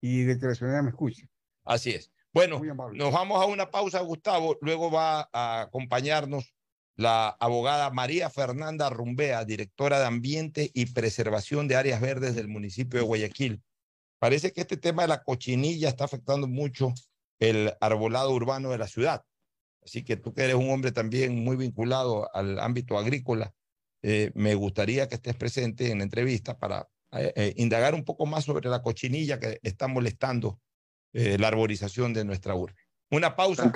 y 0.00 0.22
de 0.22 0.38
que 0.38 0.46
la 0.46 0.54
ciudadanía 0.54 0.82
me 0.84 0.90
escuche. 0.90 1.28
Así 1.64 1.90
es. 1.90 2.10
Bueno, 2.32 2.62
nos 2.94 3.12
vamos 3.12 3.42
a 3.42 3.46
una 3.46 3.70
pausa, 3.70 4.00
Gustavo. 4.00 4.56
Luego 4.62 4.90
va 4.90 5.28
a 5.32 5.62
acompañarnos 5.62 6.54
la 6.96 7.28
abogada 7.28 7.90
María 7.90 8.30
Fernanda 8.30 8.88
Rumbea, 8.88 9.44
directora 9.44 9.98
de 9.98 10.06
Ambiente 10.06 10.70
y 10.72 10.86
Preservación 10.86 11.68
de 11.68 11.76
Áreas 11.76 12.00
Verdes 12.00 12.34
del 12.36 12.48
municipio 12.48 13.00
de 13.00 13.06
Guayaquil. 13.06 13.62
Parece 14.18 14.52
que 14.52 14.60
este 14.60 14.76
tema 14.76 15.02
de 15.02 15.08
la 15.08 15.22
cochinilla 15.22 15.88
está 15.88 16.04
afectando 16.04 16.46
mucho 16.46 16.92
el 17.40 17.74
arbolado 17.80 18.32
urbano 18.32 18.70
de 18.70 18.78
la 18.78 18.86
ciudad. 18.86 19.24
Así 19.84 20.04
que 20.04 20.16
tú 20.16 20.32
que 20.32 20.44
eres 20.44 20.56
un 20.56 20.70
hombre 20.70 20.92
también 20.92 21.42
muy 21.42 21.56
vinculado 21.56 22.28
al 22.34 22.60
ámbito 22.60 22.96
agrícola, 22.96 23.52
eh, 24.02 24.30
me 24.34 24.54
gustaría 24.54 25.08
que 25.08 25.16
estés 25.16 25.34
presente 25.34 25.90
en 25.90 25.98
la 25.98 26.04
entrevista 26.04 26.58
para 26.58 26.88
eh, 27.12 27.32
eh, 27.34 27.54
indagar 27.56 27.94
un 27.94 28.04
poco 28.04 28.24
más 28.24 28.44
sobre 28.44 28.68
la 28.68 28.82
cochinilla 28.82 29.40
que 29.40 29.58
está 29.64 29.88
molestando 29.88 30.60
eh, 31.12 31.38
la 31.38 31.48
arborización 31.48 32.14
de 32.14 32.24
nuestra 32.24 32.54
urbe. 32.54 32.76
Una 33.10 33.34
pausa 33.34 33.72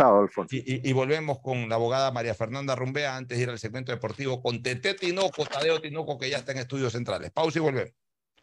y, 0.50 0.88
y, 0.88 0.92
volvemos 0.92 1.40
con 1.40 1.68
la 1.68 1.74
abogada 1.74 2.12
María 2.12 2.34
Fernanda 2.34 2.76
Rumbea 2.76 3.16
antes 3.16 3.36
de 3.36 3.42
ir 3.42 3.50
al 3.50 3.58
segmento 3.58 3.90
deportivo 3.90 4.40
con 4.40 4.62
Tete 4.62 4.94
Tinoco, 4.94 5.44
Tadeo 5.44 5.80
Tinoco, 5.80 6.16
que 6.16 6.30
ya 6.30 6.38
está 6.38 6.52
en 6.52 6.58
estudios 6.58 6.92
centrales. 6.92 7.32
Pausa 7.32 7.58
y 7.58 7.62
volvemos. 7.62 7.92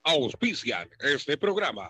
Auspician 0.04 0.90
este 1.00 1.38
programa. 1.38 1.90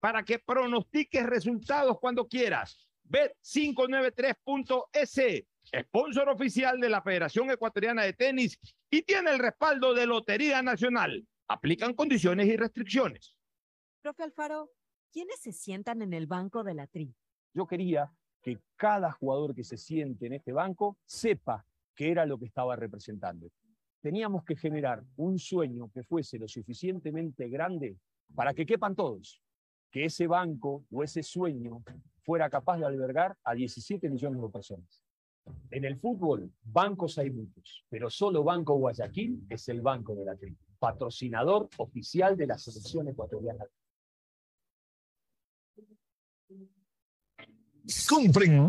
para 0.00 0.24
que 0.24 0.38
pronostiques 0.38 1.26
resultados 1.26 1.98
cuando 2.00 2.26
quieras. 2.26 2.88
Bet593.es, 3.08 5.44
sponsor 5.84 6.30
oficial 6.30 6.80
de 6.80 6.88
la 6.88 7.02
Federación 7.02 7.50
Ecuatoriana 7.50 8.04
de 8.04 8.14
Tenis 8.14 8.58
y 8.88 9.02
tiene 9.02 9.30
el 9.30 9.38
respaldo 9.38 9.92
de 9.94 10.06
Lotería 10.06 10.62
Nacional. 10.62 11.26
Aplican 11.48 11.92
condiciones 11.94 12.46
y 12.46 12.56
restricciones. 12.56 13.36
Profe 14.00 14.22
Alfaro, 14.22 14.70
¿quiénes 15.12 15.38
se 15.40 15.52
sientan 15.52 16.00
en 16.02 16.14
el 16.14 16.26
banco 16.26 16.64
de 16.64 16.74
la 16.74 16.86
tri? 16.86 17.14
Yo 17.52 17.66
quería 17.66 18.10
que 18.40 18.58
cada 18.76 19.12
jugador 19.12 19.54
que 19.54 19.64
se 19.64 19.76
siente 19.76 20.24
en 20.26 20.32
este 20.34 20.52
banco 20.52 20.96
sepa 21.04 21.66
qué 21.94 22.10
era 22.10 22.24
lo 22.24 22.38
que 22.38 22.46
estaba 22.46 22.76
representando. 22.76 23.50
Teníamos 24.00 24.44
que 24.44 24.56
generar 24.56 25.04
un 25.16 25.38
sueño 25.38 25.90
que 25.92 26.04
fuese 26.04 26.38
lo 26.38 26.48
suficientemente 26.48 27.48
grande 27.48 27.98
para 28.34 28.54
que 28.54 28.64
quepan 28.64 28.94
todos, 28.94 29.42
que 29.90 30.04
ese 30.04 30.26
banco 30.26 30.84
o 30.90 31.02
ese 31.02 31.22
sueño 31.22 31.82
fuera 32.22 32.48
capaz 32.48 32.78
de 32.78 32.86
albergar 32.86 33.36
a 33.44 33.54
17 33.54 34.08
millones 34.08 34.40
de 34.40 34.48
personas. 34.48 35.02
En 35.70 35.84
el 35.84 35.96
fútbol, 35.96 36.52
bancos 36.62 37.18
hay 37.18 37.30
muchos, 37.30 37.84
pero 37.88 38.10
solo 38.10 38.44
Banco 38.44 38.74
Guayaquil 38.76 39.46
es 39.48 39.68
el 39.68 39.80
banco 39.80 40.14
de 40.14 40.24
la 40.24 40.36
tri 40.36 40.56
patrocinador 40.78 41.68
oficial 41.76 42.36
de 42.36 42.46
la 42.46 42.56
selección 42.56 43.08
ecuatoriana. 43.08 43.64
Compren 48.08 48.68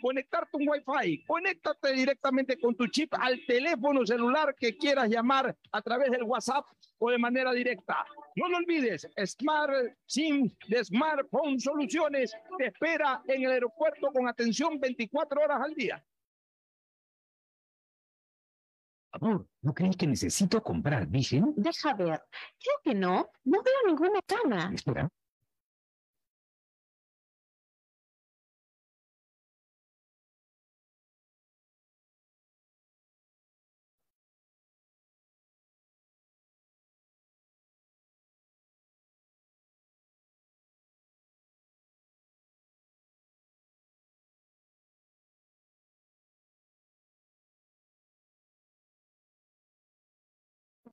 conectarte 0.00 0.56
un 0.56 0.68
Wi-Fi. 0.68 1.24
Conéctate 1.26 1.92
directamente 1.92 2.58
con 2.58 2.74
tu 2.74 2.86
chip 2.88 3.14
al 3.14 3.40
teléfono 3.46 4.06
celular 4.06 4.54
que 4.58 4.76
quieras 4.76 5.08
llamar 5.08 5.56
a 5.72 5.82
través 5.82 6.10
del 6.10 6.22
WhatsApp 6.22 6.64
o 6.98 7.10
de 7.10 7.18
manera 7.18 7.52
directa. 7.52 8.04
No 8.36 8.48
lo 8.48 8.58
olvides, 8.58 9.08
Smart 9.26 9.72
SIM 10.06 10.50
de 10.68 10.84
Smartphone 10.84 11.58
Soluciones 11.58 12.32
te 12.56 12.66
espera 12.66 13.22
en 13.26 13.44
el 13.44 13.52
aeropuerto 13.52 14.12
con 14.12 14.28
atención 14.28 14.78
24 14.78 15.40
horas 15.40 15.60
al 15.62 15.74
día. 15.74 16.04
Amor, 19.12 19.46
¿no 19.62 19.74
crees 19.74 19.96
que 19.96 20.06
necesito 20.06 20.62
comprar 20.62 21.06
Vision? 21.06 21.54
Deja 21.56 21.94
ver. 21.94 22.22
Creo 22.60 22.76
que 22.84 22.94
no. 22.94 23.30
No 23.44 23.62
veo 23.62 23.74
ninguna 23.86 24.20
cama. 24.22 24.70
Espera. 24.72 25.08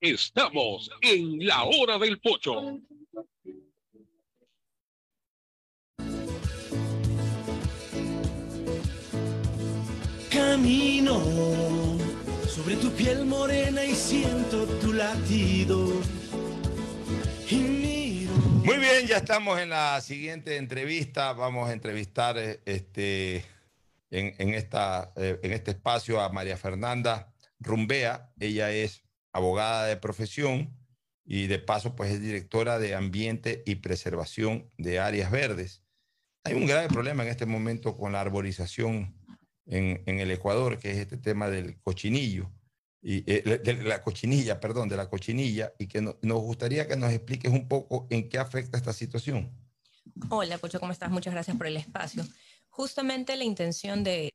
Estamos 0.00 0.90
en 1.02 1.46
la 1.46 1.64
hora 1.64 1.98
del 1.98 2.18
pocho. 2.20 2.80
Camino 10.30 11.20
sobre 12.48 12.76
tu 12.76 12.90
piel 12.92 13.26
morena 13.26 13.84
y 13.84 13.94
siento 13.94 14.64
tu 14.80 14.94
latido. 14.94 15.92
Y 17.50 17.56
miro. 17.56 18.32
Muy 18.64 18.78
bien, 18.78 19.06
ya 19.06 19.18
estamos 19.18 19.60
en 19.60 19.68
la 19.68 20.00
siguiente 20.00 20.56
entrevista. 20.56 21.34
Vamos 21.34 21.68
a 21.68 21.74
entrevistar 21.74 22.38
eh, 22.38 22.62
este, 22.64 23.44
en, 24.10 24.34
en 24.38 24.54
esta, 24.54 25.12
eh, 25.16 25.38
en 25.42 25.52
este 25.52 25.72
espacio 25.72 26.22
a 26.22 26.30
María 26.30 26.56
Fernanda 26.56 27.34
Rumbea. 27.58 28.32
Ella 28.40 28.72
es 28.72 29.02
abogada 29.32 29.86
de 29.86 29.96
profesión 29.96 30.76
y 31.24 31.46
de 31.46 31.58
paso 31.58 31.94
pues 31.94 32.10
es 32.12 32.20
directora 32.20 32.78
de 32.78 32.94
Ambiente 32.94 33.62
y 33.66 33.76
Preservación 33.76 34.68
de 34.78 34.98
Áreas 34.98 35.30
Verdes. 35.30 35.82
Hay 36.44 36.54
un 36.54 36.66
grave 36.66 36.88
problema 36.88 37.22
en 37.22 37.28
este 37.28 37.46
momento 37.46 37.96
con 37.96 38.12
la 38.12 38.20
arborización 38.20 39.14
en, 39.66 40.02
el 40.18 40.30
Ecuador, 40.30 40.78
que 40.78 40.90
es 40.90 40.98
este 40.98 41.16
tema 41.16 41.48
del 41.48 41.80
cochinillo, 41.80 42.50
y, 43.02 43.18
eh, 43.32 43.60
de 43.62 43.74
la 43.84 44.02
cochinilla, 44.02 44.58
perdón, 44.58 44.88
de 44.88 44.96
la 44.96 45.08
cochinilla, 45.08 45.72
y 45.78 45.86
que 45.86 46.00
no- 46.00 46.18
nos 46.22 46.40
gustaría 46.40 46.88
que 46.88 46.96
nos 46.96 47.12
expliques 47.12 47.52
un 47.52 47.68
poco 47.68 48.06
en 48.10 48.28
qué 48.28 48.38
afecta 48.38 48.76
esta 48.76 48.92
situación. 48.92 49.50
Hola, 50.28 50.58
Pocho, 50.58 50.80
¿cómo 50.80 50.92
estás? 50.92 51.10
Muchas 51.10 51.32
gracias 51.32 51.56
por 51.56 51.66
el 51.66 51.76
espacio. 51.76 52.24
Justamente 52.68 53.36
la 53.36 53.44
intención 53.44 54.02
de 54.02 54.32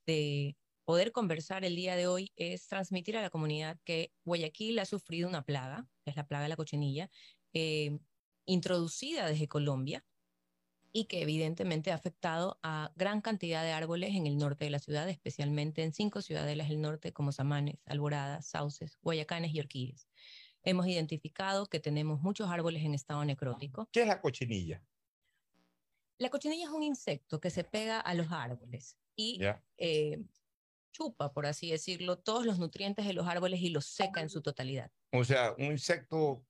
poder 0.85 1.11
conversar 1.11 1.65
el 1.65 1.75
día 1.75 1.95
de 1.95 2.07
hoy 2.07 2.31
es 2.35 2.67
transmitir 2.67 3.17
a 3.17 3.21
la 3.21 3.29
comunidad 3.29 3.79
que 3.85 4.13
Guayaquil 4.25 4.79
ha 4.79 4.85
sufrido 4.85 5.27
una 5.29 5.43
plaga, 5.45 5.89
que 6.03 6.11
es 6.11 6.15
la 6.17 6.27
plaga 6.27 6.43
de 6.43 6.49
la 6.49 6.55
cochinilla, 6.57 7.09
eh, 7.53 7.99
introducida 8.45 9.27
desde 9.27 9.47
Colombia 9.47 10.05
y 10.93 11.05
que 11.05 11.21
evidentemente 11.21 11.91
ha 11.91 11.95
afectado 11.95 12.59
a 12.63 12.93
gran 12.95 13.21
cantidad 13.21 13.63
de 13.63 13.71
árboles 13.71 14.15
en 14.15 14.27
el 14.27 14.37
norte 14.37 14.65
de 14.65 14.71
la 14.71 14.79
ciudad, 14.79 15.09
especialmente 15.09 15.83
en 15.83 15.93
cinco 15.93 16.21
ciudadelas 16.21 16.69
del 16.69 16.81
norte 16.81 17.11
como 17.13 17.31
Samanes, 17.33 17.77
Alborada, 17.85 18.41
Sauces, 18.41 18.97
Guayacanes 19.01 19.53
y 19.53 19.59
Orquídeas. 19.59 20.07
Hemos 20.63 20.87
identificado 20.87 21.67
que 21.67 21.79
tenemos 21.81 22.21
muchos 22.21 22.49
árboles 22.49 22.83
en 22.83 22.93
estado 22.93 23.25
necrótico. 23.25 23.89
¿Qué 23.91 24.01
es 24.01 24.07
la 24.07 24.21
cochinilla? 24.21 24.83
La 26.17 26.29
cochinilla 26.29 26.65
es 26.65 26.71
un 26.71 26.83
insecto 26.83 27.39
que 27.41 27.49
se 27.49 27.63
pega 27.63 27.99
a 27.99 28.13
los 28.13 28.31
árboles 28.31 28.97
y 29.15 29.41
Ya. 29.41 29.63
eh, 29.77 30.23
chupa, 30.95 31.33
por 31.33 31.45
así 31.45 31.69
decirlo, 31.71 32.17
todos 32.19 32.45
los 32.45 32.57
nutrientes 32.57 33.05
de 33.05 33.13
los 33.13 33.27
árboles 33.27 33.59
y 33.61 33.69
los 33.69 33.85
seca 33.85 34.21
en 34.21 34.29
su 34.29 34.41
totalidad. 34.41 34.91
O 35.11 35.23
sea, 35.23 35.53
un 35.57 35.65
insecto, 35.65 36.45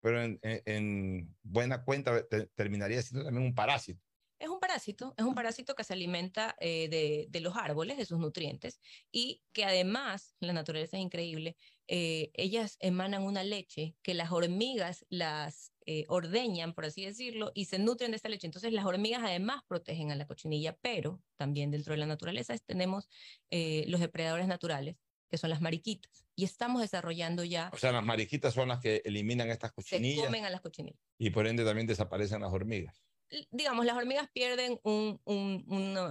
pero 0.00 0.22
en, 0.22 0.38
en- 0.42 0.62
en 0.66 1.36
buena 1.42 1.84
cuenta 1.84 2.26
te- 2.26 2.46
terminaría 2.54 3.02
siendo 3.02 3.24
también 3.24 3.46
un 3.46 3.54
parásito. 3.54 4.00
Es 4.38 4.48
un 4.48 4.60
parásito, 4.60 5.14
es 5.16 5.24
un 5.24 5.34
parásito 5.34 5.74
que 5.74 5.84
se 5.84 5.94
alimenta 5.94 6.54
eh, 6.60 6.88
de, 6.90 7.26
de 7.30 7.40
los 7.40 7.56
árboles, 7.56 7.96
de 7.96 8.04
sus 8.04 8.18
nutrientes, 8.18 8.80
y 9.10 9.42
que 9.52 9.64
además, 9.64 10.36
la 10.40 10.52
naturaleza 10.52 10.96
es 10.98 11.02
increíble, 11.02 11.56
eh, 11.88 12.30
ellas 12.34 12.76
emanan 12.80 13.22
una 13.22 13.44
leche 13.44 13.96
que 14.02 14.12
las 14.14 14.32
hormigas 14.32 15.06
las 15.08 15.72
eh, 15.86 16.04
ordeñan, 16.08 16.74
por 16.74 16.84
así 16.84 17.04
decirlo, 17.04 17.52
y 17.54 17.66
se 17.66 17.78
nutren 17.78 18.10
de 18.10 18.16
esta 18.16 18.28
leche. 18.28 18.46
Entonces 18.46 18.72
las 18.72 18.84
hormigas 18.84 19.22
además 19.24 19.62
protegen 19.68 20.10
a 20.10 20.16
la 20.16 20.26
cochinilla, 20.26 20.76
pero 20.82 21.22
también 21.36 21.70
dentro 21.70 21.92
de 21.94 21.98
la 21.98 22.06
naturaleza 22.06 22.56
tenemos 22.66 23.08
eh, 23.50 23.84
los 23.88 24.00
depredadores 24.00 24.46
naturales, 24.48 24.96
que 25.30 25.38
son 25.38 25.50
las 25.50 25.60
mariquitas, 25.60 26.26
y 26.36 26.44
estamos 26.44 26.80
desarrollando 26.82 27.42
ya, 27.44 27.70
O 27.72 27.76
sea, 27.78 27.92
las 27.92 28.04
mariquitas 28.04 28.54
son 28.54 28.68
las 28.68 28.80
que 28.80 29.02
eliminan 29.04 29.48
estas 29.50 29.70
se 29.70 29.74
cochinillas 29.74 30.26
comen 30.26 30.44
a 30.44 30.50
las 30.50 30.60
cochinillas. 30.60 31.00
y 31.18 31.30
por 31.30 31.46
ende 31.46 31.64
también 31.64 31.86
desaparecen 31.86 32.40
las 32.42 32.52
hormigas. 32.52 33.02
digamos, 33.50 33.84
las 33.86 33.96
hormigas 33.96 34.28
pierden 34.32 34.78
un, 34.84 35.20
un, 35.24 35.64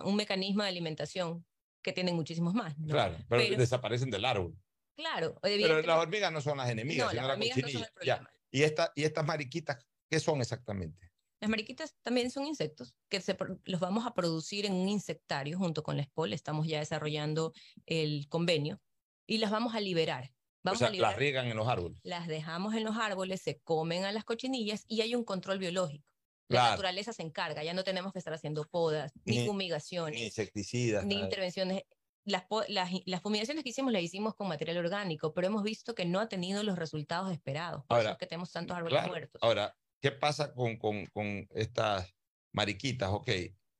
un 0.03 0.15
mecanismo 0.15 0.63
de 0.63 0.69
alimentación 0.69 1.45
que 1.81 1.93
tienen 1.93 2.15
muchísimos 2.15 2.53
más. 2.53 2.77
¿no? 2.77 2.87
Claro, 2.87 3.15
pero, 3.29 3.41
Pero- 3.43 3.57
desaparecen 3.57 4.09
del 4.09 4.25
árbol. 4.25 4.57
Claro, 4.97 5.37
Pero 5.41 5.81
las 5.81 5.97
hormigas 5.99 6.31
no 6.31 6.39
son 6.41 6.57
las 6.57 6.69
enemigas, 6.69 7.05
No, 7.07 7.09
sino 7.11 7.21
las 7.23 7.27
la 7.27 7.33
hormigas 7.33 7.57
no 7.57 7.61
son 7.69 7.81
cochinilla. 7.83 7.93
el 8.01 8.05
Ya. 8.07 8.31
Y, 8.51 8.63
esta, 8.63 8.91
y 8.95 9.03
estas 9.03 9.25
mariquitas, 9.25 9.85
¿qué 10.09 10.19
son 10.19 10.41
exactamente? 10.41 11.11
Las 11.41 11.49
mariquitas 11.49 11.95
también 12.01 12.31
son 12.31 12.45
insectos 12.45 12.95
que 13.09 13.19
se, 13.21 13.37
los 13.65 13.79
vamos 13.79 14.05
a 14.05 14.13
producir 14.13 14.65
en 14.65 14.73
un 14.73 14.87
insectario 14.89 15.57
junto 15.57 15.83
con 15.83 15.97
la 15.97 16.03
SPOL. 16.03 16.33
Estamos 16.33 16.67
ya 16.67 16.79
desarrollando 16.79 17.51
el 17.85 18.27
convenio 18.29 18.81
y 19.27 19.37
las 19.39 19.51
vamos 19.51 19.75
a 19.75 19.81
liberar. 19.81 20.31
Vamos 20.63 20.77
o 20.77 20.79
sea, 20.79 20.87
a 20.87 20.91
liberar. 20.91 21.11
las 21.11 21.19
riegan 21.19 21.47
en 21.47 21.57
los 21.57 21.67
árboles. 21.67 21.99
las 22.03 22.27
dejamos 22.27 22.73
en 22.73 22.83
los 22.83 22.95
árboles, 22.97 23.41
se 23.41 23.59
comen 23.59 24.05
a 24.05 24.11
las 24.11 24.23
cochinillas 24.23 24.85
y 24.87 25.01
hay 25.01 25.13
un 25.13 25.23
control 25.23 25.59
biológico. 25.59 26.07
La 26.47 26.59
Claro. 26.59 26.71
naturaleza 26.71 27.11
se 27.13 27.23
encarga, 27.23 27.63
ya 27.63 27.73
no 27.73 27.83
tenemos 27.83 28.13
que 28.13 28.19
estar 28.19 28.33
haciendo 28.33 28.65
podas, 28.67 29.11
ni, 29.25 29.39
Ni- 29.39 29.47
fumigaciones. 29.47 30.19
Ni 30.19 30.25
insecticidas. 30.27 31.05
ni 31.05 31.15
nada. 31.15 31.25
intervenciones. 31.25 31.83
Las, 32.25 32.45
las, 32.69 32.91
las 33.05 33.21
fumigaciones 33.21 33.63
que 33.63 33.69
hicimos 33.69 33.93
las 33.93 34.01
hicimos 34.01 34.33
con 34.35 34.47
material 34.47 34.77
orgánico, 34.77 35.33
pero 35.33 35.47
hemos 35.47 35.63
visto 35.63 35.93
que 35.95 36.05
no 36.05 36.19
ha 36.19 36.27
tenido 36.27 36.63
los 36.63 36.77
resultados 36.77 37.31
esperados. 37.31 37.83
Por 37.87 37.99
eso 37.99 38.07
Ahora, 38.07 38.11
es 38.13 38.17
que 38.17 38.25
tenemos 38.25 38.51
tantos 38.51 38.75
árboles 38.75 38.93
Claro. 38.97 39.09
muertos. 39.09 39.41
Ahora, 39.43 39.77
¿qué 40.01 40.11
pasa 40.11 40.53
con, 40.53 40.77
con, 40.77 41.05
con 41.07 41.47
estas 41.53 42.15
mariquitas? 42.51 43.09
Ok, 43.11 43.29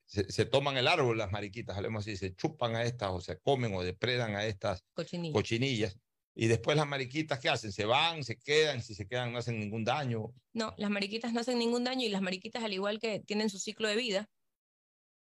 se, 0.08 0.32
se 0.32 0.46
toman 0.46 0.78
el 0.78 0.88
árbol 0.88 1.18
las 1.18 1.32
mariquitas, 1.32 1.76
hablemos 1.76 2.02
así, 2.04 2.18
se 2.18 2.36
chupan 2.36 2.76
a 2.76 2.84
estas 2.84 3.10
o 3.12 3.20
se 3.22 3.40
comen 3.40 3.74
o 3.74 3.82
depredan 3.84 4.36
a 4.36 4.46
estas 4.46 4.84
Cochinillas. 4.94 5.34
cochinillas. 5.34 6.00
Y 6.38 6.48
después 6.48 6.76
las 6.78 6.86
mariquitas, 6.88 7.40
¿qué 7.40 7.50
hacen? 7.50 7.72
Se 7.72 7.86
van, 7.86 8.24
se 8.24 8.38
quedan, 8.38 8.84
si 8.84 8.94
se 8.94 9.08
quedan 9.08 9.32
no 9.32 9.40
hacen 9.40 9.58
ningún 9.60 9.84
daño. 9.86 10.34
No, 10.54 10.74
las 10.78 10.90
mariquitas 10.92 11.34
no 11.34 11.40
hacen 11.40 11.58
ningún 11.58 11.84
daño 11.86 12.06
y 12.06 12.10
las 12.10 12.22
mariquitas, 12.22 12.64
al 12.64 12.74
igual 12.74 13.00
que 13.00 13.22
tienen 13.22 13.50
su 13.50 13.58
ciclo 13.58 13.88
de 13.88 13.96
vida, 13.96 14.30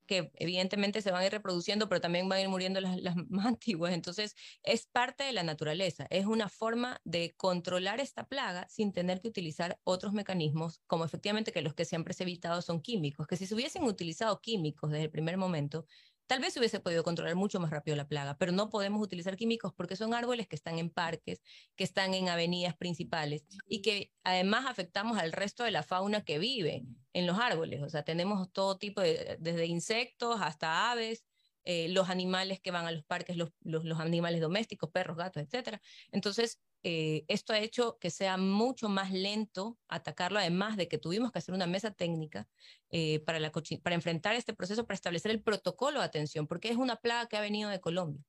que 0.05 0.31
evidentemente 0.35 1.01
se 1.01 1.11
van 1.11 1.21
a 1.23 1.25
ir 1.25 1.31
reproduciendo, 1.31 1.89
pero 1.89 2.01
también 2.01 2.30
van 2.30 2.39
a 2.39 2.41
ir 2.41 2.49
muriendo 2.49 2.81
las, 2.81 2.97
más 3.30 3.45
antiguas. 3.45 3.93
Entonces, 3.93 4.35
es 4.63 4.88
parte 4.88 5.23
de 5.23 5.34
la 5.34 5.43
naturaleza. 5.43 6.07
Es 6.09 6.25
una 6.25 6.49
forma 6.49 6.99
de 7.03 7.35
controlar 7.35 7.99
esta 7.99 8.27
plaga 8.27 8.67
sin 8.69 8.91
tener 8.93 9.21
que 9.21 9.27
utilizar 9.27 9.80
otros 9.84 10.13
mecanismos, 10.13 10.81
como 10.88 11.05
efectivamente 11.05 11.51
que 11.51 11.61
los 11.61 11.73
que 11.73 11.85
siempre 11.85 12.13
se 12.13 12.23
ha 12.23 12.27
evitado 12.27 12.61
son 12.61 12.81
químicos, 12.81 13.27
que 13.27 13.38
si 13.38 13.47
se 13.47 13.55
hubiesen 13.55 13.84
utilizado 13.84 14.41
químicos 14.41 14.91
desde 14.91 15.05
el 15.05 15.11
primer 15.11 15.38
momento, 15.38 15.85
Tal 16.27 16.39
vez 16.39 16.53
se 16.53 16.59
hubiese 16.59 16.79
podido 16.79 17.03
controlar 17.03 17.35
mucho 17.35 17.59
más 17.59 17.69
rápido 17.69 17.97
la 17.97 18.07
plaga, 18.07 18.37
pero 18.37 18.51
no 18.51 18.69
podemos 18.69 19.01
utilizar 19.01 19.35
químicos 19.35 19.73
porque 19.73 19.95
son 19.95 20.13
árboles 20.13 20.47
que 20.47 20.55
están 20.55 20.79
en 20.79 20.89
parques, 20.89 21.41
que 21.75 21.83
están 21.83 22.13
en 22.13 22.29
avenidas 22.29 22.75
principales 22.75 23.45
y 23.67 23.81
que 23.81 24.11
además 24.23 24.65
afectamos 24.67 25.17
al 25.17 25.31
resto 25.31 25.63
de 25.63 25.71
la 25.71 25.83
fauna 25.83 26.23
que 26.23 26.39
vive 26.39 26.85
en 27.13 27.27
los 27.27 27.37
árboles. 27.39 27.81
O 27.81 27.89
sea, 27.89 28.03
tenemos 28.03 28.51
todo 28.51 28.77
tipo 28.77 29.01
de, 29.01 29.37
desde 29.39 29.65
insectos 29.65 30.41
hasta 30.41 30.91
aves, 30.91 31.25
eh, 31.65 31.87
los 31.89 32.09
animales 32.09 32.59
que 32.59 32.71
van 32.71 32.87
a 32.87 32.91
los 32.91 33.05
parques, 33.05 33.37
los, 33.37 33.51
los, 33.61 33.85
los 33.85 33.99
animales 33.99 34.41
domésticos, 34.41 34.91
perros, 34.91 35.17
gatos, 35.17 35.43
etc. 35.43 35.79
Entonces, 36.11 36.61
eh, 36.84 37.26
esto 37.27 37.53
ha 37.53 37.60
hecho 37.60 37.97
que 37.99 38.10
sea 38.10 38.38
mucho 38.38 38.89
más 38.89 39.11
lento 39.11 39.80
atacarlo, 39.88 40.39
además 40.39 40.77
de 40.77 40.88
que 40.88 40.97
tuvimos 40.97 41.31
que 41.31 41.39
hacer 41.39 41.55
una 41.55 41.68
mesa 41.68 41.91
técnica 41.91 42.47
eh, 42.89 43.22
para, 43.22 43.39
para 43.81 43.95
enfrentar 43.95 44.35
este 44.35 44.53
proceso, 44.53 44.85
para 44.85 44.95
establecer 44.95 45.31
el 45.31 45.41
protocolo 45.41 45.99
de 45.99 46.05
atención, 46.05 46.47
porque 46.47 46.69
es 46.69 46.77
una 46.77 46.97
plaga 46.97 47.27
que 47.27 47.38
ha 47.38 47.41
venido 47.41 47.69
de 47.69 47.80
Colombia. 47.80 48.23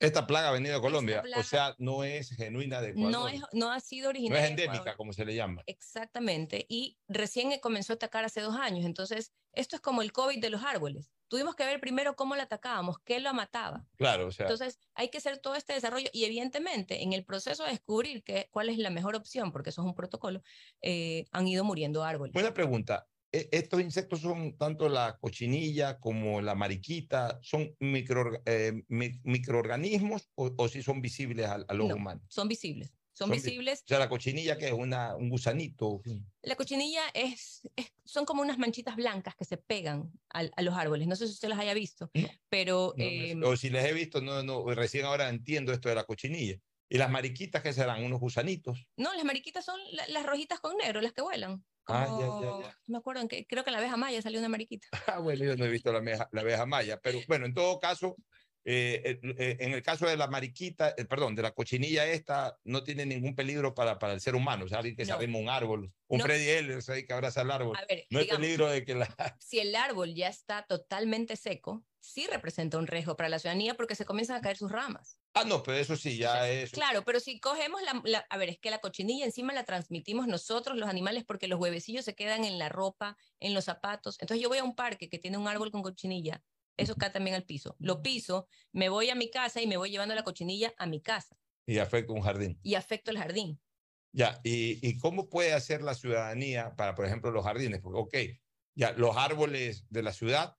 Esta 0.00 0.26
plaga 0.26 0.48
ha 0.48 0.52
venido 0.52 0.74
de 0.74 0.80
Colombia, 0.80 1.22
o 1.36 1.42
sea, 1.42 1.74
no 1.78 2.04
es 2.04 2.34
genuina 2.34 2.80
de 2.80 2.90
Ecuador. 2.90 3.12
No, 3.12 3.28
es, 3.28 3.42
no 3.52 3.70
ha 3.70 3.80
sido 3.80 4.04
No 4.04 4.10
originaria. 4.10 4.46
es 4.46 4.56
de 4.56 4.62
Ecuador. 4.62 4.76
endémica, 4.78 4.96
como 4.96 5.12
se 5.12 5.26
le 5.26 5.34
llama. 5.34 5.62
Exactamente. 5.66 6.64
Y 6.70 6.98
recién 7.06 7.52
comenzó 7.60 7.92
a 7.92 7.96
atacar 7.96 8.24
hace 8.24 8.40
dos 8.40 8.56
años. 8.56 8.86
Entonces, 8.86 9.34
esto 9.52 9.76
es 9.76 9.82
como 9.82 10.00
el 10.00 10.12
COVID 10.12 10.40
de 10.40 10.48
los 10.48 10.64
árboles. 10.64 11.12
Tuvimos 11.28 11.54
que 11.54 11.66
ver 11.66 11.80
primero 11.80 12.16
cómo 12.16 12.34
lo 12.34 12.42
atacábamos, 12.42 12.96
qué 13.04 13.20
lo 13.20 13.32
mataba. 13.34 13.86
Claro, 13.98 14.28
o 14.28 14.32
sea. 14.32 14.46
Entonces, 14.46 14.80
hay 14.94 15.10
que 15.10 15.18
hacer 15.18 15.38
todo 15.38 15.54
este 15.54 15.74
desarrollo 15.74 16.08
y 16.14 16.24
evidentemente 16.24 17.02
en 17.02 17.12
el 17.12 17.24
proceso 17.24 17.64
de 17.64 17.70
descubrir 17.70 18.24
que, 18.24 18.48
cuál 18.50 18.70
es 18.70 18.78
la 18.78 18.90
mejor 18.90 19.14
opción, 19.16 19.52
porque 19.52 19.68
eso 19.68 19.82
es 19.82 19.86
un 19.86 19.94
protocolo, 19.94 20.42
eh, 20.80 21.26
han 21.30 21.46
ido 21.46 21.62
muriendo 21.62 22.02
árboles. 22.02 22.32
Buena 22.32 22.54
pregunta. 22.54 23.06
E- 23.32 23.48
Estos 23.52 23.80
insectos 23.80 24.20
son 24.20 24.56
tanto 24.56 24.88
la 24.88 25.16
cochinilla 25.18 26.00
como 26.00 26.40
la 26.40 26.54
mariquita, 26.54 27.38
¿son 27.42 27.76
micro, 27.78 28.42
eh, 28.44 28.82
mi- 28.88 29.20
microorganismos 29.22 30.30
o, 30.34 30.52
o 30.56 30.68
si 30.68 30.82
son 30.82 31.00
visibles 31.00 31.46
al, 31.46 31.64
al 31.68 31.80
ojo 31.80 31.90
No, 31.90 31.96
humano? 31.96 32.20
son 32.28 32.48
visibles. 32.48 32.92
Son, 33.12 33.28
vi- 33.30 33.36
visibles. 33.36 33.80
O 33.84 33.88
sea, 33.88 33.98
la 33.98 34.08
cochinilla 34.08 34.56
que 34.56 34.66
es 34.68 34.72
una, 34.72 35.14
un 35.14 35.28
gusanito. 35.28 36.00
La 36.42 36.56
cochinilla 36.56 37.02
es, 37.12 37.68
es- 37.76 37.92
son 38.04 38.24
como 38.24 38.40
unas 38.42 38.58
manchitas 38.58 38.96
blancas 38.96 39.36
que 39.36 39.44
se 39.44 39.58
pegan 39.58 40.10
al- 40.30 40.52
a, 40.56 40.62
los 40.62 40.74
árboles. 40.74 41.06
No 41.06 41.14
sé 41.16 41.26
si 41.26 41.34
usted 41.34 41.48
las 41.48 41.58
haya 41.58 41.74
visto, 41.74 42.10
pero 42.48 42.94
No, 42.96 43.04
no 43.04 43.10
eh, 43.10 43.36
o 43.44 43.56
si 43.56 43.68
les 43.70 43.84
he 43.84 43.92
visto, 43.92 44.20
no, 44.20 44.42
no, 44.42 44.64
recién 44.74 45.04
ahora 45.04 45.28
entiendo 45.28 45.72
esto 45.72 45.88
de 45.88 45.94
la 45.94 46.04
cochinilla. 46.04 46.58
¿Y 46.88 46.98
las 46.98 47.10
mariquitas 47.10 47.62
que 47.62 47.72
serán? 47.72 48.02
¿Unos 48.02 48.18
gusanitos? 48.18 48.88
no, 48.96 49.14
las 49.14 49.24
mariquitas 49.24 49.64
son 49.64 49.78
la- 49.92 50.08
las 50.08 50.26
rojitas 50.26 50.58
con 50.60 50.76
negro, 50.78 51.00
las 51.00 51.12
que 51.12 51.22
vuelan. 51.22 51.64
Ah, 51.92 52.06
ya, 52.18 52.26
ya, 52.28 52.62
ya. 52.62 52.68
No 52.86 52.92
me 52.92 52.98
acuerdo 52.98 53.22
en 53.22 53.28
qué, 53.28 53.46
creo 53.46 53.64
que 53.64 53.70
en 53.70 53.72
la 53.72 53.78
abeja 53.78 53.96
maya 53.96 54.22
salió 54.22 54.38
una 54.38 54.48
mariquita. 54.48 54.86
Ah, 55.06 55.18
bueno, 55.18 55.44
yo 55.44 55.56
no 55.56 55.64
he 55.64 55.68
visto 55.68 55.92
la, 55.92 56.00
meja- 56.00 56.28
la 56.32 56.40
abeja 56.42 56.66
maya, 56.66 56.98
pero 57.02 57.18
bueno, 57.26 57.46
en 57.46 57.54
todo 57.54 57.78
caso, 57.80 58.16
eh, 58.64 59.00
eh, 59.04 59.20
eh, 59.38 59.56
en 59.60 59.72
el 59.72 59.82
caso 59.82 60.06
de 60.06 60.16
la 60.16 60.26
mariquita, 60.28 60.94
eh, 60.96 61.04
perdón, 61.04 61.34
de 61.34 61.42
la 61.42 61.52
cochinilla 61.52 62.06
esta, 62.06 62.58
no 62.64 62.84
tiene 62.84 63.06
ningún 63.06 63.34
peligro 63.34 63.74
para, 63.74 63.98
para 63.98 64.12
el 64.12 64.20
ser 64.20 64.34
humano, 64.34 64.66
o 64.66 64.68
sea, 64.68 64.78
alguien 64.78 64.96
que 64.96 65.04
No. 65.04 65.14
a 65.14 65.18
un 65.18 65.48
árbol, 65.48 65.92
un 66.08 66.18
No. 66.18 66.24
Freddy 66.24 66.48
Ehlers 66.48 66.88
ahí 66.90 67.04
que 67.06 67.12
abraza 67.12 67.42
el 67.42 67.50
árbol, 67.50 67.76
A 67.76 67.86
ver, 67.86 68.04
no 68.10 68.18
hay 68.18 68.24
digamos, 68.24 68.40
peligro 68.46 68.68
de 68.68 68.84
que 68.84 68.94
la... 68.94 69.06
si 69.40 69.58
el 69.58 69.74
árbol 69.74 70.14
ya 70.14 70.28
está 70.28 70.64
totalmente 70.66 71.36
seco, 71.36 71.86
sí 72.00 72.26
representa 72.26 72.78
un 72.78 72.86
riesgo 72.86 73.16
para 73.16 73.28
la 73.28 73.38
ciudadanía 73.38 73.74
porque 73.74 73.94
se 73.94 74.04
comienzan 74.04 74.36
a 74.36 74.40
caer 74.40 74.56
sus 74.56 74.70
ramas. 74.70 75.19
Ah, 75.32 75.44
no, 75.44 75.62
pero 75.62 75.78
eso 75.78 75.96
sí, 75.96 76.16
ya 76.18 76.48
es... 76.50 76.70
Claro, 76.72 77.04
pero 77.04 77.20
si 77.20 77.38
cogemos 77.40 77.80
la, 77.82 78.00
la- 78.04 78.26
a 78.28 78.36
ver, 78.36 78.48
es 78.48 78.58
que 78.58 78.70
la 78.70 78.78
cochinilla 78.80 79.24
encima 79.24 79.52
la 79.52 79.64
transmitimos 79.64 80.26
nosotros 80.26 80.76
los 80.76 80.88
animales 80.88 81.24
porque 81.24 81.46
los 81.48 81.60
huevecillos 81.60 82.04
se 82.04 82.14
quedan 82.14 82.44
en 82.44 82.58
la 82.58 82.68
ropa, 82.68 83.16
en 83.38 83.54
los 83.54 83.64
zapatos. 83.64 84.16
Entonces 84.20 84.42
yo 84.42 84.48
voy 84.48 84.58
a 84.58 84.64
un 84.64 84.74
parque 84.74 85.08
que 85.08 85.18
tiene 85.18 85.38
un 85.38 85.46
árbol 85.48 85.70
con 85.70 85.82
cochinilla, 85.82 86.42
eso 86.76 86.96
cae 86.96 87.10
también 87.10 87.36
al 87.36 87.44
piso. 87.44 87.76
Lo 87.78 88.02
piso, 88.02 88.48
me 88.72 88.88
voy 88.88 89.10
a 89.10 89.14
mi 89.14 89.30
casa 89.30 89.60
y 89.62 89.66
me 89.66 89.76
voy 89.76 89.90
llevando 89.90 90.14
la 90.14 90.24
cochinilla 90.24 90.72
a 90.78 90.86
mi 90.86 91.00
casa 91.00 91.36
Y 91.66 91.78
afecta 91.78 92.12
un 92.12 92.22
jardín. 92.22 92.58
y 92.62 92.74
afecto 92.74 93.10
el 93.10 93.18
jardín. 93.18 93.60
Ya, 94.12 94.40
y, 94.42 94.84
y 94.86 94.98
cómo 94.98 95.28
puede 95.28 95.52
hacer 95.52 95.82
la 95.82 95.94
ciudadanía 95.94 96.74
para, 96.76 96.94
por 96.96 97.06
ejemplo, 97.06 97.30
los 97.30 97.44
jardines? 97.44 97.80
Porque, 97.80 97.98
ok, 98.00 98.14
ya 98.74 98.92
los 98.92 99.16
árboles 99.16 99.86
de 99.88 100.02
la 100.02 100.12
ciudad, 100.12 100.56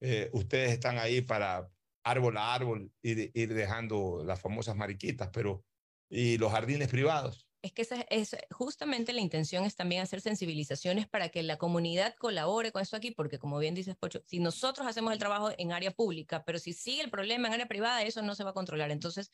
eh, 0.00 0.30
ustedes 0.32 0.72
están 0.72 0.98
ahí 0.98 1.20
para 1.20 1.70
árbol 2.04 2.36
a 2.36 2.54
árbol 2.54 2.92
ir, 3.02 3.30
ir 3.34 3.54
dejando 3.54 4.22
las 4.24 4.40
famosas 4.40 4.76
mariquitas, 4.76 5.30
pero 5.32 5.64
¿y 6.08 6.38
los 6.38 6.52
jardines 6.52 6.88
privados? 6.88 7.48
Es 7.62 7.72
que 7.72 7.80
esa 7.80 8.02
es 8.10 8.36
justamente 8.50 9.14
la 9.14 9.22
intención 9.22 9.64
es 9.64 9.74
también 9.74 10.02
hacer 10.02 10.20
sensibilizaciones 10.20 11.08
para 11.08 11.30
que 11.30 11.42
la 11.42 11.56
comunidad 11.56 12.14
colabore 12.16 12.72
con 12.72 12.82
esto 12.82 12.94
aquí, 12.94 13.10
porque 13.10 13.38
como 13.38 13.58
bien 13.58 13.74
dices, 13.74 13.96
Pocho, 13.96 14.20
si 14.26 14.38
nosotros 14.38 14.86
hacemos 14.86 15.14
el 15.14 15.18
trabajo 15.18 15.50
en 15.56 15.72
área 15.72 15.90
pública, 15.90 16.44
pero 16.44 16.58
si 16.58 16.74
sigue 16.74 17.00
el 17.00 17.10
problema 17.10 17.48
en 17.48 17.54
área 17.54 17.66
privada, 17.66 18.02
eso 18.02 18.20
no 18.20 18.34
se 18.34 18.44
va 18.44 18.50
a 18.50 18.54
controlar. 18.54 18.90
Entonces, 18.90 19.30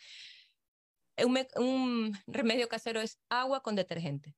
un 1.56 2.16
remedio 2.28 2.68
casero 2.68 3.00
es 3.00 3.18
agua 3.28 3.64
con 3.64 3.74
detergente. 3.74 4.36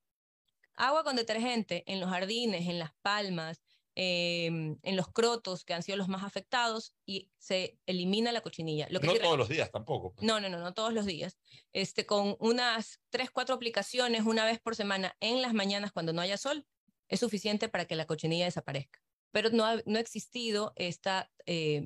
Agua 0.75 1.03
con 1.03 1.15
detergente 1.15 1.83
en 1.85 1.99
los 1.99 2.09
jardines, 2.09 2.67
en 2.67 2.79
las 2.79 2.93
palmas, 3.03 3.61
em, 3.95 4.77
en 4.83 4.95
los 4.95 5.07
crotos, 5.07 5.63
que 5.65 5.73
han 5.73 5.83
sido 5.83 5.97
los 5.97 6.07
más 6.07 6.23
afectados, 6.23 6.95
y 7.05 7.29
se 7.37 7.79
elimina 7.85 8.31
la 8.31 8.41
cochinilla. 8.41 8.87
Lo 8.89 8.99
que 8.99 9.07
No 9.07 9.13
sí- 9.13 9.19
todos 9.19 9.37
los 9.37 9.49
días 9.49 9.71
tampoco. 9.71 10.13
no, 10.21 10.39
no, 10.39 10.49
no, 10.49 10.59
no 10.59 10.73
todos 10.73 10.93
los 10.93 11.05
días. 11.05 11.37
Este, 11.73 12.05
con 12.05 12.35
unas 12.39 12.99
tres, 13.09 13.29
cuatro 13.31 13.55
aplicaciones 13.55 14.23
una 14.25 14.45
vez 14.45 14.59
por 14.59 14.75
semana 14.75 15.15
en 15.19 15.41
las 15.41 15.53
mañanas 15.53 15.91
cuando 15.91 16.13
no 16.13 16.21
haya 16.21 16.37
sol, 16.37 16.65
es 17.07 17.19
suficiente 17.19 17.69
para 17.69 17.85
que 17.85 17.95
la 17.95 18.05
cochinilla 18.07 18.45
desaparezca. 18.45 18.99
Pero 19.31 19.49
no 19.49 19.65
ha, 19.65 19.75
no 19.85 19.97
ha 19.97 20.01
existido 20.01 20.73
esta... 20.75 21.31
eh, 21.45 21.83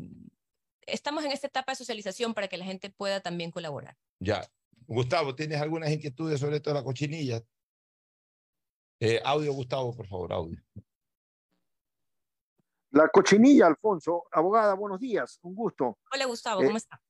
estamos 0.85 1.25
en 1.25 1.31
esta 1.31 1.47
etapa 1.47 1.71
de 1.73 1.77
socialización 1.77 2.33
para 2.33 2.47
que 2.47 2.57
la 2.57 2.65
gente 2.65 2.89
pueda 2.89 3.19
también 3.21 3.51
colaborar. 3.51 3.97
Ya. 4.19 4.49
Gustavo, 4.85 5.35
¿tienes 5.35 5.59
algunas 5.59 5.91
inquietudes 5.91 6.39
sobre 6.39 6.57
esto 6.57 6.69
de 6.69 6.75
la 6.75 6.83
cochinilla? 6.83 7.43
Eh, 8.99 9.19
audio, 9.23 9.51
Gustavo, 9.53 9.93
por 9.95 10.07
favor, 10.07 10.31
audio. 10.33 10.63
La 12.91 13.09
cochinilla, 13.09 13.67
Alfonso, 13.67 14.25
abogada, 14.31 14.73
buenos 14.73 14.99
días, 14.99 15.39
un 15.43 15.55
gusto. 15.55 15.97
Hola 16.11 16.25
Gustavo, 16.25 16.61
Eh, 16.61 16.65
¿cómo 16.65 16.77
está? 16.77 17.01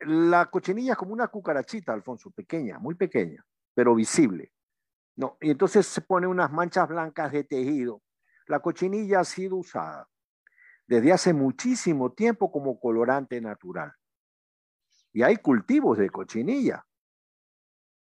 La 0.00 0.46
cochinilla 0.46 0.92
es 0.92 0.98
como 0.98 1.12
una 1.12 1.28
cucarachita, 1.28 1.92
Alfonso, 1.92 2.30
pequeña, 2.30 2.78
muy 2.78 2.94
pequeña, 2.94 3.44
pero 3.74 3.94
visible. 3.94 4.52
No, 5.16 5.36
y 5.40 5.50
entonces 5.50 5.86
se 5.86 6.02
pone 6.02 6.26
unas 6.26 6.52
manchas 6.52 6.88
blancas 6.88 7.32
de 7.32 7.42
tejido. 7.42 8.02
La 8.46 8.60
cochinilla 8.60 9.20
ha 9.20 9.24
sido 9.24 9.56
usada 9.56 10.08
desde 10.86 11.12
hace 11.12 11.32
muchísimo 11.32 12.12
tiempo 12.12 12.52
como 12.52 12.78
colorante 12.78 13.40
natural. 13.40 13.92
Y 15.12 15.22
hay 15.22 15.36
cultivos 15.38 15.98
de 15.98 16.10
cochinilla. 16.10 16.86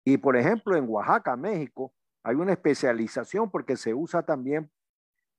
Y 0.04 0.16
por 0.16 0.36
ejemplo, 0.36 0.76
en 0.76 0.88
Oaxaca, 0.88 1.36
México, 1.36 1.94
hay 2.24 2.34
una 2.34 2.52
especialización 2.52 3.50
porque 3.50 3.76
se 3.76 3.94
usa 3.94 4.24
también 4.24 4.72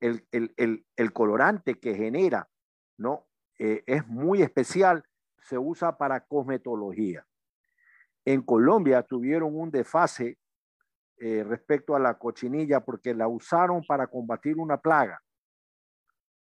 el, 0.00 0.26
el- 0.32 0.84
el- 0.96 1.12
colorante 1.12 1.78
que 1.78 1.94
genera, 1.94 2.48
¿no? 2.96 3.26
Eh, 3.58 3.82
es 3.86 4.06
muy 4.06 4.42
especial, 4.42 5.04
se 5.40 5.58
usa 5.58 5.96
para 5.96 6.24
cosmetología. 6.26 7.26
En 8.24 8.42
Colombia 8.42 9.02
tuvieron 9.02 9.58
un 9.58 9.70
desfase 9.70 10.38
eh, 11.18 11.42
respecto 11.44 11.96
a 11.96 11.98
la 11.98 12.18
cochinilla 12.18 12.84
porque 12.84 13.14
la 13.14 13.26
usaron 13.26 13.82
para 13.84 14.06
combatir 14.06 14.56
una 14.58 14.80
plaga. 14.80 15.20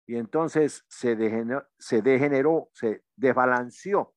Y 0.08 0.16
entonces 0.18 0.84
se 0.90 1.16
degeneró, 1.16 1.68
se, 1.78 2.02
degeneró, 2.02 2.70
se 2.74 3.04
desbalanceó 3.16 4.16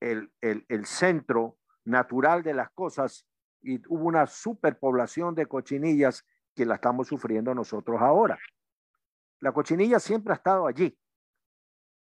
el, 0.00 0.32
el, 0.40 0.64
el 0.68 0.84
centro 0.84 1.58
natural 1.84 2.42
de 2.42 2.54
las 2.54 2.70
cosas 2.72 3.26
y 3.62 3.80
hubo 3.88 4.04
una 4.06 4.26
superpoblación 4.26 5.34
de 5.34 5.46
cochinillas 5.46 6.26
que 6.54 6.66
la 6.66 6.76
estamos 6.76 7.08
sufriendo 7.08 7.54
nosotros 7.54 8.00
ahora. 8.00 8.38
La 9.40 9.52
cochinilla 9.52 9.98
siempre 9.98 10.32
ha 10.32 10.36
estado 10.36 10.66
allí, 10.66 10.96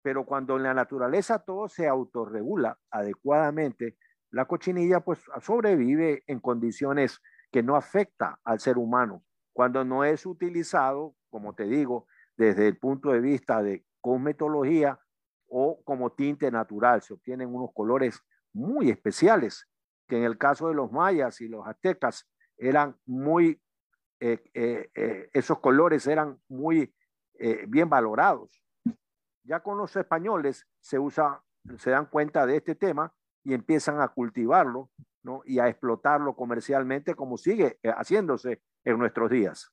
pero 0.03 0.25
cuando 0.25 0.57
en 0.57 0.63
la 0.63 0.73
naturaleza 0.73 1.39
todo 1.39 1.67
se 1.67 1.87
autorregula 1.87 2.77
adecuadamente, 2.91 3.97
la 4.31 4.45
cochinilla 4.45 4.99
pues 4.99 5.23
sobrevive 5.41 6.23
en 6.27 6.39
condiciones 6.39 7.21
que 7.51 7.63
no 7.63 7.75
afecta 7.75 8.39
al 8.43 8.59
ser 8.59 8.77
humano. 8.77 9.23
Cuando 9.53 9.85
no 9.85 10.03
es 10.03 10.25
utilizado, 10.25 11.15
como 11.29 11.53
te 11.53 11.65
digo, 11.65 12.07
desde 12.35 12.67
el 12.67 12.77
punto 12.77 13.11
de 13.11 13.21
vista 13.21 13.61
de 13.61 13.85
cosmetología 14.01 14.99
o 15.47 15.81
como 15.83 16.11
tinte 16.11 16.51
natural, 16.51 17.01
se 17.01 17.13
obtienen 17.13 17.53
unos 17.53 17.69
colores 17.73 18.19
muy 18.53 18.89
especiales 18.89 19.67
que 20.07 20.17
en 20.17 20.23
el 20.23 20.37
caso 20.37 20.67
de 20.67 20.75
los 20.75 20.91
mayas 20.91 21.39
y 21.41 21.47
los 21.47 21.65
aztecas 21.65 22.27
eran 22.57 22.97
muy, 23.05 23.61
eh, 24.25 24.41
eh, 24.53 24.89
eh, 24.95 25.29
esos 25.33 25.59
colores 25.59 26.07
eran 26.07 26.39
muy 26.47 26.93
eh, 27.39 27.65
bien 27.67 27.89
valorados. 27.89 28.63
Ya 29.43 29.59
con 29.59 29.77
los 29.77 29.93
españoles 29.97 30.65
se 30.79 30.97
usa, 30.97 31.43
se 31.77 31.89
dan 31.89 32.05
cuenta 32.05 32.45
de 32.45 32.55
este 32.55 32.75
tema 32.75 33.13
y 33.43 33.53
empiezan 33.53 33.99
a 33.99 34.07
cultivarlo 34.07 34.89
¿no? 35.23 35.41
y 35.45 35.59
a 35.59 35.67
explotarlo 35.67 36.37
comercialmente 36.37 37.15
como 37.15 37.37
sigue 37.37 37.79
eh, 37.83 37.89
haciéndose 37.89 38.61
en 38.85 38.97
nuestros 38.97 39.29
días. 39.29 39.69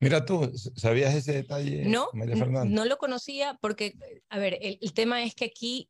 Mira 0.00 0.22
tú, 0.24 0.52
¿sabías 0.76 1.14
ese 1.14 1.32
detalle, 1.32 1.88
No, 1.88 2.08
María 2.12 2.36
Fernanda? 2.36 2.66
no 2.66 2.84
lo 2.84 2.98
conocía 2.98 3.58
porque, 3.60 3.94
a 4.28 4.38
ver, 4.38 4.58
el, 4.60 4.78
el 4.82 4.92
tema 4.92 5.22
es 5.22 5.34
que 5.34 5.46
aquí 5.46 5.88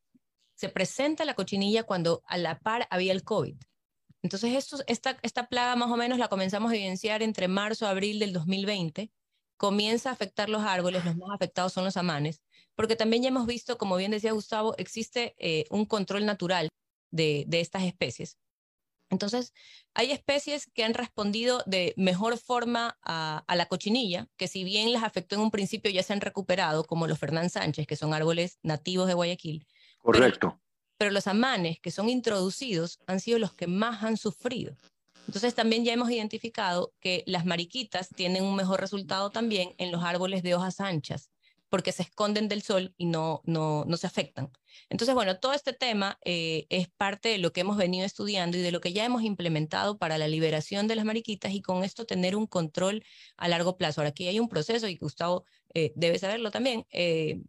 se 0.55 0.69
presenta 0.69 1.25
la 1.25 1.35
cochinilla 1.35 1.83
cuando 1.83 2.23
a 2.27 2.39
la 2.39 2.61
par 2.61 2.87
había 2.91 3.13
el 3.13 3.25
COVID. 3.25 3.57
Entonces, 4.23 4.55
esto, 4.55 4.79
esta, 4.87 5.17
esta 5.23 5.49
plaga 5.49 5.77
más 5.77 5.91
o 5.91 5.97
menos 5.97 6.19
la 6.19 6.29
comenzamos 6.29 6.73
a 6.73 6.75
evidenciar 6.75 7.23
entre 7.23 7.49
marzo 7.49 7.87
a 7.87 7.91
abril 7.91 8.19
del 8.19 8.33
2020. 8.33 9.11
Comienza 9.57 10.11
a 10.11 10.13
afectar 10.13 10.49
los 10.49 10.63
árboles, 10.63 11.05
los 11.05 11.17
más 11.17 11.31
afectados 11.35 11.73
son 11.73 11.85
los 11.85 11.97
amanes, 11.97 12.43
porque 12.75 12.97
también 12.97 13.23
ya 13.23 13.29
hemos 13.29 13.47
visto, 13.47 13.77
como 13.77 13.97
bien 13.97 14.11
decía 14.11 14.33
Gustavo, 14.33 14.75
existe 14.77 15.35
eh, 15.39 15.67
un 15.71 15.85
control 15.85 16.27
natural 16.27 16.69
de, 17.11 17.45
de 17.49 17.61
estas 17.61 17.83
especies. 17.83 18.39
Entonces, 19.11 19.55
hay 19.95 20.13
especies 20.13 20.71
que 20.75 20.85
han 20.85 20.95
respondido 20.95 21.63
de 21.67 21.95
mejor 21.97 22.39
forma 22.39 22.99
a, 23.03 23.45
a 23.47 23.57
la 23.57 23.67
cochinilla, 23.67 24.29
que 24.37 24.49
si 24.49 24.65
bien 24.65 24.93
las 24.93 25.03
afectó 25.03 25.37
en 25.37 25.41
un 25.41 25.51
principio 25.51 25.91
ya 25.91 26.03
se 26.03 26.13
han 26.13 26.21
recuperado, 26.21 26.85
como 26.85 27.07
los 27.07 27.19
Fernán 27.19 27.51
Sánchez, 27.51 27.87
que 27.87 27.97
son 27.97 28.13
árboles 28.13 28.59
nativos 28.63 29.07
de 29.07 29.15
Guayaquil, 29.15 29.67
Correcto. 29.99 30.61
Pero 30.99 31.11
los 31.13 31.27
amanes 31.27 31.81
que 31.81 31.91
son 31.91 32.09
introducidos 32.09 32.99
han 33.07 33.21
sido 33.21 33.39
los 33.39 33.55
que 33.55 33.67
más 33.67 34.03
han 34.03 34.17
sufrido. 34.17 34.77
Entonces 35.27 35.55
también 35.55 35.85
ya 35.85 35.93
hemos 35.93 36.11
identificado 36.11 36.93
que 37.01 37.23
las 37.27 37.47
mariquitas 37.47 38.09
tienen 38.09 38.45
un 38.45 38.57
mejor 38.57 38.81
resultado 38.81 39.31
también 39.31 39.75
en 39.79 39.93
los 39.93 40.03
árboles 40.03 40.43
de 40.43 40.55
hojas 40.55 40.81
anchas, 40.81 41.31
porque 41.69 41.93
se 41.93 42.03
esconden 42.03 42.49
del 42.49 42.63
sol 42.63 42.95
y 42.97 43.05
no, 43.07 43.43
no, 43.45 43.85
no 43.87 43.97
se 43.99 44.07
afectan. 44.07 44.51
Entonces, 44.89 45.15
bueno, 45.15 45.39
todo 45.39 45.53
este 45.53 45.75
tema 45.75 46.19
eh, 46.25 46.67
es 46.71 46.89
parte 46.89 47.29
de 47.29 47.39
lo 47.39 47.53
que 47.53 47.61
hemos 47.61 47.77
venido 47.77 48.07
estudiando 48.07 48.57
y 48.57 48.63
de 48.63 48.73
lo 48.73 48.81
que 48.81 48.95
ya 48.95 49.05
hemos 49.05 49.23
implementado 49.23 49.99
para 49.99 50.17
la 50.17 50.29
liberación 50.29 50.89
de 50.89 50.97
las 50.97 51.05
mariquitas 51.05 51.53
y 51.53 51.61
con 51.61 51.85
esto 51.85 52.07
tener 52.07 52.35
un 52.35 52.47
control 52.47 53.05
a 53.37 53.49
largo 53.49 53.77
plazo. 53.77 54.01
Ahora, 54.01 54.11
aquí 54.11 54.27
hay 54.29 54.41
un 54.41 54.49
proceso 54.49 54.89
y 54.89 54.97
Gustavo 54.97 55.45
eh, 55.75 55.93
debe 55.95 56.19
saberlo 56.19 56.51
también. 56.51 56.87
eh, 56.91 57.41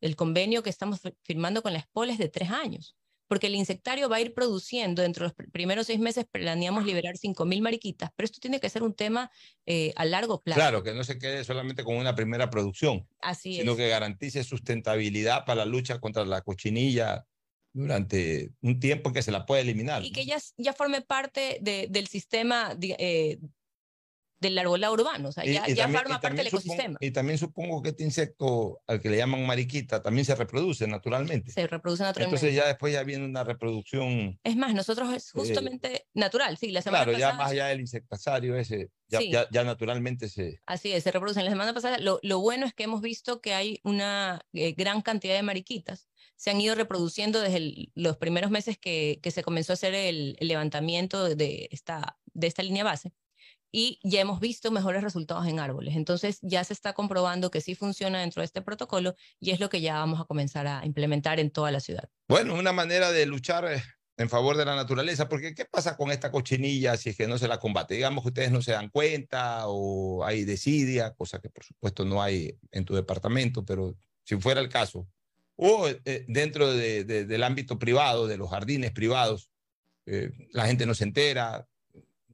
el 0.00 0.16
convenio 0.16 0.62
que 0.62 0.70
estamos 0.70 1.00
fi- 1.00 1.14
firmando 1.22 1.62
con 1.62 1.72
la 1.72 1.80
SPOL 1.80 2.10
es 2.10 2.18
de 2.18 2.28
tres 2.28 2.50
años, 2.50 2.96
porque 3.28 3.46
el 3.46 3.54
insectario 3.54 4.08
va 4.08 4.16
a 4.16 4.20
ir 4.20 4.34
produciendo, 4.34 5.02
dentro 5.02 5.24
de 5.24 5.28
los 5.28 5.36
pr- 5.36 5.50
primeros 5.52 5.86
seis 5.86 6.00
meses 6.00 6.26
planeamos 6.30 6.84
liberar 6.84 7.16
5.000 7.16 7.60
mariquitas, 7.62 8.10
pero 8.16 8.24
esto 8.24 8.38
tiene 8.40 8.58
que 8.60 8.68
ser 8.68 8.82
un 8.82 8.94
tema 8.94 9.30
eh, 9.66 9.92
a 9.96 10.04
largo 10.04 10.40
plazo. 10.42 10.58
Claro, 10.60 10.82
que 10.82 10.94
no 10.94 11.04
se 11.04 11.18
quede 11.18 11.44
solamente 11.44 11.84
con 11.84 11.96
una 11.96 12.14
primera 12.14 12.50
producción, 12.50 13.06
Así 13.20 13.54
sino 13.54 13.72
es. 13.72 13.78
que 13.78 13.88
garantice 13.88 14.42
sustentabilidad 14.42 15.44
para 15.44 15.64
la 15.64 15.66
lucha 15.66 16.00
contra 16.00 16.24
la 16.24 16.40
cochinilla 16.42 17.24
durante 17.72 18.50
un 18.62 18.80
tiempo 18.80 19.12
que 19.12 19.22
se 19.22 19.30
la 19.30 19.46
puede 19.46 19.62
eliminar. 19.62 20.04
Y 20.04 20.10
que 20.10 20.24
ya, 20.26 20.38
ya 20.56 20.72
forme 20.72 21.02
parte 21.02 21.58
de- 21.60 21.86
del 21.88 22.08
sistema 22.08 22.76
eh, 22.80 23.38
del 24.40 24.58
arbolado 24.58 24.94
urbano, 24.94 25.28
o 25.28 25.32
sea, 25.32 25.44
Y- 25.44 25.52
ya, 25.52 25.68
y 25.68 25.74
ya 25.74 25.84
también- 25.84 26.00
forma 26.02 26.16
y 26.16 26.20
parte 26.20 26.36
del 26.42 26.46
también 26.46 26.50
supongo- 26.50 26.72
ecosistema. 26.74 26.98
y 27.00 27.10
también 27.10 27.38
supongo 27.38 27.82
que 27.82 27.88
este 27.90 28.04
insecto, 28.04 28.80
al 28.86 29.00
que 29.00 29.10
le 29.10 29.18
llaman 29.18 29.44
mariquita, 29.46 30.02
también 30.02 30.24
se 30.24 30.34
reproduce 30.34 30.86
naturalmente. 30.86 31.52
Se 31.52 31.66
reproduce 31.66 32.02
naturalmente. 32.02 32.36
Entonces 32.46 32.56
ya 32.56 32.66
después 32.66 32.92
ya 32.92 33.02
viene 33.02 33.24
una 33.26 33.44
reproducción, 33.44 34.38
Es 34.42 34.56
más, 34.56 34.74
nosotros 34.74 35.12
es 35.14 35.30
justamente 35.30 36.06
natural, 36.14 36.56
sí, 36.56 36.70
la 36.70 36.82
semana 36.82 37.04
claro, 37.04 37.18
ya 37.18 37.26
pasada... 37.28 37.42
más 37.44 37.52
allá 37.52 37.66
del 37.66 37.80
insectasario 37.80 38.56
ese, 38.56 38.90
ya, 39.08 39.18
Sí. 39.18 39.30
ya, 39.30 39.46
ya 39.50 39.64
naturalmente 39.64 40.28
se... 40.28 40.60
Así 40.66 40.92
es, 40.92 41.04
se 41.04 41.10
reproducen. 41.12 41.44
La 41.44 41.50
semana 41.50 41.74
pasada, 41.74 41.98
lo, 41.98 42.18
lo 42.22 42.38
bueno 42.40 42.64
es 42.66 42.72
que 42.74 42.84
hemos 42.84 43.00
visto 43.02 43.40
que 43.40 43.52
hay 43.54 43.80
una 43.84 44.40
eh, 44.52 44.72
gran 44.72 45.02
cantidad 45.02 45.34
de 45.34 45.42
mariquitas. 45.42 46.08
Se 46.36 46.50
han 46.50 46.60
ido 46.60 46.74
reproduciendo 46.74 47.40
desde 47.40 47.58
el- 47.58 47.92
los 47.94 48.16
primeros 48.16 48.50
meses 48.50 48.78
que, 48.78 49.18
que 49.22 49.30
se 49.30 49.42
comenzó 49.42 49.72
a 49.72 49.74
hacer 49.74 49.94
el, 49.94 50.36
el 50.40 50.48
levantamiento 50.48 51.34
de 51.34 51.68
esta, 51.70 52.18
de 52.32 52.46
esta 52.46 52.62
línea 52.62 52.84
base. 52.84 53.12
Y 53.72 53.98
ya 54.02 54.20
hemos 54.20 54.40
visto 54.40 54.70
mejores 54.70 55.02
resultados 55.02 55.46
en 55.46 55.60
árboles. 55.60 55.94
Entonces 55.96 56.38
ya 56.42 56.64
se 56.64 56.72
está 56.72 56.92
comprobando 56.92 57.50
que 57.50 57.60
sí 57.60 57.74
funciona 57.74 58.20
dentro 58.20 58.40
de 58.42 58.46
este 58.46 58.62
protocolo 58.62 59.14
y 59.38 59.50
es 59.50 59.60
lo 59.60 59.68
que 59.68 59.80
ya 59.80 59.94
vamos 59.94 60.20
a 60.20 60.24
comenzar 60.24 60.66
a 60.66 60.84
implementar 60.84 61.38
en 61.38 61.50
toda 61.50 61.70
la 61.70 61.80
ciudad. 61.80 62.08
Bueno, 62.28 62.54
una 62.54 62.72
manera 62.72 63.12
de 63.12 63.26
luchar 63.26 63.64
eh, 63.72 63.82
en 64.16 64.28
favor 64.28 64.56
de 64.56 64.64
la 64.64 64.74
naturaleza, 64.76 65.28
porque 65.28 65.54
¿qué 65.54 65.64
pasa 65.64 65.96
con 65.96 66.10
esta 66.10 66.30
cochinilla 66.30 66.96
si 66.96 67.10
es 67.10 67.16
que 67.16 67.26
no 67.28 67.38
se 67.38 67.48
la 67.48 67.58
combate? 67.58 67.94
Digamos 67.94 68.22
que 68.24 68.28
ustedes 68.28 68.50
no 68.50 68.60
se 68.60 68.72
dan 68.72 68.88
cuenta 68.90 69.62
o 69.68 70.24
hay 70.24 70.44
desidia, 70.44 71.14
cosa 71.14 71.40
que 71.40 71.48
por 71.48 71.64
supuesto 71.64 72.04
no 72.04 72.20
hay 72.22 72.58
en 72.72 72.84
tu 72.84 72.94
departamento, 72.94 73.64
pero 73.64 73.96
si 74.24 74.36
fuera 74.36 74.60
el 74.60 74.68
caso, 74.68 75.08
o 75.56 75.88
eh, 75.88 76.24
dentro 76.28 76.72
de- 76.72 77.04
de- 77.04 77.24
del 77.24 77.42
ámbito 77.44 77.78
privado, 77.78 78.26
de 78.26 78.36
los 78.36 78.50
jardines 78.50 78.90
privados, 78.92 79.50
eh, 80.06 80.30
la 80.52 80.66
gente 80.66 80.86
no 80.86 80.94
se 80.94 81.04
entera, 81.04 81.66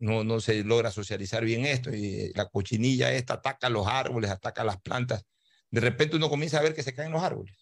no, 0.01 0.25
no 0.25 0.41
se 0.41 0.65
logra 0.65 0.91
socializar 0.91 1.45
bien 1.45 1.67
esto 1.67 1.95
y 1.95 2.33
la 2.35 2.47
cochinilla 2.47 3.13
esta 3.13 3.35
ataca 3.35 3.69
los 3.69 3.87
árboles, 3.87 4.31
ataca 4.31 4.65
las 4.65 4.81
plantas. 4.81 5.25
De 5.71 5.81
repente 5.81 6.17
uno 6.17 6.29
comienza 6.29 6.59
a 6.59 6.63
ver 6.63 6.75
que 6.75 6.83
se 6.83 6.95
caen 6.95 7.13
los 7.13 7.23
árboles, 7.23 7.57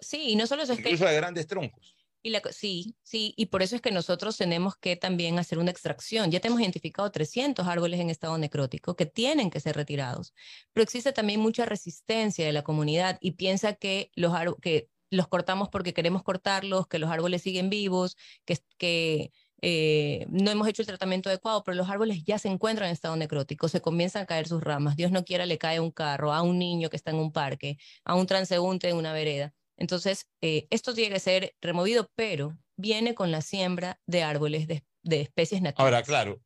Sí, 0.00 0.30
y 0.30 0.36
no 0.36 0.46
solo 0.46 0.62
eso 0.62 0.72
es 0.72 0.78
que... 0.78 0.88
incluso 0.88 1.04
de 1.04 1.16
grandes 1.16 1.46
troncos. 1.46 1.94
Y 2.22 2.30
la 2.30 2.42
sí, 2.50 2.96
sí, 3.02 3.34
y 3.36 3.46
por 3.46 3.62
eso 3.62 3.76
es 3.76 3.82
que 3.82 3.92
nosotros 3.92 4.36
tenemos 4.36 4.74
que 4.76 4.96
también 4.96 5.38
hacer 5.38 5.58
una 5.58 5.70
extracción. 5.70 6.30
Ya 6.30 6.40
tenemos 6.40 6.60
identificado 6.60 7.08
300 7.12 7.68
árboles 7.68 8.00
en 8.00 8.10
estado 8.10 8.36
necrótico 8.36 8.96
que 8.96 9.06
tienen 9.06 9.48
que 9.48 9.60
ser 9.60 9.76
retirados, 9.76 10.34
pero 10.72 10.82
existe 10.82 11.12
también 11.12 11.38
mucha 11.38 11.66
resistencia 11.66 12.44
de 12.44 12.52
la 12.52 12.64
comunidad 12.64 13.18
y 13.20 13.32
piensa 13.32 13.74
que 13.74 14.10
los, 14.16 14.34
que 14.60 14.88
los 15.10 15.28
cortamos 15.28 15.68
porque 15.68 15.94
queremos 15.94 16.24
cortarlos, 16.24 16.88
que 16.88 16.98
los 16.98 17.10
árboles 17.10 17.42
siguen 17.42 17.70
vivos, 17.70 18.16
que, 18.44 18.58
que 18.76 19.30
eh, 19.62 20.26
no 20.28 20.50
hemos 20.50 20.68
hecho 20.68 20.82
el 20.82 20.86
tratamiento 20.86 21.28
adecuado, 21.28 21.64
pero 21.64 21.76
los 21.76 21.88
árboles 21.88 22.24
ya 22.24 22.38
se 22.38 22.48
encuentran 22.48 22.88
en 22.88 22.92
estado 22.92 23.16
necrótico, 23.16 23.68
se 23.68 23.80
comienzan 23.80 24.22
a 24.22 24.26
caer 24.26 24.48
sus 24.48 24.62
ramas. 24.62 24.96
Dios 24.96 25.10
no 25.10 25.24
quiera 25.24 25.46
le 25.46 25.58
cae 25.58 25.78
a 25.78 25.82
un 25.82 25.90
carro, 25.90 26.32
a 26.32 26.42
un 26.42 26.58
niño 26.58 26.90
que 26.90 26.96
está 26.96 27.10
en 27.10 27.16
un 27.18 27.32
parque, 27.32 27.78
a 28.04 28.14
un 28.14 28.26
transeúnte 28.26 28.88
en 28.88 28.96
una 28.96 29.12
vereda. 29.12 29.54
Entonces, 29.78 30.28
eh, 30.40 30.66
esto 30.70 30.94
tiene 30.94 31.14
que 31.14 31.20
ser 31.20 31.54
removido, 31.60 32.10
pero 32.14 32.56
viene 32.76 33.14
con 33.14 33.30
la 33.30 33.42
siembra 33.42 34.00
de 34.06 34.22
árboles 34.22 34.66
de, 34.66 34.84
de 35.02 35.20
especies 35.20 35.60
nativas. 35.62 35.84
Ahora, 35.84 36.02
claro, 36.02 36.42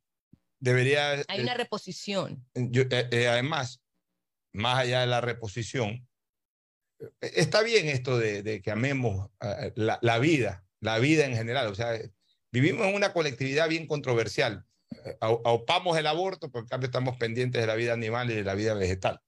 debería... 0.59 1.11
Hay 1.27 1.39
eh, 1.39 1.43
una 1.43 1.53
reposición. 1.53 2.45
yo- 2.55 2.83
además, 2.91 3.81
más 4.53 4.79
allá 4.79 5.01
de 5.01 5.07
la 5.07 5.21
reposición, 5.21 6.07
está 7.21 7.63
bien 7.63 7.87
esto 7.87 8.17
de, 8.17 8.43
de 8.43 8.61
que 8.61 8.71
amemos 8.71 9.29
la, 9.75 9.97
la 10.01 10.19
vida, 10.19 10.65
la 10.81 10.99
vida 10.99 11.25
en 11.25 11.35
general. 11.35 11.67
O 11.67 11.75
sea, 11.75 11.97
vivimos 12.51 12.87
en 12.87 12.95
una 12.95 13.13
colectividad 13.13 13.69
bien 13.69 13.87
controversial. 13.87 14.65
Eh, 15.05 15.17
au- 15.21 15.41
Aupamos 15.45 15.97
el 15.97 16.07
aborto, 16.07 16.51
pero 16.51 16.63
en 16.63 16.67
cambio 16.69 16.87
estamos 16.87 17.17
pendientes 17.17 17.61
de 17.61 17.67
la 17.67 17.75
vida 17.75 17.93
animal 17.93 18.29
y 18.31 18.35
de 18.35 18.43
la 18.43 18.55
vida 18.55 18.73
vegetal. 18.73 19.19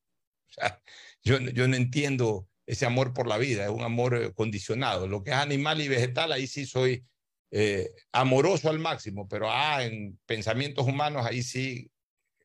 O 0.50 0.54
sea, 0.54 0.82
yo, 1.24 1.40
yo 1.40 1.68
no 1.68 1.76
entiendo 1.76 2.48
ese 2.66 2.86
amor 2.86 3.14
por 3.14 3.28
la 3.28 3.38
vida, 3.38 3.64
es 3.66 3.70
un 3.72 3.82
amor 3.84 4.16
eh, 4.16 4.34
condicionado. 4.34 5.08
Lo 5.08 5.24
que 5.24 5.32
es 5.32 5.38
animal 5.38 5.82
y 5.82 5.88
vegetal, 5.88 6.32
ahí 6.32 6.48
sí 6.48 6.66
soy 6.66 7.06
eh, 7.52 7.92
amoroso 8.12 8.70
al 8.70 8.80
máximo, 8.80 9.28
pero 9.28 9.50
ah, 9.52 9.84
en 9.84 10.20
pensamientos 10.26 10.86
humanos, 10.88 11.26
ahí 11.26 11.44
sí 11.44 11.92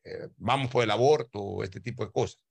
eh, 0.03 0.29
vamos 0.37 0.69
por 0.71 0.83
el 0.83 0.91
aborto 0.91 1.39
o 1.39 1.63
este 1.63 1.81
tipo 1.81 2.05
de 2.05 2.11
cosas. 2.11 2.41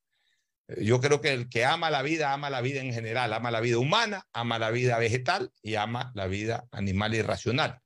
Eh, 0.68 0.84
Yo 0.84 1.00
creo 1.00 1.20
que 1.20 1.32
el 1.32 1.48
que 1.48 1.64
ama 1.64 1.90
la 1.90 2.02
vida, 2.02 2.32
ama 2.32 2.50
la 2.50 2.60
vida 2.60 2.80
en 2.80 2.92
general, 2.92 3.32
ama 3.32 3.50
la 3.50 3.60
vida 3.60 3.78
humana, 3.78 4.26
ama 4.32 4.59
la 4.59 4.70
vida 4.70 4.98
vegetal 4.98 5.52
y 5.62 5.74
ama 5.76 6.12
la 6.14 6.26
vida 6.26 6.68
animal 6.72 7.14
y 7.14 7.22
racional. 7.22 7.80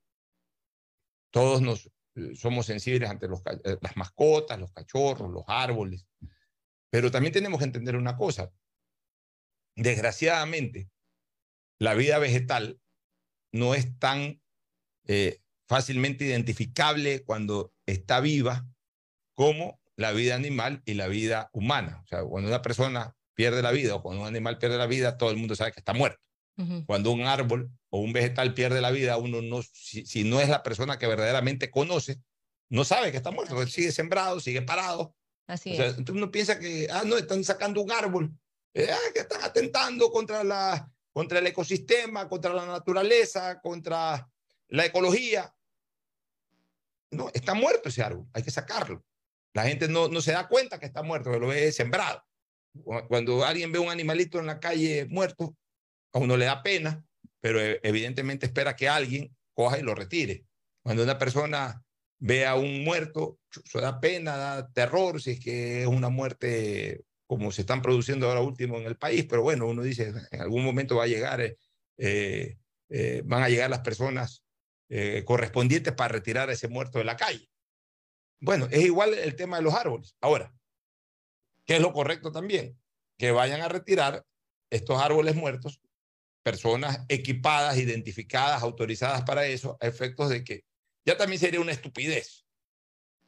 Todos 1.33 1.61
nos 1.61 1.91
eh, 2.15 2.37
somos 2.37 2.67
sensibles 2.67 3.09
ante 3.09 3.27
eh, 3.27 3.79
las 3.81 3.97
mascotas, 3.97 4.59
los 4.59 4.73
cachorros, 4.73 5.31
los 5.31 5.45
árboles, 5.47 6.07
pero 6.91 7.11
también 7.11 7.33
tenemos 7.33 7.59
que 7.59 7.65
entender 7.65 7.97
una 7.97 8.17
cosa. 8.17 8.53
Desgraciadamente, 9.75 10.91
la 11.79 11.95
vida 11.95 12.19
vegetal 12.19 12.79
no 13.51 13.75
es 13.75 13.99
tan 13.99 14.43
eh, 15.07 15.41
fácilmente 15.67 16.27
identificable 16.27 17.25
cuando 17.25 17.73
está 17.87 18.21
viva 18.21 18.67
como 19.35 19.81
la 19.97 20.13
vida 20.13 20.35
animal 20.35 20.83
y 20.85 20.95
la 20.95 21.09
vida 21.09 21.49
humana. 21.53 22.03
O 22.05 22.07
sea, 22.07 22.23
cuando 22.25 22.49
una 22.51 22.63
persona 22.63 23.17
pierde 23.35 23.63
la 23.63 23.73
vida 23.73 23.95
o 23.95 24.03
cuando 24.03 24.23
un 24.23 24.29
animal 24.29 24.59
pierde 24.59 24.77
la 24.77 24.87
vida, 24.87 25.17
todo 25.17 25.31
el 25.31 25.39
mundo 25.39 25.57
sabe 25.57 25.73
que 25.73 25.81
está 25.81 25.95
muerto. 25.95 26.21
Cuando 26.87 27.11
un 27.11 27.23
árbol 27.23 27.71
o 27.91 27.99
un 28.01 28.13
vegetal 28.13 28.55
pierde 28.55 28.81
la 28.81 28.91
vida, 28.91 29.17
uno 29.17 29.43
no, 29.43 29.63
si, 29.63 30.05
si 30.07 30.23
no 30.23 30.41
es 30.41 30.49
la 30.49 30.63
persona 30.63 30.99
que 30.99 31.07
verdaderamente 31.07 31.71
conoce, 31.71 32.21
no 32.69 32.85
sabe 32.85 33.11
que 33.11 33.17
está 33.17 33.31
muerto, 33.31 33.67
sigue 33.67 33.91
sembrado, 33.91 34.39
sigue 34.41 34.63
parado. 34.63 35.15
Así 35.47 35.73
O 35.73 35.77
sea, 35.77 35.87
es. 35.87 35.99
entonces 35.99 36.23
uno 36.23 36.31
piensa 36.31 36.59
que, 36.59 36.87
ah, 36.91 37.03
no, 37.05 37.17
están 37.17 37.43
sacando 37.43 37.83
un 37.83 37.91
árbol, 37.91 38.33
eh, 38.75 38.89
ah, 38.93 39.11
que 39.13 39.21
están 39.21 39.43
atentando 39.43 40.11
contra, 40.11 40.45
la, 40.45 40.89
contra 41.13 41.41
el 41.41 41.47
ecosistema, 41.49 42.29
contra 42.29 42.53
la 42.55 42.65
naturaleza, 42.67 43.61
contra 43.61 44.31
la 44.69 44.85
ecología. 44.87 45.53
No, 47.11 47.29
está 47.35 47.55
muerto 47.55 47.89
ese 47.89 48.03
árbol, 48.03 48.27
hay 48.33 48.43
que 48.43 48.51
sacarlo. 48.51 49.05
La 49.53 49.65
gente 49.65 49.89
no, 49.89 50.09
no 50.09 50.21
se 50.23 50.33
da 50.33 50.49
cuenta 50.49 50.79
que 50.79 50.87
está 50.87 51.03
muerto, 51.03 51.31
que 51.31 51.39
lo 51.39 51.49
ve 51.49 51.73
sembrado. 51.73 52.23
Cu- 52.85 53.07
Cuando 53.09 53.45
alguien 53.45 53.71
ve 53.73 53.79
un 53.79 53.91
animalito 53.91 54.39
en 54.39 54.47
la 54.47 54.61
calle 54.61 55.07
muerto, 55.11 55.55
a 56.13 56.19
uno 56.19 56.37
le 56.37 56.45
da 56.47 56.63
pena, 56.63 57.05
pero 57.41 57.61
eh, 57.61 57.81
evidentemente 57.83 58.47
espera 58.47 58.77
que 58.77 58.89
alguien 58.89 59.35
coja 59.55 59.79
y 59.79 59.83
lo 59.83 59.95
retire. 59.95 60.45
Cuando 60.83 61.03
una 61.03 61.19
persona 61.19 61.83
ve 62.19 62.47
a 62.47 62.55
un 62.55 62.85
muerto, 62.85 63.39
eso 63.65 63.81
da 63.81 64.01
pena, 64.01 64.37
da 64.37 64.73
terror, 64.73 65.21
si 65.21 65.33
es 65.33 65.41
que 65.41 65.83
es 65.83 65.89
una 65.89 66.09
muerte 66.09 67.05
como 67.33 67.51
se 67.51 67.63
están 67.63 67.81
produciendo 67.81 68.29
ahora 68.29 68.43
último 68.43 68.77
en 68.77 68.85
el 68.85 68.97
país, 68.97 69.25
pero 69.27 69.43
bueno, 69.43 69.67
uno 69.67 69.83
dice, 69.83 70.13
en 70.31 70.41
algún 70.43 70.63
momento 70.63 70.97
va 70.97 71.05
a 71.05 71.07
llegar, 71.07 71.41
eh, 71.41 71.57
eh, 71.97 72.59
eh, 72.91 73.23
van 73.25 73.43
a 73.43 73.49
llegar 73.49 73.71
las 73.71 73.81
personas 73.81 74.45
correspondientes 75.25 75.95
para 75.95 76.13
retirar 76.13 76.51
a 76.51 76.53
ese 76.53 76.69
muerto 76.69 76.99
de 76.99 77.05
la 77.05 77.17
calle. 77.17 77.49
Bueno, 78.39 78.69
es 78.71 78.83
igual 78.85 79.15
el 79.15 79.35
tema 79.37 79.57
de 79.57 79.63
los 79.63 79.73
árboles. 79.73 80.15
Ahora, 80.21 80.55
¿qué 81.65 81.77
es 81.77 81.81
lo 81.81 81.95
correcto 81.95 82.31
también? 82.31 82.79
Que 83.17 83.31
vayan 83.31 83.63
a 83.63 83.69
retirar 83.69 84.23
estos 84.69 85.01
árboles 85.01 85.35
muertos, 85.35 85.81
personas 86.43 87.05
equipadas, 87.09 87.79
identificadas, 87.79 88.63
autorizadas 88.63 89.23
para 89.23 89.47
eso, 89.47 89.77
a 89.81 89.87
efectos 89.87 90.29
de 90.31 90.45
que 90.45 90.65
ya 91.05 91.17
también 91.17 91.41
sería 91.41 91.61
una 91.61 91.73
estupidez 91.73 92.45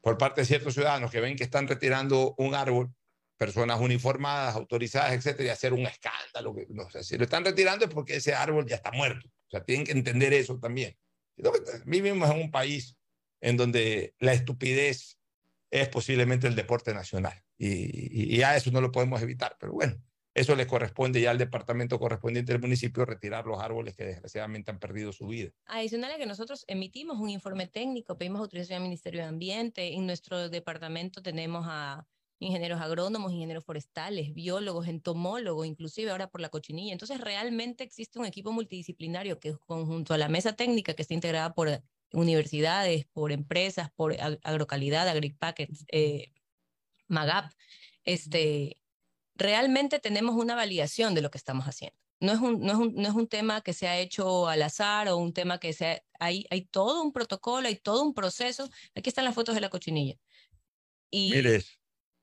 por 0.00 0.18
parte 0.18 0.42
de 0.42 0.46
ciertos 0.46 0.74
ciudadanos 0.74 1.10
que 1.10 1.20
ven 1.20 1.36
que 1.36 1.44
están 1.44 1.66
retirando 1.66 2.34
un 2.38 2.54
árbol, 2.54 2.92
personas 3.36 3.80
uniformadas, 3.80 4.54
autorizadas, 4.54 5.12
etcétera, 5.12 5.48
y 5.48 5.50
hacer 5.50 5.72
un 5.72 5.86
escándalo. 5.86 6.54
que- 6.54 6.66
No, 6.70 6.88
sea, 6.90 7.02
si 7.02 7.16
lo 7.16 7.24
están 7.24 7.44
retirando 7.44 7.84
es 7.86 7.90
porque 7.90 8.16
ese 8.16 8.34
árbol 8.34 8.66
ya 8.66 8.76
está 8.76 8.92
muerto. 8.92 9.28
O 9.28 9.50
sea, 9.50 9.64
tienen 9.64 9.86
que 9.86 9.92
entender 9.92 10.32
eso 10.32 10.58
también. 10.58 10.96
Vivimos 11.84 12.30
en 12.30 12.36
un 12.42 12.50
país 12.50 12.96
en 13.40 13.56
donde 13.56 14.14
la 14.18 14.32
estupidez 14.32 15.18
es 15.70 15.88
posiblemente 15.88 16.46
el 16.46 16.54
deporte 16.54 16.94
nacional. 16.94 17.42
Y, 17.58 17.68
y, 18.34 18.36
y 18.36 18.42
a 18.42 18.56
eso 18.56 18.70
no 18.70 18.80
lo 18.80 18.92
podemos 18.92 19.20
evitar. 19.22 19.56
Pero 19.58 19.72
bueno, 19.72 19.96
eso 20.34 20.56
le 20.56 20.66
corresponde 20.66 21.20
ya 21.20 21.30
al 21.30 21.38
departamento 21.38 21.98
correspondiente 21.98 22.52
del 22.52 22.60
municipio 22.60 23.04
retirar 23.04 23.46
los 23.46 23.60
árboles 23.60 23.94
que 23.94 24.04
desgraciadamente 24.04 24.70
han 24.70 24.80
perdido 24.80 25.12
su 25.12 25.28
vida. 25.28 25.52
Adicional 25.66 26.12
a 26.12 26.18
que 26.18 26.26
nosotros 26.26 26.64
emitimos 26.66 27.18
un 27.18 27.30
informe 27.30 27.66
técnico, 27.68 28.18
pedimos 28.18 28.40
autorización 28.40 28.78
al 28.78 28.82
Ministerio 28.82 29.22
de 29.22 29.28
Ambiente, 29.28 29.94
en 29.94 30.06
nuestro 30.06 30.48
departamento 30.48 31.22
tenemos 31.22 31.64
a 31.68 32.06
ingenieros 32.40 32.80
agrónomos, 32.80 33.32
ingenieros 33.32 33.64
forestales, 33.64 34.34
biólogos, 34.34 34.88
entomólogos, 34.88 35.66
inclusive 35.66 36.10
ahora 36.10 36.28
por 36.28 36.40
la 36.40 36.48
cochinilla. 36.48 36.92
Entonces 36.92 37.20
realmente 37.20 37.84
existe 37.84 38.18
un 38.18 38.26
equipo 38.26 38.52
multidisciplinario 38.52 39.38
que 39.38 39.54
conjunto 39.66 40.14
a 40.14 40.18
la 40.18 40.28
mesa 40.28 40.54
técnica 40.54 40.94
que 40.94 41.02
está 41.02 41.14
integrada 41.14 41.54
por 41.54 41.82
universidades, 42.12 43.06
por 43.06 43.32
empresas, 43.32 43.90
por 43.92 44.12
ag- 44.14 44.40
agrocalidad, 44.42 45.08
agripacket, 45.08 45.70
eh, 45.92 46.32
MAGAP, 47.08 47.52
este, 48.04 48.80
realmente 49.34 49.98
tenemos 49.98 50.34
una 50.36 50.54
validación 50.54 51.14
de 51.14 51.22
lo 51.22 51.30
que 51.30 51.38
estamos 51.38 51.66
haciendo. 51.66 51.98
No 52.20 52.32
es 52.32 52.40
un, 52.40 52.60
no 52.60 52.72
es 52.72 52.78
un, 52.78 52.94
no 52.94 53.08
es 53.08 53.14
un 53.14 53.26
tema 53.28 53.60
que 53.60 53.72
se 53.72 53.88
ha 53.88 53.98
hecho 53.98 54.48
al 54.48 54.62
azar 54.62 55.08
o 55.08 55.16
un 55.16 55.32
tema 55.32 55.58
que 55.58 55.72
se 55.72 55.86
ha- 55.86 56.02
hay, 56.20 56.46
hay 56.50 56.62
todo 56.66 57.02
un 57.02 57.12
protocolo, 57.12 57.68
hay 57.68 57.76
todo 57.76 58.02
un 58.02 58.14
proceso. 58.14 58.68
Aquí 58.94 59.08
están 59.08 59.24
las 59.24 59.34
fotos 59.34 59.54
de 59.54 59.60
la 59.60 59.68
cochinilla. 59.68 60.16
Y, 61.10 61.30
Mire, 61.32 61.64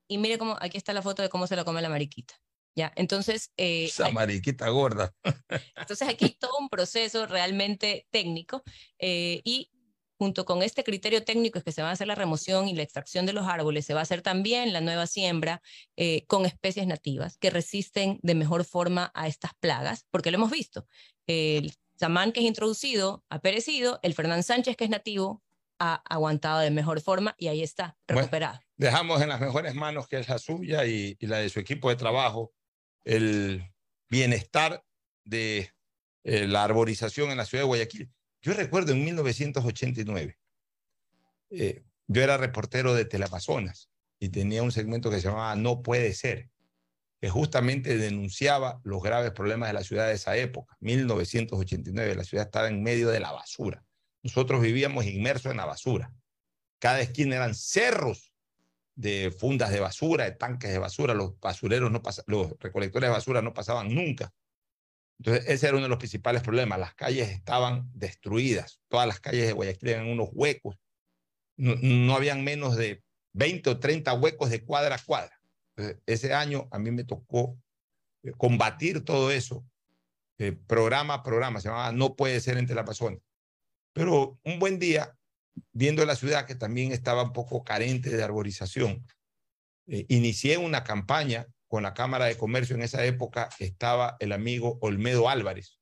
y 0.08 0.18
mire 0.18 0.38
cómo, 0.38 0.56
aquí 0.60 0.76
está 0.76 0.92
la 0.92 1.02
foto 1.02 1.22
de 1.22 1.28
cómo 1.28 1.46
se 1.46 1.56
la 1.56 1.64
come 1.64 1.82
la 1.82 1.88
mariquita. 1.88 2.34
Ya, 2.74 2.90
entonces, 2.96 3.52
eh, 3.58 3.84
esa 3.84 4.10
mariquita 4.10 4.68
gorda. 4.70 5.14
entonces 5.76 6.08
aquí 6.08 6.24
hay 6.24 6.34
todo 6.34 6.52
un 6.58 6.70
proceso 6.70 7.26
realmente 7.26 8.06
técnico 8.10 8.62
eh, 8.98 9.42
y 9.44 9.70
junto 10.22 10.44
con 10.44 10.62
este 10.62 10.84
criterio 10.84 11.24
técnico 11.24 11.58
es 11.58 11.64
que 11.64 11.72
se 11.72 11.82
va 11.82 11.88
a 11.88 11.92
hacer 11.94 12.06
la 12.06 12.14
remoción 12.14 12.68
y 12.68 12.76
la 12.76 12.84
extracción 12.84 13.26
de 13.26 13.32
los 13.32 13.48
árboles, 13.48 13.84
se 13.84 13.92
va 13.92 13.98
a 13.98 14.02
hacer 14.04 14.22
también 14.22 14.72
la 14.72 14.80
nueva 14.80 15.08
siembra 15.08 15.60
eh, 15.96 16.24
con 16.28 16.46
especies 16.46 16.86
nativas 16.86 17.38
que 17.38 17.50
resisten 17.50 18.20
de 18.22 18.36
mejor 18.36 18.64
forma 18.64 19.10
a 19.14 19.26
estas 19.26 19.50
plagas, 19.58 20.06
porque 20.12 20.30
lo 20.30 20.36
hemos 20.36 20.52
visto. 20.52 20.86
El 21.26 21.72
samán 21.96 22.30
que 22.30 22.38
es 22.38 22.46
introducido 22.46 23.24
ha 23.30 23.40
perecido, 23.40 23.98
el 24.04 24.14
Fernán 24.14 24.44
Sánchez 24.44 24.76
que 24.76 24.84
es 24.84 24.90
nativo 24.90 25.42
ha 25.80 25.94
aguantado 26.08 26.60
de 26.60 26.70
mejor 26.70 27.00
forma 27.00 27.34
y 27.36 27.48
ahí 27.48 27.60
está, 27.60 27.96
Bueno, 28.06 28.20
recuperado. 28.20 28.60
dejamos 28.76 29.20
en 29.22 29.28
las 29.28 29.40
mejores 29.40 29.74
manos 29.74 30.06
que 30.06 30.20
es 30.20 30.28
la 30.28 30.38
suya 30.38 30.86
y, 30.86 31.16
y 31.18 31.26
la 31.26 31.38
de 31.38 31.48
su 31.48 31.58
equipo 31.58 31.88
de 31.88 31.96
trabajo 31.96 32.52
el 33.04 33.64
bienestar 34.08 34.84
de 35.24 35.72
eh, 36.22 36.46
la 36.46 36.62
arborización 36.62 37.32
en 37.32 37.38
la 37.38 37.44
ciudad 37.44 37.64
de 37.64 37.66
Guayaquil. 37.66 38.08
Yo 38.42 38.52
recuerdo 38.54 38.92
en 38.92 39.04
1989, 39.04 40.36
eh, 41.50 41.84
yo 42.08 42.22
era 42.22 42.36
reportero 42.36 42.92
de 42.92 43.04
Teleamazonas 43.04 43.88
y 44.18 44.30
tenía 44.30 44.62
un 44.62 44.72
segmento 44.72 45.10
que 45.10 45.20
se 45.20 45.28
llamaba 45.28 45.54
No 45.54 45.82
puede 45.82 46.12
ser, 46.12 46.50
que 47.20 47.30
justamente 47.30 47.96
denunciaba 47.96 48.80
los 48.82 49.00
graves 49.00 49.30
problemas 49.30 49.68
de 49.68 49.74
la 49.74 49.84
ciudad 49.84 50.08
de 50.08 50.14
esa 50.14 50.36
época, 50.36 50.76
1989. 50.80 52.16
La 52.16 52.24
ciudad 52.24 52.46
estaba 52.46 52.66
en 52.66 52.82
medio 52.82 53.10
de 53.10 53.20
la 53.20 53.30
basura. 53.30 53.84
Nosotros 54.24 54.60
vivíamos 54.60 55.06
inmersos 55.06 55.52
en 55.52 55.58
la 55.58 55.64
basura. 55.64 56.12
Cada 56.80 57.00
esquina 57.00 57.36
eran 57.36 57.54
cerros 57.54 58.32
de 58.96 59.30
fundas 59.30 59.70
de 59.70 59.78
basura, 59.78 60.24
de 60.24 60.32
tanques 60.32 60.72
de 60.72 60.78
basura, 60.78 61.14
los 61.14 61.38
basureros 61.38 61.92
los 62.26 62.58
recolectores 62.58 63.08
de 63.08 63.14
basura 63.14 63.40
no 63.40 63.54
pasaban 63.54 63.94
nunca. 63.94 64.32
Entonces, 65.18 65.44
ese 65.48 65.66
era 65.68 65.76
uno 65.76 65.84
de 65.84 65.90
los 65.90 65.98
principales 65.98 66.42
problemas. 66.42 66.78
Las 66.78 66.94
calles 66.94 67.28
estaban 67.30 67.88
destruidas. 67.94 68.80
Todas 68.88 69.06
las 69.06 69.20
calles 69.20 69.46
de 69.46 69.52
Guayaquil 69.52 69.88
eran 69.90 70.08
unos 70.08 70.30
huecos. 70.32 70.76
No, 71.56 71.76
no 71.80 72.14
habían 72.14 72.42
menos 72.42 72.76
de 72.76 73.02
20 73.34 73.70
o 73.70 73.78
30 73.78 74.12
huecos 74.14 74.50
de 74.50 74.64
cuadra 74.64 74.96
a 74.96 75.04
cuadra. 75.04 75.38
Ese 76.06 76.34
año 76.34 76.68
a 76.70 76.78
mí 76.78 76.90
me 76.90 77.04
tocó 77.04 77.56
eh, 78.22 78.32
combatir 78.36 79.04
todo 79.04 79.30
eso, 79.30 79.64
eh, 80.38 80.52
programa 80.52 81.14
a 81.14 81.22
programa. 81.22 81.60
Se 81.60 81.68
llamaba 81.68 81.92
No 81.92 82.14
puede 82.14 82.40
ser 82.40 82.58
entre 82.58 82.74
la 82.74 82.84
persona. 82.84 83.18
Pero 83.92 84.38
un 84.44 84.58
buen 84.58 84.78
día, 84.78 85.16
viendo 85.72 86.04
la 86.04 86.16
ciudad 86.16 86.46
que 86.46 86.54
también 86.54 86.92
estaba 86.92 87.22
un 87.22 87.32
poco 87.32 87.64
carente 87.64 88.10
de 88.10 88.22
arborización, 88.22 89.06
eh, 89.86 90.06
inicié 90.08 90.58
una 90.58 90.84
campaña 90.84 91.46
con 91.72 91.84
la 91.84 91.94
Cámara 91.94 92.26
de 92.26 92.36
Comercio. 92.36 92.76
En 92.76 92.82
esa 92.82 93.02
época 93.06 93.48
estaba 93.58 94.18
el 94.20 94.32
amigo 94.32 94.76
Olmedo 94.82 95.30
Álvarez, 95.30 95.78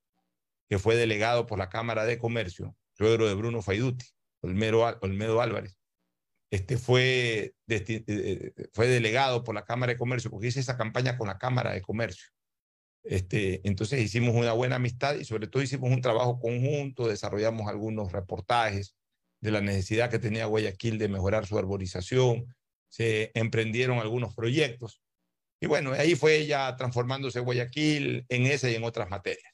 que 0.69 0.79
fue 0.79 0.95
delegado 0.95 1.45
por 1.45 1.59
la 1.59 1.67
Cámara 1.67 2.05
de 2.05 2.17
Comercio, 2.17 2.77
suegro 2.93 3.27
de 3.27 3.33
Bruno 3.33 3.61
Faiduti, 3.61 4.05
Olmedo, 4.41 4.97
Olmedo 5.01 5.41
Álvarez. 5.41 5.77
Este 6.49 6.77
fue, 6.77 7.55
eh, 7.67 8.03
eh, 8.07 8.53
fue 8.71 8.87
delegado 8.87 9.43
por 9.43 9.53
la 9.53 9.65
Cámara 9.65 9.91
de 9.91 9.99
Comercio, 9.99 10.31
porque 10.31 10.47
hice 10.47 10.61
esa 10.61 10.77
campaña 10.77 11.17
con 11.17 11.27
la 11.27 11.37
Cámara 11.37 11.73
de 11.73 11.81
Comercio. 11.81 12.29
Este, 13.03 13.59
entonces 13.67 13.99
hicimos 13.99 14.33
una 14.33 14.53
buena 14.53 14.77
amistad 14.77 15.15
y 15.15 15.25
sobre 15.25 15.47
todo 15.47 15.61
hicimos 15.61 15.91
un 15.91 15.99
trabajo 15.99 16.39
conjunto, 16.39 17.09
desarrollamos 17.09 17.67
algunos 17.67 18.13
reportajes 18.13 18.95
de 19.41 19.51
la 19.51 19.59
necesidad 19.59 20.09
que 20.09 20.19
tenía 20.19 20.45
Guayaquil 20.45 20.97
de 20.97 21.09
mejorar 21.09 21.45
su 21.47 21.57
arborización, 21.57 22.55
se 22.87 23.31
emprendieron 23.33 23.99
algunos 23.99 24.33
proyectos 24.33 25.01
y 25.61 25.67
bueno, 25.67 25.93
ahí 25.93 26.15
fue 26.15 26.45
ya 26.47 26.75
transformándose 26.75 27.39
Guayaquil 27.39 28.25
en 28.29 28.47
esa 28.47 28.69
y 28.69 28.75
en 28.75 28.83
otras 28.83 29.09
materias. 29.09 29.53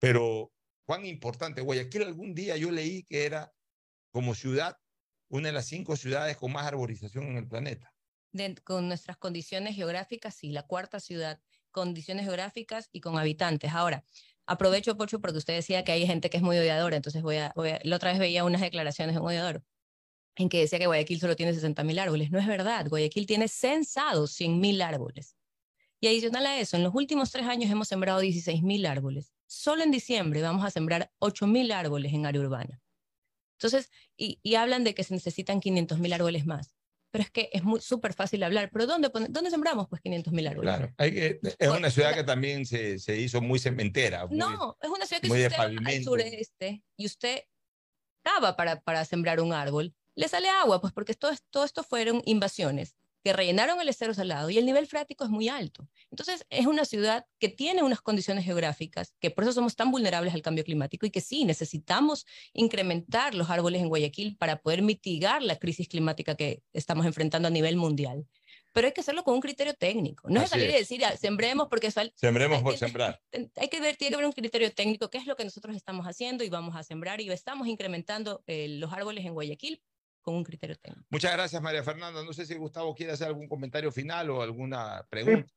Pero 0.00 0.52
cuán 0.86 1.06
importante, 1.06 1.60
Guayaquil 1.62 2.04
algún 2.04 2.34
día 2.34 2.56
yo 2.56 2.70
leí 2.70 3.04
que 3.04 3.26
era 3.26 3.52
como 4.12 4.34
ciudad 4.34 4.76
una 5.30 5.48
de 5.48 5.54
las 5.54 5.66
cinco 5.66 5.96
ciudades 5.96 6.36
con 6.36 6.52
más 6.52 6.66
arborización 6.66 7.26
en 7.26 7.36
el 7.38 7.48
planeta. 7.48 7.92
con 8.64 8.88
nuestras 8.88 9.16
condiciones 9.16 9.76
geográficas, 9.76 10.34
sí, 10.34 10.50
la 10.50 10.64
cuarta 10.64 11.00
ciudad, 11.00 11.40
condiciones 11.70 12.24
geográficas 12.24 12.88
y 12.92 13.00
con 13.00 13.18
habitantes. 13.18 13.72
Ahora, 13.72 14.04
aprovecho, 14.46 14.96
Pocho, 14.96 15.20
porque 15.20 15.38
usted 15.38 15.54
decía 15.54 15.84
que 15.84 15.92
hay 15.92 16.06
gente 16.06 16.30
que 16.30 16.38
es 16.38 16.42
muy 16.42 16.58
odiadora, 16.58 16.96
entonces 16.96 17.22
voy 17.22 17.36
a- 17.36 17.52
la 17.84 17.96
otra 17.96 18.10
vez 18.10 18.18
veía 18.18 18.44
unas 18.44 18.60
declaraciones 18.60 19.14
de 19.14 19.20
un 19.20 19.28
odiador 19.28 19.64
en 20.36 20.48
que 20.48 20.60
decía 20.60 20.78
que 20.78 20.86
Guayaquil 20.86 21.20
solo 21.20 21.36
tiene 21.36 21.54
60 21.54 21.84
mil 21.84 21.98
árboles. 21.98 22.30
No 22.30 22.38
es 22.38 22.46
verdad, 22.46 22.88
Guayaquil 22.88 23.26
tiene 23.26 23.48
censados 23.48 24.32
100 24.32 24.60
mil 24.60 24.82
árboles. 24.82 25.36
Y 26.00 26.08
adicional 26.08 26.44
a 26.46 26.58
eso, 26.58 26.76
en 26.76 26.82
los 26.82 26.94
últimos 26.94 27.30
tres 27.30 27.46
años 27.46 27.70
hemos 27.70 27.88
sembrado 27.88 28.20
16 28.20 28.62
mil 28.62 28.84
árboles. 28.86 29.32
Solo 29.46 29.82
en 29.82 29.90
diciembre 29.90 30.42
vamos 30.42 30.64
a 30.64 30.70
sembrar 30.70 31.12
8 31.18 31.46
mil 31.46 31.70
árboles 31.72 32.12
en 32.12 32.26
área 32.26 32.40
urbana. 32.40 32.82
Entonces, 33.58 33.90
y, 34.16 34.40
y 34.42 34.56
hablan 34.56 34.84
de 34.84 34.94
que 34.94 35.04
se 35.04 35.14
necesitan 35.14 35.60
500 35.60 35.98
mil 35.98 36.12
árboles 36.12 36.44
más. 36.44 36.72
Pero 37.12 37.22
es 37.22 37.30
que 37.30 37.48
es 37.52 37.62
súper 37.84 38.12
fácil 38.12 38.42
hablar. 38.42 38.70
¿Pero 38.72 38.86
dónde, 38.86 39.08
sembramos? 39.48 39.88
Pues 39.88 40.02
500 40.02 40.32
mil 40.32 40.48
árboles. 40.48 40.74
Claro, 40.76 40.92
hay 40.98 41.12
que, 41.12 41.40
es 41.60 41.68
una 41.68 41.88
ciudad 41.88 42.12
que 42.12 42.24
también 42.24 42.66
se, 42.66 42.98
se 42.98 43.16
hizo 43.16 43.40
muy 43.40 43.60
cementera. 43.60 44.26
muy- 44.26 44.36
No, 44.36 44.76
es 44.82 44.90
una 44.90 45.06
ciudad 45.06 45.22
que 45.22 45.28
si 45.28 45.44
usted 45.44 45.56
al 45.56 46.02
sureste 46.02 46.82
y 46.96 47.06
usted 47.06 47.44
para, 48.56 48.80
para 48.80 49.04
sembrar 49.04 49.40
un 49.40 49.52
árbol, 49.52 49.94
le 50.14 50.28
sale 50.28 50.48
agua, 50.48 50.80
pues 50.80 50.92
porque 50.92 51.14
todo, 51.14 51.32
todo 51.50 51.64
esto 51.64 51.82
fueron 51.82 52.22
invasiones 52.24 52.94
que 53.22 53.32
rellenaron 53.32 53.80
el 53.80 53.88
estero 53.88 54.12
salado 54.12 54.50
y 54.50 54.58
el 54.58 54.66
nivel 54.66 54.86
freático 54.86 55.24
es 55.24 55.30
muy 55.30 55.48
alto. 55.48 55.88
Entonces, 56.10 56.44
es 56.50 56.66
una 56.66 56.84
ciudad 56.84 57.24
que 57.38 57.48
tiene 57.48 57.82
unas 57.82 58.02
condiciones 58.02 58.44
geográficas, 58.44 59.14
que 59.18 59.30
por 59.30 59.44
eso 59.44 59.54
somos 59.54 59.76
tan 59.76 59.90
vulnerables 59.90 60.34
al 60.34 60.42
cambio 60.42 60.62
climático 60.62 61.06
y 61.06 61.10
que 61.10 61.22
sí, 61.22 61.46
necesitamos 61.46 62.26
incrementar 62.52 63.34
los 63.34 63.48
árboles 63.48 63.80
en 63.80 63.88
Guayaquil 63.88 64.36
para 64.36 64.60
poder 64.60 64.82
mitigar 64.82 65.42
la 65.42 65.58
crisis 65.58 65.88
climática 65.88 66.34
que 66.34 66.62
estamos 66.74 67.06
enfrentando 67.06 67.48
a 67.48 67.50
nivel 67.50 67.76
mundial. 67.76 68.26
pero 68.74 68.88
hay 68.88 68.92
que 68.92 69.02
hacerlo 69.02 69.22
con 69.22 69.34
un 69.34 69.40
criterio 69.40 69.72
técnico. 69.74 70.28
No 70.28 70.42
es 70.42 70.50
salir 70.50 70.68
y 70.68 70.72
decir, 70.72 71.04
"Ah, 71.04 71.16
sembremos 71.16 71.68
porque 71.68 71.92
sal-". 71.92 72.12
Sembremos 72.16 72.60
por 72.60 72.72
Hay 72.72 72.78
que- 72.80 72.84
sembrar. 72.84 73.22
hay 73.56 73.68
que 73.68 73.80
ver, 73.80 73.94
tiene 73.96 74.08
que 74.10 74.14
haber 74.16 74.26
un 74.26 74.32
criterio 74.32 74.72
técnico, 74.74 75.10
qué 75.10 75.18
es 75.18 75.26
lo 75.26 75.36
que 75.36 75.44
nosotros 75.44 75.76
estamos 75.76 76.06
haciendo 76.06 76.42
y 76.42 76.48
vamos 76.48 76.74
a 76.74 76.82
sembrar 76.82 77.20
y 77.20 77.30
estamos 77.30 77.68
incrementando 77.68 78.42
eh, 78.48 78.66
los 78.68 78.92
árboles 78.92 79.24
en 79.26 79.32
Guayaquil 79.34 79.80
con 80.24 80.34
un 80.34 80.42
criterio 80.42 80.74
técnico. 80.76 81.06
Muchas 81.10 81.32
gracias, 81.32 81.62
María 81.62 81.84
Fernanda. 81.84 82.24
No 82.24 82.32
sé 82.32 82.46
si 82.46 82.56
Gustavo 82.56 82.94
quiere 82.94 83.12
hacer 83.12 83.28
algún 83.28 83.46
comentario 83.46 83.92
final 83.92 84.30
o 84.30 84.42
alguna 84.42 85.06
pregunta. 85.08 85.52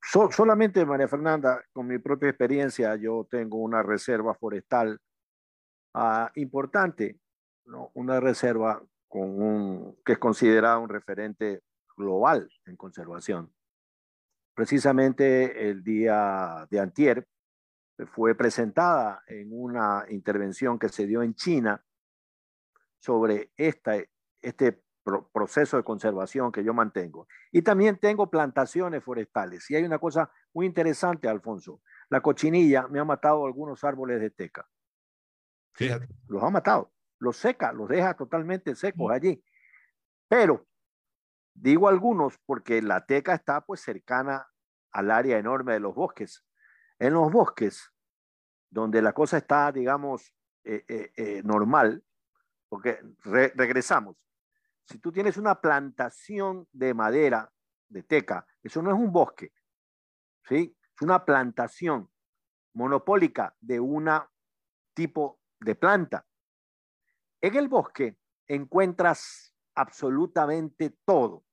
So- 0.00 0.30
solamente, 0.30 0.86
María 0.86 1.08
Fernanda, 1.08 1.62
con 1.72 1.88
mi 1.88 1.98
propia 1.98 2.28
experiencia, 2.28 2.94
yo 2.94 3.26
tengo 3.28 3.58
una 3.58 3.82
reserva 3.82 4.34
forestal 4.34 4.98
ah, 5.94 6.30
importante, 6.36 7.18
¿no? 7.64 7.90
una 7.94 8.20
reserva 8.20 8.80
con 9.08 9.42
un, 9.42 9.98
que 10.04 10.12
es 10.12 10.18
considerada 10.18 10.78
un 10.78 10.88
referente 10.88 11.62
global 11.96 12.48
en 12.66 12.76
conservación. 12.76 13.52
Precisamente 14.54 15.68
el 15.68 15.82
día 15.82 16.66
de 16.70 16.78
antier 16.80 17.26
fue 18.14 18.34
presentada 18.36 19.22
en 19.26 19.48
una 19.50 20.04
intervención 20.10 20.78
que 20.78 20.88
se 20.88 21.06
dio 21.06 21.22
en 21.22 21.34
China 21.34 21.82
sobre 23.06 23.52
esta, 23.56 23.94
este 24.42 24.82
pro- 25.04 25.30
proceso 25.32 25.76
de 25.76 25.84
conservación 25.84 26.50
que 26.50 26.64
yo 26.64 26.74
mantengo. 26.74 27.28
Y 27.52 27.62
también 27.62 27.98
tengo 27.98 28.28
plantaciones 28.28 29.04
forestales. 29.04 29.70
Y 29.70 29.76
hay 29.76 29.84
una 29.84 30.00
cosa 30.00 30.28
muy 30.52 30.66
interesante, 30.66 31.28
Alfonso. 31.28 31.80
La 32.08 32.20
cochinilla 32.20 32.88
me 32.88 32.98
ha 32.98 33.04
matado 33.04 33.46
algunos 33.46 33.84
árboles 33.84 34.20
de 34.20 34.30
teca. 34.30 34.68
Fíjate. 35.74 36.08
Los 36.26 36.42
ha 36.42 36.50
matado. 36.50 36.92
Los 37.20 37.36
seca, 37.36 37.72
los 37.72 37.88
deja 37.88 38.14
totalmente 38.14 38.74
secos 38.74 39.12
allí. 39.12 39.42
Pero 40.28 40.66
digo 41.54 41.88
algunos 41.88 42.36
porque 42.44 42.82
la 42.82 43.06
teca 43.06 43.34
está 43.34 43.60
pues 43.60 43.80
cercana 43.80 44.48
al 44.90 45.12
área 45.12 45.38
enorme 45.38 45.74
de 45.74 45.80
los 45.80 45.94
bosques. 45.94 46.44
En 46.98 47.12
los 47.12 47.30
bosques, 47.30 47.92
donde 48.68 49.00
la 49.00 49.12
cosa 49.12 49.38
está, 49.38 49.70
digamos, 49.70 50.34
eh, 50.64 50.84
eh, 50.88 51.12
eh, 51.16 51.42
normal, 51.44 52.02
porque 52.68 53.00
re- 53.24 53.52
regresamos. 53.54 54.16
Si 54.84 54.98
tú 54.98 55.12
tienes 55.12 55.36
una 55.36 55.60
plantación 55.60 56.68
de 56.72 56.94
madera, 56.94 57.50
de 57.88 58.02
teca, 58.02 58.46
eso 58.62 58.82
no 58.82 58.90
es 58.90 58.96
un 58.96 59.12
bosque, 59.12 59.52
¿sí? 60.48 60.76
Es 60.94 61.02
una 61.02 61.24
plantación 61.24 62.10
monopólica 62.74 63.54
de 63.60 63.80
una 63.80 64.28
tipo 64.94 65.40
de 65.60 65.74
planta. 65.74 66.26
En 67.40 67.54
el 67.56 67.68
bosque 67.68 68.18
encuentras 68.46 69.54
absolutamente 69.74 70.96
todo. 71.04 71.44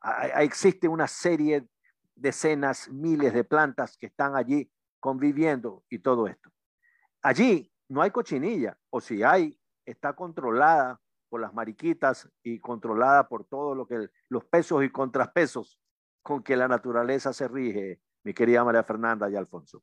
Hay- 0.00 0.44
Existe 0.46 0.88
una 0.88 1.06
serie, 1.06 1.68
decenas, 2.14 2.88
miles 2.88 3.32
de 3.34 3.44
plantas 3.44 3.96
que 3.96 4.06
están 4.06 4.36
allí 4.36 4.70
conviviendo 4.98 5.84
y 5.88 5.98
todo 5.98 6.26
esto. 6.26 6.50
Allí 7.22 7.70
no 7.88 8.02
hay 8.02 8.10
cochinilla, 8.10 8.78
o 8.90 9.00
si 9.00 9.22
hay, 9.22 9.58
está 9.90 10.14
controlada 10.14 11.00
por 11.28 11.40
las 11.40 11.54
mariquitas 11.54 12.28
y 12.42 12.58
controlada 12.58 13.28
por 13.28 13.44
todo 13.44 13.74
lo 13.74 13.86
que 13.86 14.08
los 14.28 14.44
pesos 14.44 14.84
y 14.84 14.90
contrapesos 14.90 15.78
con 16.22 16.42
que 16.42 16.56
la 16.56 16.68
naturaleza 16.68 17.32
se 17.32 17.48
rige, 17.48 18.00
mi 18.24 18.34
querida 18.34 18.64
María 18.64 18.82
Fernanda 18.82 19.30
y 19.30 19.36
Alfonso. 19.36 19.82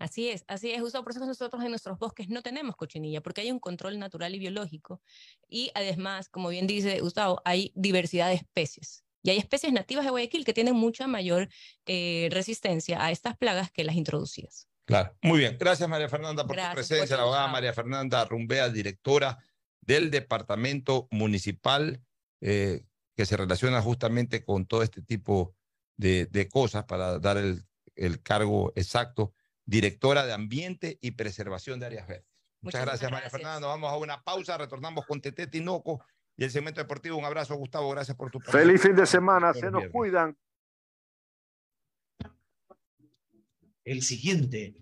Así 0.00 0.28
es, 0.30 0.44
así 0.48 0.72
es, 0.72 0.80
justo 0.80 1.02
por 1.02 1.12
eso 1.12 1.24
nosotros 1.26 1.62
en 1.62 1.70
nuestros 1.70 1.98
bosques 1.98 2.28
no 2.28 2.42
tenemos 2.42 2.76
cochinilla, 2.76 3.20
porque 3.20 3.42
hay 3.42 3.50
un 3.50 3.60
control 3.60 3.98
natural 3.98 4.34
y 4.34 4.38
biológico. 4.38 5.02
Y 5.48 5.70
además, 5.74 6.28
como 6.28 6.48
bien 6.48 6.66
dice 6.66 7.00
Gustavo, 7.00 7.42
hay 7.44 7.72
diversidad 7.74 8.28
de 8.28 8.34
especies. 8.34 9.04
Y 9.22 9.30
hay 9.30 9.38
especies 9.38 9.72
nativas 9.72 10.04
de 10.04 10.10
Guayaquil 10.10 10.44
que 10.44 10.54
tienen 10.54 10.74
mucha 10.74 11.06
mayor 11.06 11.48
eh, 11.86 12.28
resistencia 12.32 13.04
a 13.04 13.10
estas 13.10 13.36
plagas 13.36 13.70
que 13.70 13.84
las 13.84 13.94
introducidas. 13.94 14.66
Claro. 14.92 15.16
Muy 15.22 15.38
bien. 15.38 15.56
Gracias, 15.58 15.88
María 15.88 16.08
Fernanda, 16.08 16.46
por 16.46 16.54
Gracias, 16.56 16.72
tu 16.72 16.74
presencia. 16.76 17.16
Pocho, 17.16 17.16
La 17.16 17.22
abogada. 17.22 17.48
María 17.48 17.72
Fernanda 17.72 18.24
Rumbea, 18.24 18.68
directora 18.68 19.38
del 19.80 20.10
Departamento 20.10 21.08
Municipal, 21.10 22.02
eh, 22.40 22.84
que 23.16 23.26
se 23.26 23.36
relaciona 23.36 23.80
justamente 23.80 24.44
con 24.44 24.66
todo 24.66 24.82
este 24.82 25.02
tipo 25.02 25.54
de, 25.96 26.26
de 26.26 26.48
cosas 26.48 26.84
para 26.84 27.18
dar 27.18 27.36
el, 27.36 27.64
el 27.96 28.22
cargo 28.22 28.72
exacto, 28.76 29.32
directora 29.64 30.26
de 30.26 30.32
Ambiente 30.32 30.98
y 31.00 31.12
Preservación 31.12 31.80
de 31.80 31.86
Áreas 31.86 32.06
Verdes. 32.06 32.26
Muchas, 32.60 32.80
Muchas 32.80 32.86
gracias, 32.86 33.10
María. 33.10 33.30
Fernanda. 33.30 33.60
Nos 33.60 33.70
vamos 33.70 33.90
a 33.92 33.96
una 33.96 34.22
pausa, 34.22 34.56
retornamos 34.58 35.06
con 35.06 35.20
Tete 35.20 35.46
Tinoco 35.46 36.04
y 36.36 36.44
el 36.44 36.50
segmento 36.50 36.80
deportivo. 36.80 37.16
Un 37.16 37.24
abrazo, 37.24 37.54
Gustavo. 37.56 37.90
Gracias 37.90 38.16
por 38.16 38.30
tu 38.30 38.38
presencia. 38.38 38.60
Feliz 38.60 38.82
fin 38.82 38.94
de 38.94 39.06
semana, 39.06 39.52
se 39.54 39.70
nos 39.70 39.88
cuidan. 39.88 40.36
El 43.84 44.02
siguiente 44.02 44.81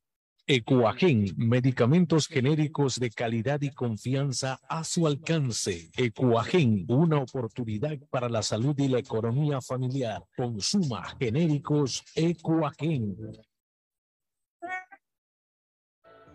Ecuagen, 0.53 1.33
medicamentos 1.37 2.27
genéricos 2.27 2.99
de 2.99 3.09
calidad 3.09 3.61
y 3.61 3.69
confianza 3.69 4.59
a 4.67 4.83
su 4.83 5.07
alcance. 5.07 5.89
Ecuagen, 5.95 6.83
una 6.89 7.19
oportunidad 7.19 7.97
para 8.09 8.27
la 8.27 8.43
salud 8.43 8.77
y 8.77 8.89
la 8.89 8.99
economía 8.99 9.61
familiar. 9.61 10.21
Consuma 10.35 11.05
genéricos 11.17 12.03
Ecuagen. 12.15 13.15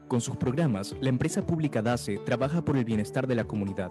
Con 0.09 0.23
sus 0.23 0.39
programas, 0.39 0.97
la 0.99 1.11
empresa 1.11 1.45
pública 1.45 1.83
DACE 1.83 2.17
trabaja 2.25 2.65
por 2.65 2.79
el 2.79 2.87
bienestar 2.87 3.27
de 3.27 3.35
la 3.35 3.45
comunidad. 3.45 3.91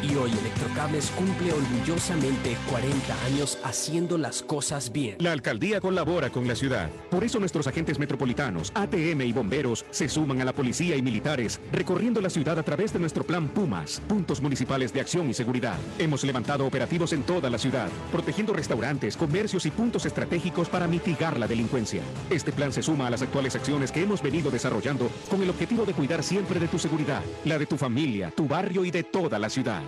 Y 0.00 0.14
hoy 0.14 0.30
Electrocables 0.30 1.10
cumple 1.10 1.52
orgullosamente 1.52 2.56
40 2.70 3.24
años 3.24 3.58
haciendo 3.64 4.16
las 4.16 4.42
cosas 4.42 4.92
bien. 4.92 5.16
La 5.18 5.32
alcaldía 5.32 5.80
colabora 5.80 6.30
con 6.30 6.46
la 6.46 6.54
ciudad. 6.54 6.88
Por 7.10 7.24
eso 7.24 7.40
nuestros 7.40 7.66
agentes 7.66 7.98
metropolitanos, 7.98 8.70
ATM 8.74 9.22
y 9.22 9.32
bomberos 9.32 9.84
se 9.90 10.08
suman 10.08 10.40
a 10.40 10.44
la 10.44 10.52
policía 10.52 10.94
y 10.94 11.02
militares, 11.02 11.60
recorriendo 11.72 12.20
la 12.20 12.30
ciudad 12.30 12.58
a 12.58 12.62
través 12.62 12.92
de 12.92 13.00
nuestro 13.00 13.24
plan 13.24 13.48
Pumas, 13.48 14.00
puntos 14.06 14.40
municipales 14.40 14.92
de 14.92 15.00
acción 15.00 15.28
y 15.30 15.34
seguridad. 15.34 15.76
Hemos 15.98 16.22
levantado 16.22 16.64
operativos 16.64 17.12
en 17.12 17.24
toda 17.24 17.50
la 17.50 17.58
ciudad, 17.58 17.88
protegiendo 18.12 18.52
restaurantes, 18.52 19.16
comercios 19.16 19.66
y 19.66 19.70
puntos 19.70 20.06
estratégicos 20.06 20.68
para 20.68 20.86
mitigar 20.86 21.38
la 21.38 21.48
delincuencia. 21.48 22.02
Este 22.30 22.52
plan 22.52 22.72
se 22.72 22.82
suma 22.82 23.08
a 23.08 23.10
las 23.10 23.22
actuales 23.22 23.56
acciones 23.56 23.90
que 23.90 24.02
hemos 24.02 24.22
venido 24.22 24.50
desarrollando 24.50 25.10
con 25.28 25.42
el 25.42 25.50
objetivo 25.50 25.84
de 25.84 25.94
cuidar 25.94 26.22
siempre 26.22 26.60
de 26.60 26.68
tu 26.68 26.78
seguridad, 26.78 27.22
la 27.44 27.58
de 27.58 27.66
tu 27.66 27.76
familia, 27.76 28.30
tu 28.30 28.46
barrio 28.46 28.84
y 28.84 28.92
de 28.92 29.02
toda 29.02 29.40
la 29.40 29.50
ciudad. 29.50 29.82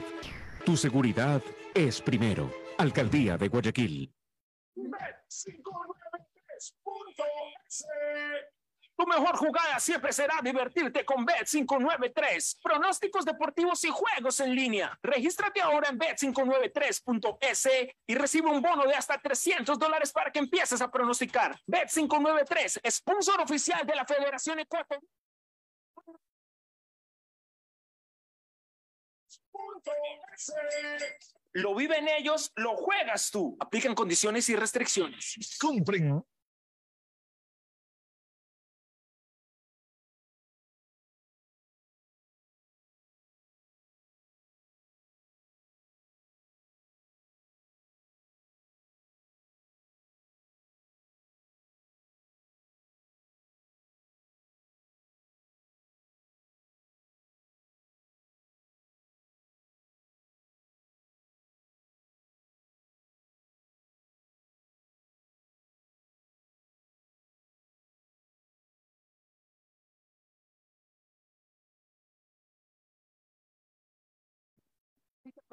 Tu 0.65 0.77
seguridad 0.77 1.43
es 1.75 2.01
primero. 2.01 2.53
Alcaldía 2.79 3.37
de 3.37 3.49
Guayaquil. 3.49 4.13
Tu 9.01 9.07
mejor 9.07 9.37
jugada 9.37 9.81
siempre 9.81 10.13
será 10.13 10.41
divertirte 10.43 11.07
con 11.07 11.27
Bet593. 11.27 12.59
Pronósticos 12.63 13.25
deportivos 13.25 13.83
y 13.85 13.89
juegos 13.89 14.41
en 14.41 14.55
línea. 14.55 14.99
Regístrate 15.03 15.63
ahora 15.63 15.89
en 15.89 15.99
bet593.es 15.99 17.69
y 18.07 18.15
recibe 18.15 18.51
un 18.51 18.61
bono 18.61 18.85
de 18.85 18.95
hasta 18.95 19.17
300 19.19 19.79
dólares 19.79 20.13
para 20.13 20.31
que 20.31 20.41
empieces 20.41 20.83
a 20.83 20.91
pronosticar. 20.91 21.59
Bet593, 21.67 22.91
sponsor 22.91 23.41
oficial 23.41 23.87
de 23.87 23.97
la 23.97 24.05
Federación 24.05 24.59
Ecuatoriana. 24.59 25.07
Lo 31.53 31.75
viven 31.75 32.09
ellos, 32.09 32.53
lo 32.57 32.77
juegas 32.77 33.31
tú. 33.31 33.57
Aplican 33.61 33.95
condiciones 33.95 34.49
y 34.49 34.57
restricciones. 34.57 35.59
Compren. 35.59 36.23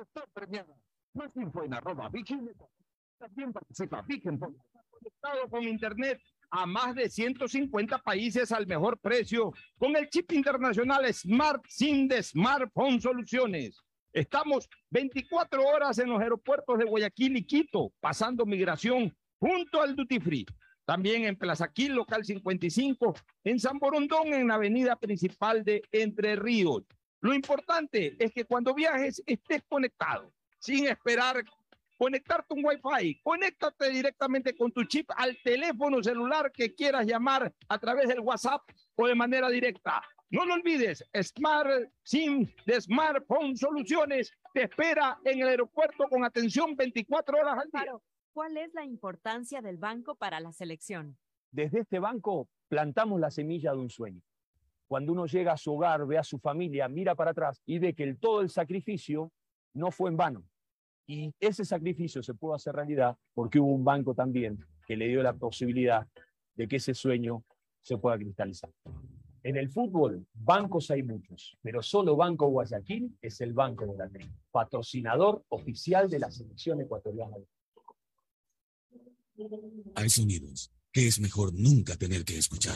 Está 0.03 0.25
premiada. 0.33 0.75
Más 1.13 1.35
info 1.35 1.63
en 1.63 1.73
arroba. 1.73 2.11
También 3.17 3.53
participa 3.53 4.01
Viking. 4.01 4.37
Conectado 4.37 5.49
con 5.49 5.63
Internet 5.63 6.21
a 6.49 6.65
más 6.65 6.95
de 6.95 7.09
150 7.09 7.97
países 7.99 8.51
al 8.51 8.67
mejor 8.67 8.99
precio 8.99 9.51
con 9.77 9.95
el 9.95 10.09
chip 10.09 10.31
internacional 10.31 11.11
Smart 11.13 11.63
SIM 11.67 12.07
de 12.07 12.23
Smartphone 12.23 13.01
Soluciones. 13.01 13.81
Estamos 14.13 14.69
24 14.89 15.63
horas 15.63 15.99
en 15.99 16.09
los 16.09 16.21
aeropuertos 16.21 16.77
de 16.79 16.85
Guayaquil 16.85 17.37
y 17.37 17.43
Quito, 17.43 17.91
pasando 17.99 18.45
migración 18.45 19.15
junto 19.39 19.81
al 19.81 19.95
Duty 19.95 20.19
Free. 20.19 20.45
También 20.85 21.25
en 21.25 21.35
Plaza 21.35 21.71
Quil, 21.71 21.93
local 21.93 22.23
55, 22.23 23.13
en 23.43 23.59
San 23.59 23.77
Borondón, 23.77 24.33
en 24.33 24.47
la 24.47 24.55
avenida 24.55 24.95
principal 24.95 25.63
de 25.63 25.83
Entre 25.91 26.35
Ríos. 26.37 26.83
Lo 27.21 27.33
importante 27.33 28.15
es 28.19 28.31
que 28.31 28.45
cuando 28.45 28.73
viajes 28.73 29.21
estés 29.25 29.63
conectado, 29.67 30.31
sin 30.59 30.87
esperar 30.87 31.43
conectarte 31.97 32.53
un 32.53 32.63
Wi-Fi. 32.63 33.21
Conéctate 33.23 33.89
directamente 33.89 34.55
con 34.55 34.71
tu 34.71 34.83
chip 34.85 35.09
al 35.15 35.37
teléfono 35.43 36.01
celular 36.01 36.51
que 36.51 36.73
quieras 36.73 37.05
llamar 37.05 37.53
a 37.67 37.79
través 37.79 38.07
del 38.07 38.19
WhatsApp 38.19 38.61
o 38.95 39.07
de 39.07 39.15
manera 39.15 39.49
directa. 39.49 40.01
No 40.29 40.45
lo 40.45 40.55
olvides, 40.55 41.03
Smart 41.21 41.89
SIM 42.03 42.47
de 42.65 42.81
Smartphone 42.81 43.55
Soluciones 43.55 44.31
te 44.53 44.63
espera 44.63 45.17
en 45.23 45.41
el 45.41 45.47
aeropuerto 45.47 46.07
con 46.09 46.25
atención 46.25 46.75
24 46.75 47.39
horas 47.39 47.57
al 47.59 47.81
día. 47.81 47.93
¿Cuál 48.33 48.57
es 48.57 48.73
la 48.73 48.83
importancia 48.83 49.61
del 49.61 49.77
banco 49.77 50.15
para 50.15 50.39
la 50.39 50.51
selección? 50.51 51.17
Desde 51.51 51.79
este 51.79 51.99
banco 51.99 52.49
plantamos 52.67 53.19
la 53.21 53.31
semilla 53.31 53.71
de 53.71 53.77
un 53.77 53.89
sueño. 53.89 54.21
Cuando 54.87 55.11
uno 55.11 55.25
llega 55.25 55.53
a 55.53 55.57
su 55.57 55.73
hogar, 55.73 56.05
ve 56.07 56.17
a 56.17 56.23
su 56.23 56.39
familia, 56.39 56.87
mira 56.87 57.15
para 57.15 57.31
atrás 57.31 57.61
y 57.65 57.79
ve 57.79 57.93
que 57.93 58.03
el, 58.03 58.17
todo 58.17 58.41
el 58.41 58.49
sacrificio 58.49 59.31
no 59.73 59.91
fue 59.91 60.09
en 60.09 60.17
vano. 60.17 60.43
Y 61.05 61.33
ese 61.39 61.65
sacrificio 61.65 62.23
se 62.23 62.33
pudo 62.33 62.53
hacer 62.53 62.75
realidad 62.75 63.17
porque 63.33 63.59
hubo 63.59 63.73
un 63.73 63.83
banco 63.83 64.13
también 64.13 64.59
que 64.85 64.95
le 64.95 65.07
dio 65.07 65.21
la 65.21 65.33
posibilidad 65.33 66.07
de 66.55 66.67
que 66.67 66.77
ese 66.77 66.93
sueño 66.93 67.43
se 67.81 67.97
pueda 67.97 68.17
cristalizar. 68.17 68.69
En 69.43 69.55
el 69.55 69.69
fútbol, 69.69 70.25
bancos 70.33 70.91
hay 70.91 71.03
muchos, 71.03 71.57
pero 71.61 71.81
solo 71.81 72.17
Banco 72.17 72.47
Guayaquil 72.47 73.17
es 73.21 73.39
el 73.39 73.53
banco 73.53 73.85
de 73.85 73.95
la 73.95 74.09
tri, 74.09 74.25
patrocinador 74.51 75.45
oficial 75.49 76.09
de 76.09 76.19
la 76.19 76.29
selección 76.31 76.81
ecuatoriana. 76.81 77.37
Hay 79.95 80.09
sonidos 80.09 80.73
que 80.91 81.07
es 81.07 81.19
mejor 81.19 81.53
nunca 81.53 81.95
tener 81.95 82.25
que 82.25 82.37
escuchar. 82.37 82.75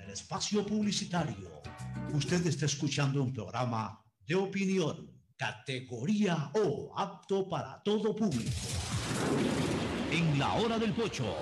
espacio 0.11 0.65
publicitario. 0.65 1.61
Usted 2.13 2.45
está 2.45 2.65
escuchando 2.65 3.23
un 3.23 3.33
programa 3.33 4.03
de 4.25 4.35
opinión, 4.35 5.09
categoría 5.37 6.51
O, 6.55 6.93
apto 6.97 7.47
para 7.47 7.81
todo 7.83 8.15
público. 8.15 8.51
En 10.11 10.37
la 10.37 10.53
hora 10.55 10.77
del 10.77 10.93
pocho, 10.93 11.35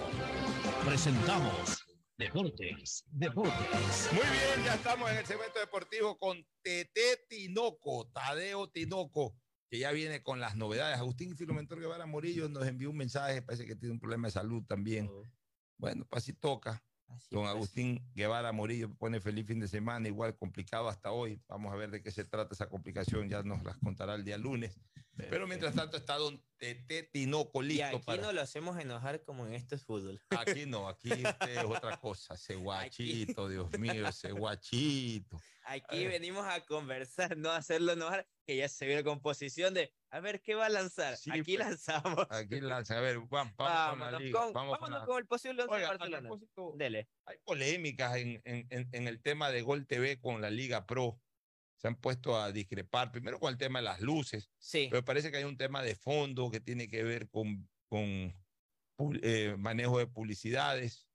presentamos 0.85 1.83
Deportes, 2.17 3.05
Deportes. 3.11 4.09
Muy 4.11 4.21
bien, 4.21 4.65
ya 4.65 4.75
estamos 4.75 5.09
en 5.09 5.17
el 5.17 5.25
segmento 5.25 5.59
deportivo 5.59 6.17
con 6.17 6.45
Tete 6.61 7.25
Tinoco, 7.29 8.11
Tadeo 8.13 8.69
Tinoco, 8.69 9.35
que 9.69 9.79
ya 9.79 9.91
viene 9.91 10.21
con 10.21 10.39
las 10.39 10.55
novedades. 10.55 10.97
Agustín 10.97 11.37
Filomentor 11.37 11.79
Guevara 11.79 12.05
Morillo 12.05 12.49
nos 12.49 12.67
envió 12.67 12.89
un 12.89 12.97
mensaje, 12.97 13.41
parece 13.41 13.65
que 13.65 13.75
tiene 13.75 13.93
un 13.93 13.99
problema 13.99 14.27
de 14.27 14.33
salud 14.33 14.63
también. 14.67 15.09
Bueno, 15.77 16.05
pues 16.09 16.23
así 16.23 16.33
toca. 16.33 16.83
Don 17.31 17.45
Agustín 17.45 18.01
Guevara 18.15 18.51
Morillo 18.51 18.93
pone 18.95 19.21
feliz 19.21 19.45
fin 19.45 19.59
de 19.59 19.67
semana, 19.67 20.07
igual 20.07 20.35
complicado 20.35 20.89
hasta 20.89 21.11
hoy. 21.11 21.41
Vamos 21.47 21.71
a 21.71 21.75
ver 21.75 21.91
de 21.91 22.01
qué 22.01 22.11
se 22.11 22.25
trata 22.25 22.53
esa 22.53 22.69
complicación, 22.69 23.29
ya 23.29 23.43
nos 23.43 23.63
las 23.63 23.77
contará 23.77 24.15
el 24.15 24.25
día 24.25 24.37
lunes. 24.37 24.79
Pero 25.29 25.47
mientras 25.47 25.75
tanto 25.75 25.97
está 25.97 26.15
Don 26.17 26.41
Tete 26.57 27.03
Tinoco 27.03 27.63
Y 27.63 27.67
listo 27.67 27.85
aquí 27.85 27.99
para... 28.05 28.21
no 28.21 28.33
lo 28.33 28.41
hacemos 28.41 28.77
enojar 28.79 29.23
como 29.23 29.47
en 29.47 29.53
este 29.53 29.77
fútbol. 29.77 30.21
Aquí 30.29 30.65
no, 30.65 30.87
aquí 30.87 31.09
usted 31.11 31.57
es 31.57 31.63
otra 31.63 31.97
cosa, 32.01 32.33
ese 32.35 32.55
guachito, 32.55 33.47
Dios 33.49 33.71
mío, 33.79 34.07
ese 34.07 34.31
guachito. 34.31 35.39
Aquí 35.63 36.05
venimos 36.07 36.45
a 36.47 36.61
conversar, 36.65 37.37
no 37.37 37.51
a 37.51 37.57
hacerlo 37.57 37.93
enojar, 37.93 38.27
que 38.45 38.55
ya 38.57 38.67
se 38.67 38.87
vio 38.87 39.03
con 39.03 39.19
posición 39.21 39.73
de 39.73 39.93
a 40.09 40.19
ver 40.19 40.41
qué 40.41 40.55
va 40.55 40.65
a 40.65 40.69
lanzar. 40.69 41.13
aquí 41.13 41.55
pues, 41.55 41.59
lanzamos. 41.59 42.25
Aquí 42.31 42.59
lanza, 42.59 42.97
a 42.97 43.01
ver, 43.01 43.19
vamos, 43.29 43.53
vamos 43.55 43.99
con 43.99 44.11
la 44.11 44.19
liga, 44.19 44.39
con, 44.41 44.53
vamos 44.53 44.77
con 44.79 44.91
la- 44.91 45.05
con 45.05 45.17
el 45.19 45.27
posible 45.27 45.63
Oiga, 45.69 45.89
a 45.89 45.97
Barcelona. 45.97 46.29
Dele. 46.75 47.07
Hay 47.25 47.37
polémicas 47.45 48.15
en, 48.17 48.41
en- 48.45 48.67
en- 48.71 48.89
en 48.91 49.07
el 49.07 49.21
tema 49.21 49.51
de 49.51 49.61
Gol 49.61 49.85
TV 49.85 50.19
con 50.19 50.41
la 50.41 50.49
Liga 50.49 50.85
Pro. 50.87 51.21
Se 51.79 51.87
han 51.87 51.95
puesto 51.95 52.37
a 52.37 52.51
discrepar, 52.51 53.09
primero 53.09 53.39
con 53.39 53.51
el 53.53 53.57
tema 53.57 53.79
de 53.79 53.85
las 53.85 54.01
luces, 54.01 54.51
sí. 54.57 54.87
pero 54.91 55.05
parece 55.05 55.31
que 55.31 55.37
hay 55.37 55.45
un 55.45 55.55
tema 55.55 55.81
de 55.81 55.95
fondo 55.95 56.51
que 56.51 56.59
tiene 56.59 56.89
que 56.89 57.03
ver 57.03 57.29
con, 57.29 57.69
con 57.87 58.33
eh, 59.21 59.55
manejo 59.57 59.97
de 59.97 60.07
publicidades 60.07 61.07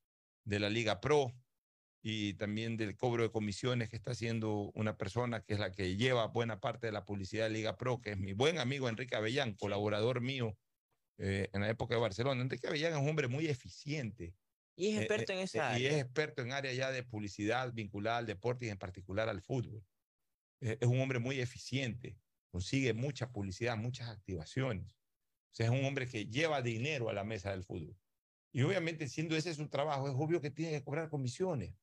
de 0.45 0.59
la 0.61 0.71
Liga 0.71 1.01
Pro 1.03 1.33
y 2.03 2.33
también 2.35 2.79
del 2.79 2.97
cobro 2.97 3.25
de 3.25 3.31
comisiones 3.31 3.91
que 3.91 3.97
está 3.97 4.13
haciendo 4.13 4.71
una 4.75 4.97
persona 4.97 5.43
que 5.43 5.53
es 5.53 5.61
la 5.61 5.71
que 5.71 5.97
lleva 5.97 6.27
buena 6.29 6.61
parte 6.61 6.87
de 6.87 6.93
la 6.93 7.05
publicidad 7.05 7.45
de 7.45 7.51
Liga 7.51 7.77
Pro, 7.77 8.01
que 8.01 8.13
es 8.13 8.19
mi 8.19 8.33
buen 8.33 8.59
amigo 8.59 8.89
Enrique 8.89 9.17
Avellán, 9.17 9.55
colaborador 9.57 10.23
mío 10.23 10.59
eh, 11.19 11.49
en 11.53 11.61
la 11.61 11.69
época 11.69 11.95
de 11.95 12.01
Barcelona. 12.01 12.41
Enrique 12.41 12.69
Avellán 12.69 12.95
es 12.95 12.99
un 12.99 13.09
hombre 13.11 13.29
muy 13.29 13.47
eficiente. 13.49 14.35
Y 14.77 14.89
es 14.89 14.97
Eh, 14.97 15.03
experto 15.03 15.33
eh, 15.33 15.37
en 15.37 15.41
esa 15.43 15.77
eh, 15.77 15.81
Y 15.81 15.87
área. 15.87 15.99
es 15.99 16.03
experto 16.05 16.43
en 16.43 16.53
área 16.53 16.73
ya 16.73 16.91
de 16.91 17.05
publicidad 17.05 17.73
vinculada 17.73 18.19
al 18.19 18.27
deporte 18.27 18.67
y 18.67 18.71
en 18.71 18.79
particular 18.79 19.29
al 19.29 19.41
fútbol. 19.43 19.85
Eh, 20.65 20.79
Es 20.81 20.89
un 20.89 21.01
hombre 21.01 21.19
muy 21.19 21.41
eficiente, 21.41 22.19
consigue 22.51 22.95
mucha 22.95 23.31
publicidad, 23.31 23.77
muchas 23.77 24.09
activaciones. 24.09 24.95
O 24.95 25.57
sea, 25.57 25.67
es 25.67 25.73
un 25.73 25.85
hombre 25.85 26.09
que 26.09 26.27
lleva 26.27 26.63
dinero 26.63 27.09
a 27.09 27.13
la 27.13 27.23
mesa 27.23 27.51
del 27.51 27.63
fútbol. 27.63 27.97
Y 28.53 28.63
obviamente, 28.63 29.09
siendo 29.09 29.37
ese 29.37 29.55
su 29.55 29.69
trabajo, 29.69 30.09
es 30.09 30.15
obvio 30.17 30.41
que 30.41 30.51
tiene 30.51 30.73
que 30.73 30.83
cobrar 30.85 31.09
comisiones. 31.11 31.75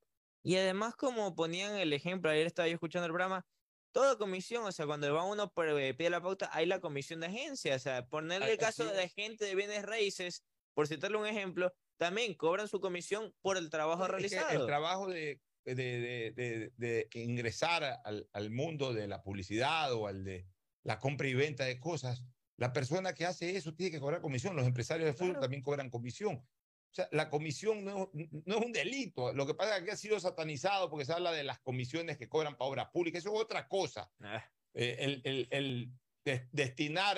Y 0.44 0.56
además, 0.58 0.96
como 0.96 1.36
ponían 1.36 1.76
el 1.76 1.94
ejemplo, 1.94 2.32
ayer 2.32 2.48
estaba 2.48 2.68
yo 2.68 2.74
escuchando 2.74 3.06
el 3.06 3.12
programa, 3.12 3.46
toda 3.92 4.18
comisión, 4.18 4.64
o 4.64 4.72
sea, 4.72 4.86
cuando 4.88 5.14
va 5.14 5.24
uno 5.24 5.52
por 5.52 5.68
eh, 5.68 5.94
pide 5.94 6.10
la 6.10 6.22
pauta, 6.22 6.50
hay 6.52 6.66
la 6.66 6.80
comisión 6.80 7.20
de 7.20 7.28
agencia, 7.28 7.76
o 7.76 7.80
sea, 7.80 8.08
ponerle 8.08 8.54
el 8.54 8.58
caso 8.58 8.86
de 8.86 9.10
gente 9.10 9.46
de 9.46 9.54
bienes 9.56 9.84
raíces, 9.84 10.44
por 10.74 10.88
citarle 10.88 11.18
un 11.18 11.28
ejemplo, 11.28 11.74
también 11.98 12.34
cobran 12.34 12.68
su 12.68 12.80
comisión 12.80 13.36
por 13.42 13.58
el 13.58 13.70
trabajo 13.70 14.06
Es 14.06 14.10
realizado. 14.10 14.62
el 14.62 14.66
trabajo 14.66 15.08
de, 15.08 15.42
de, 15.66 15.76
de- 15.76 16.32
de- 16.32 16.72
de 16.78 17.10
ingresar 17.22 17.84
al, 18.04 18.28
al 18.34 18.50
mundo 18.52 18.94
de 18.94 19.08
la 19.08 19.22
publicidad 19.24 19.94
o 19.94 20.08
al 20.08 20.24
de 20.24 20.48
la 20.84 21.00
compra 21.00 21.28
y 21.28 21.34
venta 21.34 21.66
de 21.66 21.80
cosas, 21.80 22.24
la 22.58 22.74
persona 22.74 23.14
que 23.14 23.26
hace 23.26 23.56
eso 23.56 23.74
tiene 23.76 23.92
que 23.92 24.00
cobrar 24.00 24.22
comisión. 24.22 24.56
Los 24.56 24.66
empresarios 24.66 25.06
de 25.08 25.14
fútbol 25.14 25.40
también 25.42 25.62
cobran 25.64 25.90
comisión. 25.90 26.36
O 26.38 26.94
sea, 26.94 27.08
la 27.12 27.30
comisión 27.30 27.86
no, 27.86 28.12
es- 28.14 28.30
no 28.46 28.58
es 28.60 28.66
un 28.66 28.72
delito. 28.72 29.34
Lo 29.34 29.46
que 29.48 29.54
pasa 29.54 29.78
es 29.78 29.84
que 29.84 29.92
ha 29.92 29.96
sido 29.98 30.20
satanizado 30.20 30.90
porque 30.90 31.06
se 31.06 31.14
habla 31.14 31.32
de 31.32 31.44
las 31.44 31.60
comisiones 31.60 32.18
que 32.18 32.28
cobran 32.28 32.58
para 32.58 32.70
obras 32.70 32.88
públicas. 32.92 33.24
Eso 33.24 33.34
es 33.34 33.42
otra 33.42 33.68
cosa. 33.68 34.12
Ah, 34.22 34.44
Eh, 34.74 34.98
el, 35.00 35.22
el- 35.26 35.48
el 35.52 35.92
de- 36.26 36.48
destinar 36.52 37.18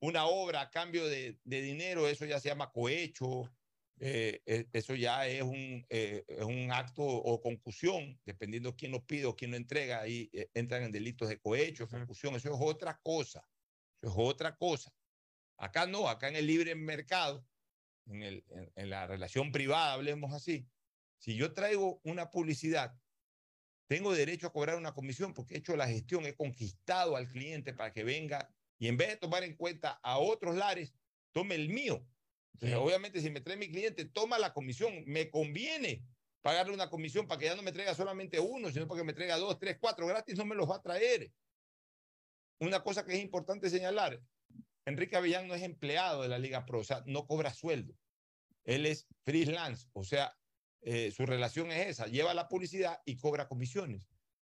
una 0.00 0.26
obra 0.26 0.60
a 0.62 0.70
cambio 0.70 1.06
de, 1.06 1.38
de 1.44 1.62
dinero, 1.62 2.08
eso 2.08 2.24
ya 2.26 2.38
se 2.40 2.48
llama 2.50 2.70
cohecho, 2.72 3.50
eh, 4.00 4.42
eh, 4.46 4.66
eso 4.72 4.94
ya 4.94 5.26
es 5.26 5.42
un, 5.42 5.86
eh, 5.88 6.24
es 6.26 6.44
un 6.44 6.70
acto 6.72 7.02
o 7.02 7.40
concusión, 7.40 8.20
dependiendo 8.24 8.76
quién 8.76 8.92
lo 8.92 9.04
pide 9.06 9.26
o 9.26 9.36
quién 9.36 9.52
lo 9.52 9.56
entrega, 9.56 10.00
ahí 10.00 10.30
eh, 10.32 10.50
entran 10.54 10.82
en 10.82 10.92
delitos 10.92 11.28
de 11.28 11.40
cohecho, 11.40 11.88
concusión, 11.88 12.34
eso 12.34 12.52
es 12.52 12.58
otra 12.60 13.00
cosa, 13.02 13.48
eso 14.02 14.12
es 14.12 14.16
otra 14.16 14.56
cosa. 14.56 14.92
Acá 15.56 15.86
no, 15.86 16.08
acá 16.08 16.28
en 16.28 16.36
el 16.36 16.46
libre 16.46 16.74
mercado, 16.74 17.46
en, 18.06 18.22
el, 18.22 18.44
en, 18.48 18.72
en 18.74 18.90
la 18.90 19.06
relación 19.06 19.52
privada, 19.52 19.94
hablemos 19.94 20.32
así, 20.32 20.68
si 21.18 21.36
yo 21.36 21.54
traigo 21.54 22.00
una 22.04 22.30
publicidad 22.30 22.98
tengo 23.86 24.12
derecho 24.14 24.46
a 24.46 24.52
cobrar 24.52 24.76
una 24.76 24.94
comisión 24.94 25.34
porque 25.34 25.54
he 25.54 25.58
hecho 25.58 25.76
la 25.76 25.86
gestión, 25.86 26.24
he 26.24 26.34
conquistado 26.34 27.16
al 27.16 27.28
cliente 27.28 27.74
para 27.74 27.92
que 27.92 28.02
venga 28.02 28.54
y 28.78 28.88
en 28.88 28.96
vez 28.96 29.08
de 29.10 29.16
tomar 29.16 29.44
en 29.44 29.56
cuenta 29.56 30.00
a 30.02 30.18
otros 30.18 30.56
lares, 30.56 30.94
tome 31.32 31.54
el 31.54 31.68
mío. 31.68 32.06
Entonces, 32.54 32.78
obviamente, 32.78 33.20
si 33.20 33.30
me 33.30 33.40
trae 33.40 33.56
mi 33.56 33.68
cliente, 33.68 34.04
toma 34.04 34.38
la 34.38 34.52
comisión. 34.52 35.04
Me 35.06 35.30
conviene 35.30 36.04
pagarle 36.44 36.74
una 36.74 36.90
comisión 36.90 37.26
para 37.26 37.38
que 37.38 37.46
ya 37.46 37.56
no 37.56 37.62
me 37.62 37.72
traiga 37.72 37.94
solamente 37.94 38.38
uno, 38.38 38.70
sino 38.70 38.86
para 38.86 39.00
que 39.00 39.06
me 39.06 39.14
traiga 39.14 39.38
dos, 39.38 39.58
tres, 39.58 39.78
cuatro 39.80 40.06
gratis, 40.06 40.36
no 40.36 40.44
me 40.44 40.54
los 40.54 40.70
va 40.70 40.76
a 40.76 40.82
traer. 40.82 41.32
Una 42.60 42.82
cosa 42.82 43.04
que 43.04 43.14
es 43.14 43.20
importante 43.20 43.70
señalar, 43.70 44.20
Enrique 44.84 45.16
Avellán 45.16 45.48
no 45.48 45.54
es 45.54 45.62
empleado 45.62 46.22
de 46.22 46.28
la 46.28 46.38
Liga 46.38 46.66
Pro, 46.66 46.80
o 46.80 46.84
sea, 46.84 47.02
no 47.06 47.26
cobra 47.26 47.54
sueldo. 47.54 47.94
Él 48.64 48.84
es 48.84 49.06
freelance, 49.24 49.88
o 49.94 50.04
sea, 50.04 50.36
eh, 50.82 51.10
su 51.12 51.24
relación 51.24 51.70
es 51.72 51.88
esa, 51.88 52.06
lleva 52.08 52.34
la 52.34 52.46
publicidad 52.46 53.00
y 53.06 53.16
cobra 53.16 53.48
comisiones. 53.48 54.02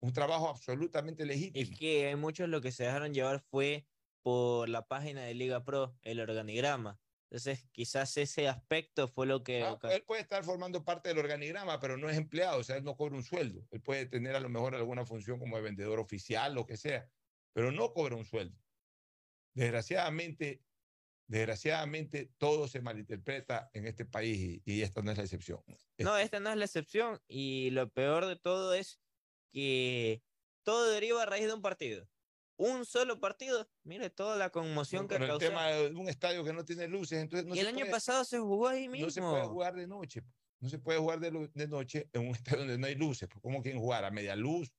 Un 0.01 0.13
trabajo 0.13 0.49
absolutamente 0.49 1.25
legítimo. 1.25 1.63
Es 1.63 1.79
que 1.79 2.09
hay 2.09 2.17
muchos 2.17 2.49
lo 2.49 2.61
que 2.61 2.73
se 2.73 2.83
dejaron 2.83 3.15
llevar 3.15 3.41
fue 3.41 3.87
por 4.23 4.69
la 4.69 4.87
página 4.87 5.23
de 5.23 5.35
Liga 5.35 5.63
Pro, 5.63 5.97
el 6.03 6.19
organigrama. 6.19 6.99
Entonces, 7.29 7.67
quizás 7.73 8.17
ese 8.17 8.47
aspecto 8.49 9.09
fue 9.09 9.27
lo 9.27 9.43
que... 9.43 9.63
Ah, 9.63 9.79
él 9.91 10.03
puede 10.03 10.23
estar 10.23 10.45
formando 10.45 10.85
parte 10.85 11.09
del 11.09 11.19
organigrama, 11.19 11.81
pero 11.81 11.97
no 11.97 12.09
es 12.09 12.17
empleado, 12.17 12.61
o 12.61 12.65
sea, 12.65 12.77
él 12.77 12.85
no 12.85 12.97
cobra 12.97 13.17
un 13.17 13.25
sueldo. 13.25 13.67
Él 13.73 13.81
puede 13.83 14.07
tener 14.07 14.37
a 14.37 14.41
lo 14.41 14.49
mejor 14.49 14.77
alguna 14.77 15.05
función 15.05 15.41
como 15.41 15.57
de 15.57 15.63
vendedor 15.63 15.99
oficial, 15.99 16.55
lo 16.55 16.67
que 16.67 16.77
sea, 16.77 17.11
pero 17.53 17.73
no 17.73 17.93
cobra 17.93 18.15
un 18.15 18.25
sueldo. 18.25 18.57
Desgraciadamente, 19.55 20.63
desgraciadamente 21.27 22.33
todo 22.39 22.69
se 22.69 22.81
malinterpreta 22.81 23.71
en 23.73 23.87
este 23.87 24.05
país 24.05 24.63
y, 24.65 24.73
y 24.73 24.83
esta 24.83 25.03
no 25.03 25.11
es 25.11 25.19
la 25.19 25.25
excepción. 25.25 25.65
No, 25.99 26.17
esta 26.17 26.39
no 26.39 26.51
es 26.51 26.57
la 26.57 26.65
excepción. 26.67 27.21
Y 27.27 27.71
lo 27.71 27.91
peor 27.91 28.27
de 28.27 28.37
todo 28.37 28.73
es 28.73 29.01
que 29.51 30.23
todo 30.63 30.91
deriva 30.91 31.23
a 31.23 31.27
raíz 31.27 31.47
de 31.47 31.55
un 31.55 31.63
partido. 31.63 32.09
Un 32.59 32.87
solo 32.87 33.21
partido, 33.21 33.69
mire 33.85 34.09
toda 34.11 34.37
la 34.37 34.51
conmoción 34.51 35.07
que 35.09 35.15
Con 35.17 35.23
el 35.25 35.29
causó. 35.29 35.39
tema 35.41 35.67
de 35.69 35.89
un 35.91 36.09
estadio 36.09 36.43
que 36.43 36.53
no 36.55 36.65
tiene 36.65 36.89
luces, 36.89 37.19
entonces 37.21 37.47
no 37.47 37.55
y 37.55 37.59
se 37.59 37.63
el 37.63 37.69
año 37.69 37.79
puede- 37.81 37.91
pasado 37.91 38.25
se 38.25 38.39
jugó 38.39 38.69
ahí 38.69 38.89
mismo. 38.89 39.07
No 39.07 39.11
se 39.11 39.21
puede 39.21 39.45
jugar 39.47 39.75
de 39.75 39.87
noche. 39.87 40.23
No 40.61 40.69
se 40.71 40.79
puede 40.79 40.99
jugar 40.99 41.21
de, 41.21 41.51
de 41.53 41.69
noche 41.69 42.09
en 42.15 42.29
un 42.29 42.35
estadio 42.35 42.61
donde 42.61 42.79
no 42.79 42.87
hay 42.87 42.95
luces. 42.95 43.29
pues, 43.29 43.43
¿Cómo 43.43 43.63
quieren 43.63 43.81
jugar? 43.81 44.05
A 44.07 44.11
media 44.11 44.35
luz, 44.37 44.73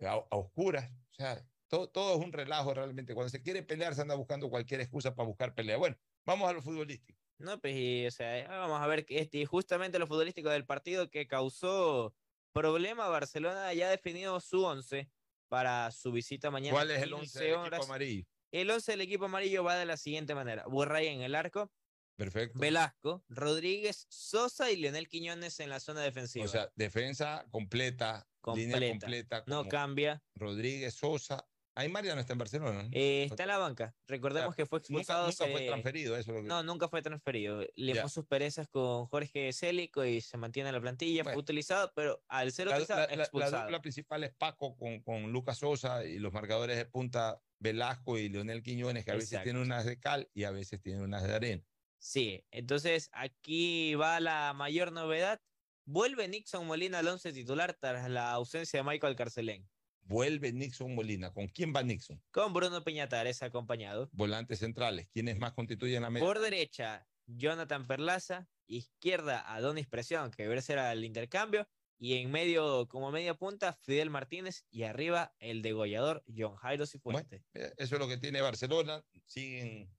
a, 0.00 0.12
a 0.12 0.36
oscuras. 0.36 0.90
O 1.10 1.14
sea, 1.14 1.44
todo, 1.66 1.88
todo 1.88 2.16
es 2.18 2.24
un 2.24 2.32
relajo 2.32 2.72
realmente. 2.72 3.14
Cuando 3.14 3.30
se 3.30 3.42
quiere 3.42 3.64
pelear, 3.64 3.94
se 3.96 4.02
anda 4.02 4.14
buscando 4.14 4.48
cualquier 4.48 4.80
excusa 4.80 5.14
para 5.14 5.26
buscar 5.26 5.54
pelea. 5.56 5.76
Bueno, 5.76 5.96
vamos 6.24 6.48
a 6.48 6.52
lo 6.52 6.62
futbolístico. 6.62 7.18
No, 7.38 7.60
pues, 7.60 7.74
y, 7.76 8.06
o 8.06 8.10
sea, 8.12 8.46
vamos 8.48 8.80
a 8.80 8.86
ver 8.86 9.04
que 9.04 9.18
este, 9.18 9.44
justamente 9.44 9.98
lo 9.98 10.06
futbolístico 10.06 10.50
del 10.50 10.64
partido 10.66 11.10
que 11.10 11.26
causó 11.26 12.14
problema, 12.52 13.08
Barcelona 13.08 13.72
ya 13.74 13.88
ha 13.88 13.90
definido 13.90 14.40
su 14.40 14.64
once 14.64 15.08
para 15.48 15.90
su 15.90 16.12
visita 16.12 16.50
mañana. 16.50 16.72
¿Cuál 16.72 16.90
es 16.90 17.02
el 17.02 17.14
15 17.14 17.16
once 17.16 17.38
del 17.40 17.54
equipo 17.64 17.84
amarillo? 17.84 18.24
El 18.50 18.70
once 18.70 18.92
del 18.92 19.00
equipo 19.00 19.24
amarillo 19.26 19.64
va 19.64 19.76
de 19.76 19.86
la 19.86 19.96
siguiente 19.96 20.34
manera. 20.34 20.64
Burray 20.66 21.08
en 21.08 21.22
el 21.22 21.34
arco, 21.34 21.72
Perfecto. 22.16 22.58
Velasco, 22.58 23.24
Rodríguez, 23.28 24.06
Sosa 24.08 24.72
y 24.72 24.76
Leonel 24.76 25.08
Quiñones 25.08 25.60
en 25.60 25.70
la 25.70 25.78
zona 25.78 26.00
defensiva. 26.00 26.44
O 26.44 26.48
sea, 26.48 26.68
defensa 26.74 27.46
completa, 27.50 28.28
línea 28.56 28.90
Completa. 28.90 29.44
no 29.46 29.68
cambia. 29.68 30.20
Rodríguez, 30.34 30.94
Sosa. 30.94 31.48
Aymar 31.78 32.04
ya 32.04 32.14
no 32.14 32.20
está 32.20 32.32
en 32.32 32.38
Barcelona. 32.40 32.82
¿no? 32.82 32.88
Eh, 32.92 33.24
está 33.24 33.44
en 33.44 33.48
la 33.48 33.58
banca. 33.58 33.94
Recordemos 34.06 34.48
O 34.50 34.52
sea, 34.52 34.56
que 34.56 34.66
fue 34.66 34.78
expulsado. 34.80 35.26
nunca 35.26 35.46
fue 35.46 35.66
transferido, 35.66 36.16
eso 36.16 36.30
es 36.32 36.36
lo 36.36 36.42
que- 36.42 36.48
No, 36.48 36.62
nunca 36.62 36.88
fue 36.88 37.02
transferido. 37.02 37.64
Le 37.76 37.94
Ya. 37.94 38.02
puso 38.02 38.24
perezas 38.26 38.68
con 38.68 39.06
Jorge 39.06 39.52
Célico 39.52 40.04
y 40.04 40.20
se 40.20 40.36
mantiene 40.36 40.70
en 40.70 40.74
la 40.74 40.80
plantilla. 40.80 41.22
Fue 41.24 41.36
utilizado, 41.36 41.92
pero 41.94 42.22
al 42.28 42.50
ser 42.52 42.66
La, 42.66 42.72
utilizado, 42.74 43.00
la- 43.00 43.06
la- 43.06 43.16
la 43.16 43.22
expulsado. 43.22 43.62
dupla 43.62 43.80
principal 43.80 44.24
es 44.24 44.34
Paco 44.34 44.76
con, 44.76 45.00
con 45.02 45.30
Lucas 45.32 45.58
Sosa 45.58 46.04
y 46.04 46.18
los 46.18 46.32
marcadores 46.32 46.76
de 46.76 46.84
punta 46.86 47.40
Velasco 47.60 48.18
y 48.18 48.28
Leonel 48.28 48.62
Quiñones, 48.62 49.04
que 49.04 49.10
a 49.10 49.14
veces 49.14 49.42
tienen 49.42 49.62
unas 49.62 49.84
de 49.84 49.98
cal 49.98 50.28
y 50.34 50.44
a 50.44 50.50
veces 50.50 50.80
tienen 50.80 51.02
unas 51.02 51.22
de 51.24 51.34
arena. 51.34 51.64
Sí, 52.00 52.44
entonces 52.52 53.08
aquí 53.12 53.94
va 53.96 54.20
la 54.20 54.52
mayor 54.52 54.92
novedad. 54.92 55.40
Vuelve 55.84 56.28
Nixon 56.28 56.66
Molina 56.66 56.98
al 57.00 57.08
once 57.08 57.32
titular 57.32 57.74
tras 57.80 58.08
la 58.10 58.30
ausencia 58.32 58.80
de 58.80 58.84
Michael 58.88 59.16
Carcelén. 59.16 59.68
Vuelve 60.08 60.52
Nixon 60.52 60.94
Molina. 60.94 61.32
¿Con 61.32 61.48
quién 61.48 61.74
va 61.74 61.82
Nixon? 61.82 62.22
Con 62.30 62.54
Bruno 62.54 62.82
Peñatares 62.82 63.42
acompañado. 63.42 64.08
Volantes 64.12 64.58
centrales. 64.58 65.06
¿Quiénes 65.12 65.38
más 65.38 65.52
constituyen 65.52 66.00
la 66.00 66.08
media? 66.08 66.26
Por 66.26 66.40
derecha, 66.40 67.06
Jonathan 67.26 67.86
Perlaza. 67.86 68.48
Izquierda, 68.66 69.54
Adonis 69.54 69.86
Presión, 69.86 70.30
que 70.30 70.42
debe 70.42 70.60
ser 70.62 70.78
el 70.78 71.04
intercambio. 71.04 71.68
Y 71.98 72.14
en 72.14 72.30
medio, 72.30 72.86
como 72.88 73.10
media 73.10 73.34
punta, 73.34 73.74
Fidel 73.82 74.08
Martínez. 74.08 74.64
Y 74.70 74.84
arriba, 74.84 75.34
el 75.38 75.60
degollador, 75.62 76.24
John 76.34 76.56
Jairo 76.56 76.86
Cifuentes. 76.86 77.42
Eh, 77.52 77.72
Eso 77.76 77.94
es 77.96 78.00
lo 78.00 78.08
que 78.08 78.16
tiene 78.16 78.40
Barcelona. 78.40 79.04
Siguen 79.26 79.90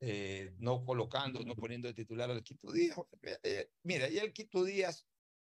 eh, 0.00 0.54
no 0.58 0.84
colocando, 0.84 1.40
no 1.40 1.54
poniendo 1.56 1.88
de 1.88 1.94
titular 1.94 2.30
al 2.30 2.42
Quito 2.42 2.72
Díaz. 2.72 2.96
Eh, 3.42 3.70
mira, 3.82 4.08
ya 4.08 4.22
el 4.22 4.32
Quito 4.32 4.64
Díaz 4.64 5.06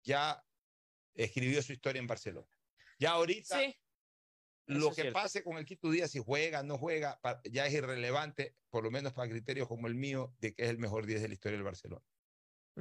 ya 0.05 0.45
escribió 1.15 1.61
su 1.63 1.73
historia 1.73 1.99
en 1.99 2.07
Barcelona. 2.07 2.47
Ya 2.99 3.13
ahorita, 3.13 3.61
lo 3.61 3.73
Eso 4.69 4.91
es 4.91 4.97
que 4.97 5.13
pase 5.13 5.43
con 5.43 5.57
el 5.57 5.65
Quito 5.65 5.91
Díaz, 5.91 6.11
si 6.11 6.19
juega, 6.19 6.63
no 6.63 6.77
juega, 6.77 7.19
ya 7.51 7.67
es 7.67 7.73
irrelevante, 7.73 8.55
por 8.69 8.85
lo 8.85 8.91
menos 8.91 9.15
para 9.15 9.31
criterios 9.31 9.67
como 9.67 9.87
el 9.87 9.95
mío, 9.95 10.35
de 10.41 10.55
que 10.55 10.65
es 10.65 10.69
el 10.69 10.79
mejor 10.79 11.07
10 11.07 11.23
de 11.23 11.29
la 11.29 11.35
historia 11.35 11.57
del 11.57 11.65
Barcelona. 11.65 12.05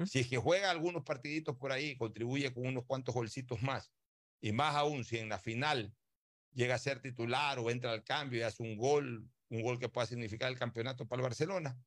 Si 0.05 0.19
es 0.19 0.27
que 0.27 0.37
juega 0.37 0.69
algunos 0.69 1.03
partiditos 1.03 1.55
por 1.55 1.71
ahí, 1.71 1.95
contribuye 1.97 2.53
con 2.53 2.67
unos 2.67 2.85
cuantos 2.85 3.15
golcitos 3.15 3.61
más, 3.63 3.91
y 4.41 4.51
más 4.51 4.75
aún 4.75 5.05
si 5.05 5.17
en 5.17 5.29
la 5.29 5.39
final 5.39 5.95
llega 6.51 6.75
a 6.75 6.79
ser 6.79 7.01
titular 7.01 7.57
o 7.59 7.71
entra 7.71 7.91
al 7.91 8.03
cambio 8.03 8.39
y 8.39 8.43
hace 8.43 8.63
un 8.63 8.77
gol, 8.77 9.29
un 9.49 9.61
gol 9.61 9.79
que 9.79 9.89
pueda 9.89 10.05
significar 10.05 10.51
el 10.51 10.59
campeonato 10.59 11.07
para 11.07 11.21
el 11.21 11.23
Barcelona, 11.23 11.79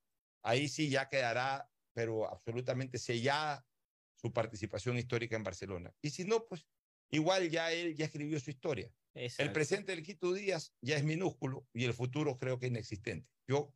ahí 0.43 0.69
sí 0.69 0.89
ya 0.89 1.09
quedará, 1.09 1.71
pero 1.93 2.29
absolutamente 2.29 2.99
sellada 2.99 3.67
su 4.15 4.33
participación 4.33 4.99
histórica 4.99 5.37
en 5.37 5.45
Barcelona. 5.45 5.95
Y 6.03 6.11
si 6.11 6.25
no, 6.25 6.47
pues 6.47 6.67
igual 7.11 7.51
ya 7.51 7.73
él 7.73 7.95
ya 7.95 8.07
escribió 8.07 8.41
su 8.41 8.51
historia. 8.51 8.93
El 9.15 9.53
presente 9.53 9.93
del 9.93 10.05
Quito 10.05 10.33
Díaz 10.33 10.73
ya 10.81 10.97
es 10.97 11.05
minúsculo 11.05 11.67
y 11.73 11.85
el 11.85 11.95
futuro 11.95 12.39
creo 12.39 12.59
que 12.59 12.69
inexistente. 12.69 13.29
Yo, 13.47 13.73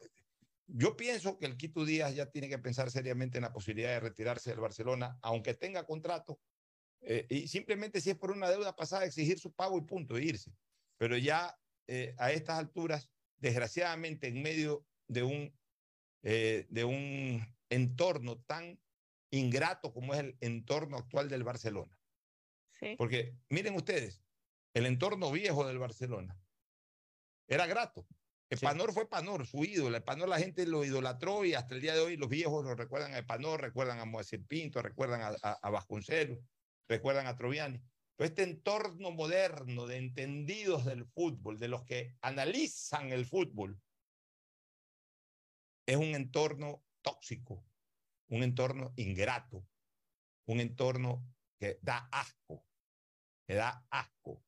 yo 0.66 0.96
pienso 0.96 1.38
que 1.38 1.46
el 1.46 1.56
Quito 1.56 1.84
Díaz 1.84 2.14
ya 2.14 2.30
tiene 2.30 2.48
que 2.48 2.58
pensar 2.58 2.90
seriamente 2.90 3.38
en 3.38 3.42
la 3.42 3.52
posibilidad 3.52 3.90
de 3.90 4.00
retirarse 4.00 4.50
del 4.50 4.60
Barcelona, 4.60 5.18
aunque 5.22 5.54
tenga 5.54 5.84
contrato, 5.84 6.40
eh, 7.06 7.26
y 7.28 7.48
simplemente 7.48 8.00
si 8.00 8.10
es 8.10 8.16
por 8.16 8.30
una 8.30 8.48
deuda 8.48 8.74
pasada, 8.74 9.04
exigir 9.04 9.38
su 9.38 9.52
pago 9.52 9.76
y 9.78 9.82
punto, 9.82 10.16
e 10.16 10.24
irse. 10.24 10.52
Pero 10.96 11.16
ya 11.18 11.58
eh, 11.86 12.14
a 12.18 12.32
estas 12.32 12.58
alturas, 12.58 13.10
desgraciadamente, 13.36 14.28
en 14.28 14.42
medio 14.42 14.86
de 15.06 15.22
un, 15.22 15.58
eh, 16.22 16.66
de 16.70 16.84
un 16.84 17.46
entorno 17.68 18.40
tan 18.42 18.80
ingrato 19.30 19.92
como 19.92 20.14
es 20.14 20.20
el 20.20 20.36
entorno 20.40 20.96
actual 20.96 21.28
del 21.28 21.44
Barcelona. 21.44 21.96
Porque 22.98 23.34
miren 23.48 23.76
ustedes, 23.76 24.23
el 24.74 24.86
entorno 24.86 25.30
viejo 25.30 25.66
del 25.66 25.78
Barcelona 25.78 26.36
era 27.48 27.66
grato. 27.66 28.06
Epanor 28.50 28.92
fue 28.92 29.04
Epanor, 29.04 29.46
su 29.46 29.64
ídolo. 29.64 29.96
Epanor 29.96 30.28
la 30.28 30.38
gente 30.38 30.66
lo 30.66 30.84
idolatró 30.84 31.44
y 31.44 31.54
hasta 31.54 31.74
el 31.74 31.80
día 31.80 31.94
de 31.94 32.00
hoy 32.00 32.16
los 32.16 32.28
viejos 32.28 32.64
lo 32.64 32.74
recuerdan 32.74 33.14
a 33.14 33.18
Epanor, 33.18 33.60
recuerdan 33.60 34.00
a 34.00 34.04
Moacir 34.04 34.46
Pinto, 34.46 34.82
recuerdan 34.82 35.22
a, 35.22 35.36
a, 35.42 35.52
a 35.52 35.70
Vasconcelos, 35.70 36.38
recuerdan 36.88 37.26
a 37.26 37.36
Troviani. 37.36 37.80
Pero 38.16 38.28
este 38.28 38.42
entorno 38.42 39.10
moderno 39.10 39.86
de 39.86 39.96
entendidos 39.96 40.84
del 40.84 41.04
fútbol, 41.06 41.58
de 41.58 41.68
los 41.68 41.84
que 41.84 42.16
analizan 42.20 43.12
el 43.12 43.26
fútbol, 43.26 43.80
es 45.86 45.96
un 45.96 46.14
entorno 46.14 46.84
tóxico, 47.02 47.64
un 48.28 48.42
entorno 48.42 48.92
ingrato, 48.96 49.66
un 50.46 50.60
entorno 50.60 51.26
que 51.58 51.78
da 51.82 52.08
asco, 52.12 52.64
que 53.46 53.54
da 53.54 53.84
asco, 53.90 54.42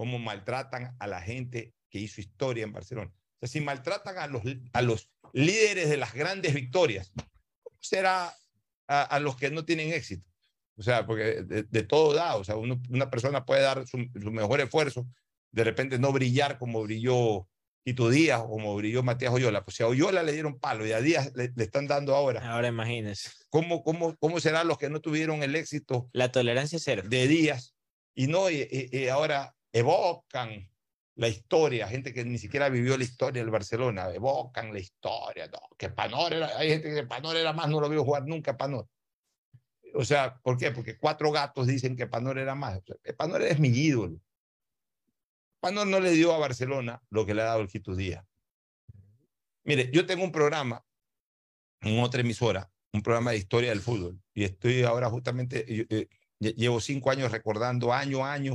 cómo 0.00 0.18
maltratan 0.18 0.96
a 0.98 1.06
la 1.06 1.20
gente 1.20 1.74
que 1.90 1.98
hizo 1.98 2.22
historia 2.22 2.64
en 2.64 2.72
Barcelona. 2.72 3.10
O 3.12 3.38
sea, 3.40 3.48
si 3.50 3.60
maltratan 3.60 4.16
a 4.16 4.26
los, 4.28 4.40
a 4.72 4.80
los 4.80 5.10
líderes 5.34 5.90
de 5.90 5.98
las 5.98 6.14
grandes 6.14 6.54
victorias, 6.54 7.12
¿cómo 7.62 7.76
será 7.80 8.34
a, 8.88 9.02
a 9.02 9.20
los 9.20 9.36
que 9.36 9.50
no 9.50 9.66
tienen 9.66 9.92
éxito? 9.92 10.26
O 10.78 10.82
sea, 10.82 11.04
porque 11.04 11.42
de, 11.42 11.64
de 11.64 11.82
todo 11.82 12.14
da, 12.14 12.36
o 12.36 12.44
sea, 12.44 12.56
uno- 12.56 12.80
una 12.88 13.10
persona 13.10 13.44
puede 13.44 13.60
dar 13.60 13.86
su, 13.86 13.98
su 14.18 14.30
mejor 14.30 14.62
esfuerzo, 14.62 15.06
de 15.52 15.64
repente 15.64 15.98
no 15.98 16.12
brillar 16.12 16.58
como 16.58 16.82
brilló 16.82 17.46
Quito 17.84 18.08
Díaz 18.08 18.40
o 18.42 18.48
como 18.48 18.74
brilló 18.76 19.02
Matías 19.02 19.34
Oyola. 19.34 19.64
Pues 19.66 19.76
si 19.76 19.82
a 19.82 19.86
Oyola 19.86 20.22
le 20.22 20.32
dieron 20.32 20.58
palo 20.58 20.86
y 20.86 20.92
a 20.92 21.02
Díaz 21.02 21.30
le, 21.34 21.52
le 21.54 21.64
están 21.64 21.86
dando 21.86 22.14
ahora. 22.16 22.40
Ahora 22.50 22.68
imagínense. 22.68 23.28
¿Cómo, 23.50 23.82
cómo, 23.84 24.16
¿Cómo 24.16 24.40
serán 24.40 24.66
los 24.66 24.78
que 24.78 24.88
no 24.88 25.00
tuvieron 25.02 25.42
el 25.42 25.54
éxito 25.56 26.08
La 26.14 26.32
tolerancia 26.32 26.78
cero. 26.78 27.02
de 27.06 27.28
Díaz? 27.28 27.74
Y 28.14 28.28
no, 28.28 28.48
y- 28.48 28.66
y 28.90 29.08
ahora 29.08 29.54
evocan 29.72 30.68
la 31.16 31.28
historia, 31.28 31.88
gente 31.88 32.14
que 32.14 32.24
ni 32.24 32.38
siquiera 32.38 32.68
vivió 32.68 32.96
la 32.96 33.04
historia 33.04 33.42
del 33.42 33.50
Barcelona, 33.50 34.10
evocan 34.14 34.72
la 34.72 34.78
historia, 34.78 35.48
no, 35.48 35.60
que 35.76 35.90
Panor 35.90 36.32
era, 36.32 36.56
hay 36.56 36.70
gente 36.70 36.94
que 36.94 37.02
Panor 37.04 37.36
era 37.36 37.52
más, 37.52 37.68
no 37.68 37.80
lo 37.80 37.88
vio 37.88 38.04
jugar 38.04 38.26
nunca 38.26 38.56
Panor. 38.56 38.88
O 39.94 40.04
sea, 40.04 40.38
¿por 40.38 40.56
qué? 40.56 40.70
Porque 40.70 40.96
cuatro 40.96 41.30
gatos 41.32 41.66
dicen 41.66 41.96
que 41.96 42.06
Panor 42.06 42.38
era 42.38 42.54
más. 42.54 42.78
O 42.78 42.82
sea, 42.84 43.16
Panor 43.16 43.42
es 43.42 43.58
mi 43.58 43.68
ídolo. 43.68 44.20
Panor 45.60 45.88
no 45.88 46.00
le 46.00 46.12
dio 46.12 46.32
a 46.32 46.38
Barcelona 46.38 47.02
lo 47.10 47.26
que 47.26 47.34
le 47.34 47.42
ha 47.42 47.46
dado 47.46 47.60
el 47.60 47.68
Quito 47.68 47.94
Díaz. 47.94 48.24
Mire, 49.64 49.90
yo 49.92 50.06
tengo 50.06 50.24
un 50.24 50.32
programa 50.32 50.82
en 51.82 52.00
otra 52.00 52.20
emisora, 52.20 52.70
un 52.92 53.02
programa 53.02 53.32
de 53.32 53.38
historia 53.38 53.70
del 53.70 53.80
fútbol, 53.80 54.20
y 54.32 54.44
estoy 54.44 54.84
ahora 54.84 55.10
justamente, 55.10 55.64
eh, 55.68 56.08
lle- 56.38 56.54
llevo 56.54 56.80
cinco 56.80 57.10
años 57.10 57.30
recordando 57.30 57.92
año 57.92 58.24
a 58.24 58.32
año 58.32 58.54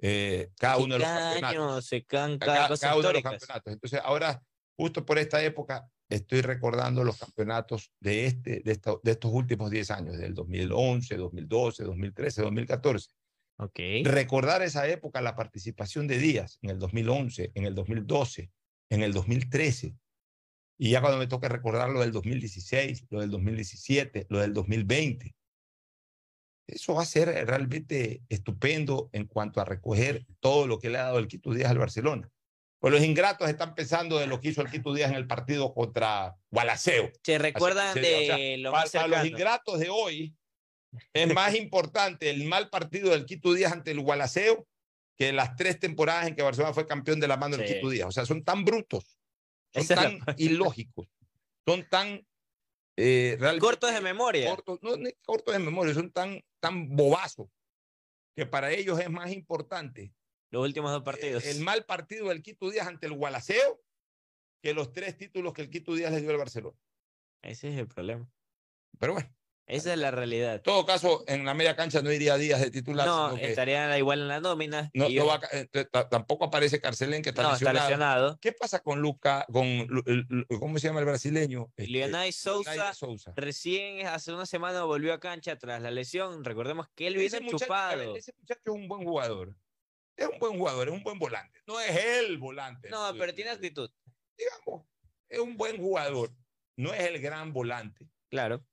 eh, 0.00 0.50
cada 0.58 0.78
uno 0.78 0.94
de 0.94 1.00
los 1.00 1.08
cada 1.08 1.32
campeonatos 1.32 1.58
año 1.74 1.82
se 1.82 2.04
cada, 2.04 2.38
cada 2.38 2.76
cada 2.78 2.96
uno 2.96 3.08
de 3.08 3.14
los 3.14 3.22
campeonatos. 3.22 3.72
Entonces, 3.72 4.00
ahora, 4.02 4.42
justo 4.76 5.04
por 5.04 5.18
esta 5.18 5.42
época, 5.44 5.86
estoy 6.08 6.40
recordando 6.40 7.04
los 7.04 7.18
campeonatos 7.18 7.92
de, 8.00 8.26
este, 8.26 8.60
de, 8.64 8.72
esta- 8.72 8.94
de 9.02 9.10
estos 9.12 9.30
últimos 9.32 9.70
10 9.70 9.90
años, 9.90 10.18
del 10.18 10.34
2011, 10.34 11.16
2012, 11.16 11.84
2013, 11.84 12.42
2014. 12.42 13.10
Okay. 13.58 14.02
Recordar 14.04 14.62
esa 14.62 14.88
época, 14.88 15.20
la 15.20 15.36
participación 15.36 16.06
de 16.06 16.18
Díaz 16.18 16.58
en 16.62 16.70
el 16.70 16.78
2011, 16.78 17.52
en 17.54 17.64
el 17.66 17.74
2012, 17.74 18.50
en 18.88 19.02
el 19.02 19.12
2013. 19.12 19.94
Y 20.78 20.90
ya 20.92 21.02
cuando 21.02 21.18
me 21.18 21.26
toque 21.26 21.46
recordar 21.50 21.90
lo 21.90 22.00
del 22.00 22.10
2016, 22.10 23.04
lo 23.10 23.20
del 23.20 23.30
2017, 23.30 24.26
lo 24.30 24.38
del 24.40 24.54
2020. 24.54 25.34
Eso 26.74 26.94
va 26.94 27.02
a 27.02 27.06
ser 27.06 27.28
realmente 27.46 28.22
estupendo 28.28 29.08
en 29.12 29.26
cuanto 29.26 29.60
a 29.60 29.64
recoger 29.64 30.26
todo 30.40 30.66
lo 30.66 30.78
que 30.78 30.90
le 30.90 30.98
ha 30.98 31.04
dado 31.04 31.18
el 31.18 31.28
Quito 31.28 31.52
Díaz 31.52 31.70
al 31.70 31.78
Barcelona. 31.78 32.28
Pues 32.78 32.92
los 32.94 33.02
ingratos 33.02 33.48
están 33.50 33.74
pensando 33.74 34.18
de 34.18 34.26
lo 34.26 34.40
que 34.40 34.48
hizo 34.48 34.62
el 34.62 34.70
Quito 34.70 34.94
Díaz 34.94 35.10
en 35.10 35.16
el 35.16 35.26
partido 35.26 35.74
contra 35.74 36.36
Gualaceo. 36.50 37.10
Se 37.22 37.38
recuerdan 37.38 37.88
Así- 37.88 38.00
de 38.00 38.14
o 38.14 38.20
sea, 38.20 38.56
lo 38.58 38.70
para, 38.72 38.82
más 38.84 38.92
para 38.92 39.06
los 39.06 39.16
cercano. 39.18 39.36
ingratos 39.38 39.78
de 39.80 39.88
hoy, 39.90 40.34
es 41.12 41.34
más 41.34 41.54
importante 41.54 42.30
el 42.30 42.44
mal 42.44 42.70
partido 42.70 43.10
del 43.10 43.26
Quito 43.26 43.52
Díaz 43.52 43.72
ante 43.72 43.90
el 43.90 44.00
Gualaceo 44.00 44.66
que 45.16 45.32
las 45.32 45.54
tres 45.56 45.78
temporadas 45.78 46.26
en 46.26 46.34
que 46.34 46.42
Barcelona 46.42 46.72
fue 46.72 46.86
campeón 46.86 47.20
de 47.20 47.28
la 47.28 47.36
mano 47.36 47.58
del. 47.58 47.66
Quito 47.66 47.90
Díaz. 47.90 48.08
O 48.08 48.12
sea, 48.12 48.24
son 48.24 48.42
tan 48.42 48.64
brutos, 48.64 49.18
son 49.74 49.82
Esa 49.82 49.94
es 49.94 50.00
la 50.18 50.24
tan 50.24 50.34
ilógicos, 50.38 51.06
son 51.66 51.86
tan 51.90 52.26
eh, 52.96 53.38
Cortos 53.60 53.92
de 53.92 54.00
memoria. 54.00 54.48
cortos, 54.48 54.78
no, 54.82 54.96
no 54.96 55.08
cortos 55.24 55.52
de 55.52 55.58
memoria, 55.58 55.92
son 55.94 56.10
tan, 56.10 56.42
tan 56.60 56.94
bobazos 56.94 57.48
que 58.36 58.46
para 58.46 58.70
ellos 58.70 59.00
es 59.00 59.10
más 59.10 59.32
importante 59.32 60.14
Los 60.50 60.64
últimos 60.64 60.92
dos 60.92 61.02
partidos. 61.02 61.44
el 61.46 61.60
mal 61.62 61.84
partido 61.84 62.28
del 62.28 62.42
Quito 62.42 62.70
Díaz 62.70 62.86
ante 62.86 63.06
el 63.06 63.14
Gualaceo 63.14 63.82
que 64.62 64.74
los 64.74 64.92
tres 64.92 65.16
títulos 65.16 65.52
que 65.52 65.62
el 65.62 65.70
Quito 65.70 65.94
Díaz 65.94 66.12
le 66.12 66.20
dio 66.20 66.30
al 66.30 66.36
Barcelona. 66.36 66.78
Ese 67.42 67.72
es 67.72 67.78
el 67.78 67.88
problema. 67.88 68.30
Pero 68.98 69.14
bueno. 69.14 69.34
Esa 69.70 69.92
es 69.92 69.98
la 69.98 70.10
realidad. 70.10 70.56
En 70.56 70.62
todo 70.62 70.84
caso, 70.84 71.24
en 71.28 71.44
la 71.44 71.54
media 71.54 71.76
cancha 71.76 72.02
no 72.02 72.12
iría 72.12 72.36
Díaz 72.36 72.60
de 72.60 72.70
titular. 72.70 73.06
No, 73.06 73.36
estaría 73.36 73.96
igual 73.98 74.20
en 74.20 74.28
la 74.28 74.40
nómina. 74.40 74.90
no, 74.94 75.26
va 75.26 75.40
eh, 75.52 75.68
tampoco 76.10 76.46
aparece 76.46 76.80
Carcelén, 76.80 77.22
que 77.22 77.30
está, 77.30 77.42
No, 77.42 77.54
está 77.54 77.72
lesionado. 77.72 78.38
¿Qué 78.40 78.52
pasa 78.52 78.80
con 78.80 79.00
Luca, 79.00 79.46
con, 79.52 79.86
¿cómo 80.58 80.78
se 80.78 80.88
llama 80.88 81.00
el 81.00 81.06
brasileño? 81.06 81.72
Este, 81.76 81.90
Leonay 81.90 82.32
Sousa, 82.32 82.74
Leonay 82.74 82.94
Sousa. 82.94 83.32
recién 83.36 84.06
hace 84.06 84.32
una 84.32 84.46
semana 84.46 84.82
volvió 84.84 85.12
a 85.12 85.20
cancha 85.20 85.56
tras 85.56 85.80
la 85.80 85.90
lesión. 85.90 86.44
Recordemos 86.44 86.88
que 86.94 87.06
él 87.06 87.14
muchacho, 87.16 87.40
ver, 87.40 87.50
chupado. 87.50 88.16
ese 88.16 88.32
muchacho 88.38 88.60
es 88.64 88.72
un 88.72 88.88
buen 88.88 89.04
jugador. 89.04 89.54
Es 90.16 90.28
un 90.28 90.38
buen 90.38 90.58
jugador, 90.58 90.88
es 90.88 90.94
un 90.94 91.02
buen 91.02 91.18
volante. 91.18 91.60
No 91.66 91.80
es 91.80 91.96
el 91.96 92.38
volante. 92.38 92.90
No, 92.90 93.12
pero 93.18 93.32
tiene 93.32 93.50
actitud. 93.50 93.90
Digamos, 94.36 94.86
es 95.28 95.38
un 95.38 95.56
buen 95.56 95.78
jugador. 95.78 96.30
No 96.76 96.92
es 96.92 97.00
el 97.00 97.20
gran 97.20 97.52
volante. 97.52 98.06
Claro. 98.30 98.64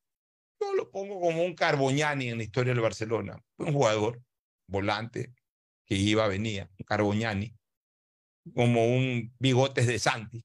Yo 0.59 0.73
lo 0.73 0.89
pongo 0.91 1.19
como 1.19 1.43
un 1.43 1.53
Carboñani 1.53 2.29
en 2.29 2.37
la 2.37 2.43
historia 2.43 2.73
del 2.73 2.81
Barcelona. 2.81 3.43
Un 3.57 3.73
jugador, 3.73 4.21
volante, 4.67 5.33
que 5.85 5.95
iba, 5.95 6.27
venía, 6.27 6.69
un 6.77 6.85
Carboñani, 6.85 7.55
como 8.53 8.85
un 8.87 9.33
Bigotes 9.39 9.87
de 9.87 9.99
Santi. 9.99 10.43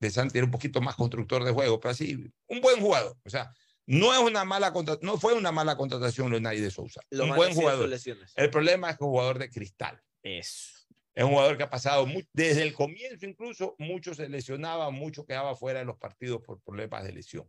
De 0.00 0.10
Santi 0.10 0.38
era 0.38 0.44
un 0.44 0.50
poquito 0.50 0.80
más 0.80 0.96
constructor 0.96 1.44
de 1.44 1.52
juego, 1.52 1.80
pero 1.80 1.92
así, 1.92 2.30
un 2.48 2.60
buen 2.60 2.80
jugador. 2.80 3.16
O 3.24 3.30
sea, 3.30 3.52
no 3.86 4.12
es 4.12 4.20
una 4.20 4.44
mala 4.44 4.72
no 5.02 5.18
fue 5.18 5.34
una 5.34 5.52
mala 5.52 5.76
contratación 5.76 6.30
Leonardo 6.30 6.60
de 6.60 6.70
Sousa. 6.70 7.00
Lo 7.10 7.24
un 7.24 7.34
buen 7.36 7.54
jugador. 7.54 7.90
El 8.36 8.50
problema 8.50 8.90
es 8.90 8.96
que 8.96 9.04
es 9.04 9.06
un 9.06 9.12
jugador 9.12 9.38
de 9.38 9.50
cristal. 9.50 10.02
Eso. 10.22 10.72
Es 11.14 11.22
un 11.22 11.30
jugador 11.30 11.56
que 11.56 11.62
ha 11.62 11.70
pasado 11.70 12.06
mu- 12.06 12.22
desde 12.32 12.62
el 12.62 12.72
comienzo, 12.74 13.24
incluso 13.24 13.76
mucho 13.78 14.14
se 14.14 14.28
lesionaba, 14.28 14.90
mucho 14.90 15.24
quedaba 15.24 15.54
fuera 15.54 15.78
de 15.78 15.84
los 15.84 15.96
partidos 15.96 16.42
por 16.42 16.60
problemas 16.60 17.04
de 17.04 17.12
lesión. 17.12 17.48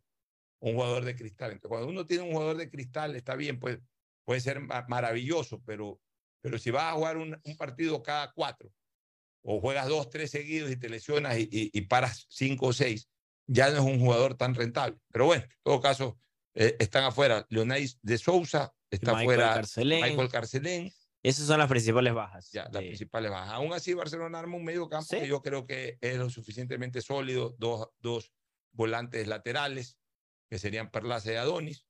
Un 0.60 0.74
jugador 0.76 1.06
de 1.06 1.16
cristal. 1.16 1.52
Entonces, 1.52 1.70
cuando 1.70 1.88
uno 1.88 2.06
tiene 2.06 2.24
un 2.24 2.32
jugador 2.32 2.58
de 2.58 2.70
cristal, 2.70 3.16
está 3.16 3.36
bien, 3.36 3.60
pues, 3.60 3.80
puede 4.26 4.40
ser 4.40 4.60
ma- 4.60 4.86
maravilloso, 4.88 5.62
pero, 5.66 6.02
pero 6.42 6.58
si 6.58 6.72
vas 6.72 6.86
a 6.92 6.94
jugar 6.96 7.18
un, 7.18 7.40
un 7.44 7.58
partido 7.58 8.02
cada 8.02 8.32
cuatro, 8.34 8.72
o 9.44 9.60
juegas 9.62 9.88
dos, 9.88 10.10
tres 10.10 10.32
seguidos 10.32 10.72
y 10.72 10.78
te 10.78 10.90
lesionas 10.90 11.38
y, 11.38 11.44
y- 11.52 11.70
y 11.72 11.82
paras 11.82 12.26
cinco 12.30 12.68
o 12.68 12.74
seis, 12.74 13.08
ya 13.48 13.70
no 13.70 13.76
es 13.78 13.84
un 13.84 14.00
jugador 14.00 14.36
tan 14.36 14.56
rentable. 14.56 14.98
Pero 15.12 15.26
bueno, 15.28 15.44
en 15.44 15.50
todo 15.64 15.80
caso, 15.82 16.18
eh, 16.56 16.76
están 16.80 17.04
afuera. 17.04 17.46
Leonais 17.50 18.00
de 18.02 18.18
Sousa 18.18 18.74
está 18.90 19.12
Michael 19.12 19.30
afuera. 19.42 19.54
Carcelén. 19.54 20.02
Michael 20.02 20.30
Carcelén. 20.30 20.92
Esas 21.22 21.46
son 21.48 21.60
las 21.60 21.68
principales 21.70 22.14
bajas. 22.14 22.52
Ya, 22.52 22.64
las 22.72 22.82
principales 22.84 23.30
bajas. 23.30 23.54
Aún 23.54 23.74
así, 23.74 23.94
Barcelona 23.94 24.40
arma 24.40 24.56
un 24.58 24.64
medio 24.64 24.88
campo 24.90 25.10
que 25.10 25.28
yo 25.28 25.42
creo 25.44 25.66
que 25.68 25.98
es 26.02 26.18
lo 26.18 26.30
suficientemente 26.30 27.02
sólido. 27.02 27.56
Dos, 27.60 27.90
dos 28.00 28.32
volantes 28.72 29.28
laterales, 29.28 29.98
que 30.50 30.60
serían 30.60 30.92
Perlaza 30.92 31.32
y 31.32 31.36
Adonis. 31.36 31.86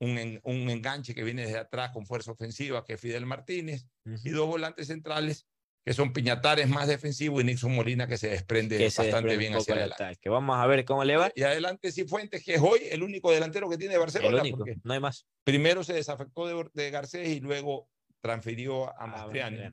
Un, 0.00 0.40
un 0.44 0.70
enganche 0.70 1.14
que 1.14 1.24
viene 1.24 1.42
desde 1.42 1.58
atrás 1.58 1.90
con 1.92 2.06
fuerza 2.06 2.32
ofensiva, 2.32 2.84
que 2.84 2.94
es 2.94 3.00
Fidel 3.00 3.26
Martínez. 3.26 3.86
Y 4.24 4.30
dos 4.30 4.46
volantes 4.46 4.86
centrales, 4.86 5.46
que 5.84 5.92
son 5.92 6.12
Piñatares 6.12 6.68
más 6.68 6.88
defensivo 6.88 7.40
y 7.40 7.44
Nixon 7.44 7.74
Molina, 7.74 8.06
que 8.06 8.16
se 8.16 8.28
desprende 8.30 8.78
que 8.78 8.90
se 8.90 9.02
bastante 9.02 9.28
desprende 9.28 9.36
bien 9.36 9.54
hacia 9.54 9.72
el 9.74 9.78
adelante. 9.80 10.04
ataque. 10.04 10.28
Vamos 10.30 10.56
a 10.56 10.66
ver 10.66 10.84
cómo 10.86 11.04
le 11.04 11.16
va. 11.16 11.30
Y 11.34 11.42
adelante 11.42 11.92
Cifuentes, 11.92 12.42
que 12.42 12.54
es 12.54 12.60
hoy 12.62 12.80
el 12.90 13.02
único 13.02 13.30
delantero 13.30 13.68
que 13.68 13.76
tiene 13.76 13.98
Barcelona. 13.98 14.36
El 14.36 14.40
único, 14.40 14.58
porque 14.58 14.76
no 14.84 14.94
hay 14.94 15.00
más. 15.00 15.26
Primero 15.44 15.84
se 15.84 15.92
desafectó 15.92 16.46
de, 16.46 16.70
de 16.72 16.90
Garcés 16.90 17.28
y 17.28 17.40
luego 17.40 17.88
transfirió 18.22 18.98
a 18.98 19.06
Mastriani. 19.06 19.70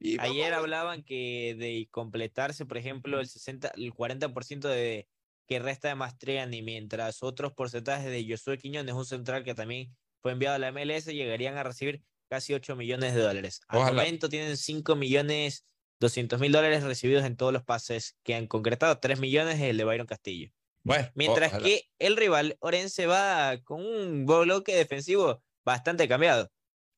Y 0.00 0.16
vamos 0.16 0.32
Ayer 0.32 0.54
hablaban 0.54 1.02
que 1.02 1.56
de 1.58 1.88
completarse, 1.90 2.64
por 2.66 2.78
ejemplo, 2.78 3.18
el 3.18 3.26
60, 3.26 3.72
el 3.76 3.92
40% 3.92 4.68
de 4.68 5.08
que 5.48 5.58
resta 5.58 5.88
de 5.88 5.94
Mastriani, 5.94 6.62
mientras 6.62 7.22
otros 7.22 7.52
porcentajes 7.54 8.10
de 8.10 8.26
Josué 8.28 8.58
Quiñones, 8.58 8.94
un 8.94 9.06
central 9.06 9.44
que 9.44 9.54
también 9.54 9.96
fue 10.20 10.32
enviado 10.32 10.56
a 10.56 10.58
la 10.58 10.70
MLS, 10.70 11.06
llegarían 11.06 11.56
a 11.56 11.62
recibir 11.62 12.02
casi 12.28 12.52
8 12.52 12.76
millones 12.76 13.14
de 13.14 13.22
dólares. 13.22 13.62
Al 13.68 13.78
Ojalá. 13.78 14.02
momento 14.02 14.28
tienen 14.28 14.56
5 14.56 14.94
millones 14.94 15.64
200 16.00 16.38
mil 16.38 16.52
dólares 16.52 16.84
recibidos 16.84 17.24
en 17.24 17.36
todos 17.36 17.52
los 17.52 17.64
pases 17.64 18.16
que 18.22 18.34
han 18.34 18.46
concretado. 18.46 18.98
3 18.98 19.18
millones 19.18 19.56
es 19.56 19.62
el 19.62 19.78
de 19.78 19.84
Byron 19.84 20.06
Castillo. 20.06 20.50
Bueno, 20.84 21.10
Mientras 21.14 21.48
ojalá. 21.48 21.64
que 21.64 21.90
el 21.98 22.16
rival, 22.16 22.56
Orense, 22.60 23.06
va 23.06 23.58
con 23.64 23.84
un 23.84 24.26
bloque 24.26 24.74
defensivo 24.76 25.42
bastante 25.64 26.06
cambiado. 26.08 26.50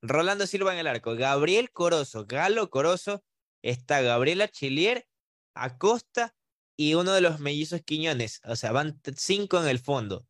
Rolando 0.02 0.46
Silva 0.46 0.72
en 0.72 0.80
el 0.80 0.86
arco, 0.86 1.14
Gabriel 1.14 1.70
Corozo, 1.72 2.26
Galo 2.26 2.70
Corozo, 2.70 3.22
está 3.62 4.00
Gabriela 4.02 4.48
Chilier, 4.48 5.06
Acosta 5.54 6.34
y 6.82 6.94
uno 6.94 7.12
de 7.12 7.20
los 7.20 7.40
mellizos 7.40 7.82
Quiñones. 7.82 8.40
O 8.44 8.56
sea, 8.56 8.72
van 8.72 8.98
cinco 9.14 9.60
en 9.60 9.68
el 9.68 9.80
fondo. 9.80 10.26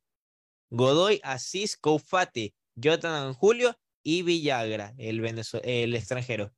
Godoy, 0.71 1.21
Asís, 1.23 1.77
Koufati, 1.77 2.57
Jonathan 2.75 3.35
Julio 3.35 3.79
y 4.03 4.23
Villagra, 4.23 4.93
el, 4.99 5.25
el 5.63 5.95
extranjero. 5.95 6.53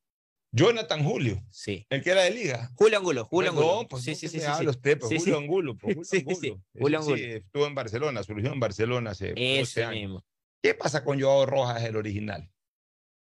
Jonathan 0.50 1.04
Julio. 1.04 1.44
Sí. 1.50 1.86
El 1.90 2.02
que 2.02 2.10
era 2.10 2.22
de 2.22 2.30
liga. 2.30 2.70
Julio 2.74 2.96
Angulo, 2.96 3.26
Julio 3.26 3.50
Angulo. 3.50 3.86
pues, 3.86 4.02
sí, 4.04 4.12
¿no? 4.12 4.16
sí, 4.16 4.20
¿Qué 4.22 4.28
sí, 4.28 4.38
sí, 4.38 4.40
sí. 4.40 4.46
habla 4.46 4.70
usted? 4.70 4.98
Pues, 4.98 5.10
Sí, 5.10 5.18
Julio 5.18 5.34
sí. 5.36 5.42
Angulo, 5.42 5.76
pues, 5.76 5.94
Julio 5.94 6.04
Sí, 6.10 6.16
sí, 6.16 6.20
Angulo. 6.20 6.40
sí. 6.40 6.62
Julio 6.80 7.02
sí, 7.02 7.10
Angulo. 7.12 7.26
estuvo 7.36 7.66
en 7.66 7.74
Barcelona, 7.74 8.22
surgió 8.22 8.50
en 8.50 8.60
Barcelona 8.60 9.10
hace 9.10 9.28
12 9.28 9.60
Ese 9.60 9.84
años. 9.84 10.00
mismo. 10.00 10.24
¿Qué 10.62 10.72
pasa 10.74 11.04
con 11.04 11.20
Joao 11.20 11.44
Rojas, 11.44 11.82
el 11.84 11.96
original? 11.96 12.50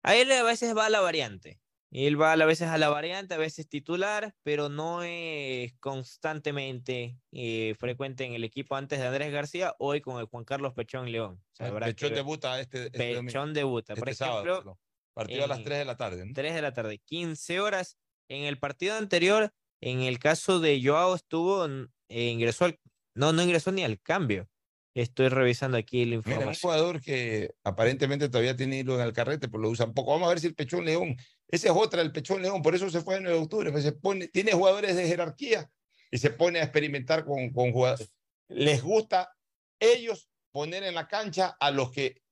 A 0.03 0.15
él 0.15 0.31
a 0.33 0.43
veces 0.43 0.77
va 0.77 0.91
la 0.91 1.01
variante. 1.01 1.59
Él 1.93 2.21
va 2.21 2.33
a 2.33 2.47
veces 2.47 2.69
a 2.69 2.79
la 2.79 2.89
variante, 2.89 3.35
a 3.35 3.39
veces 3.39 3.69
titular, 3.69 4.35
pero 4.45 4.69
no 4.69 5.03
es 5.03 5.73
constantemente 5.81 7.19
eh, 7.33 7.75
frecuente 7.79 8.25
en 8.25 8.35
el 8.35 8.45
equipo 8.45 8.77
antes 8.77 9.01
de 9.01 9.07
Andrés 9.07 9.33
García, 9.33 9.75
hoy 9.79 10.01
con 10.01 10.21
el 10.21 10.27
Juan 10.27 10.45
Carlos 10.45 10.73
Pechón 10.75 11.11
León. 11.11 11.43
O 11.53 11.57
sea, 11.57 11.73
que 11.73 11.81
Pechón 11.81 12.15
debuta 12.15 12.61
este, 12.61 12.87
este 12.87 13.15
domingo. 13.15 13.27
Pechón 13.27 13.55
debuta. 13.55 13.95
Por 13.97 14.09
Este 14.09 14.25
sábado, 14.25 14.41
ejemplo, 14.43 14.59
perdón. 14.59 14.79
Partido 15.15 15.45
a 15.45 15.49
las 15.49 15.59
en 15.59 15.65
3 15.65 15.79
de 15.79 15.85
la 15.85 15.97
tarde. 15.97 16.27
¿no? 16.27 16.33
3 16.33 16.55
de 16.55 16.63
la 16.63 16.73
tarde, 16.73 16.99
15 17.05 17.61
horas. 17.61 17.99
En 18.29 18.45
el 18.45 18.59
partido 18.59 18.97
anterior, 18.97 19.51
en 19.81 20.03
el 20.03 20.21
caso 20.21 20.61
de 20.61 20.81
Joao, 20.83 21.17
estuvo, 21.17 21.67
eh, 21.67 22.31
ingresó 22.31 22.67
al, 22.67 22.79
no, 23.17 23.33
no 23.33 23.43
ingresó 23.43 23.73
ni 23.73 23.83
al 23.83 24.01
cambio. 24.01 24.49
Estoy 24.95 25.29
revisando 25.29 25.77
aquí 25.77 26.05
la 26.05 26.17
Mira, 26.19 26.21
un 26.21 26.33
información. 26.33 26.61
jugador 26.61 27.01
que 27.01 27.51
aparentemente 27.65 28.29
todavía 28.29 28.57
tiene 28.57 28.79
hilo 28.79 28.95
en 28.97 29.01
el 29.07 29.13
carrete, 29.13 29.49
pero 29.49 29.63
lo 29.63 29.71
usan 29.71 29.93
poco. 29.95 30.13
Vamos 30.13 30.27
a 30.27 30.31
ver 30.31 30.41
si 30.41 30.47
el 30.49 30.55
Pechón 30.55 30.85
León, 30.85 31.17
ese 31.51 31.69
es 31.69 31.75
otra, 31.75 32.01
el 32.03 32.13
Pechón 32.13 32.43
León, 32.43 32.63
por 32.63 32.75
eso 32.75 32.89
se 32.91 33.01
fue 33.01 33.17
en 33.17 33.25
9 33.25 33.39
de 33.39 33.45
octubre, 33.45 33.73
pues 33.73 33.93
tiene 34.33 34.53
jugadores 34.53 34.97
de 34.97 35.07
jerarquía 35.07 35.71
y 36.11 36.19
se 36.19 36.31
pone 36.31 36.61
a 36.61 36.65
experimentar 36.65 37.25
con, 37.25 37.51
con 37.51 37.73
jugadores. 37.73 38.13
Les 38.49 38.83
gusta 38.83 39.37
ellos 39.79 40.31
poner 40.53 40.83
en 40.85 40.95
la 40.95 41.09
cancha 41.09 41.57
a 41.61 41.71
los 41.71 41.91
que 41.91 42.23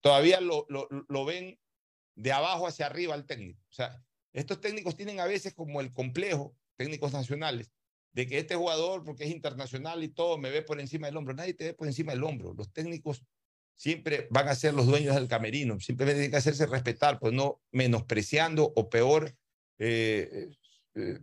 todavía 0.00 0.40
lo, 0.40 0.66
lo 0.68 1.24
ven 1.24 1.58
de 2.14 2.32
abajo 2.32 2.66
hacia 2.66 2.86
arriba 2.86 3.14
al 3.14 3.26
técnico. 3.26 3.62
O 3.68 3.72
sea, 3.72 4.02
estos 4.32 4.60
técnicos 4.60 4.96
tienen 4.96 5.20
a 5.20 5.26
veces 5.26 5.54
como 5.54 5.80
el 5.80 5.92
complejo, 5.92 6.54
técnicos 6.76 7.12
nacionales, 7.12 7.72
de 8.12 8.26
que 8.26 8.38
este 8.38 8.56
jugador, 8.56 9.04
porque 9.04 9.24
es 9.24 9.30
internacional 9.30 10.02
y 10.02 10.08
todo, 10.08 10.38
me 10.38 10.50
ve 10.50 10.62
por 10.62 10.80
encima 10.80 11.06
del 11.06 11.16
hombro. 11.16 11.34
Nadie 11.34 11.54
te 11.54 11.64
ve 11.64 11.74
por 11.74 11.86
encima 11.86 12.12
del 12.12 12.24
hombro. 12.24 12.54
Los 12.54 12.72
técnicos 12.72 13.24
siempre 13.80 14.28
van 14.28 14.46
a 14.46 14.54
ser 14.54 14.74
los 14.74 14.86
dueños 14.86 15.14
del 15.14 15.26
camerino, 15.26 15.80
simplemente 15.80 16.18
tienen 16.18 16.32
que 16.32 16.36
hacerse 16.36 16.66
respetar, 16.66 17.18
pues 17.18 17.32
no 17.32 17.62
menospreciando 17.72 18.74
o 18.76 18.90
peor, 18.90 19.34
eh, 19.78 20.50
eh, 20.94 21.18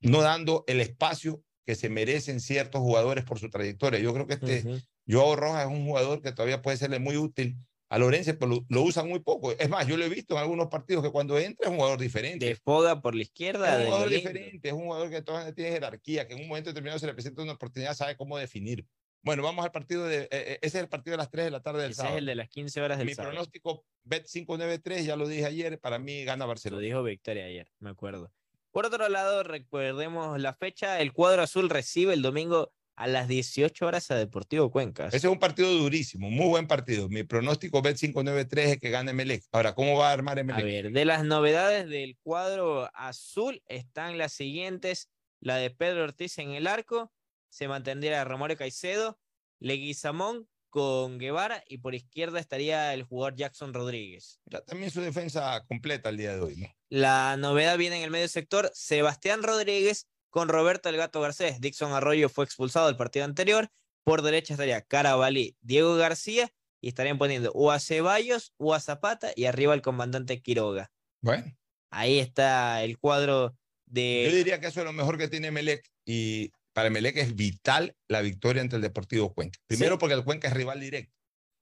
no 0.00 0.22
dando 0.22 0.64
el 0.66 0.80
espacio 0.80 1.44
que 1.66 1.74
se 1.74 1.90
merecen 1.90 2.40
ciertos 2.40 2.80
jugadores 2.80 3.24
por 3.24 3.38
su 3.38 3.50
trayectoria. 3.50 4.00
Yo 4.00 4.14
creo 4.14 4.26
que 4.26 4.32
este 4.32 4.64
Joao 5.06 5.36
Rojas 5.36 5.66
es 5.66 5.70
un 5.70 5.84
jugador 5.84 6.22
que 6.22 6.32
todavía 6.32 6.62
puede 6.62 6.78
serle 6.78 6.98
muy 6.98 7.18
útil 7.18 7.58
a 7.90 7.98
Lorenzo, 7.98 8.32
pero 8.38 8.50
lo, 8.50 8.64
lo 8.70 8.82
usan 8.82 9.06
muy 9.06 9.20
poco. 9.20 9.52
Es 9.52 9.68
más, 9.68 9.86
yo 9.86 9.98
lo 9.98 10.06
he 10.06 10.08
visto 10.08 10.34
en 10.36 10.40
algunos 10.40 10.68
partidos 10.68 11.04
que 11.04 11.10
cuando 11.10 11.38
entra 11.38 11.66
es 11.66 11.70
un 11.70 11.76
jugador 11.76 12.00
diferente. 12.00 12.46
De 12.46 12.56
Foga 12.56 13.02
por 13.02 13.14
la 13.14 13.20
izquierda. 13.20 13.78
Es 13.78 13.80
un 13.80 13.92
jugador 13.92 14.08
diferente, 14.08 14.68
es 14.68 14.74
un 14.74 14.84
jugador 14.84 15.10
que 15.10 15.20
todavía 15.20 15.52
tiene 15.52 15.72
jerarquía, 15.72 16.26
que 16.26 16.32
en 16.32 16.40
un 16.40 16.48
momento 16.48 16.70
determinado 16.70 16.98
se 16.98 17.06
le 17.06 17.12
presenta 17.12 17.42
una 17.42 17.52
oportunidad, 17.52 17.94
sabe 17.94 18.16
cómo 18.16 18.38
definir. 18.38 18.86
Bueno, 19.22 19.42
vamos 19.42 19.64
al 19.64 19.70
partido 19.72 20.04
de. 20.06 20.22
eh, 20.22 20.28
eh, 20.32 20.58
ese 20.62 20.78
es 20.78 20.82
el 20.82 20.88
partido 20.88 21.12
de 21.12 21.18
las 21.18 21.30
3 21.30 21.44
de 21.46 21.50
la 21.50 21.62
tarde 21.62 21.82
del 21.82 21.92
Ese 21.92 21.98
sábado. 21.98 22.16
es 22.16 22.18
el 22.20 22.26
de 22.26 22.34
las 22.34 22.48
15 22.48 22.80
horas 22.80 22.98
del 22.98 23.06
Mi 23.06 23.14
sábado. 23.14 23.30
pronóstico 23.32 23.84
Bet 24.04 24.26
593, 24.26 25.04
ya 25.06 25.16
lo 25.16 25.28
dije 25.28 25.44
ayer, 25.46 25.78
para 25.78 25.98
mí 25.98 26.24
gana 26.24 26.44
Lo 26.44 26.48
Barcelona. 26.48 26.82
dijo 26.82 27.02
Victoria 27.02 27.44
ayer, 27.44 27.68
me 27.78 27.90
acuerdo. 27.90 28.32
Por 28.72 28.86
otro 28.86 29.08
lado, 29.08 29.42
recordemos 29.42 30.40
la 30.40 30.54
fecha, 30.54 31.00
el 31.00 31.12
cuadro 31.12 31.42
azul 31.42 31.68
recibe 31.70 32.14
el 32.14 32.22
domingo 32.22 32.72
a 32.96 33.06
las 33.06 33.28
18 33.28 33.86
horas 33.86 34.10
a 34.10 34.16
Deportivo 34.16 34.70
Cuencas. 34.70 35.14
Ese 35.14 35.26
es 35.28 35.32
un 35.32 35.38
partido 35.38 35.70
durísimo, 35.72 36.30
muy 36.30 36.48
buen 36.48 36.66
partido. 36.66 37.08
Mi 37.08 37.22
pronóstico 37.22 37.80
Bet 37.80 37.96
593 37.98 38.70
es 38.72 38.78
que 38.80 38.90
gane 38.90 39.12
Melec. 39.12 39.44
Ahora, 39.52 39.74
¿cómo 39.74 39.96
va 39.98 40.10
a 40.10 40.12
armar 40.12 40.38
A 40.38 40.40
Emelec? 40.40 40.64
ver, 40.64 40.90
de 40.92 41.04
las 41.04 41.24
novedades 41.24 41.88
del 41.88 42.16
cuadro 42.22 42.90
azul 42.94 43.62
están 43.66 44.18
las 44.18 44.32
siguientes. 44.32 45.10
La 45.40 45.56
de 45.56 45.70
Pedro 45.70 46.04
Ortiz 46.04 46.38
en 46.38 46.52
el 46.52 46.66
arco, 46.66 47.12
se 47.52 47.68
mantendría 47.68 48.24
Romario 48.24 48.56
Caicedo, 48.56 49.18
Leguizamón 49.60 50.48
con 50.70 51.18
Guevara 51.18 51.62
y 51.68 51.78
por 51.78 51.94
izquierda 51.94 52.40
estaría 52.40 52.94
el 52.94 53.02
jugador 53.02 53.36
Jackson 53.36 53.74
Rodríguez. 53.74 54.40
Ya 54.46 54.62
también 54.62 54.90
su 54.90 55.02
defensa 55.02 55.62
completa 55.68 56.08
el 56.08 56.16
día 56.16 56.34
de 56.34 56.40
hoy, 56.40 56.56
¿no? 56.56 56.68
La 56.88 57.36
novedad 57.36 57.76
viene 57.76 57.98
en 57.98 58.04
el 58.04 58.10
medio 58.10 58.26
sector, 58.28 58.70
Sebastián 58.72 59.42
Rodríguez 59.42 60.08
con 60.30 60.48
Roberto 60.48 60.88
El 60.88 60.96
Gato 60.96 61.20
Garcés. 61.20 61.60
Dixon 61.60 61.92
Arroyo 61.92 62.30
fue 62.30 62.46
expulsado 62.46 62.86
del 62.86 62.96
partido 62.96 63.26
anterior. 63.26 63.68
Por 64.02 64.22
derecha 64.22 64.54
estaría 64.54 64.80
Carabalí, 64.80 65.54
Diego 65.60 65.94
García 65.96 66.50
y 66.80 66.88
estarían 66.88 67.18
poniendo 67.18 67.52
o 67.52 67.70
a 67.70 67.78
Ceballos 67.78 68.54
o 68.56 68.72
a 68.72 68.80
Zapata 68.80 69.32
y 69.36 69.44
arriba 69.44 69.74
el 69.74 69.82
comandante 69.82 70.40
Quiroga. 70.40 70.90
Bueno, 71.20 71.54
Ahí 71.90 72.18
está 72.18 72.82
el 72.82 72.98
cuadro 72.98 73.54
de... 73.84 74.26
yo 74.30 74.34
diría 74.34 74.58
que 74.58 74.68
eso 74.68 74.80
es 74.80 74.86
lo 74.86 74.94
mejor 74.94 75.18
que 75.18 75.28
tiene 75.28 75.50
Melec 75.50 75.86
y 76.06 76.50
para 76.74 76.90
Melec 76.90 77.16
es 77.18 77.34
vital 77.36 77.94
la 78.08 78.20
victoria 78.22 78.62
ante 78.62 78.76
el 78.76 78.82
Deportivo 78.82 79.34
Cuenca. 79.34 79.58
Primero 79.66 79.94
Sí. 79.96 80.00
porque 80.00 80.14
el 80.14 80.24
Cuenca 80.24 80.48
es 80.48 80.54
rival 80.54 80.80
directo. 80.80 81.14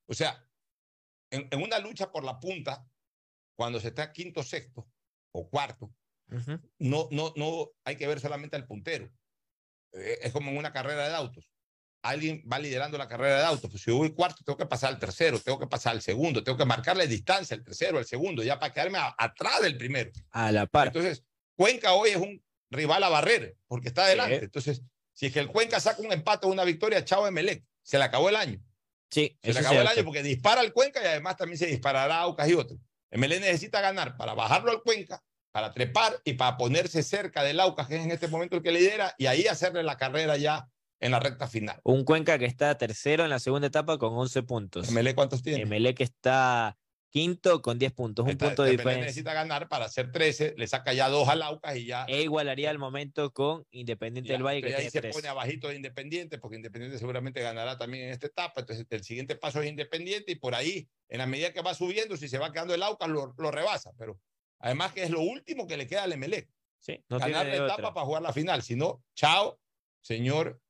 O 0.09 0.15
sea, 0.15 0.45
en, 1.31 1.49
en 1.51 1.63
una 1.63 1.79
lucha 1.79 2.11
por 2.11 2.25
la 2.25 2.39
punta, 2.41 2.87
cuando 3.57 3.81
se 3.81 3.89
está 3.89 4.13
quinto, 4.13 4.43
sexto 4.43 4.89
o 5.35 5.49
cuarto, 5.49 5.93
Ujú. 6.31 6.61
no, 6.79 7.09
no, 7.11 7.33
no 7.37 7.71
hay 7.85 7.97
que 7.97 8.07
ver 8.07 8.21
solamente 8.21 8.57
al 8.57 8.67
puntero. 8.67 9.11
Eh, 9.93 10.19
es 10.23 10.33
como 10.33 10.51
en 10.51 10.57
una 10.57 10.73
carrera 10.73 11.09
de 11.09 11.15
autos. 11.15 11.51
Alguien 12.03 12.43
va 12.51 12.59
liderando 12.59 12.97
la 12.97 13.09
carrera 13.09 13.39
de 13.41 13.45
autos. 13.45 13.71
Pues 13.71 13.83
si 13.83 13.91
voy 13.91 14.13
cuarto, 14.15 14.43
tengo 14.45 14.57
que 14.57 14.65
pasar 14.67 14.91
al 14.91 14.99
tercero, 14.99 15.39
tengo 15.39 15.59
que 15.59 15.67
pasar 15.67 15.93
al 15.93 16.01
segundo, 16.03 16.43
tengo 16.43 16.57
que 16.57 16.65
marcarle 16.65 17.07
distancia 17.07 17.55
al 17.57 17.63
tercero, 17.63 17.99
al 17.99 18.07
segundo, 18.07 18.43
ya 18.43 18.59
para 18.59 18.73
quedarme 18.73 18.99
a- 18.99 19.15
atrás 19.19 19.61
del 19.61 19.77
primero. 19.77 20.11
A 20.31 20.51
la 20.51 20.67
par. 20.67 20.87
Entonces, 20.87 21.25
Cuenca 21.57 21.93
hoy 21.93 22.11
es 22.11 22.17
un 22.17 22.43
rival 22.73 23.03
a 23.05 23.09
barrer, 23.11 23.57
porque 23.67 23.89
está 23.89 24.05
adelante. 24.05 24.39
Sí. 24.39 24.45
Entonces, 24.47 24.83
si 25.21 25.27
es 25.27 25.35
que 25.35 25.41
el 25.41 25.49
Cuenca 25.49 25.79
saca 25.81 26.01
un 26.01 26.11
empate 26.11 26.47
o 26.47 26.51
una 26.51 26.65
victoria, 26.65 27.05
chao 27.05 27.27
Emelec. 27.27 27.63
Se 27.83 27.99
le 27.99 28.05
acabó 28.05 28.31
el 28.31 28.37
año. 28.37 28.59
Sí, 29.11 29.37
Se 29.43 29.53
le 29.53 29.59
acabó 29.59 29.79
el 29.79 29.87
año 29.87 30.03
porque 30.03 30.23
dispara 30.23 30.63
al 30.63 30.73
Cuenca 30.73 31.03
y 31.03 31.07
además 31.07 31.37
también 31.37 31.59
se 31.59 31.67
disparará 31.67 32.21
a 32.21 32.21
Aucas 32.23 32.49
y 32.49 32.55
otros. 32.55 32.81
Emelec 33.11 33.43
necesita 33.43 33.83
ganar 33.83 34.17
para 34.17 34.33
bajarlo 34.33 34.71
al 34.71 34.81
Cuenca, 34.81 35.23
para 35.53 35.75
trepar 35.75 36.19
y 36.25 36.33
para 36.33 36.57
ponerse 36.57 37.03
cerca 37.03 37.43
del 37.43 37.61
Aucas, 37.61 37.87
que 37.87 37.97
es 37.97 38.03
en 38.03 38.13
este 38.13 38.29
momento 38.29 38.57
el 38.57 38.63
que 38.63 38.73
lidera, 38.73 39.15
y 39.19 39.27
ahí 39.27 39.47
hacerle 39.47 39.83
la 39.83 39.99
carrera 39.99 40.39
ya 40.39 40.71
en 41.01 41.11
la 41.11 41.21
recta 41.21 41.49
final. 41.49 41.79
Un 41.85 42.05
Cuenca 42.05 42.39
que 42.39 42.47
está 42.47 42.79
tercero 42.79 43.23
en 43.23 43.29
la 43.29 43.41
segunda 43.41 43.67
etapa 43.67 43.99
con 43.99 44.15
11 44.15 44.43
puntos. 44.45 44.89
Emelec, 44.89 45.17
¿cuántos 45.17 45.43
tiene? 45.43 45.65
Emelec 45.65 46.01
está 46.01 46.79
quinto 47.11 47.61
con 47.61 47.79
10 47.79 47.93
puntos, 47.93 48.25
un 48.25 48.31
Está- 48.31 48.47
punto 48.47 48.63
de 48.63 48.71
diferencia. 48.71 49.03
necesita 49.03 49.35
ganar 49.35 49.69
para 49.69 49.87
hacer 49.87 50.13
13, 50.13 50.55
le 50.57 50.67
saca 50.69 50.93
ya 50.93 51.09
dos 51.09 51.29
al 51.29 51.43
Aucas 51.43 51.77
y 51.77 51.85
ya, 51.87 52.05
E 52.09 52.23
igualaría 52.23 52.71
al 52.71 52.79
momento 52.79 53.33
con 53.33 53.67
Independiente 53.73 54.29
ya- 54.29 54.35
del 54.35 54.45
Valle, 54.45 54.63
que 54.63 54.75
ahí 54.75 54.89
se 54.91 55.01
3. 55.01 55.15
pone 55.15 55.27
abajito 55.29 55.69
de 55.69 55.75
Independiente, 55.77 56.39
porque 56.39 56.57
Independiente 56.57 56.99
seguramente 56.99 57.43
ganará 57.43 57.77
también 57.77 58.05
en 58.05 58.11
esta 58.11 58.29
etapa. 58.29 58.61
Entonces 58.61 58.87
el 58.89 59.03
siguiente 59.05 59.35
paso 59.37 59.61
es 59.61 59.69
Independiente 59.69 60.33
y 60.33 60.37
por 60.37 60.55
ahí, 60.55 60.89
en 61.09 61.19
la 61.19 61.27
medida 61.27 61.53
que 61.53 61.63
va 61.63 61.75
subiendo, 61.75 62.17
si 62.17 62.29
se 62.29 62.39
va 62.39 62.53
quedando 62.53 62.75
el 62.75 62.83
Aucas, 62.83 63.09
lo, 63.09 63.35
lo 63.37 63.51
rebasa. 63.51 63.91
Pero 63.99 64.19
además 64.61 64.93
que 64.93 65.03
es 65.03 65.11
lo 65.11 65.21
último 65.21 65.67
que 65.67 65.77
le 65.77 65.87
queda 65.89 66.05
al 66.05 66.13
Emelec. 66.13 66.49
Sí, 66.79 67.05
no 67.09 67.19
ganar 67.19 67.45
la 67.47 67.55
etapa 67.57 67.75
otra. 67.75 67.93
para 67.95 68.07
jugar 68.07 68.23
la 68.23 68.33
final. 68.33 68.63
Si 68.63 68.77
no, 68.77 69.03
chao, 69.15 69.59
señor 70.01 70.61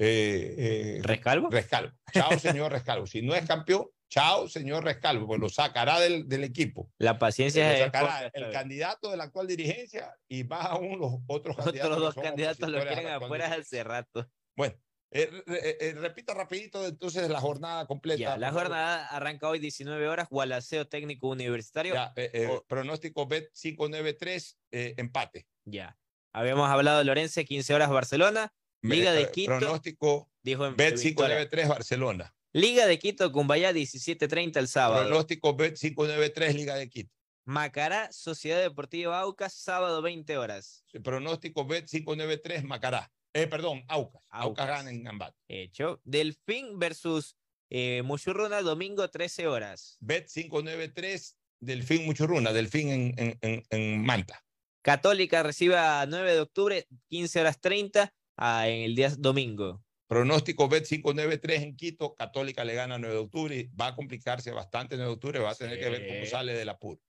eh, 0.00 0.54
eh, 0.56 1.00
¿Rescalvo? 1.02 1.50
Rescalvo. 1.50 1.92
Chao, 2.12 2.38
señor 2.38 2.70
Rescalvo. 2.70 3.06
Si 3.08 3.20
no 3.20 3.34
es 3.34 3.44
campeón, 3.46 3.86
chao, 4.08 4.48
señor 4.48 4.84
Rescalvo, 4.84 5.26
pues 5.26 5.40
lo 5.40 5.48
sacará 5.48 6.00
del, 6.00 6.28
del 6.28 6.44
equipo. 6.44 6.90
La 6.98 7.18
paciencia 7.18 7.66
Lo 7.68 7.74
es 7.74 7.80
sacará 7.84 8.06
poca, 8.06 8.26
el 8.34 8.42
¿sabes? 8.42 8.56
candidato 8.56 9.10
de 9.10 9.16
la 9.16 9.24
actual 9.24 9.46
dirigencia 9.46 10.14
y 10.28 10.44
más 10.44 10.66
aún 10.66 10.98
los 10.98 11.12
otros 11.26 11.56
candidatos. 11.56 11.96
Otros 11.96 12.14
que 12.14 12.20
dos 12.20 12.28
candidatos 12.28 12.68
lo 12.68 12.80
quieren 12.86 13.06
afuera 13.08 13.46
hace 13.52 13.84
rato. 13.84 14.30
Bueno, 14.56 14.74
eh, 15.10 15.30
eh, 15.46 15.76
eh, 15.80 15.94
repita 15.96 16.34
rapidito 16.34 16.86
entonces 16.86 17.28
la 17.30 17.40
jornada 17.40 17.86
completa. 17.86 18.18
Ya, 18.20 18.36
la 18.36 18.52
jornada 18.52 19.06
arranca 19.06 19.48
hoy 19.48 19.58
19 19.58 20.08
horas, 20.08 20.28
Gualaceo 20.28 20.86
Técnico 20.88 21.28
Universitario. 21.28 21.94
Ya, 21.94 22.12
eh, 22.16 22.30
eh, 22.34 22.46
O- 22.46 22.64
pronóstico 22.66 23.26
bet 23.26 23.50
593, 23.54 24.58
eh, 24.72 24.94
empate. 24.96 25.46
Ya. 25.64 25.98
Habíamos 26.34 26.68
hablado 26.68 26.98
de 26.98 27.04
Lorense, 27.04 27.44
15 27.44 27.74
horas 27.74 27.88
Barcelona. 27.90 28.52
Liga 28.82 29.12
Eh, 29.12 29.16
de 29.24 29.30
Quito. 29.30 29.58
Pronóstico 29.58 30.30
Dijo 30.42 30.66
en 30.66 30.76
bet 30.76 30.94
en 30.94 31.00
Victoria. 31.02 31.36
593, 31.36 31.68
Barcelona. 31.68 32.34
Liga 32.52 32.86
de 32.86 32.98
Quito, 32.98 33.30
Cumbayá, 33.30 33.72
17.30 33.72 34.56
el 34.56 34.68
sábado. 34.68 35.06
Pronóstico 35.06 35.54
bet 35.54 35.78
593, 35.78 36.54
Liga 36.54 36.74
de 36.76 36.88
Quito. 36.88 37.12
Macará, 37.44 38.10
Sociedad 38.12 38.60
Deportiva 38.60 39.20
Aucas, 39.20 39.54
sábado 39.54 40.02
20 40.02 40.38
horas. 40.38 40.84
Pronóstico 41.02 41.66
bet 41.66 41.86
593, 41.88 42.64
Macará. 42.64 43.10
Eh, 43.34 43.46
perdón, 43.46 43.84
Aucas. 43.88 44.22
Aucas, 44.30 44.64
Aucas. 44.64 44.66
gana 44.66 44.90
en 44.90 45.06
Ambato. 45.06 45.36
Hecho. 45.48 46.00
Delfín 46.04 46.78
versus 46.78 47.36
eh, 47.70 48.02
Muchurruna, 48.02 48.62
domingo 48.62 49.08
13 49.08 49.46
horas. 49.46 49.98
Bet 50.00 50.28
593, 50.32 51.36
Delfín 51.60 52.06
Muchurruna, 52.06 52.52
Delfín 52.52 52.88
en, 52.88 53.14
en, 53.18 53.38
en, 53.42 53.62
en 53.70 54.04
Manta. 54.04 54.42
Católica 54.82 55.42
recibe 55.42 55.76
a 55.76 56.06
9 56.08 56.32
de 56.32 56.40
octubre, 56.40 56.86
15 57.08 57.40
horas 57.40 57.60
30 57.60 58.14
ah, 58.36 58.68
en 58.68 58.82
el 58.84 58.94
día 58.94 59.10
domingo. 59.18 59.82
Pronóstico 60.08 60.68
bet 60.68 60.86
593 60.86 61.62
en 61.62 61.76
Quito, 61.76 62.14
Católica 62.14 62.64
le 62.64 62.74
gana 62.74 62.98
9 62.98 63.14
de 63.14 63.20
octubre 63.20 63.56
y 63.56 63.64
va 63.76 63.88
a 63.88 63.94
complicarse 63.94 64.50
bastante 64.52 64.96
9 64.96 65.06
de 65.06 65.14
octubre, 65.14 65.38
va 65.38 65.50
a 65.50 65.54
tener 65.54 65.78
que 65.78 65.90
ver 65.90 66.08
cómo 66.08 66.24
sale 66.24 66.54
del 66.54 66.70
apuro. 66.70 67.00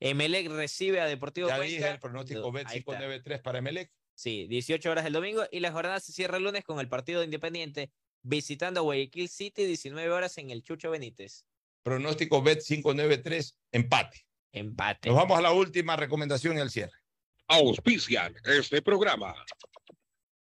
Emelec 0.00 0.50
recibe 0.50 1.00
a 1.00 1.06
Deportivo 1.06 1.48
Ya 1.48 1.56
Cuenca. 1.56 1.72
dije 1.72 1.88
el 1.88 1.98
pronóstico 2.00 2.50
bet 2.50 2.66
Ahí 2.66 2.78
está. 2.78 2.92
593 2.92 3.40
para 3.40 3.58
Emelec. 3.58 3.92
Sí, 4.14 4.48
18 4.48 4.90
horas 4.90 5.06
el 5.06 5.12
domingo 5.12 5.44
y 5.52 5.60
la 5.60 5.70
jornada 5.70 6.00
se 6.00 6.12
cierra 6.12 6.38
el 6.38 6.42
lunes 6.42 6.64
con 6.64 6.80
el 6.80 6.88
partido 6.88 7.20
de 7.20 7.26
Independiente 7.26 7.92
visitando 8.22 8.80
a 8.80 8.82
Guayaquil 8.82 9.28
City, 9.28 9.64
19 9.64 10.10
horas 10.10 10.36
en 10.38 10.50
el 10.50 10.62
Chucho 10.62 10.90
Benítez. 10.90 11.44
Pronóstico 11.84 12.42
bet 12.42 12.62
593, 12.62 13.56
empate. 13.72 14.26
Empate. 14.52 15.08
Nos 15.08 15.16
vamos 15.16 15.38
a 15.38 15.42
la 15.42 15.52
última 15.52 15.94
recomendación 15.96 16.56
y 16.56 16.60
al 16.60 16.70
cierre. 16.70 16.98
Auspician 17.46 18.34
este 18.44 18.82
programa. 18.82 19.34